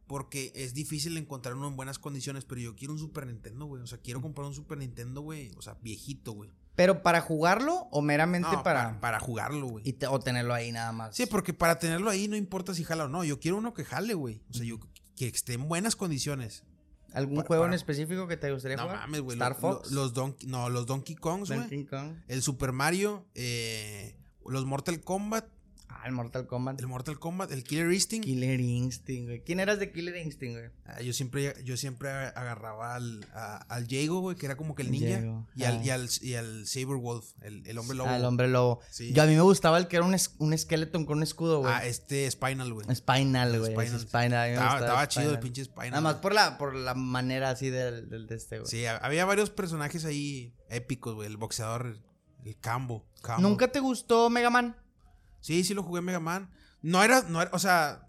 porque 0.06 0.52
es 0.54 0.74
difícil 0.74 1.16
encontrar 1.16 1.54
uno 1.54 1.68
en 1.68 1.76
buenas 1.76 1.98
condiciones, 1.98 2.44
pero 2.44 2.60
yo 2.60 2.76
quiero 2.76 2.92
un 2.92 2.98
Super 2.98 3.26
Nintendo, 3.26 3.66
güey, 3.66 3.82
o 3.82 3.86
sea, 3.86 3.98
quiero 3.98 4.20
comprar 4.20 4.46
un 4.46 4.54
Super 4.54 4.78
Nintendo, 4.78 5.20
güey, 5.22 5.50
o 5.56 5.62
sea, 5.62 5.76
viejito, 5.82 6.32
güey. 6.32 6.50
Pero 6.76 7.02
para 7.02 7.20
jugarlo 7.20 7.86
o 7.92 8.02
meramente 8.02 8.48
No, 8.50 8.62
para. 8.64 8.84
para, 8.84 9.00
para 9.00 9.20
jugarlo, 9.20 9.66
güey. 9.68 9.92
te- 9.92 10.06
o 10.08 10.18
tenerlo 10.20 10.52
ahí 10.54 10.72
nada 10.72 10.90
más. 10.92 11.14
Sí, 11.16 11.24
porque 11.26 11.52
para 11.54 11.78
tenerlo 11.78 12.10
ahí 12.10 12.26
no 12.28 12.36
importa 12.36 12.74
si 12.74 12.82
jala 12.84 13.04
o 13.04 13.08
no, 13.08 13.22
yo 13.24 13.38
quiero 13.40 13.56
uno 13.58 13.72
que 13.74 13.84
jale, 13.84 14.14
güey, 14.14 14.42
o 14.50 14.54
sea, 14.54 14.66
yo 14.66 14.78
que 15.16 15.28
esté 15.28 15.52
en 15.54 15.68
buenas 15.68 15.94
condiciones. 15.96 16.64
¿Algún 17.12 17.36
para- 17.36 17.46
juego 17.46 17.66
en 17.66 17.74
específico 17.74 18.26
que 18.26 18.36
te 18.36 18.50
gustaría 18.52 18.76
No 18.76 18.82
jugar? 18.82 18.98
mames, 18.98 19.20
güey. 19.20 19.36
Star 19.36 19.52
lo- 19.52 19.58
Fox. 19.58 19.90
lo- 19.92 20.02
los 20.02 20.14
Donkey, 20.14 20.48
no, 20.48 20.68
los 20.68 20.84
Donkey 20.86 21.14
Kongs, 21.14 21.48
güey. 21.48 21.60
Donkey 21.60 21.84
Kong. 21.84 22.16
El 22.26 22.42
Super 22.42 22.72
Mario, 22.72 23.24
eh, 23.36 24.16
los 24.44 24.66
Mortal 24.66 25.00
Kombat, 25.00 25.46
Ah, 25.96 26.06
el 26.06 26.12
Mortal 26.12 26.46
Kombat. 26.46 26.80
el 26.80 26.86
Mortal 26.86 27.18
Kombat, 27.18 27.52
el 27.52 27.62
Killer 27.64 27.90
Instinct. 27.92 28.24
Killer 28.26 28.60
Instinct, 28.60 29.28
güey. 29.28 29.42
¿Quién 29.44 29.60
eras 29.60 29.78
de 29.78 29.92
Killer 29.92 30.16
Instinct, 30.16 30.58
güey? 30.58 30.70
Ah, 30.86 31.00
yo 31.00 31.12
siempre, 31.12 31.54
yo 31.64 31.76
siempre 31.76 32.08
agarraba 32.10 32.94
al, 32.94 33.24
a- 33.32 33.58
al 33.68 33.86
Jago, 33.88 34.20
güey, 34.20 34.36
que 34.36 34.46
era 34.46 34.56
como 34.56 34.74
que 34.74 34.82
el 34.82 34.90
ninja. 34.90 35.20
Jago, 35.20 35.46
Y 35.54 35.64
al, 35.64 35.76
ah. 35.78 35.82
y, 35.84 35.90
al, 35.90 36.08
y 36.20 36.34
al 36.34 36.66
Saber 36.66 36.96
Wolf, 36.96 37.26
el, 37.42 37.66
el 37.66 37.78
hombre 37.78 37.96
lobo. 37.96 38.10
Ah, 38.10 38.16
el 38.16 38.24
hombre 38.24 38.48
lobo. 38.48 38.80
Sí. 38.90 39.12
Yo 39.12 39.22
a 39.22 39.26
mí 39.26 39.34
me 39.34 39.40
gustaba 39.42 39.78
el 39.78 39.88
que 39.88 39.96
era 39.96 40.04
un, 40.04 40.14
es- 40.14 40.34
un 40.38 40.56
skeleton 40.58 41.06
con 41.06 41.18
un 41.18 41.22
escudo, 41.22 41.60
güey. 41.60 41.72
Ah, 41.72 41.84
este 41.86 42.30
Spinal, 42.30 42.72
güey. 42.72 42.86
Spinal, 42.94 43.58
güey. 43.58 43.72
Spinal. 43.72 44.00
Spinal. 44.00 44.50
Estaba, 44.50 45.08
chido 45.08 45.30
el 45.32 45.38
pinche 45.38 45.64
Spinal. 45.64 45.90
Nada 45.90 46.00
más 46.02 46.14
por 46.16 46.34
la, 46.34 46.58
por 46.58 46.74
la 46.74 46.94
manera 46.94 47.50
así 47.50 47.70
del, 47.70 48.08
del 48.10 48.26
de 48.26 48.34
este, 48.34 48.58
güey. 48.58 48.68
Sí, 48.70 48.84
ha- 48.86 48.96
había 48.98 49.24
varios 49.24 49.50
personajes 49.50 50.04
ahí 50.04 50.54
épicos, 50.68 51.14
güey. 51.14 51.28
El 51.28 51.36
boxeador, 51.36 51.98
el 52.44 52.58
Cambo. 52.60 53.06
Cambo. 53.22 53.40
¿Nunca 53.48 53.68
te 53.72 53.80
gustó 53.80 54.28
Mega 54.28 54.50
Man? 54.50 54.76
Sí, 55.44 55.62
sí 55.62 55.74
lo 55.74 55.82
jugué 55.82 55.98
en 55.98 56.06
Mega 56.06 56.20
Man. 56.20 56.50
No 56.80 57.04
era, 57.04 57.20
no 57.28 57.42
era, 57.42 57.50
o 57.52 57.58
sea, 57.58 58.08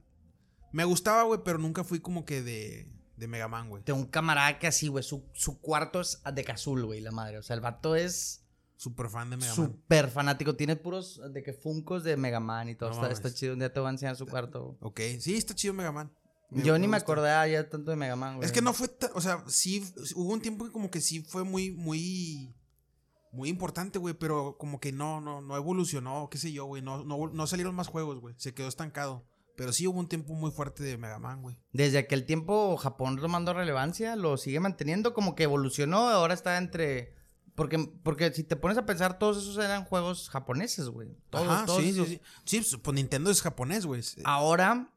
me 0.72 0.86
gustaba, 0.86 1.24
güey, 1.24 1.42
pero 1.44 1.58
nunca 1.58 1.84
fui 1.84 2.00
como 2.00 2.24
que 2.24 2.42
de, 2.42 2.90
de 3.18 3.28
Mega 3.28 3.50
Man, 3.50 3.68
güey. 3.68 3.84
Tengo 3.84 4.00
un 4.00 4.06
camarada 4.06 4.58
que 4.58 4.68
así, 4.68 4.88
güey. 4.88 5.04
Su, 5.04 5.30
su 5.34 5.60
cuarto 5.60 6.00
es 6.00 6.22
de 6.34 6.44
cazul, 6.46 6.86
güey, 6.86 7.02
la 7.02 7.12
madre. 7.12 7.38
O 7.38 7.44
sea, 7.44 7.56
el 7.56 7.62
vato 7.62 7.98
es 7.98 8.46
Súper 8.78 9.10
fan 9.10 9.30
de 9.30 9.36
Mega 9.36 9.54
Man. 9.54 9.68
Súper 9.68 10.10
fanático. 10.10 10.56
Tiene 10.56 10.78
puros 10.78 11.22
de 11.34 11.44
que 11.44 11.52
funcos 11.52 12.06
de 12.06 12.16
Mega 12.16 12.40
Man 12.40 12.70
y 12.70 12.76
todo. 12.76 12.90
No 12.92 13.06
está, 13.06 13.34
chido. 13.34 13.54
Un 13.54 13.60
día 13.60 13.74
te 13.74 13.82
voy 13.82 13.88
a 13.88 13.92
enseñar 13.92 14.16
su 14.16 14.26
cuarto. 14.26 14.78
Ok, 14.80 15.02
sí, 15.20 15.36
está 15.36 15.54
chido 15.54 15.74
Mega 15.74 15.92
Man. 15.92 16.10
Yo 16.52 16.78
ni 16.80 16.88
me 16.88 16.96
acordaba 16.96 17.46
ya 17.50 17.68
tanto 17.68 17.92
de 17.92 17.98
Mega 17.98 18.16
Man, 18.16 18.38
güey. 18.38 18.46
Es 18.46 18.54
que 18.54 18.62
no 18.62 18.72
fue, 18.74 18.90
o 19.14 19.20
sea, 19.20 19.44
sí, 19.48 19.84
hubo 20.16 20.32
un 20.32 20.42
tiempo 20.42 20.64
que 20.64 20.72
como 20.72 20.90
que 20.90 21.02
sí 21.02 21.22
fue 21.22 21.44
muy, 21.44 21.72
muy, 21.72 22.56
muy 23.36 23.50
importante, 23.50 24.00
güey, 24.00 24.14
pero 24.16 24.58
como 24.58 24.80
que 24.80 24.92
no, 24.92 25.22
no, 25.22 25.42
no 25.42 25.56
evolucionó, 25.56 26.30
qué 26.32 26.38
sé 26.38 26.52
yo, 26.52 26.66
güey, 26.66 26.82
no, 26.82 27.04
no, 27.04 27.28
no 27.32 27.48
salieron 27.48 27.76
más 27.76 27.88
juegos, 27.88 28.20
güey, 28.20 28.34
se 28.38 28.54
quedó 28.54 28.68
estancado. 28.68 29.26
Pero 29.58 29.72
sí 29.72 29.88
hubo 29.88 30.00
un 30.00 30.10
tiempo 30.10 30.34
muy 30.34 30.52
fuerte 30.52 30.84
de 30.84 30.98
Mega 30.98 31.18
Man, 31.18 31.42
güey. 31.42 31.58
Desde 31.72 31.98
aquel 31.98 32.26
tiempo 32.26 32.76
Japón 32.76 33.18
tomando 33.18 33.54
relevancia, 33.54 34.16
lo 34.18 34.36
sigue 34.38 34.60
manteniendo, 34.60 35.14
como 35.14 35.34
que 35.36 35.44
evolucionó, 35.44 36.10
ahora 36.10 36.34
está 36.34 36.58
entre... 36.58 37.14
Porque, 37.56 37.78
porque 38.04 38.34
si 38.34 38.44
te 38.44 38.58
pones 38.58 38.78
a 38.78 38.86
pensar, 38.86 39.18
todos 39.18 39.38
esos 39.38 39.58
eran 39.64 39.86
juegos 39.86 40.30
japoneses, 40.30 40.90
güey. 40.90 41.16
Todos, 41.30 41.48
Ajá, 41.48 41.66
todos 41.66 41.82
sí, 41.84 41.90
esos. 41.92 42.08
sí, 42.10 42.22
sí. 42.44 42.62
Sí, 42.64 42.78
pues 42.84 42.96
Nintendo 42.96 43.32
es 43.32 43.42
japonés, 43.42 43.86
güey. 43.86 44.02
Ahora, 44.26 44.92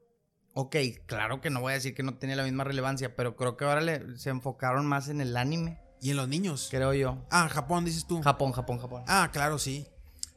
ok, 0.54 0.74
claro 1.06 1.40
que 1.40 1.50
no 1.50 1.60
voy 1.60 1.70
a 1.70 1.74
decir 1.76 1.94
que 1.94 2.02
no 2.02 2.18
tiene 2.18 2.34
la 2.34 2.42
misma 2.42 2.64
relevancia, 2.64 3.14
pero 3.14 3.36
creo 3.36 3.56
que 3.56 3.64
ahora 3.64 3.80
le- 3.80 4.18
se 4.18 4.30
enfocaron 4.30 4.86
más 4.86 5.08
en 5.08 5.20
el 5.20 5.36
anime, 5.36 5.80
Y 6.00 6.10
en 6.10 6.16
los 6.16 6.28
niños. 6.28 6.68
creo 6.70 6.92
yo. 6.94 7.26
Ah, 7.30 7.48
Japón, 7.48 7.84
dices 7.84 8.06
tú. 8.06 8.20
Japón, 8.22 8.52
Japón, 8.52 8.78
Japón. 8.78 9.04
Ah, 9.08 9.30
claro, 9.32 9.58
sí. 9.58 9.86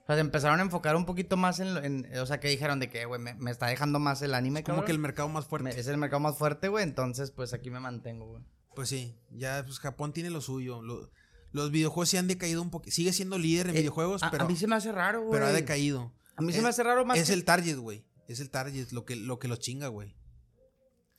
O 0.03 0.05
sea, 0.07 0.15
se 0.15 0.21
empezaron 0.21 0.59
a 0.59 0.63
enfocar 0.63 0.95
un 0.95 1.05
poquito 1.05 1.37
más 1.37 1.59
en, 1.59 1.73
lo- 1.75 1.83
en- 1.83 2.07
o 2.17 2.25
sea, 2.25 2.39
que 2.39 2.47
dijeron 2.49 2.79
de 2.79 2.89
que, 2.89 3.05
güey, 3.05 3.21
me, 3.21 3.33
me 3.35 3.51
está 3.51 3.67
dejando 3.67 3.99
más 3.99 4.21
el 4.23 4.33
anime, 4.33 4.63
Como 4.63 4.77
cabrón. 4.77 4.85
que 4.85 4.91
el 4.91 4.99
mercado 4.99 5.29
más 5.29 5.45
fuerte. 5.45 5.69
Me- 5.69 5.79
es 5.79 5.87
el 5.87 5.97
mercado 5.97 6.19
más 6.19 6.37
fuerte, 6.37 6.67
güey, 6.67 6.83
entonces 6.83 7.31
pues 7.31 7.53
aquí 7.53 7.69
me 7.69 7.79
mantengo, 7.79 8.25
güey. 8.27 8.43
Pues 8.75 8.89
sí, 8.89 9.15
ya 9.29 9.63
pues 9.65 9.79
Japón 9.79 10.11
tiene 10.13 10.29
lo 10.31 10.41
suyo. 10.41 10.81
Lo- 10.81 11.11
los 11.51 11.69
videojuegos 11.71 12.09
sí 12.09 12.17
han 12.17 12.27
decaído 12.27 12.61
un 12.61 12.71
poco. 12.71 12.89
Sigue 12.89 13.13
siendo 13.13 13.37
líder 13.37 13.67
en 13.69 13.75
Eh, 13.75 13.79
videojuegos, 13.79 14.23
a, 14.23 14.31
pero, 14.31 14.45
a 14.45 14.47
mí 14.47 14.55
se 14.55 14.65
me 14.67 14.75
hace 14.75 14.91
raro, 14.91 15.19
güey. 15.21 15.31
pero 15.33 15.45
ha 15.45 15.51
decaído. 15.51 16.11
A 16.35 16.41
mí 16.41 16.51
se 16.51 16.59
Eh, 16.59 16.61
me 16.63 16.69
hace 16.69 16.81
raro 16.81 17.05
más 17.05 17.17
Es 17.19 17.27
que- 17.27 17.33
el 17.33 17.45
target, 17.45 17.77
güey. 17.77 18.03
Es 18.27 18.39
el 18.39 18.49
target, 18.49 18.89
lo 18.91 19.05
que, 19.05 19.15
lo 19.15 19.37
que 19.39 19.47
los 19.47 19.59
chinga, 19.59 19.87
güey. 19.89 20.15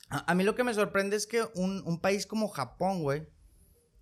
A, 0.09 0.31
a 0.31 0.35
mí 0.35 0.43
lo 0.43 0.55
que 0.55 0.63
me 0.63 0.73
sorprende 0.73 1.15
es 1.15 1.25
que 1.27 1.43
un, 1.55 1.81
un 1.85 1.99
país 1.99 2.25
como 2.27 2.47
Japón, 2.49 3.01
güey, 3.01 3.27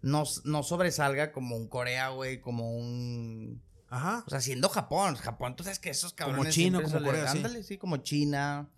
no, 0.01 0.23
no 0.45 0.63
sobresalga 0.63 1.31
como 1.31 1.55
un 1.55 1.67
Corea, 1.67 2.09
güey, 2.09 2.41
como 2.41 2.75
un... 2.77 3.61
Ajá. 3.89 4.23
O 4.25 4.29
sea, 4.29 4.39
siendo 4.41 4.69
Japón, 4.69 5.15
Japón, 5.15 5.55
tú 5.55 5.63
sabes 5.63 5.79
que 5.79 5.89
esos 5.89 6.13
cabrones 6.13 6.53
China, 6.55 6.77
como 6.81 6.89
se 6.89 6.99
le- 7.01 7.05
Corea, 7.05 7.27
sí. 7.31 7.37
Ándale, 7.37 7.63
sí, 7.63 7.77
como 7.77 7.97
China, 7.97 8.69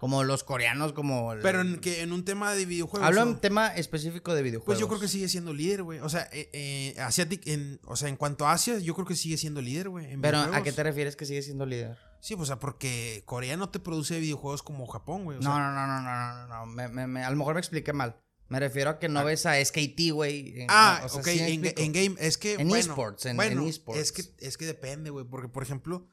como 0.00 0.24
los 0.24 0.42
coreanos, 0.42 0.92
como... 0.92 1.32
el- 1.34 1.40
Pero 1.40 1.60
en, 1.60 1.78
que 1.78 2.02
en 2.02 2.12
un 2.12 2.24
tema 2.24 2.52
de 2.52 2.66
videojuegos. 2.66 3.06
Hablo 3.06 3.22
en 3.22 3.36
tema 3.38 3.68
específico 3.68 4.34
de 4.34 4.42
videojuegos. 4.42 4.66
Pues 4.66 4.78
yo 4.80 4.88
creo 4.88 4.98
que 5.00 5.06
sigue 5.08 5.28
siendo 5.28 5.54
líder, 5.54 5.84
güey. 5.84 6.00
O 6.00 6.08
sea, 6.08 6.28
eh, 6.32 6.50
eh, 6.52 6.94
Asiatic- 6.98 7.46
en, 7.46 7.80
o 7.84 7.94
sea, 7.94 8.08
en 8.08 8.16
cuanto 8.16 8.46
a 8.46 8.52
Asia, 8.52 8.78
yo 8.78 8.94
creo 8.94 9.06
que 9.06 9.14
sigue 9.14 9.36
siendo 9.36 9.62
líder, 9.62 9.88
güey. 9.88 10.16
Pero 10.20 10.38
¿a 10.38 10.62
qué 10.64 10.72
te 10.72 10.82
refieres 10.82 11.14
que 11.14 11.26
sigue 11.26 11.42
siendo 11.42 11.64
líder? 11.64 11.96
Sí, 12.18 12.34
pues, 12.34 12.48
o 12.48 12.52
sea, 12.52 12.58
porque 12.58 13.22
Corea 13.24 13.56
no 13.56 13.68
te 13.68 13.78
produce 13.78 14.18
videojuegos 14.18 14.64
como 14.64 14.84
Japón, 14.88 15.22
güey. 15.24 15.38
o 15.38 15.40
No, 15.42 15.58
no, 15.60 15.70
no, 15.72 15.86
no, 15.86 16.02
no, 16.02 16.34
no, 16.34 16.46
no, 16.48 16.66
me, 16.66 16.88
me- 16.88 17.06
me- 17.06 17.22
a 17.24 17.30
lo 17.30 17.36
mejor 17.36 17.54
me 17.54 17.60
expliqué 17.60 17.92
mal. 17.92 18.16
Me 18.48 18.60
refiero 18.60 18.90
a 18.90 18.98
que 18.98 19.08
no 19.08 19.24
ves 19.24 19.44
a 19.46 19.62
SKT, 19.64 20.10
güey. 20.12 20.66
Ah, 20.68 21.02
o 21.04 21.08
sea, 21.08 21.20
ok, 21.20 21.26
¿sí 21.28 21.40
en, 21.40 21.64
en 21.76 21.92
game, 21.92 22.16
es 22.20 22.38
que. 22.38 22.54
En 22.54 22.68
bueno, 22.68 22.76
esports, 22.92 23.26
en- 23.26 23.36
bueno, 23.36 23.62
en 23.62 23.68
esports. 23.68 24.00
Es 24.00 24.12
que, 24.12 24.22
es 24.38 24.56
que 24.56 24.66
depende, 24.66 25.10
güey. 25.10 25.24
Porque, 25.24 25.48
por 25.48 25.62
ejemplo, 25.64 26.06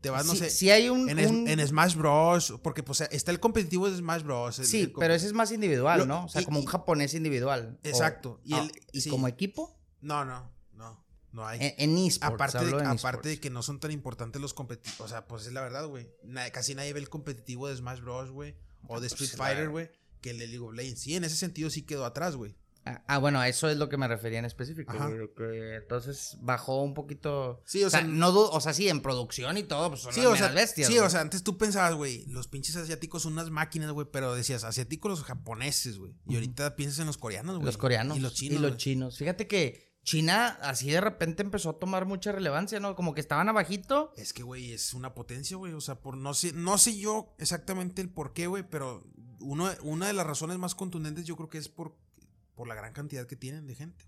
te 0.00 0.08
vas, 0.08 0.24
no 0.24 0.32
Sí- 0.32 0.38
sé. 0.38 0.50
sí 0.50 0.70
hay 0.70 0.88
un... 0.88 1.10
en, 1.10 1.18
es- 1.18 1.30
un- 1.30 1.48
en 1.48 1.66
Smash 1.66 1.96
Bros. 1.96 2.54
Porque, 2.62 2.82
pues, 2.84 3.00
está 3.00 3.32
el 3.32 3.40
competitivo 3.40 3.90
de 3.90 3.96
Smash 3.96 4.22
Bros. 4.22 4.60
el- 4.60 4.66
Sí, 4.66 4.80
el 4.82 4.92
pero 4.92 5.14
ese 5.14 5.26
es 5.26 5.32
más 5.32 5.50
individual, 5.50 5.98
Lo- 6.00 6.06
¿no? 6.06 6.24
O 6.26 6.28
sea, 6.28 6.42
y- 6.42 6.44
como 6.44 6.60
un 6.60 6.66
japonés 6.66 7.14
individual. 7.14 7.78
O- 7.82 7.88
Exacto, 7.88 8.40
y 8.44 8.54
ah, 8.54 8.60
el- 8.62 8.72
¿y 8.92 9.00
sí. 9.00 9.10
como 9.10 9.26
equipo. 9.26 9.76
No, 10.00 10.24
no, 10.24 10.48
no. 10.74 11.04
No 11.32 11.46
hay. 11.46 11.58
En, 11.60 11.74
en 11.96 11.98
esports. 12.06 12.34
aparte 12.34 12.64
de, 12.64 12.70
en 12.82 12.86
aparte 12.86 13.28
de 13.28 13.40
que 13.40 13.50
no 13.50 13.62
son 13.62 13.78
tan 13.80 13.90
importantes 13.90 14.40
los 14.40 14.54
competitivos. 14.54 15.00
O 15.00 15.08
sea, 15.08 15.26
pues 15.28 15.46
es 15.46 15.52
la 15.52 15.60
verdad, 15.60 15.86
güey. 15.86 16.08
Casi 16.52 16.74
nadie 16.74 16.92
ve 16.92 17.00
el 17.00 17.08
competitivo 17.08 17.68
de 17.68 17.76
Smash 17.76 18.00
Bros, 18.00 18.30
güey. 18.30 18.54
O 18.88 18.98
de 19.00 19.08
pues, 19.08 19.20
Street 19.20 19.36
Fighter, 19.36 19.68
güey. 19.68 19.90
Que 20.20 20.30
el 20.30 20.38
de 20.38 20.46
League 20.46 20.64
of 20.64 20.74
Legends. 20.74 21.00
Sí, 21.00 21.16
en 21.16 21.24
ese 21.24 21.36
sentido 21.36 21.70
sí 21.70 21.82
quedó 21.82 22.04
atrás, 22.04 22.36
güey. 22.36 22.56
Ah, 22.86 23.04
ah, 23.08 23.18
bueno, 23.18 23.38
a 23.38 23.48
eso 23.48 23.68
es 23.68 23.76
lo 23.76 23.90
que 23.90 23.98
me 23.98 24.08
refería 24.08 24.38
en 24.38 24.46
específico. 24.46 24.92
Que 25.36 25.76
entonces 25.76 26.38
bajó 26.40 26.82
un 26.82 26.94
poquito. 26.94 27.62
Sí, 27.66 27.84
o 27.84 27.88
o 27.88 27.90
sea, 27.90 28.00
sea, 28.00 28.08
no 28.08 28.30
o 28.30 28.60
sea, 28.60 28.72
sí, 28.72 28.88
en 28.88 29.02
producción 29.02 29.58
y 29.58 29.64
todo, 29.64 29.90
pues 29.90 30.00
son 30.00 30.14
Sí, 30.14 30.24
o 30.24 30.34
sea, 30.34 30.48
bestias. 30.48 30.88
sí, 30.88 30.98
o 30.98 31.10
sea, 31.10 31.20
antes 31.20 31.42
tú 31.42 31.58
pensabas, 31.58 31.94
güey, 31.94 32.24
los 32.26 32.48
pinches 32.48 32.76
asiáticos 32.76 33.22
son 33.22 33.34
unas 33.34 33.50
máquinas, 33.50 33.90
güey, 33.90 34.06
pero 34.10 34.34
decías, 34.34 34.64
asiáticos 34.64 35.10
los 35.10 35.24
japoneses, 35.24 35.98
güey. 35.98 36.14
Y 36.26 36.36
ahorita 36.36 36.74
piensas 36.76 37.00
en 37.00 37.06
los 37.06 37.18
coreanos, 37.18 37.56
güey. 37.56 37.66
los 37.66 37.76
coreanos. 37.76 38.16
Y 38.16 38.20
los 38.20 38.32
chinos. 38.34 38.58
Y 38.58 38.62
los 38.62 38.76
chinos. 38.78 39.18
Fíjate 39.18 39.46
que 39.46 39.90
China 40.02 40.58
así 40.62 40.90
de 40.90 41.00
repente 41.00 41.42
empezó 41.42 41.70
a 41.70 41.78
tomar 41.78 42.06
mucha 42.06 42.32
relevancia, 42.32 42.80
¿no? 42.80 42.96
Como 42.96 43.12
que 43.12 43.20
estaban 43.20 43.50
abajito. 43.50 44.12
Es 44.16 44.32
que, 44.32 44.42
güey, 44.42 44.72
es 44.72 44.94
una 44.94 45.14
potencia, 45.14 45.58
güey. 45.58 45.74
O 45.74 45.80
sea, 45.82 46.00
por 46.00 46.16
no 46.16 46.32
sé, 46.32 46.52
no 46.54 46.78
sé 46.78 46.98
yo 46.98 47.34
exactamente 47.38 48.00
el 48.00 48.08
por 48.08 48.32
qué, 48.32 48.46
güey, 48.46 48.66
pero 48.68 49.04
uno, 49.40 49.70
una 49.82 50.06
de 50.06 50.12
las 50.12 50.26
razones 50.26 50.58
más 50.58 50.74
contundentes 50.74 51.24
yo 51.24 51.36
creo 51.36 51.48
que 51.48 51.58
es 51.58 51.68
por, 51.68 51.96
por 52.54 52.68
la 52.68 52.74
gran 52.74 52.92
cantidad 52.92 53.26
que 53.26 53.36
tienen 53.36 53.66
de 53.66 53.74
gente. 53.74 54.04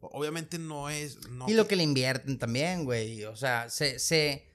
Obviamente 0.00 0.58
no 0.58 0.90
es. 0.90 1.28
No, 1.30 1.48
Y 1.48 1.54
lo 1.54 1.66
que 1.66 1.76
le 1.76 1.82
invierten 1.82 2.38
también, 2.38 2.84
güey. 2.84 3.24
O 3.24 3.36
sea, 3.36 3.70
se, 3.70 3.98
se 3.98 4.46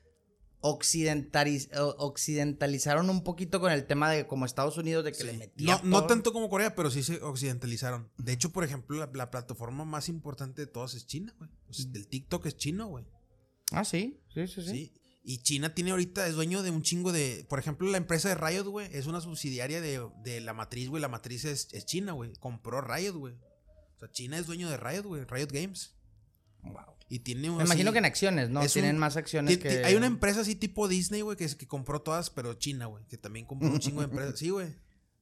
occidentaliz- 0.61 1.69
occidentalizaron 1.97 3.09
un 3.09 3.23
poquito 3.23 3.59
con 3.59 3.71
el 3.71 3.85
tema 3.87 4.09
de 4.11 4.27
como 4.27 4.45
Estados 4.45 4.77
Unidos 4.77 5.03
de 5.05 5.11
que 5.11 5.17
Sí. 5.19 5.25
le 5.25 5.33
metía. 5.33 5.79
No, 5.83 6.01
no 6.01 6.05
tanto 6.07 6.31
como 6.33 6.49
Corea, 6.49 6.75
pero 6.75 6.91
sí 6.91 7.01
se 7.03 7.21
occidentalizaron. 7.21 8.09
De 8.17 8.33
hecho, 8.33 8.51
por 8.51 8.63
ejemplo, 8.63 8.97
la, 8.97 9.09
la 9.13 9.31
plataforma 9.31 9.85
más 9.85 10.09
importante 10.09 10.61
de 10.65 10.67
todas 10.67 10.93
es 10.93 11.07
China, 11.07 11.33
güey. 11.39 11.49
O 11.69 11.73
sea, 11.73 11.85
el 11.93 12.07
TikTok 12.07 12.45
es 12.45 12.57
chino, 12.57 12.87
güey. 12.87 13.05
Ah, 13.71 13.85
sí. 13.85 14.19
Sí, 14.33 14.47
sí, 14.47 14.61
sí. 14.61 14.69
Sí. 14.69 14.93
Y 15.21 15.39
China 15.39 15.73
tiene 15.75 15.91
ahorita, 15.91 16.25
es 16.27 16.35
dueño 16.35 16.63
de 16.63 16.71
un 16.71 16.81
chingo 16.81 17.11
de. 17.11 17.45
Por 17.49 17.59
ejemplo, 17.59 17.89
la 17.89 17.97
empresa 17.97 18.29
de 18.29 18.35
Riot, 18.35 18.63
güey, 18.65 18.87
es 18.93 19.05
una 19.05 19.21
subsidiaria 19.21 19.81
de, 19.81 20.07
de 20.23 20.39
la 20.41 20.53
matriz, 20.53 20.89
güey. 20.89 21.01
La 21.01 21.09
matriz 21.09 21.45
es, 21.45 21.67
es 21.73 21.85
China, 21.85 22.13
güey. 22.13 22.33
Compró 22.39 22.81
Riot, 22.81 23.13
güey. 23.13 23.33
O 23.33 23.99
sea, 23.99 24.09
China 24.11 24.37
es 24.37 24.47
dueño 24.47 24.69
de 24.69 24.77
Riot, 24.77 25.03
güey. 25.03 25.25
Riot 25.25 25.49
Games. 25.51 25.93
Wow. 26.63 26.95
Y 27.09 27.19
tiene. 27.19 27.49
Me 27.51 27.63
imagino 27.63 27.91
que 27.91 27.97
en 27.99 28.05
acciones, 28.05 28.49
¿no? 28.49 28.65
Tienen 28.65 28.95
un- 28.95 28.99
más 29.01 29.17
acciones 29.17 29.57
que. 29.57 29.83
Hay 29.83 29.95
una 29.95 30.07
empresa 30.07 30.41
así 30.41 30.55
tipo 30.55 30.87
Disney, 30.87 31.21
güey, 31.21 31.35
que, 31.37 31.43
es- 31.45 31.55
que 31.55 31.67
compró 31.67 32.01
todas, 32.01 32.29
pero 32.29 32.53
China, 32.53 32.85
güey. 32.85 33.03
Que 33.07 33.17
también 33.17 33.45
compró 33.45 33.67
un 33.69 33.79
chingo 33.79 33.99
de 34.01 34.05
empresas. 34.09 34.39
Sí, 34.39 34.49
güey. 34.49 34.73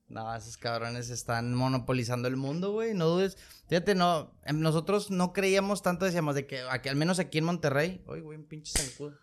No, 0.10 0.34
esos 0.36 0.56
cabrones 0.58 1.10
están 1.10 1.54
monopolizando 1.54 2.28
el 2.30 2.38
mundo, 2.38 2.72
güey. 2.72 2.94
No 2.94 3.08
dudes. 3.08 3.36
Fíjate, 3.68 3.94
no. 3.96 4.32
em, 4.46 4.60
Nosotros 4.62 5.12
no 5.12 5.34
creíamos 5.34 5.82
tanto, 5.82 6.06
decíamos 6.06 6.34
de 6.36 6.46
que, 6.48 6.62
aquí, 6.70 6.88
al 6.88 6.96
menos 6.96 7.20
aquí 7.20 7.40
en 7.40 7.44
Monterrey. 7.46 8.04
Uy, 8.08 8.22
güey, 8.22 8.38
un 8.38 8.46
pinche 8.46 8.72
zancudo. 8.72 9.18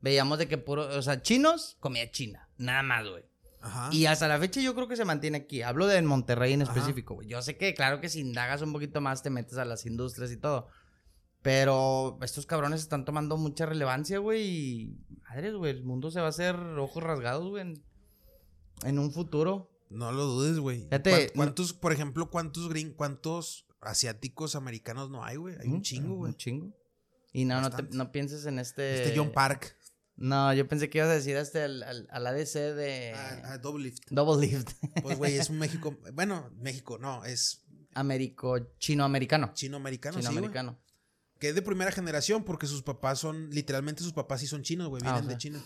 Veíamos 0.00 0.38
de 0.38 0.48
que 0.48 0.58
puro. 0.58 0.86
O 0.96 1.02
sea, 1.02 1.22
chinos, 1.22 1.76
comida 1.80 2.10
china. 2.10 2.48
Nada 2.56 2.82
más, 2.82 3.06
güey. 3.08 3.24
Ajá. 3.60 3.90
Y 3.92 4.06
hasta 4.06 4.28
la 4.28 4.38
fecha 4.38 4.60
yo 4.60 4.74
creo 4.74 4.86
que 4.86 4.96
se 4.96 5.04
mantiene 5.04 5.38
aquí. 5.38 5.62
Hablo 5.62 5.86
de 5.86 6.00
Monterrey 6.02 6.52
en 6.52 6.62
Ajá. 6.62 6.72
específico, 6.72 7.14
güey. 7.14 7.28
Yo 7.28 7.42
sé 7.42 7.56
que, 7.56 7.74
claro 7.74 8.00
que 8.00 8.08
si 8.08 8.20
indagas 8.20 8.62
un 8.62 8.72
poquito 8.72 9.00
más 9.00 9.22
te 9.22 9.30
metes 9.30 9.58
a 9.58 9.64
las 9.64 9.84
industrias 9.86 10.30
y 10.30 10.36
todo. 10.36 10.68
Pero 11.42 12.18
estos 12.22 12.46
cabrones 12.46 12.80
están 12.80 13.04
tomando 13.04 13.36
mucha 13.36 13.64
relevancia, 13.66 14.18
güey. 14.18 14.42
Y 14.46 14.98
madres, 15.28 15.54
güey. 15.54 15.72
El 15.72 15.84
mundo 15.84 16.10
se 16.10 16.20
va 16.20 16.26
a 16.26 16.30
hacer 16.30 16.56
ojos 16.56 17.02
rasgados, 17.02 17.48
güey. 17.48 17.62
En, 17.62 17.82
en 18.84 18.98
un 18.98 19.12
futuro. 19.12 19.70
No 19.90 20.12
lo 20.12 20.24
dudes, 20.26 20.58
güey. 20.58 20.82
Fíjate, 20.84 21.10
¿Cuán- 21.10 21.22
no- 21.26 21.32
¿Cuántos, 21.34 21.72
por 21.72 21.92
ejemplo, 21.92 22.30
cuántos 22.30 22.68
gring, 22.68 22.92
cuántos 22.92 23.66
asiáticos 23.80 24.54
americanos 24.54 25.10
no 25.10 25.24
hay, 25.24 25.36
güey? 25.36 25.56
Hay 25.60 25.68
un 25.68 25.80
chingo, 25.82 26.16
güey. 26.16 26.32
Un 26.32 26.36
chingo. 26.36 26.76
Y 27.32 27.44
no, 27.44 27.60
no, 27.60 27.70
te- 27.70 27.84
no 27.96 28.10
pienses 28.12 28.44
en 28.46 28.58
este. 28.58 29.02
Este 29.04 29.16
John 29.18 29.30
Park. 29.32 29.76
No, 30.20 30.52
yo 30.52 30.66
pensé 30.66 30.90
que 30.90 30.98
ibas 30.98 31.10
a 31.10 31.14
decir 31.14 31.36
este 31.36 31.62
al, 31.62 31.82
al, 31.84 32.08
al 32.10 32.26
ADC 32.26 32.52
de 32.74 33.12
Ah, 33.14 33.42
ah, 33.44 33.58
Double 33.58 33.84
Lift. 33.84 34.02
Double 34.10 34.44
Lift. 34.46 34.72
Pues, 35.02 35.16
güey, 35.16 35.36
es 35.38 35.48
un 35.48 35.58
México. 35.60 35.96
Bueno, 36.12 36.50
México, 36.60 36.98
no, 36.98 37.24
es 37.24 37.62
Américo, 37.94 38.58
chino-americano. 38.78 39.52
chino-americano, 39.54 40.18
sí. 40.18 40.26
Chino-americano. 40.26 40.78
Que 41.38 41.50
es 41.50 41.54
de 41.54 41.62
primera 41.62 41.92
generación 41.92 42.42
porque 42.44 42.66
sus 42.66 42.82
papás 42.82 43.20
son, 43.20 43.48
literalmente 43.50 44.02
sus 44.02 44.12
papás 44.12 44.40
sí 44.40 44.46
son 44.48 44.62
chinos, 44.62 44.88
güey, 44.88 45.00
Ah, 45.04 45.12
vienen 45.12 45.20
o 45.22 45.26
sea. 45.26 45.34
de 45.34 45.38
China. 45.38 45.64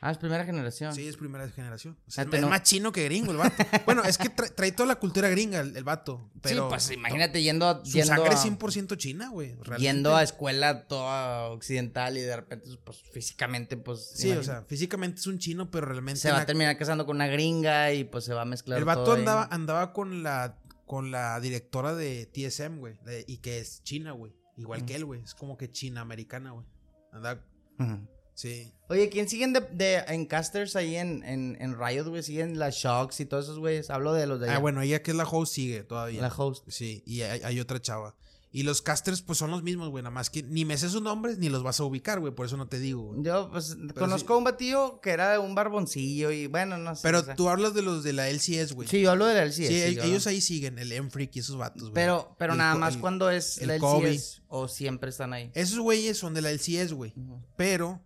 Ah, 0.00 0.12
es 0.12 0.18
primera 0.18 0.44
generación. 0.44 0.94
Sí, 0.94 1.08
es 1.08 1.16
primera 1.16 1.48
generación. 1.48 1.98
O 2.06 2.10
sea, 2.10 2.22
Fíjate, 2.24 2.36
es 2.36 2.42
no- 2.42 2.48
más 2.50 2.62
chino 2.62 2.92
que 2.92 3.04
gringo 3.04 3.32
el 3.32 3.38
vato. 3.38 3.56
bueno, 3.86 4.04
es 4.04 4.16
que 4.16 4.28
trae, 4.28 4.50
trae 4.50 4.70
toda 4.72 4.86
la 4.86 4.96
cultura 4.96 5.28
gringa 5.28 5.60
el, 5.60 5.76
el 5.76 5.82
vato. 5.84 6.30
Pero 6.40 6.64
sí, 6.64 6.68
pues 6.68 6.90
imagínate 6.92 7.42
yendo, 7.42 7.66
a- 7.68 7.84
Su 7.84 7.92
yendo, 7.92 8.06
sangre 8.14 8.34
es 8.34 8.44
100% 8.44 8.96
china, 8.96 9.28
güey. 9.30 9.56
yendo 9.78 10.14
a 10.16 10.22
escuela 10.22 10.86
toda 10.86 11.48
occidental 11.50 12.16
y 12.16 12.20
de 12.20 12.36
repente, 12.36 12.68
pues 12.84 13.02
físicamente, 13.12 13.76
pues. 13.76 14.10
Sí, 14.14 14.30
o 14.30 14.42
sea, 14.42 14.62
físicamente 14.62 15.20
es 15.20 15.26
un 15.26 15.38
chino, 15.38 15.70
pero 15.70 15.86
realmente. 15.86 16.20
Se 16.20 16.30
va 16.30 16.36
la- 16.38 16.42
a 16.42 16.46
terminar 16.46 16.76
casando 16.78 17.04
con 17.04 17.16
una 17.16 17.26
gringa 17.26 17.92
y 17.92 18.04
pues 18.04 18.24
se 18.24 18.34
va 18.34 18.42
a 18.42 18.44
mezclar. 18.44 18.78
el 18.78 18.84
vato 18.84 19.02
todo 19.04 19.14
ahí. 19.14 19.20
andaba, 19.20 19.48
andaba 19.50 19.92
con 19.92 20.22
la 20.22 20.58
con 20.86 21.10
la 21.10 21.38
directora 21.40 21.94
de 21.94 22.24
TSM, 22.26 22.78
güey. 22.78 22.94
Y 23.26 23.38
que 23.38 23.58
es 23.58 23.82
china, 23.82 24.12
güey. 24.12 24.32
Igual 24.56 24.84
que 24.86 24.94
él, 24.96 25.04
güey. 25.04 25.22
Es 25.22 25.34
como 25.34 25.56
que 25.58 25.70
china-americana, 25.70 26.52
güey. 26.52 26.64
Andaba. 27.12 27.40
Ujú. 27.78 28.08
Sí. 28.38 28.72
Oye, 28.88 29.08
¿quién 29.08 29.28
siguen 29.28 29.52
de, 29.52 29.62
de 29.72 29.96
en 30.06 30.24
casters 30.26 30.76
ahí 30.76 30.94
en, 30.94 31.24
en, 31.24 31.56
en 31.60 31.76
Riot, 31.76 32.06
güey? 32.06 32.22
¿Siguen 32.22 32.56
las 32.56 32.76
Shocks 32.76 33.18
y 33.18 33.26
todos 33.26 33.46
esos 33.46 33.58
güeyes? 33.58 33.90
Hablo 33.90 34.12
de 34.12 34.28
los 34.28 34.38
de 34.38 34.46
Ah, 34.46 34.52
allá. 34.52 34.58
bueno, 34.60 34.80
ella 34.80 35.02
que 35.02 35.10
es 35.10 35.16
la 35.16 35.24
host 35.24 35.52
sigue 35.52 35.82
todavía. 35.82 36.22
La 36.22 36.28
host. 36.28 36.64
Sí, 36.68 37.02
y 37.04 37.22
hay, 37.22 37.40
hay 37.42 37.58
otra 37.58 37.80
chava. 37.82 38.14
Y 38.52 38.62
los 38.62 38.80
casters, 38.80 39.22
pues 39.22 39.38
son 39.38 39.50
los 39.50 39.64
mismos, 39.64 39.90
güey. 39.90 40.04
Nada 40.04 40.12
más 40.14 40.30
que 40.30 40.42
ni 40.44 40.64
me 40.64 40.78
sé 40.78 40.88
sus 40.88 41.02
nombres 41.02 41.36
ni 41.38 41.48
los 41.48 41.64
vas 41.64 41.80
a 41.80 41.84
ubicar, 41.84 42.20
güey. 42.20 42.32
Por 42.32 42.46
eso 42.46 42.56
no 42.56 42.68
te 42.68 42.78
digo, 42.78 43.02
güey. 43.08 43.22
Yo, 43.24 43.50
pues, 43.50 43.76
conozco 43.96 44.34
a 44.34 44.36
un 44.38 44.44
batillo 44.44 45.00
que 45.02 45.10
era 45.10 45.38
un 45.40 45.56
barboncillo 45.56 46.30
y 46.30 46.46
bueno, 46.46 46.78
no 46.78 46.94
sé. 46.94 47.02
Pero 47.02 47.18
o 47.18 47.24
sea. 47.24 47.34
tú 47.34 47.48
hablas 47.48 47.74
de 47.74 47.82
los 47.82 48.04
de 48.04 48.12
la 48.12 48.30
LCS, 48.30 48.72
güey. 48.72 48.86
Sí, 48.88 49.00
yo 49.02 49.10
hablo 49.10 49.26
de 49.26 49.34
la 49.34 49.42
LCS. 49.42 49.56
Sí, 49.56 49.66
sí, 49.66 49.80
el- 49.80 49.96
yo 49.96 50.02
ellos 50.04 50.26
ahí 50.28 50.40
siguen, 50.40 50.78
el 50.78 50.92
M-Freak 50.92 51.34
y 51.34 51.40
esos 51.40 51.56
vatos, 51.58 51.82
güey. 51.82 51.94
Pero, 51.94 52.36
pero 52.38 52.52
El 52.52 52.58
nada 52.58 52.76
más 52.76 52.94
el- 52.94 53.00
cuando 53.00 53.28
es 53.30 53.58
el 53.58 53.66
la. 53.68 53.74
LCS 53.76 54.42
o 54.46 54.68
siempre 54.68 55.10
están 55.10 55.32
ahí. 55.34 55.50
Esos 55.54 55.80
güeyes 55.80 56.16
son 56.16 56.32
de 56.34 56.40
la 56.40 56.50
LCS, 56.50 56.92
güey. 56.94 57.12
Pero 57.56 58.00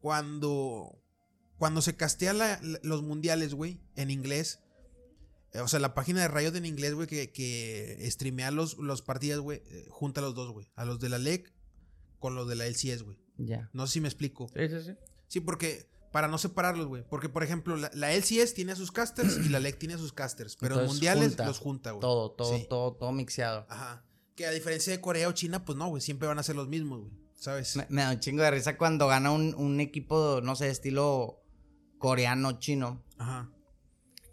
cuando 0.00 0.96
cuando 1.58 1.82
se 1.82 1.94
castea 1.94 2.32
la- 2.32 2.58
la- 2.62 2.80
los 2.82 3.02
mundiales, 3.02 3.52
güey, 3.52 3.80
en 3.94 4.10
inglés, 4.10 4.60
eh, 5.52 5.60
o 5.60 5.68
sea, 5.68 5.78
la 5.78 5.92
página 5.94 6.22
de 6.22 6.28
Riot 6.28 6.56
en 6.56 6.64
inglés, 6.64 6.94
güey, 6.94 7.06
que, 7.06 7.32
que 7.32 7.98
streamea 8.10 8.50
los, 8.50 8.78
los 8.78 9.02
partidas, 9.02 9.40
güey, 9.40 9.62
eh, 9.66 9.86
junta 9.90 10.20
a 10.20 10.24
los 10.24 10.34
dos, 10.34 10.52
güey. 10.52 10.66
A 10.74 10.86
los 10.86 11.00
de 11.00 11.10
la 11.10 11.18
LEC 11.18 11.52
con 12.18 12.34
los 12.34 12.48
de 12.48 12.54
la 12.56 12.66
LCS, 12.66 13.02
güey. 13.02 13.18
Ya. 13.36 13.68
No 13.74 13.86
sé 13.86 13.94
si 13.94 14.00
me 14.00 14.08
explico. 14.08 14.48
Sí, 14.54 14.68
sí, 14.70 14.80
sí. 14.86 14.92
Sí, 15.28 15.40
porque 15.40 15.90
para 16.12 16.28
no 16.28 16.38
separarlos, 16.38 16.86
güey. 16.86 17.04
Porque, 17.10 17.28
por 17.28 17.42
ejemplo, 17.42 17.76
la, 17.76 17.90
la 17.94 18.10
LCS 18.14 18.54
tiene 18.54 18.72
a 18.72 18.76
sus 18.76 18.90
casters 18.90 19.36
y 19.44 19.50
la 19.50 19.60
LEC 19.60 19.78
tiene 19.78 19.94
a 19.94 19.98
sus 19.98 20.14
casters. 20.14 20.56
Pero 20.56 20.76
en 20.76 20.80
Entonces, 20.80 20.94
mundiales 20.96 21.28
junta. 21.28 21.46
los 21.46 21.58
junta, 21.58 21.90
güey. 21.90 22.00
Todo, 22.00 22.30
todo, 22.32 22.56
Sí. 22.56 22.66
todo, 22.70 22.92
todo 22.94 23.12
mixeado. 23.12 23.66
Ajá. 23.68 24.02
Que 24.34 24.46
a 24.46 24.50
diferencia 24.50 24.92
de 24.94 25.00
Corea 25.02 25.28
o 25.28 25.32
China, 25.32 25.64
pues 25.66 25.76
no, 25.76 25.88
güey. 25.88 26.00
Siempre 26.00 26.26
van 26.26 26.38
a 26.38 26.42
ser 26.42 26.56
los 26.56 26.68
mismos, 26.68 27.00
güey. 27.02 27.12
¿Sabes? 27.40 27.74
Me, 27.76 27.86
me 27.88 28.02
da 28.02 28.10
un 28.12 28.20
chingo 28.20 28.42
de 28.42 28.50
risa 28.50 28.76
cuando 28.76 29.06
gana 29.08 29.32
un, 29.32 29.54
un 29.54 29.80
equipo, 29.80 30.40
no 30.42 30.54
sé, 30.56 30.68
estilo 30.68 31.42
coreano, 31.98 32.58
chino, 32.58 33.02
Ajá. 33.18 33.50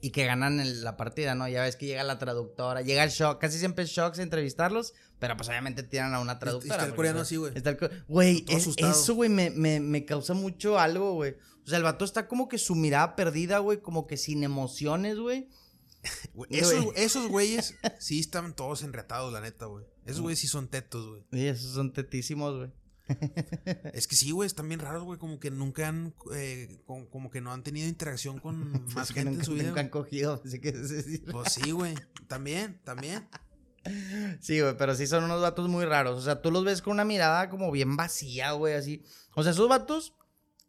y 0.01 0.11
que 0.11 0.25
ganan 0.25 0.59
el- 0.59 0.83
la 0.83 0.97
partida, 0.97 1.33
¿no? 1.33 1.47
Ya 1.47 1.61
ves 1.63 1.75
que 1.77 1.85
llega 1.85 2.03
la 2.03 2.19
traductora, 2.19 2.81
llega 2.81 3.03
el 3.03 3.09
shock, 3.09 3.39
casi 3.39 3.59
siempre 3.59 3.85
es 3.85 3.89
shock 3.91 4.17
entrevistarlos, 4.19 4.93
pero 5.19 5.35
pues 5.37 5.47
obviamente 5.49 5.83
tiran 5.83 6.13
a 6.13 6.19
una 6.19 6.37
traductora. 6.37 6.75
está 6.75 6.85
el 6.87 6.95
coreano 6.95 7.21
así, 7.21 7.37
güey. 7.37 7.53
está 7.55 7.69
el 7.71 8.03
Güey, 8.07 8.45
es- 8.49 8.67
eso, 8.77 9.15
güey, 9.15 9.29
me, 9.29 9.49
me, 9.51 9.79
me 9.79 10.03
causa 10.05 10.33
mucho 10.33 10.77
algo, 10.77 11.13
güey. 11.13 11.35
O 11.63 11.69
sea, 11.69 11.77
el 11.77 11.83
vato 11.83 12.05
está 12.05 12.27
como 12.27 12.47
que 12.49 12.57
su 12.57 12.75
mirada 12.75 13.15
perdida, 13.15 13.59
güey, 13.59 13.81
como 13.81 14.05
que 14.05 14.17
sin 14.17 14.43
emociones, 14.43 15.17
güey. 15.17 15.49
Esos, 16.49 16.85
esos 16.95 17.27
güeyes 17.27 17.75
sí 17.99 18.19
están 18.19 18.53
todos 18.55 18.83
enretados, 18.83 19.33
la 19.33 19.41
neta, 19.41 19.65
güey. 19.65 19.85
Esos 20.05 20.21
güeyes 20.21 20.39
sí 20.39 20.47
son 20.47 20.67
tetos, 20.69 21.07
güey. 21.07 21.23
Y 21.31 21.47
esos 21.47 21.73
son 21.73 21.91
tetísimos, 21.93 22.55
güey. 22.57 22.71
Es 23.93 24.07
que 24.07 24.15
sí, 24.15 24.31
güey, 24.31 24.47
están 24.47 24.67
bien 24.67 24.79
raros, 24.79 25.03
güey. 25.03 25.19
Como 25.19 25.39
que 25.39 25.51
nunca 25.51 25.87
han, 25.87 26.13
eh, 26.33 26.81
como, 26.85 27.09
como 27.09 27.29
que 27.29 27.41
no 27.41 27.51
han 27.51 27.63
tenido 27.63 27.87
interacción 27.87 28.39
con 28.39 28.85
más 28.95 29.11
gente 29.11 29.31
nunca, 29.31 29.41
en 29.41 29.45
su 29.45 29.53
vida. 29.53 29.67
nunca 29.67 29.81
han 29.81 29.89
cogido, 29.89 30.41
así 30.45 30.59
que. 30.59 30.73
Pues 31.31 31.53
sí, 31.53 31.71
güey. 31.71 31.95
También, 32.27 32.79
también. 32.83 33.27
Sí, 34.41 34.59
güey, 34.59 34.75
pero 34.77 34.95
sí 34.95 35.07
son 35.07 35.23
unos 35.23 35.41
vatos 35.41 35.69
muy 35.69 35.85
raros. 35.85 36.17
O 36.17 36.21
sea, 36.21 36.41
tú 36.41 36.51
los 36.51 36.65
ves 36.65 36.81
con 36.81 36.93
una 36.93 37.05
mirada 37.05 37.49
como 37.49 37.71
bien 37.71 37.95
vacía, 37.95 38.51
güey, 38.51 38.73
así. 38.73 39.03
O 39.33 39.43
sea, 39.43 39.53
esos 39.53 39.69
vatos, 39.69 40.13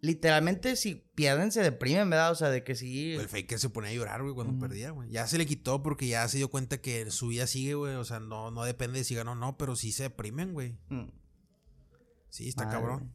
literalmente, 0.01 0.77
si 0.77 1.07
pierden, 1.17 1.51
se 1.51 1.63
deprimen, 1.63 2.09
¿verdad? 2.09 2.31
O 2.31 2.37
sea, 2.37 2.51
de 2.51 2.63
que 2.63 2.77
sí. 2.77 3.15
El 3.15 3.29
faker 3.29 3.59
se 3.59 3.71
ponía 3.71 3.91
a 3.91 3.95
llorar, 3.95 4.23
güey, 4.23 4.35
cuando 4.35 4.57
perdía, 4.61 4.91
güey. 4.93 5.11
Ya 5.11 5.27
se 5.27 5.37
le 5.37 5.47
quitó 5.47 5.83
porque 5.83 6.07
ya 6.07 6.29
se 6.29 6.37
dio 6.37 6.49
cuenta 6.49 6.81
que 6.81 7.11
su 7.11 7.29
vida 7.29 7.49
sigue, 7.49 7.75
güey. 7.75 7.97
O 7.97 8.05
sea, 8.05 8.21
no, 8.21 8.53
no 8.53 8.63
depende 8.63 9.01
de 9.01 9.05
si 9.05 9.17
ganó 9.17 9.33
o 9.33 9.35
no, 9.35 9.59
pero 9.59 9.75
sí 9.75 9.91
se 9.91 10.05
deprimen, 10.05 10.53
güey. 10.53 10.79
Mm, 10.89 11.09
Sí, 12.31 12.49
está 12.49 12.65
madre. 12.65 12.79
cabrón. 12.79 13.15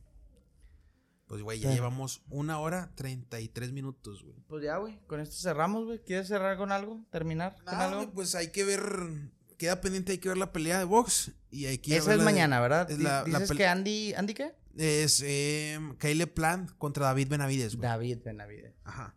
Pues, 1.28 1.42
güey, 1.42 1.60
ya 1.60 1.72
llevamos 1.72 2.22
una 2.30 2.60
hora 2.60 2.92
treinta 2.96 3.40
y 3.40 3.48
tres 3.48 3.72
minutos, 3.72 4.24
güey. 4.24 4.36
Pues 4.48 4.64
ya, 4.64 4.78
güey, 4.78 5.00
con 5.08 5.20
esto 5.20 5.36
cerramos, 5.36 5.86
güey. 5.86 6.00
¿Quieres 6.04 6.28
cerrar 6.28 6.58
con 6.58 6.72
algo? 6.72 7.04
¿Terminar 7.12 7.56
con 7.64 7.74
algo? 7.74 8.12
pues 8.12 8.36
hay 8.36 8.52
que 8.52 8.64
ver. 8.66 8.82
Queda 9.58 9.80
pendiente, 9.82 10.12
hay 10.12 10.18
que 10.18 10.30
ver 10.30 10.38
la 10.38 10.52
pelea 10.52 10.78
de 10.80 10.84
box. 10.86 11.32
Y 11.50 11.66
hay 11.66 11.78
que 11.78 11.92
ir 11.92 11.96
a 11.96 12.00
Esa 12.00 12.12
es 12.12 12.18
la 12.18 12.24
de- 12.24 12.26
mañana, 12.26 12.60
¿verdad? 12.60 12.92
es 12.92 13.00
la- 13.00 13.24
la 13.28 13.40
Dices 13.40 13.56
que 13.58 13.66
Andy. 13.66 14.14
¿Andy 14.14 14.34
qué? 14.34 14.54
Es 14.76 15.22
eh, 15.26 15.80
Caleb 16.00 16.34
Plant 16.34 16.72
contra 16.78 17.06
David 17.06 17.30
Benavides, 17.30 17.76
güey. 17.78 17.88
David 17.88 18.20
Benavides. 18.26 18.74
Ajá. 18.84 19.16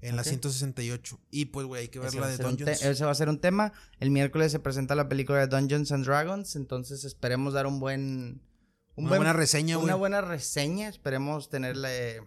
En 0.00 0.14
la 0.14 0.22
Ok. 0.22 0.28
168. 0.28 1.18
Y 1.30 1.46
pues, 1.46 1.66
güey, 1.66 1.82
hay 1.82 1.88
que 1.88 1.98
ver 1.98 2.08
Ese 2.08 2.20
la 2.20 2.28
de 2.28 2.36
Dungeons. 2.36 2.82
ese 2.82 3.04
va 3.04 3.10
a 3.10 3.14
ser 3.14 3.28
un 3.28 3.40
tema. 3.40 3.72
El 3.98 4.10
miércoles 4.10 4.52
se 4.52 4.60
presenta 4.60 4.94
la 4.94 5.08
película 5.08 5.40
de 5.40 5.48
Dungeons 5.48 5.90
and 5.90 6.04
Dragons. 6.06 6.54
Entonces 6.54 7.04
esperemos 7.04 7.52
dar 7.54 7.66
un 7.66 7.80
buen. 7.80 8.40
Un 8.98 9.04
Una 9.04 9.10
buen 9.10 9.18
buena 9.20 9.32
reseña, 9.32 9.76
güey. 9.76 9.84
Una 9.84 9.94
buena 9.94 10.20
reseña. 10.20 10.88
Esperemos 10.88 11.48
tenerle 11.48 12.22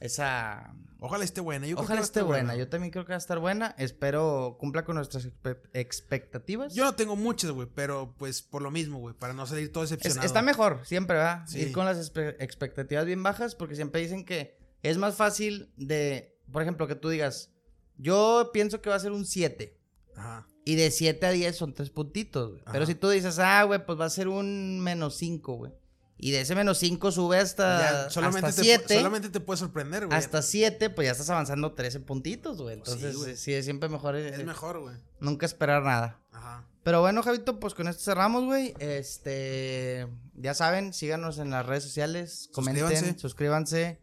esa. 0.00 0.74
Ojalá 1.00 1.24
esté 1.24 1.40
buena. 1.40 1.66
Yo 1.66 1.74
creo 1.76 1.82
que 1.82 1.84
Ojalá 1.86 2.00
va 2.00 2.02
a 2.02 2.04
esté 2.04 2.20
estar 2.20 2.26
buena. 2.28 2.54
Yo 2.56 2.68
también 2.68 2.90
creo 2.92 3.04
que 3.04 3.10
va 3.12 3.16
a 3.16 3.18
estar 3.18 3.38
buena. 3.40 3.74
Espero 3.78 4.56
cumpla 4.60 4.84
con 4.84 4.96
nuestras 4.96 5.26
expe- 5.26 5.58
expectativas. 5.72 6.74
Yo 6.74 6.84
no 6.84 6.94
tengo 6.94 7.16
muchas, 7.16 7.50
güey, 7.50 7.66
pero 7.74 8.14
pues 8.18 8.42
por 8.42 8.62
lo 8.62 8.70
mismo, 8.70 8.98
güey, 8.98 9.14
para 9.14 9.32
no 9.32 9.46
salir 9.46 9.72
todo 9.72 9.82
Es- 9.84 9.90
decepcionado. 9.90 10.26
está 10.26 10.42
mejor, 10.42 10.80
siempre, 10.84 11.16
¿verdad? 11.16 11.44
Sí. 11.48 11.60
Ir 11.60 11.72
con 11.72 11.86
las 11.86 11.98
expectativas 12.38 13.04
bien 13.06 13.22
bajas, 13.22 13.54
porque 13.56 13.74
siempre 13.74 14.00
dicen 14.00 14.24
que 14.24 14.56
es 14.82 14.98
más 14.98 15.16
fácil 15.16 15.72
de, 15.76 16.38
por 16.52 16.62
ejemplo, 16.62 16.86
que 16.86 16.94
tú 16.94 17.08
digas, 17.08 17.50
yo 17.96 18.50
pienso 18.52 18.80
que 18.80 18.90
va 18.90 18.96
a 18.96 19.00
ser 19.00 19.12
un 19.12 19.24
7. 19.24 19.80
Ajá. 20.14 20.46
Y 20.64 20.76
de 20.76 20.90
7 20.90 21.26
a 21.26 21.30
10 21.30 21.56
son 21.56 21.74
3 21.74 21.90
puntitos, 21.90 22.50
güey. 22.52 22.62
Pero 22.70 22.86
si 22.86 22.94
tú 22.94 23.08
dices, 23.08 23.38
ah, 23.38 23.64
güey, 23.64 23.84
pues 23.84 23.98
va 23.98 24.04
a 24.04 24.10
ser 24.10 24.28
un 24.28 24.80
menos 24.80 25.16
5, 25.16 25.54
güey. 25.54 25.72
Y 26.18 26.30
de 26.30 26.42
ese 26.42 26.54
menos 26.54 26.78
5 26.78 27.10
sube 27.10 27.38
hasta, 27.38 28.04
Ya, 28.04 28.10
solamente, 28.10 28.46
hasta 28.48 28.62
te, 28.62 28.68
7. 28.68 28.94
solamente 28.94 29.28
te 29.28 29.40
puede 29.40 29.58
sorprender, 29.58 30.06
güey. 30.06 30.16
Hasta 30.16 30.40
7, 30.40 30.90
pues 30.90 31.06
ya 31.06 31.12
estás 31.12 31.28
avanzando 31.30 31.72
13 31.72 31.98
puntitos, 32.00 32.62
güey. 32.62 32.74
Entonces, 32.76 33.16
güey. 33.16 33.36
sí, 33.36 33.52
es 33.52 33.64
siempre 33.64 33.88
mejor 33.88 34.14
eh, 34.14 34.28
Es 34.28 34.44
mejor, 34.44 34.78
güey. 34.80 34.94
nunca 35.18 35.46
esperar 35.46 35.82
nada. 35.82 36.20
Ajá. 36.30 36.64
Pero 36.84 37.00
bueno, 37.00 37.22
Javito, 37.24 37.58
pues 37.58 37.74
con 37.74 37.88
esto 37.88 38.02
cerramos, 38.04 38.44
güey. 38.44 38.74
Este, 38.78 40.06
ya 40.34 40.54
saben, 40.54 40.92
síganos 40.92 41.38
en 41.38 41.50
las 41.50 41.66
redes 41.66 41.82
sociales, 41.82 42.50
comenten, 42.52 42.84
Suscríbanse. 42.86 43.18
suscríbanse. 43.18 44.00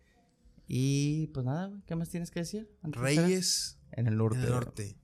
Y 0.68 1.28
pues 1.28 1.46
nada, 1.46 1.68
güey, 1.68 1.82
¿qué 1.88 1.96
más 1.96 2.10
tienes 2.10 2.32
que 2.32 2.42
decir? 2.42 2.70
Reyes 2.84 3.80
En 3.92 4.08
el 4.08 4.18
norte. 4.18 4.38
en 4.40 4.44
el 4.44 4.50
norte. 4.50 4.98